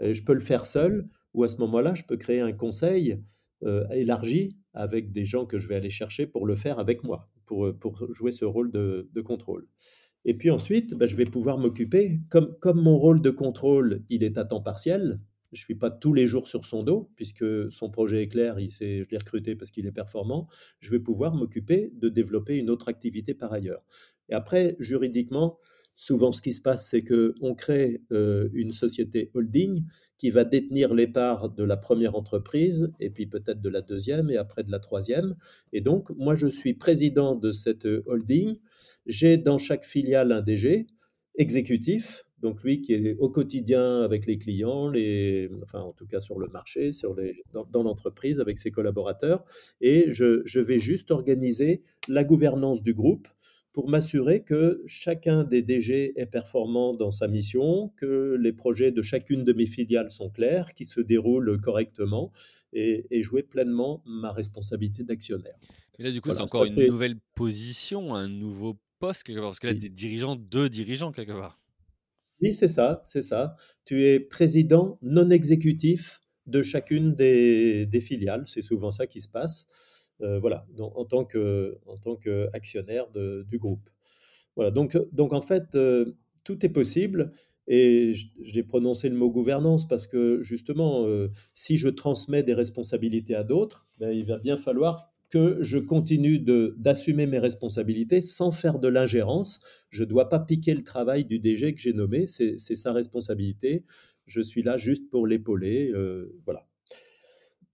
Je 0.00 0.22
peux 0.22 0.34
le 0.34 0.40
faire 0.40 0.66
seul 0.66 1.08
ou 1.34 1.44
à 1.44 1.48
ce 1.48 1.56
moment-là, 1.58 1.94
je 1.94 2.02
peux 2.04 2.16
créer 2.16 2.40
un 2.40 2.52
conseil 2.52 3.22
euh, 3.64 3.86
élargi 3.90 4.50
avec 4.74 5.12
des 5.12 5.24
gens 5.24 5.46
que 5.46 5.58
je 5.58 5.66
vais 5.66 5.76
aller 5.76 5.90
chercher 5.90 6.26
pour 6.26 6.46
le 6.46 6.56
faire 6.56 6.78
avec 6.78 7.04
moi, 7.04 7.28
pour, 7.46 7.72
pour 7.78 8.12
jouer 8.12 8.32
ce 8.32 8.44
rôle 8.44 8.70
de, 8.70 9.08
de 9.12 9.20
contrôle. 9.20 9.66
Et 10.24 10.34
puis 10.34 10.50
ensuite, 10.50 10.94
bah, 10.94 11.06
je 11.06 11.16
vais 11.16 11.24
pouvoir 11.24 11.58
m'occuper, 11.58 12.20
comme, 12.28 12.56
comme 12.60 12.80
mon 12.80 12.96
rôle 12.96 13.22
de 13.22 13.30
contrôle, 13.30 14.04
il 14.10 14.22
est 14.22 14.38
à 14.38 14.44
temps 14.44 14.60
partiel, 14.60 15.20
je 15.52 15.62
ne 15.62 15.64
suis 15.64 15.74
pas 15.74 15.90
tous 15.90 16.14
les 16.14 16.26
jours 16.26 16.46
sur 16.46 16.64
son 16.64 16.82
dos, 16.82 17.10
puisque 17.16 17.44
son 17.72 17.90
projet 17.90 18.22
est 18.22 18.28
clair, 18.28 18.60
il 18.60 18.70
sait, 18.70 19.02
je 19.02 19.10
l'ai 19.10 19.16
recruté 19.16 19.56
parce 19.56 19.70
qu'il 19.70 19.86
est 19.86 19.92
performant, 19.92 20.46
je 20.78 20.90
vais 20.90 21.00
pouvoir 21.00 21.34
m'occuper 21.34 21.90
de 21.94 22.08
développer 22.08 22.56
une 22.56 22.70
autre 22.70 22.88
activité 22.88 23.34
par 23.34 23.52
ailleurs. 23.52 23.82
Et 24.28 24.34
après, 24.34 24.76
juridiquement, 24.78 25.58
souvent 26.00 26.32
ce 26.32 26.40
qui 26.40 26.54
se 26.54 26.62
passe, 26.62 26.88
c'est 26.88 27.04
qu'on 27.04 27.54
crée 27.54 28.00
euh, 28.10 28.48
une 28.54 28.72
société 28.72 29.30
holding 29.34 29.84
qui 30.16 30.30
va 30.30 30.44
détenir 30.44 30.94
les 30.94 31.06
parts 31.06 31.50
de 31.50 31.62
la 31.62 31.76
première 31.76 32.16
entreprise, 32.16 32.90
et 33.00 33.10
puis 33.10 33.26
peut-être 33.26 33.60
de 33.60 33.68
la 33.68 33.82
deuxième, 33.82 34.30
et 34.30 34.38
après 34.38 34.64
de 34.64 34.70
la 34.70 34.78
troisième. 34.78 35.36
Et 35.74 35.82
donc, 35.82 36.08
moi, 36.16 36.34
je 36.34 36.46
suis 36.46 36.72
président 36.72 37.34
de 37.34 37.52
cette 37.52 37.86
holding. 38.06 38.56
J'ai 39.04 39.36
dans 39.36 39.58
chaque 39.58 39.84
filiale 39.84 40.32
un 40.32 40.40
DG 40.40 40.86
exécutif, 41.36 42.24
donc 42.40 42.62
lui 42.62 42.80
qui 42.80 42.94
est 42.94 43.16
au 43.18 43.28
quotidien 43.28 44.00
avec 44.00 44.24
les 44.24 44.38
clients, 44.38 44.88
les, 44.88 45.50
enfin 45.62 45.80
en 45.80 45.92
tout 45.92 46.06
cas 46.06 46.20
sur 46.20 46.38
le 46.38 46.48
marché, 46.48 46.92
sur 46.92 47.14
les, 47.14 47.44
dans, 47.52 47.82
l'entreprise 47.82 48.40
avec 48.40 48.56
ses 48.56 48.70
collaborateurs, 48.70 49.44
et 49.82 50.06
je 50.08 50.60
vais 50.60 50.78
juste 50.78 51.10
organiser 51.10 51.82
la 52.08 52.24
gouvernance 52.24 52.82
du 52.82 52.94
groupe 52.94 53.28
pour 53.72 53.88
m'assurer 53.88 54.42
que 54.42 54.82
chacun 54.86 55.44
des 55.44 55.62
DG 55.62 56.12
est 56.16 56.26
performant 56.26 56.92
dans 56.92 57.10
sa 57.10 57.28
mission, 57.28 57.92
que 57.96 58.36
les 58.40 58.52
projets 58.52 58.90
de 58.90 59.02
chacune 59.02 59.44
de 59.44 59.52
mes 59.52 59.66
filiales 59.66 60.10
sont 60.10 60.28
clairs, 60.28 60.74
qui 60.74 60.84
se 60.84 61.00
déroulent 61.00 61.60
correctement 61.60 62.32
et, 62.72 63.06
et 63.10 63.22
jouer 63.22 63.42
pleinement 63.42 64.02
ma 64.06 64.32
responsabilité 64.32 65.04
d'actionnaire. 65.04 65.58
Et 65.98 66.02
là, 66.02 66.10
du 66.10 66.20
coup, 66.20 66.30
c'est 66.30 66.36
ça 66.36 66.44
encore 66.44 66.64
une 66.64 66.86
nouvelle 66.86 67.16
position, 67.34 68.14
un 68.14 68.28
nouveau 68.28 68.76
poste 68.98 69.22
quelque 69.22 69.38
part, 69.38 69.48
parce 69.48 69.60
que 69.60 69.68
là, 69.68 69.74
tu 69.74 69.86
es 69.86 69.88
dirigeant 69.88 70.34
de 70.34 70.68
dirigeants 70.68 71.12
quelque 71.12 71.32
part. 71.32 71.60
Oui, 72.40 72.54
c'est 72.54 72.68
ça, 72.68 73.02
c'est 73.04 73.22
ça. 73.22 73.54
Tu 73.84 74.04
es 74.06 74.18
président 74.18 74.98
non 75.02 75.30
exécutif 75.30 76.22
de 76.46 76.62
chacune 76.62 77.14
des, 77.14 77.86
des 77.86 78.00
filiales. 78.00 78.44
C'est 78.46 78.62
souvent 78.62 78.90
ça 78.90 79.06
qui 79.06 79.20
se 79.20 79.28
passe. 79.28 79.66
Euh, 80.22 80.38
voilà, 80.38 80.66
donc, 80.76 80.92
en 80.96 81.04
tant 81.04 81.24
que, 81.24 81.78
qu'actionnaire 82.22 83.06
du 83.10 83.58
groupe. 83.58 83.88
Voilà, 84.56 84.70
donc, 84.70 84.98
donc 85.12 85.32
en 85.32 85.40
fait, 85.40 85.74
euh, 85.74 86.16
tout 86.44 86.64
est 86.64 86.70
possible. 86.70 87.32
Et 87.72 88.14
j'ai 88.42 88.64
prononcé 88.64 89.08
le 89.08 89.14
mot 89.14 89.30
gouvernance 89.30 89.86
parce 89.86 90.08
que 90.08 90.42
justement, 90.42 91.06
euh, 91.06 91.28
si 91.54 91.76
je 91.76 91.88
transmets 91.88 92.42
des 92.42 92.54
responsabilités 92.54 93.36
à 93.36 93.44
d'autres, 93.44 93.86
ben, 94.00 94.10
il 94.10 94.24
va 94.24 94.38
bien 94.38 94.56
falloir 94.56 95.12
que 95.28 95.58
je 95.60 95.78
continue 95.78 96.40
d'assumer 96.40 97.26
mes 97.26 97.38
responsabilités 97.38 98.20
sans 98.20 98.50
faire 98.50 98.80
de 98.80 98.88
l'ingérence. 98.88 99.60
Je 99.88 100.02
ne 100.02 100.08
dois 100.08 100.28
pas 100.28 100.40
piquer 100.40 100.74
le 100.74 100.82
travail 100.82 101.24
du 101.24 101.38
DG 101.38 101.72
que 101.72 101.80
j'ai 101.80 101.92
nommé, 101.92 102.26
c'est, 102.26 102.58
sa 102.58 102.92
responsabilité. 102.92 103.84
Je 104.26 104.40
suis 104.40 104.64
là 104.64 104.76
juste 104.76 105.08
pour 105.08 105.28
l'épauler. 105.28 105.92
euh, 105.94 106.34
voilà. 106.44 106.66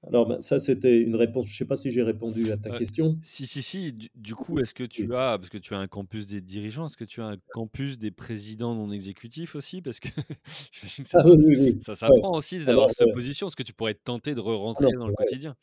Alors, 0.03 0.27
ben, 0.27 0.41
ça, 0.41 0.59
c'était 0.59 1.03
une 1.03 1.17
réponse. 1.17 1.47
Je 1.49 1.53
ne 1.53 1.57
sais 1.59 1.65
pas 1.67 1.77
si 1.77 1.91
j'ai 1.91 2.03
répondu 2.03 2.51
à 2.51 2.57
ta 2.57 2.71
Heu, 2.71 2.81
question. 2.81 3.21
si, 3.21 3.47
si, 3.47 3.63
si, 3.63 3.93
du 3.93 4.09
du 4.15 4.35
coup, 4.35 4.59
est-ce 4.59 4.75
que 4.75 4.83
tu 4.85 5.15
as 5.15 5.39
parce 5.39 5.51
que 5.51 5.59
tu 5.59 5.75
as 5.75 5.79
un 5.79 5.87
campus 5.89 6.27
des 6.27 6.41
dirigeants, 6.41 6.87
est-ce 6.87 6.97
que 6.97 7.05
tu 7.05 7.21
as 7.23 7.27
un 7.27 7.37
campus 7.51 7.99
des 7.99 8.11
présidents 8.11 8.75
non 8.75 8.91
exécutifs 8.91 9.55
aussi? 9.55 9.83
Parce 9.83 10.01
que 10.01 10.09
j'imagine 10.73 11.05
que 11.05 11.11
ça 11.11 11.19
Ah 11.19 11.23
oui, 11.27 11.37
oui, 11.47 11.57
oui. 11.61 11.73
ça 11.79 11.95
Ouais. 12.09 12.23
s'apprend 12.23 12.33
aussi 12.37 12.65
d'avoir 12.65 12.91
cette 12.91 13.09
euh, 13.09 13.13
position. 13.13 13.49
Est-ce 13.49 13.57
que 13.57 13.63
tu 13.63 13.73
pourrais 13.75 13.93
être 13.93 14.05
tenté 14.05 14.35
de 14.35 14.41
ah 14.75 14.81
non, 14.83 14.91
re-rentrer 14.91 14.97
dans 14.97 15.07
le 15.09 15.15
ouais. 15.19 15.27
quotidien? 15.27 15.57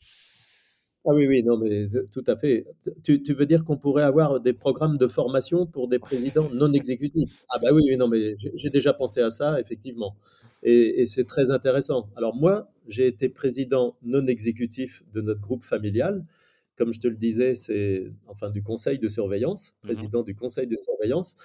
Ah 1.06 1.12
oui, 1.12 1.26
oui, 1.26 1.42
non, 1.42 1.58
mais 1.58 1.86
tout 2.10 2.24
à 2.26 2.34
fait. 2.36 2.64
tu 3.02 3.22
tu 3.22 3.34
veux 3.34 3.44
dire 3.44 3.62
qu'on 3.66 3.76
pourrait 3.76 4.04
avoir 4.04 4.40
des 4.40 4.54
programmes 4.54 4.96
de 4.96 5.06
formation 5.06 5.66
pour 5.66 5.86
des 5.88 5.98
présidents 5.98 6.48
non 6.50 6.72
exécutifs? 6.72 7.44
Ah 7.50 7.58
bah, 7.58 7.68
oui, 7.74 7.82
oui, 7.86 7.96
non, 7.98 8.08
mais 8.08 8.36
j'ai 8.38 8.52
j'ai 8.54 8.70
déjà 8.70 8.94
pensé 8.94 9.20
à 9.20 9.28
ça, 9.28 9.60
effectivement 9.60 10.16
et 10.62 11.02
et 11.02 11.06
c'est 11.06 11.24
très 11.24 11.50
intéressant. 11.50 12.08
Alors 12.16 12.34
moi, 12.34 12.70
j'ai 12.86 13.06
été 13.06 13.28
président 13.28 13.96
non 14.02 14.26
exécutif 14.26 15.02
de 15.12 15.20
notre 15.20 15.40
groupe 15.40 15.64
familial. 15.64 16.24
Comme 16.76 16.92
je 16.92 16.98
te 17.00 17.06
le 17.08 17.16
disais, 17.16 17.54
c'est 17.54 18.12
enfin 18.26 18.50
du 18.50 18.62
conseil 18.62 18.98
de 18.98 19.08
surveillance, 19.08 19.74
Mmh 19.84 19.86
président 19.86 20.22
du 20.22 20.34
conseil 20.34 20.66
de 20.66 20.76
surveillance. 20.76 21.36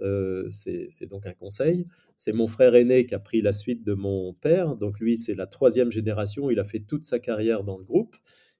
Heu, 0.00 0.48
c'est 0.50 1.06
donc 1.08 1.26
un 1.26 1.34
conseil. 1.34 1.84
C'est 2.16 2.32
mon 2.32 2.46
frère 2.46 2.74
aîné 2.74 3.04
qui 3.04 3.14
a 3.14 3.18
pris 3.18 3.42
la 3.42 3.52
suite 3.52 3.84
de 3.84 3.94
mon 3.94 4.32
père, 4.34 4.76
donc 4.76 5.00
lui, 5.00 5.18
c'est 5.18 5.34
la 5.34 5.46
troisième 5.46 5.90
génération. 5.90 6.50
Il 6.50 6.58
a 6.60 6.64
fait 6.64 6.80
toute 6.80 7.04
sa 7.04 7.18
carrière 7.18 7.64
dans 7.64 7.76
le 7.78 7.84
groupe. 7.84 8.16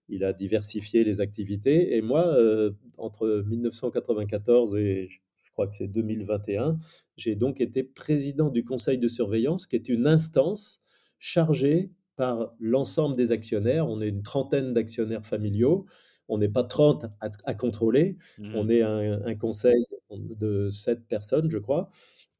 Il 0.08 0.24
a 0.24 0.32
diversifié 0.32 1.04
les 1.04 1.20
activités 1.20 1.96
et 1.96 2.02
moi, 2.02 2.26
heu, 2.38 2.76
entre 2.96 3.44
1994 3.46 4.76
et 4.76 5.08
je 5.10 5.50
crois 5.52 5.66
que 5.66 5.74
c'est 5.74 5.88
2021, 5.88 6.78
j'ai 7.16 7.34
donc 7.34 7.60
été 7.60 7.82
président 7.82 8.48
du 8.48 8.64
conseil 8.64 8.96
de 8.98 9.08
surveillance, 9.08 9.66
qui 9.66 9.76
est 9.76 9.88
une 9.88 10.06
instance 10.06 10.78
chargée 11.18 11.90
par 12.18 12.54
l'ensemble 12.60 13.16
des 13.16 13.32
actionnaires. 13.32 13.88
On 13.88 14.02
est 14.02 14.08
une 14.10 14.22
trentaine 14.24 14.74
d'actionnaires 14.74 15.24
familiaux. 15.26 15.86
On 16.28 16.38
n'est 16.38 16.50
pas 16.50 16.64
30 16.64 17.06
à 17.20 17.30
à 17.46 17.54
contrôler. 17.54 18.18
On 18.52 18.68
mh. 18.68 18.70
est 18.70 18.82
un 18.82 19.22
un 19.24 19.36
conseil 19.36 19.84
de 20.12 20.70
7 20.70 21.06
personnes, 21.08 21.50
je 21.50 21.58
crois, 21.58 21.90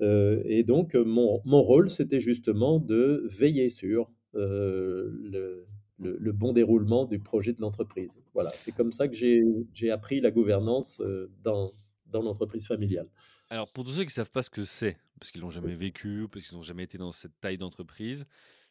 heu 0.02 0.42
et 0.46 0.64
donc 0.64 0.94
mon 0.94 1.40
mon 1.44 1.62
rôle, 1.62 1.90
c'était 1.90 2.20
justement 2.20 2.78
de 2.80 3.26
veiller 3.30 3.68
sur, 3.70 4.10
heu, 4.36 5.10
le 5.22 5.66
le 5.98 6.16
le 6.18 6.32
bon 6.32 6.52
déroulement 6.52 7.04
du 7.06 7.20
projet 7.20 7.52
de 7.54 7.60
l'entreprise. 7.62 8.22
Voilà, 8.34 8.52
c'est 8.56 8.72
comme 8.72 8.92
ça 8.92 9.08
que 9.08 9.14
j'ai 9.16 9.90
appris 9.90 10.20
la 10.20 10.30
gouvernance, 10.30 11.00
heu, 11.04 11.32
dans 11.42 11.72
dans 12.06 12.22
l'entreprise 12.22 12.66
familiale. 12.66 13.08
Alors 13.50 13.72
pour 13.72 13.84
tous 13.84 13.92
ceux 13.92 14.04
qui 14.04 14.10
savent 14.12 14.30
pas 14.30 14.42
ce 14.42 14.50
que 14.50 14.64
c'est, 14.64 14.98
parce 15.18 15.30
qu'ils 15.30 15.40
l'ont 15.40 15.50
jamais 15.50 15.74
vécu 15.74 16.28
parce 16.30 16.46
qu'ils 16.46 16.56
n'ont 16.56 16.62
jamais 16.62 16.84
été 16.84 16.98
dans 16.98 17.12
cette 17.12 17.38
taille 17.40 17.58
d'entreprise, 17.58 18.26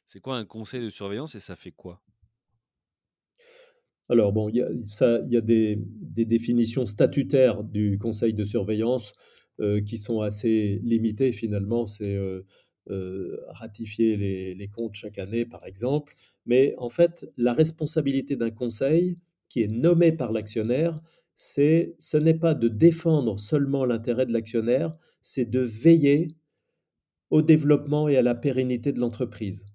c'est 0.08 0.22
quoi 0.22 0.38
un 0.38 0.46
conseil 0.46 0.82
de 0.84 0.90
surveillance 0.90 1.36
et 1.36 1.40
ça 1.40 1.56
fait 1.56 1.72
quoi? 1.72 2.02
Alors 4.10 4.32
bon, 4.32 4.48
il 4.50 4.56
y 4.56 4.62
a 4.62 5.42
des 5.42 6.26
définitions 6.26 6.86
statutaires 6.86 7.64
du 7.64 7.98
conseil 8.00 8.34
de 8.34 8.44
surveillance, 8.46 9.14
heu, 9.60 9.82
qui 9.82 9.98
sont 9.98 10.22
assez 10.22 10.80
limitées 10.84 11.34
finalement. 11.34 11.86
C'est, 11.86 12.16
heu 12.16 12.46
heu, 12.90 13.40
ratifier 13.50 14.16
les 14.56 14.68
comptes 14.70 14.94
chaque 14.94 15.18
année, 15.20 15.46
par 15.46 15.66
exemple. 15.66 16.14
Mais 16.46 16.74
en 16.78 16.88
fait, 16.90 17.26
la 17.38 17.52
responsabilité 17.54 18.38
d'un 18.38 18.50
conseil 18.52 19.16
qui 19.50 19.62
est 19.64 19.68
nommé 19.68 20.14
par 20.14 20.32
l'actionnaire, 20.32 20.98
ce 21.36 22.18
n'est 22.18 22.34
pas 22.34 22.54
de 22.56 22.70
défendre 22.70 23.38
seulement 23.40 23.84
l'intérêt 23.86 24.26
de 24.26 24.32
l'actionnaire, 24.34 24.96
c'est 25.22 25.50
de 25.50 25.60
veiller 25.60 26.30
au 27.30 27.42
développement 27.42 28.10
et 28.10 28.18
à 28.18 28.22
la 28.22 28.36
pérennité 28.36 28.92
de 28.92 29.00
l'entreprise. 29.00 29.66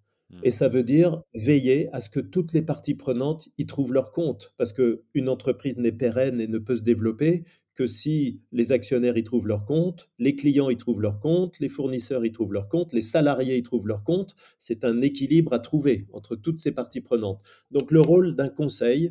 Et 0.43 0.49
Mmh. 0.49 0.53
ça 0.53 0.69
veut 0.69 0.83
dire 0.83 1.23
veiller 1.35 1.89
à 1.93 2.01
ce 2.01 2.09
que 2.11 2.21
toutes 2.21 2.53
les 2.53 2.63
parties 2.63 2.95
prenantes 2.95 3.49
y 3.59 3.67
trouvent 3.67 3.93
leur 3.93 4.11
compte. 4.13 4.55
Parce 4.57 4.73
qu'une 4.73 5.29
entreprise 5.29 5.79
n'est 5.79 5.93
pérenne 5.93 6.41
et 6.41 6.47
ne 6.47 6.59
peut 6.59 6.77
se 6.77 6.83
développer 6.83 7.45
que 7.75 7.87
si 7.87 8.41
les 8.53 8.73
actionnaires 8.73 9.17
y 9.17 9.25
trouvent 9.25 9.47
leur 9.47 9.65
compte, 9.65 10.11
les 10.19 10.37
clients 10.37 10.71
y 10.71 10.77
trouvent 10.77 11.01
leur 11.01 11.21
compte, 11.21 11.59
les 11.61 11.69
fournisseurs 11.69 12.25
y 12.25 12.33
trouvent 12.33 12.53
leur 12.53 12.69
compte, 12.69 12.93
les 12.93 13.03
salariés 13.03 13.57
y 13.57 13.63
trouvent 13.63 13.87
leur 13.87 14.05
compte. 14.05 14.35
C'est 14.59 14.85
un 14.85 15.01
équilibre 15.01 15.53
à 15.53 15.59
trouver 15.59 16.07
entre 16.13 16.37
toutes 16.37 16.61
ces 16.61 16.73
parties 16.73 17.01
prenantes. 17.01 17.41
Donc 17.71 17.91
le 17.91 18.01
rôle 18.01 18.37
d'un 18.37 18.49
conseil, 18.49 19.11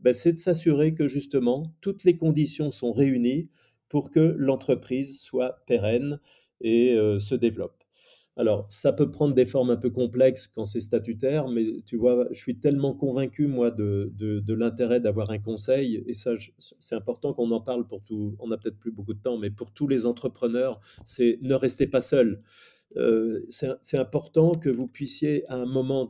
ben, 0.00 0.12
c'est 0.12 0.32
de 0.32 0.38
s'assurer 0.38 0.94
que 0.94 1.08
justement 1.08 1.74
toutes 1.80 2.04
les 2.04 2.16
conditions 2.16 2.70
sont 2.70 2.92
réunies 2.92 3.48
pour 3.88 4.10
que 4.10 4.34
l'entreprise 4.38 5.20
soit 5.20 5.62
pérenne 5.66 6.20
et 6.60 6.94
euh, 6.96 7.18
se 7.18 7.34
développe. 7.34 7.79
Alors, 8.36 8.64
ça 8.68 8.92
peut 8.92 9.10
prendre 9.10 9.34
des 9.34 9.44
formes 9.44 9.70
un 9.70 9.76
peu 9.76 9.90
complexes 9.90 10.46
quand 10.46 10.64
c'est 10.64 10.80
statutaire, 10.80 11.48
mais 11.48 11.82
tu 11.84 11.96
vois, 11.96 12.26
je 12.30 12.38
suis 12.38 12.58
tellement 12.58 12.94
convaincu, 12.94 13.46
moi, 13.46 13.70
de, 13.70 14.12
de, 14.14 14.54
l'intérêt 14.54 15.00
d'avoir 15.00 15.30
un 15.30 15.38
conseil, 15.38 16.02
et 16.06 16.14
ça, 16.14 16.32
c'est 16.78 16.94
important 16.94 17.34
qu'on 17.34 17.50
en 17.50 17.60
parle 17.60 17.86
pour 17.86 18.02
tout, 18.04 18.36
on 18.38 18.48
n'a 18.48 18.56
peut-être 18.56 18.78
plus 18.78 18.92
beaucoup 18.92 19.14
de 19.14 19.20
temps, 19.20 19.36
mais 19.36 19.50
pour 19.50 19.72
tous 19.72 19.88
les 19.88 20.06
entrepreneurs, 20.06 20.80
c'est 21.04 21.38
ne 21.42 21.54
restez 21.54 21.86
pas 21.86 22.00
seul. 22.00 22.40
Euh, 22.96 23.44
c'est 23.48 23.98
important 23.98 24.54
que 24.54 24.70
vous 24.70 24.88
puissiez, 24.88 25.44
à 25.48 25.56
un 25.56 25.66
moment 25.66 26.08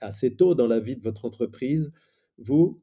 assez 0.00 0.34
tôt 0.34 0.54
dans 0.54 0.66
la 0.66 0.80
vie 0.80 0.96
de 0.96 1.02
votre 1.02 1.24
entreprise, 1.24 1.92
vous 2.38 2.80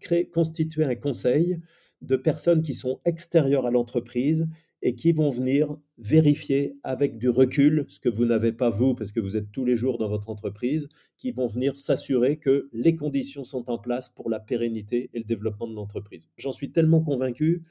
créer, 0.00 0.28
constituer 0.28 0.84
un 0.84 0.94
conseil 0.94 1.60
de 2.02 2.16
personnes 2.16 2.62
qui 2.62 2.74
sont 2.74 3.00
extérieures 3.04 3.66
à 3.66 3.70
l'entreprise 3.70 4.46
et 4.86 4.94
qui 4.94 5.10
vont 5.10 5.30
venir 5.30 5.76
vérifier 5.98 6.78
avec 6.84 7.18
du 7.18 7.28
recul 7.28 7.86
ce 7.88 7.98
que 7.98 8.08
vous 8.08 8.24
n'avez 8.24 8.52
pas 8.52 8.70
vous, 8.70 8.94
parce 8.94 9.10
que 9.10 9.18
vous 9.18 9.36
êtes 9.36 9.50
tous 9.50 9.64
les 9.64 9.74
jours 9.74 9.98
dans 9.98 10.06
votre 10.06 10.30
entreprise, 10.30 10.88
qui 11.16 11.32
vont 11.32 11.48
venir 11.48 11.80
s'assurer 11.80 12.36
que 12.36 12.68
les 12.72 12.94
conditions 12.94 13.42
sont 13.42 13.68
en 13.68 13.78
place 13.78 14.08
pour 14.08 14.30
la 14.30 14.38
pérennité 14.38 15.10
et 15.12 15.18
le 15.18 15.24
développement 15.24 15.66
de 15.66 15.74
l'entreprise. 15.74 16.28
J'en 16.36 16.52
suis 16.52 16.70
tellement 16.70 17.02
convaincu 17.02 17.64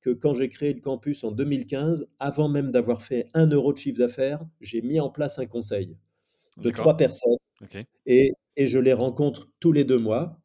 que 0.00 0.08
quand 0.08 0.32
j'ai 0.32 0.48
créé 0.48 0.72
le 0.72 0.80
campus 0.80 1.24
en 1.24 1.30
2015, 1.32 2.08
avant 2.18 2.48
même 2.48 2.72
d'avoir 2.72 3.02
fait 3.02 3.28
un 3.34 3.48
euro 3.48 3.74
de 3.74 3.78
chiffre 3.78 3.98
d'affaires, 3.98 4.42
j'ai 4.62 4.80
mis 4.80 4.98
en 4.98 5.10
place 5.10 5.38
un 5.38 5.46
conseil 5.46 5.98
de 6.56 6.70
trois 6.70 6.96
personnes 6.96 7.36
et 8.06 8.32
je 8.56 8.78
les 8.78 8.94
rencontre 8.94 9.50
tous 9.60 9.72
les 9.72 9.84
deux 9.84 9.98
mois 9.98 10.40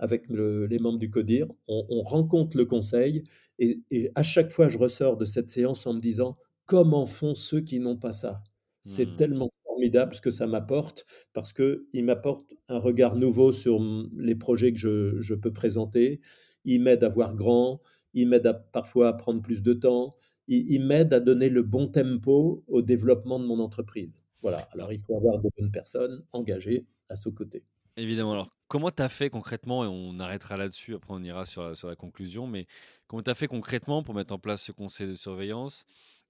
avec 0.00 0.28
le- 0.28 0.66
les 0.66 0.78
membres 0.78 0.98
du 0.98 1.10
CODIR. 1.10 1.48
On, 1.68 1.86
on 1.90 2.02
rencontre 2.02 2.56
le 2.56 2.64
conseil 2.64 3.24
et, 3.58 3.80
et 3.90 4.10
à 4.14 4.22
chaque 4.22 4.50
fois, 4.50 4.68
je 4.68 4.78
ressors 4.78 5.16
de 5.16 5.24
cette 5.24 5.50
séance 5.50 5.86
en 5.86 5.94
me 5.94 6.00
disant 6.00 6.36
comment 6.66 7.06
font 7.06 7.34
ceux 7.34 7.60
qui 7.60 7.80
n'ont 7.80 7.96
pas 7.96 8.12
ça? 8.12 8.42
C'est 8.80 9.14
Mmh. 9.14 9.16
tellement 9.16 9.48
formidable 9.66 10.14
ce 10.14 10.20
que 10.22 10.30
ça 10.30 10.46
m'apporte 10.46 11.04
parce 11.34 11.52
qu'il 11.52 12.04
m'apporte 12.04 12.50
un 12.68 12.78
regard 12.78 13.14
nouveau 13.16 13.52
sur 13.52 13.78
les 14.16 14.34
projets 14.34 14.72
que 14.72 14.78
je, 14.78 15.20
je 15.20 15.34
peux 15.34 15.52
présenter. 15.52 16.20
Il 16.64 16.82
m'aide 16.82 17.04
à 17.04 17.08
voir 17.08 17.34
grand, 17.34 17.80
il 18.14 18.28
m'aide 18.28 18.46
à, 18.46 18.54
parfois 18.54 19.08
à 19.08 19.12
prendre 19.12 19.42
plus 19.42 19.62
de 19.62 19.72
temps, 19.74 20.14
il, 20.48 20.70
il 20.72 20.84
m'aide 20.86 21.12
à 21.12 21.20
donner 21.20 21.48
le 21.48 21.62
bon 21.62 21.88
tempo 21.88 22.64
au 22.68 22.82
développement 22.82 23.38
de 23.38 23.44
mon 23.46 23.58
entreprise. 23.60 24.22
Voilà, 24.42 24.66
Alors 24.72 24.72
alors 24.72 24.92
il 24.92 24.98
faut 24.98 25.16
avoir 25.16 25.38
de 25.40 25.50
bonnes 25.58 25.70
personnes 25.70 26.24
engagées 26.32 26.86
à 27.10 27.16
ce 27.16 27.28
côté. 27.28 27.64
évidemment, 27.96 28.32
alors 28.32 28.48
comment 28.70 28.90
tu 28.92 29.02
as 29.02 29.10
fait 29.10 29.30
concrètement 29.30 29.84
et 29.84 29.88
on 29.88 30.20
arrêtera 30.20 30.56
là-dessus, 30.56 30.94
après 30.96 31.14
on 31.14 31.22
ira 31.24 31.46
sur 31.46 31.64
la 31.64 31.74
sur 31.76 31.88
la 31.88 31.96
conclusion, 31.96 32.46
mais 32.48 32.66
comment 33.08 33.22
tu 33.22 33.30
as 33.30 33.34
fait 33.36 33.48
concrètement 33.48 34.02
pour 34.04 34.14
mettre 34.14 34.34
en 34.34 34.38
place 34.40 34.62
ce 34.62 34.72
conseil 34.72 35.08
de 35.08 35.14
surveillance? 35.14 35.84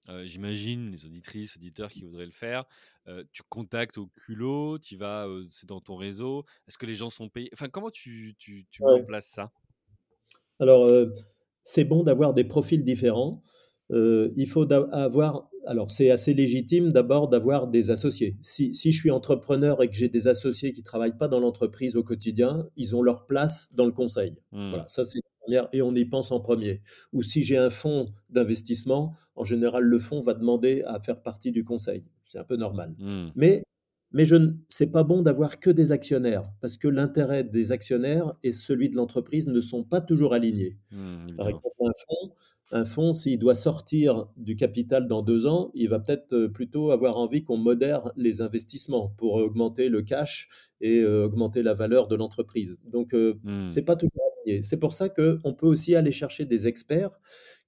Heu, 0.09 0.25
j'imagine 0.25 0.91
les 0.91 1.05
auditrices, 1.05 1.57
auditeurs 1.57 1.91
qui 1.91 2.03
voudraient 2.03 2.25
le 2.27 2.31
faire, 2.33 2.65
heu, 3.07 3.27
tu 3.33 3.43
contactes 3.49 3.97
au 3.99 4.07
culot, 4.07 4.79
tu 4.79 4.97
vas, 4.97 5.27
heu, 5.27 5.47
c'est 5.51 5.67
dans 5.69 5.81
ton 5.81 5.95
réseau? 5.95 6.45
Est-ce 6.67 6.77
que 6.79 6.87
les 6.87 6.95
gens 6.95 7.11
sont 7.11 7.29
payés? 7.29 7.51
Enfin, 7.53 7.69
comment 7.69 7.91
tu 7.91 8.35
tu 8.39 8.67
tu 8.71 8.83
mets 8.83 8.91
en 8.93 9.01
place 9.01 9.27
ça? 9.27 9.51
Alors, 10.59 10.89
c'est 11.63 11.83
bon 11.85 12.03
d'avoir 12.03 12.33
des 12.33 12.43
profils 12.43 12.83
différents. 12.83 13.41
Il 13.91 14.47
faut 14.47 14.71
avoir 14.73 15.49
alors 15.65 15.91
c'est 15.91 16.09
assez 16.09 16.33
légitime 16.33 16.91
d'abord 16.91 17.27
d'avoir 17.27 17.67
des 17.67 17.91
associés. 17.91 18.37
Si 18.41 18.73
si 18.73 18.91
je 18.91 18.99
suis 18.99 19.11
entrepreneur 19.11 19.81
et 19.83 19.87
que 19.87 19.95
j'ai 19.95 20.09
des 20.09 20.27
associés 20.27 20.71
qui 20.71 20.83
travaillent 20.83 21.17
pas 21.17 21.27
dans 21.27 21.39
l'entreprise 21.39 21.95
au 21.95 22.03
quotidien, 22.03 22.67
ils 22.77 22.95
ont 22.95 23.01
leur 23.01 23.25
place 23.25 23.69
dans 23.73 23.85
le 23.85 23.91
conseil. 23.91 24.35
Mmh. 24.51 24.69
Voilà, 24.69 24.85
ça 24.87 25.03
c'est 25.03 25.19
la 25.47 25.63
1 25.63 25.69
et 25.73 25.81
on 25.81 25.93
y 25.95 26.05
pense 26.05 26.31
en 26.31 26.39
premier. 26.39 26.81
Ou 27.13 27.23
si 27.23 27.43
j'ai 27.43 27.57
un 27.57 27.69
fonds 27.69 28.09
d'investissement, 28.29 29.13
en 29.35 29.43
général, 29.43 29.83
le 29.83 29.99
fonds 29.99 30.19
va 30.19 30.33
demander 30.33 30.83
à 30.85 30.99
faire 30.99 31.21
partie 31.21 31.51
du 31.51 31.63
conseil. 31.63 32.03
C'est 32.29 32.39
un 32.39 32.43
peu 32.43 32.55
normal. 32.55 32.95
Mmh. 32.97 33.27
Mais 33.35 33.63
mais 34.13 34.25
je 34.25 34.35
ne 34.35 34.51
c'est 34.69 34.91
pas 34.91 35.03
bon 35.03 35.21
d'avoir 35.21 35.59
que 35.59 35.69
des 35.69 35.91
actionnaires 35.91 36.43
parce 36.61 36.77
que 36.77 36.87
l'intérêt 36.87 37.43
des 37.43 37.71
actionnaires 37.71 38.33
et 38.43 38.51
celui 38.51 38.89
de 38.89 38.95
l'entreprise 38.97 39.47
ne 39.47 39.59
sont 39.59 39.83
pas 39.83 40.01
toujours 40.01 40.33
alignés. 40.33 40.77
Mmh, 40.91 41.37
Par 41.37 41.47
exemple, 41.49 41.75
un 41.81 41.91
fonds, 42.07 42.33
un 42.71 42.85
fonds, 42.85 43.13
s'il 43.13 43.39
doit 43.39 43.55
sortir 43.55 44.27
du 44.37 44.55
capital 44.55 45.07
dans 45.07 45.21
2 45.23 45.45
ans, 45.47 45.71
il 45.75 45.89
va 45.89 45.99
peut-être, 45.99 46.33
heu, 46.33 46.51
plutôt 46.51 46.91
avoir 46.91 47.17
envie 47.17 47.43
qu'on 47.43 47.57
modère 47.57 48.11
les 48.15 48.41
investissements 48.41 49.09
pour 49.17 49.35
augmenter 49.35 49.89
le 49.89 50.01
cash 50.03 50.47
et 50.81 50.99
heu, 51.01 51.23
augmenter 51.25 51.63
la 51.63 51.73
valeur 51.73 52.07
de 52.07 52.15
l'entreprise. 52.15 52.79
Donc 52.85 53.13
heu, 53.13 53.41
Mmh. 53.43 53.61
c'est 53.65 53.83
pas 53.83 53.95
toujours 53.95 54.21
aligné. 54.45 54.61
C'est 54.63 54.77
pour 54.77 54.93
ça 54.93 55.09
qu'on 55.09 55.53
peut 55.53 55.67
aussi 55.67 55.95
aller 55.95 56.11
chercher 56.11 56.45
des 56.45 56.67
experts 56.67 57.11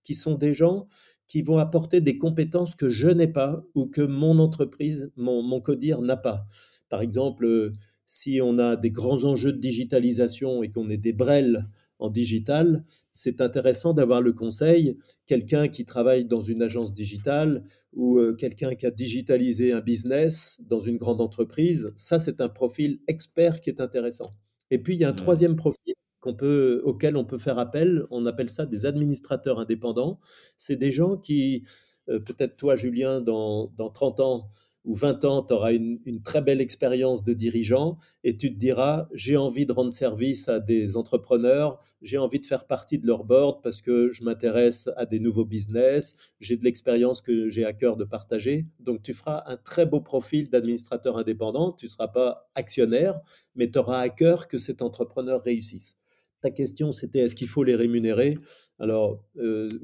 qui 0.03 0.15
sont 0.15 0.35
des 0.35 0.53
gens 0.53 0.87
qui 1.34 1.41
vont 1.41 1.57
apporter 1.57 1.99
des 1.99 2.19
compétences 2.19 2.75
que 2.75 2.89
je 2.89 3.07
n'ai 3.07 3.27
pas 3.27 3.65
ou 3.73 3.88
que 3.88 4.03
mon 4.03 4.38
entreprise, 4.38 5.11
mon 5.15 5.41
mon 5.41 5.61
CODIR 5.61 5.99
n'a 6.03 6.15
pas. 6.15 6.45
Par 6.89 7.01
exemple, 7.01 7.43
heu, 7.45 7.73
si 8.05 8.39
on 8.39 8.59
a 8.59 8.75
des 8.75 8.91
grands 8.91 9.23
enjeux 9.23 9.51
de 9.51 9.57
digitalisation 9.57 10.61
et 10.61 10.69
qu'on 10.69 10.91
est 10.91 10.97
des 10.97 11.11
brels 11.11 11.67
en 11.97 12.11
digital, 12.11 12.84
c'est 13.11 13.41
intéressant 13.41 13.95
d'avoir 13.95 14.21
le 14.21 14.31
conseil, 14.34 14.99
quelqu'un 15.25 15.69
qui 15.69 15.86
travaille 15.86 16.25
dans 16.25 16.41
une 16.43 16.61
agence 16.61 16.93
digitale 16.93 17.63
ou 17.93 18.19
heu, 18.19 18.36
quelqu'un 18.36 18.75
qui 18.75 18.86
a 18.86 18.91
digitalisé 18.91 19.71
un 19.73 19.81
business 19.81 20.61
dans 20.69 20.81
une 20.81 20.97
grande 20.97 21.19
entreprise. 21.19 21.93
Ça, 21.95 22.19
c'est 22.19 22.41
un 22.41 22.49
profil 22.49 22.99
expert 23.07 23.59
qui 23.59 23.71
est 23.71 23.81
intéressant. 23.81 24.29
Et 24.69 24.77
puis, 24.77 24.93
il 24.93 24.99
y 24.99 25.03
a 25.03 25.09
un 25.09 25.13
troisième 25.13 25.55
profil 25.55 25.95
qu'on 26.24 26.34
peut, 26.34 26.82
auxquels 26.86 27.17
on 27.17 27.26
peut 27.26 27.38
faire 27.38 27.59
appel. 27.59 28.05
On 28.09 28.26
appelle 28.26 28.49
ça 28.49 28.65
des 28.65 28.86
administrateurs 28.86 29.59
indépendants. 29.59 30.19
C'est 30.57 30.78
des 30.78 30.91
gens 30.91 31.17
qui, 31.17 31.63
euh, 32.09 32.19
peut-être 32.19 32.55
toi, 32.55 32.78
Julien, 32.78 33.19
dans, 33.19 33.67
dans 33.76 33.89
30 33.89 34.21
ans, 34.21 34.47
ou 34.86 34.95
20 34.95 35.26
ans, 35.26 35.43
tu 35.43 35.53
auras 35.53 35.74
une, 35.74 36.21
très 36.24 36.41
belle 36.41 36.61
expérience 36.61 37.24
de 37.24 37.34
dirigeant 37.34 37.97
et 38.24 38.38
tu 38.38 38.53
te 38.53 38.59
diras, 38.59 39.07
j'ai 39.13 39.38
envie 39.38 39.65
de 39.65 39.71
rendre 39.71 39.93
service 39.93 40.49
à 40.49 40.59
des 40.59 40.97
entrepreneurs, 40.97 41.80
j'ai 42.01 42.17
envie 42.17 42.39
de 42.39 42.45
faire 42.45 42.65
partie 42.65 42.99
de 42.99 43.07
leur 43.07 43.24
board 43.24 43.61
parce 43.61 43.82
que 43.82 44.11
je 44.11 44.24
m'intéresse 44.24 44.89
à 44.97 45.05
des 45.05 45.19
nouveaux 45.19 45.45
business, 45.45 46.34
j'ai 46.39 46.57
de 46.57 46.63
l'expérience 46.63 47.21
que 47.21 47.49
j'ai 47.49 47.65
à 47.65 47.74
cœur 47.74 47.95
de 47.97 48.03
partager. 48.03 48.65
Donc 48.80 49.01
tu 49.01 49.13
feras 49.13 49.43
un 49.45 49.57
très 49.57 49.86
beau 49.86 50.01
profil 50.01 50.49
d'administrateur 50.49 51.17
indépendant, 51.17 51.71
tu 51.71 51.86
ne 51.86 51.89
seras 51.89 52.09
pas 52.09 52.49
actionnaire, 52.55 53.19
mais 53.55 53.69
tu 53.69 53.80
auras 53.80 53.99
à 53.99 54.09
cœur 54.09 54.47
que 54.47 54.57
cet 54.57 54.82
entrepreneur 54.82 55.41
réussisse. 55.41 55.97
Ta 56.43 56.51
question, 56.51 56.91
c'était 56.91 57.19
est-ce 57.19 57.35
qu'il 57.35 57.47
faut 57.47 57.63
les 57.63 57.75
rémunérer? 57.75 58.37
Alors, 58.77 59.23
euh, 59.37 59.79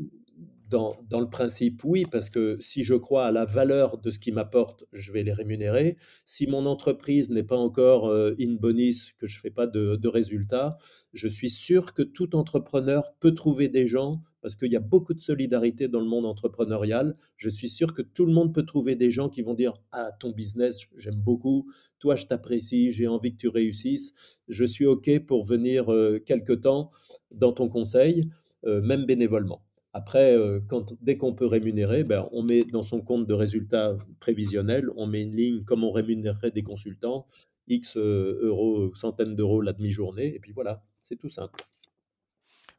dans, 0.69 0.95
le 1.11 1.29
principe, 1.29 1.83
oui, 1.83 2.05
parce 2.09 2.29
que 2.29 2.57
si 2.59 2.83
je 2.83 2.93
crois 2.93 3.25
à 3.25 3.31
la 3.31 3.45
valeur 3.45 3.97
de 3.97 4.11
ce 4.11 4.19
qui 4.19 4.31
m'apporte, 4.31 4.85
je 4.91 5.11
vais 5.11 5.23
les 5.23 5.33
rémunérer. 5.33 5.97
Si 6.25 6.47
mon 6.47 6.65
entreprise 6.65 7.29
n'est 7.29 7.43
pas 7.43 7.57
encore 7.57 8.07
euh, 8.07 8.35
in 8.39 8.53
bonis, 8.53 9.13
que 9.17 9.25
je 9.25 9.37
ne 9.37 9.41
fais 9.41 9.49
pas 9.49 9.67
de, 9.67 9.95
de, 9.95 10.07
résultats, 10.07 10.77
je 11.13 11.27
suis 11.27 11.49
sûr 11.49 11.93
que 11.93 12.03
tout 12.03 12.35
entrepreneur 12.35 13.13
peut 13.19 13.33
trouver 13.33 13.67
des 13.67 13.87
gens, 13.87 14.21
parce 14.41 14.55
qu'il 14.55 14.71
y 14.71 14.75
a 14.75 14.81
beaucoup 14.81 15.13
de 15.13 15.19
solidarité 15.19 15.87
dans 15.87 15.99
le 15.99 16.07
monde 16.07 16.25
entrepreneurial. 16.25 17.15
Je 17.35 17.49
suis 17.49 17.69
sûr 17.69 17.93
que 17.93 18.01
tout 18.01 18.25
le 18.25 18.31
monde 18.33 18.53
peut 18.53 18.65
trouver 18.65 18.95
des 18.95 19.11
gens 19.11 19.29
qui 19.29 19.41
vont 19.41 19.55
dire 19.55 19.73
Ah, 19.91 20.11
ton 20.19 20.31
business, 20.31 20.87
j'aime 20.95 21.19
beaucoup, 21.19 21.69
toi, 21.99 22.15
je 22.15 22.25
t'apprécie, 22.25 22.91
j'ai 22.91 23.07
envie 23.07 23.31
que 23.31 23.37
tu 23.37 23.47
réussisses, 23.47 24.41
je 24.47 24.65
suis 24.65 24.85
OK 24.85 25.09
pour 25.25 25.45
venir 25.45 25.91
euh, 25.91 26.19
quelque 26.19 26.53
temps 26.53 26.91
dans 27.31 27.53
ton 27.53 27.69
conseil, 27.69 28.29
euh, 28.65 28.81
même 28.81 29.05
bénévolement. 29.05 29.63
Après, 29.93 30.35
euh, 30.35 30.59
quand, 30.67 30.93
dès 31.01 31.17
qu'on 31.17 31.33
peut 31.33 31.47
rémunérer, 31.47 32.03
ben, 32.03 32.29
on 32.31 32.43
met 32.43 32.63
dans 32.63 32.83
son 32.83 33.01
compte 33.01 33.25
de 33.25 33.33
résultats 33.33 33.97
prévisionnels, 34.19 34.89
on 34.95 35.07
met 35.07 35.23
une 35.23 35.35
ligne 35.35 35.63
comme 35.63 35.83
on 35.83 35.91
rémunérerait 35.91 36.51
des 36.51 36.61
consultants, 36.61 37.25
X 37.67 37.97
euh, 37.97 38.39
euros, 38.43 38.93
centaines 38.93 39.35
d'euros 39.35 39.61
la 39.61 39.73
demi-journée, 39.73 40.35
et 40.35 40.39
puis 40.39 40.51
voilà, 40.51 40.83
c'est 41.01 41.15
tout 41.15 41.29
simple. 41.29 41.63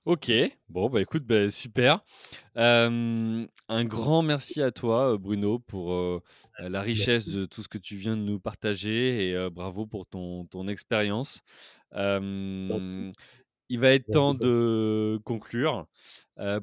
Ok, 0.06 0.32
bon, 0.68 0.88
bah 0.88 1.02
écoute, 1.02 1.24
bah, 1.24 1.50
super. 1.50 2.00
un 2.54 3.84
grand 3.84 4.22
merci 4.22 4.62
à 4.62 4.70
toi, 4.70 5.18
Bruno, 5.18 5.58
pour 5.58 5.92
euh, 5.92 6.22
la 6.58 6.80
richesse 6.80 7.28
de 7.28 7.44
tout 7.44 7.62
ce 7.62 7.68
que 7.68 7.76
tu 7.76 7.96
viens 7.96 8.16
de 8.16 8.22
nous 8.22 8.40
partager 8.40 9.30
et 9.30 9.50
bravo 9.50 9.84
pour 9.84 10.06
ton, 10.06 10.46
ton 10.46 10.68
expérience. 10.68 11.40
Il 13.70 13.78
va 13.78 13.92
être 13.92 14.06
temps 14.12 14.34
de 14.34 15.18
conclure. 15.24 15.86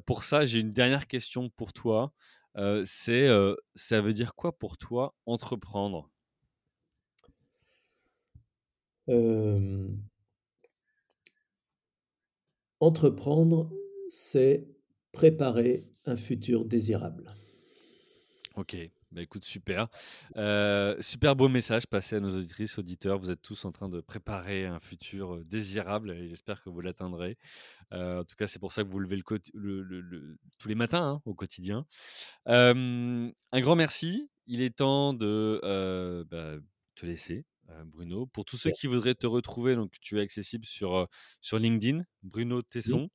pour 0.06 0.22
ça, 0.24 0.44
j'ai 0.44 0.60
une 0.60 0.70
dernière 0.70 1.08
question 1.08 1.48
pour 1.50 1.72
toi. 1.72 2.12
c'est, 2.84 3.28
ça 3.74 4.00
veut 4.00 4.12
dire 4.12 4.34
quoi 4.34 4.56
pour 4.56 4.76
toi 4.76 5.14
entreprendre? 5.26 6.10
Entreprendre, 12.80 13.72
c'est 14.08 14.68
préparer 15.12 15.88
un 16.04 16.16
futur 16.16 16.64
désirable. 16.64 17.34
Ok, 18.54 18.76
bah 19.10 19.22
écoute, 19.22 19.44
super. 19.44 19.88
super 21.00 21.36
beau 21.36 21.48
message 21.48 21.86
passé 21.86 22.16
à 22.16 22.20
nos 22.20 22.36
auditrices, 22.36 22.78
auditeurs. 22.78 23.18
Vous 23.18 23.30
êtes 23.30 23.42
tous 23.42 23.64
en 23.64 23.70
train 23.70 23.88
de 23.88 24.00
préparer 24.00 24.66
un 24.66 24.80
futur 24.80 25.42
désirable 25.44 26.10
et 26.12 26.28
j'espère 26.28 26.62
que 26.62 26.70
vous 26.70 26.80
l'atteindrez. 26.80 27.38
en 27.92 28.24
tout 28.24 28.36
cas, 28.36 28.46
c'est 28.46 28.58
pour 28.58 28.72
ça 28.72 28.84
que 28.84 28.88
vous 28.88 28.98
levez 28.98 29.16
le, 29.54 30.38
tous 30.58 30.68
les 30.68 30.74
matins 30.74 31.02
hein, 31.02 31.22
au 31.24 31.34
quotidien. 31.34 31.86
un 32.46 33.32
grand 33.54 33.76
merci. 33.76 34.30
Il 34.46 34.62
est 34.62 34.76
temps 34.76 35.12
de 35.12 35.60
bah, 36.30 36.56
te 36.94 37.06
laisser. 37.06 37.44
Bruno. 37.84 38.26
Pour 38.26 38.44
tous 38.44 38.56
ceux 38.56 38.70
qui 38.70 38.86
voudraient 38.86 39.14
te 39.14 39.26
retrouver, 39.26 39.74
donc 39.74 39.92
tu 40.00 40.18
es 40.18 40.22
accessible 40.22 40.64
sur, 40.64 41.06
sur 41.40 41.58
LinkedIn, 41.58 42.02
Bruno 42.22 42.62
Tesson. 42.62 43.10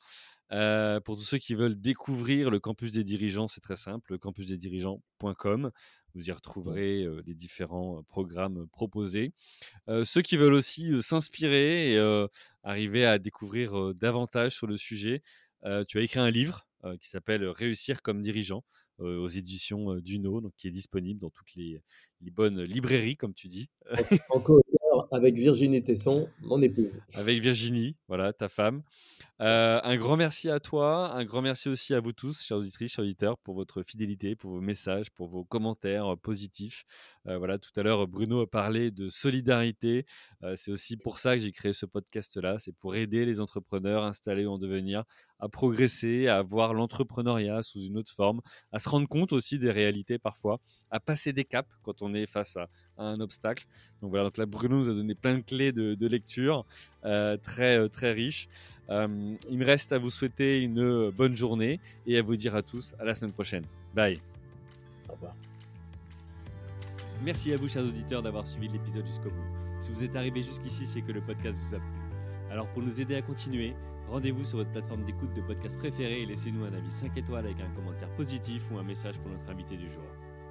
Euh, 0.54 1.00
pour 1.00 1.16
tous 1.16 1.24
ceux 1.24 1.38
qui 1.40 1.56
veulent 1.56 1.80
découvrir 1.80 2.52
le 2.52 2.60
campus 2.60 2.92
des 2.92 3.04
dirigeants, 3.04 3.48
c'est 3.48 3.62
très 3.62 3.78
simple, 3.78 4.20
campusdesdirigeants.com. 4.20 5.72
Vous 6.14 6.30
y 6.30 6.32
retrouverez 6.32 7.04
euh, 7.04 7.24
les 7.26 7.34
différents 7.34 7.98
euh, 7.98 8.02
programmes 8.04 8.68
proposés. 8.68 9.34
ceux 10.04 10.22
qui 10.22 10.38
veulent 10.38 10.54
aussi 10.54 11.02
s'inspirer 11.02 11.94
et 11.94 12.28
arriver 12.64 13.06
à 13.06 13.18
découvrir 13.18 13.94
davantage 13.96 14.56
sur 14.56 14.68
le 14.68 14.78
sujet, 14.78 15.24
tu 15.88 15.98
as 15.98 16.02
écrit 16.02 16.20
un 16.20 16.32
livre 16.32 16.68
qui 17.02 17.10
s'appelle 17.10 17.46
Réussir 17.48 18.02
comme 18.02 18.22
dirigeant 18.22 18.64
aux 19.00 19.28
éditions 19.28 19.96
Duno, 19.96 20.42
donc 20.42 20.54
qui 20.58 20.68
est 20.68 20.72
disponible 20.72 21.20
dans 21.20 21.30
toutes 21.30 21.56
les, 21.56 21.82
les 22.22 22.32
bonnes 22.32 22.62
librairies, 22.62 23.18
comme 23.18 23.34
tu 23.34 23.48
dis. 23.48 23.70
Encore 24.30 24.62
avec 25.12 25.36
Virginie 25.36 25.84
Tesson, 25.84 26.28
mon 26.42 26.62
épouse. 26.62 27.02
Avec 27.16 27.40
Virginie, 27.40 27.96
voilà, 28.08 28.34
ta 28.34 28.50
femme. 28.50 28.84
Euh, 29.42 29.82
un 29.84 29.98
grand 29.98 30.16
merci 30.16 30.50
à 30.50 30.60
toi, 30.60 31.12
un 31.16 31.26
grand 31.26 31.42
merci 31.42 31.68
aussi 31.68 31.94
à 31.96 32.00
vous 32.00 32.14
tous, 32.14 32.42
chers 32.42 32.58
auditrices, 32.58 32.94
chers 32.94 33.04
auditeurs, 33.04 33.38
pour 33.40 33.56
votre 33.56 33.82
fidélité, 33.82 34.36
pour 34.36 34.52
vos 34.52 34.62
messages, 34.62 35.10
pour 35.10 35.28
vos 35.28 35.44
commentaires 35.44 36.16
positifs. 36.22 36.86
Euh, 37.28 37.38
voilà, 37.38 37.58
tout 37.58 37.72
à 37.76 37.84
l'heure, 37.84 38.08
Bruno 38.08 38.42
a 38.42 38.48
parlé 38.50 38.92
de 38.92 39.10
solidarité. 39.10 40.06
Euh, 40.44 40.56
c'est 40.56 40.72
aussi 40.72 40.98
pour 40.98 41.18
ça 41.20 41.36
que 41.36 41.42
j'ai 41.42 41.52
créé 41.52 41.74
ce 41.74 41.86
podcast-là. 41.86 42.60
C'est 42.60 42.74
pour 42.74 42.96
aider 42.96 43.26
les 43.26 43.40
entrepreneurs 43.40 44.04
installés 44.04 44.46
en 44.46 44.58
devenir 44.58 45.04
à 45.40 45.50
progresser, 45.50 46.28
à 46.28 46.42
voir 46.42 46.74
l'entrepreneuriat 46.74 47.62
sous 47.64 47.82
une 47.82 47.98
autre 47.98 48.14
forme, 48.14 48.42
à 48.72 48.80
se 48.80 48.88
rendre 48.88 49.08
compte 49.08 49.34
aussi 49.34 49.60
des 49.60 49.72
réalités 49.72 50.18
parfois, 50.18 50.60
à 50.90 51.00
passer 51.00 51.34
des 51.34 51.44
caps 51.44 51.70
quand 51.82 52.02
on 52.02 52.14
est 52.14 52.26
face 52.26 52.56
à, 52.56 52.70
un 52.98 53.20
obstacle. 53.20 53.66
Donc 54.02 54.12
voilà, 54.12 54.26
donc 54.26 54.38
là, 54.38 54.46
Bruno 54.46 54.78
nous 54.78 54.90
a 54.90 54.94
donné 54.94 55.16
plein 55.16 55.38
de 55.38 55.42
clés 55.42 55.72
de, 55.72 56.08
lecture 56.08 56.66
très, 57.44 57.90
très 57.90 58.12
riches. 58.12 58.48
il 58.90 59.58
me 59.58 59.66
reste 59.66 59.92
à 59.92 59.98
vous 59.98 60.10
souhaiter 60.10 60.62
une 60.62 61.10
bonne 61.12 61.36
journée 61.36 61.80
et 62.08 62.18
à 62.18 62.22
vous 62.22 62.36
dire 62.36 62.56
à 62.56 62.62
tous 62.62 62.94
à 63.00 63.06
la 63.06 63.16
semaine 63.16 63.34
prochaine. 63.34 63.64
Bye. 63.94 64.20
Au 65.10 65.14
revoir. 65.14 65.36
Merci 67.24 67.54
à 67.54 67.58
vous, 67.58 67.70
chers 67.70 67.84
auditeurs, 67.84 68.22
d'avoir 68.22 68.46
suivi 68.46 68.68
l'épisode 68.68 69.06
jusqu'au 69.06 69.30
bout. 69.30 69.64
Si 69.80 69.92
vous 69.92 70.04
êtes 70.04 70.16
arrivé 70.16 70.44
jusqu'ici, 70.44 70.86
c'est 70.86 71.02
que 71.02 71.12
le 71.12 71.22
podcast 71.22 71.60
vous 71.68 71.76
a 71.76 71.80
plu. 71.80 71.88
Alors, 72.52 72.68
pour 72.68 72.82
nous 72.82 73.00
aider 73.00 73.16
à 73.16 73.22
continuer, 73.22 73.74
rendez-vous 74.10 74.44
sur 74.44 74.58
votre 74.58 74.72
plateforme 74.72 75.04
d'écoute 75.06 75.34
de 75.34 75.42
podcast 75.42 75.78
préférée 75.78 76.22
et 76.22 76.26
laissez-nous 76.26 76.66
un 76.66 76.74
avis 76.74 76.92
5 76.92 77.18
étoiles 77.18 77.46
avec 77.46 77.62
un 77.62 77.70
commentaire 77.76 78.10
positif 78.16 78.64
ou 78.72 78.78
un 78.78 78.84
message 78.84 79.18
pour 79.20 79.32
notre 79.32 79.50
invité 79.50 79.78
du 79.78 79.88
jour. 79.88 80.04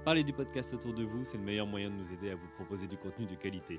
Parlez 0.05 0.24
du 0.24 0.32
podcast 0.32 0.74
autour 0.74 0.94
de 0.94 1.05
vous, 1.05 1.24
c'est 1.24 1.36
le 1.36 1.44
meilleur 1.44 1.66
moyen 1.66 1.90
de 1.90 1.94
nous 1.94 2.12
aider 2.12 2.30
à 2.30 2.34
vous 2.34 2.48
proposer 2.57 2.86
du 2.86 2.96
contenu 2.96 3.26
de 3.26 3.34
qualité. 3.34 3.78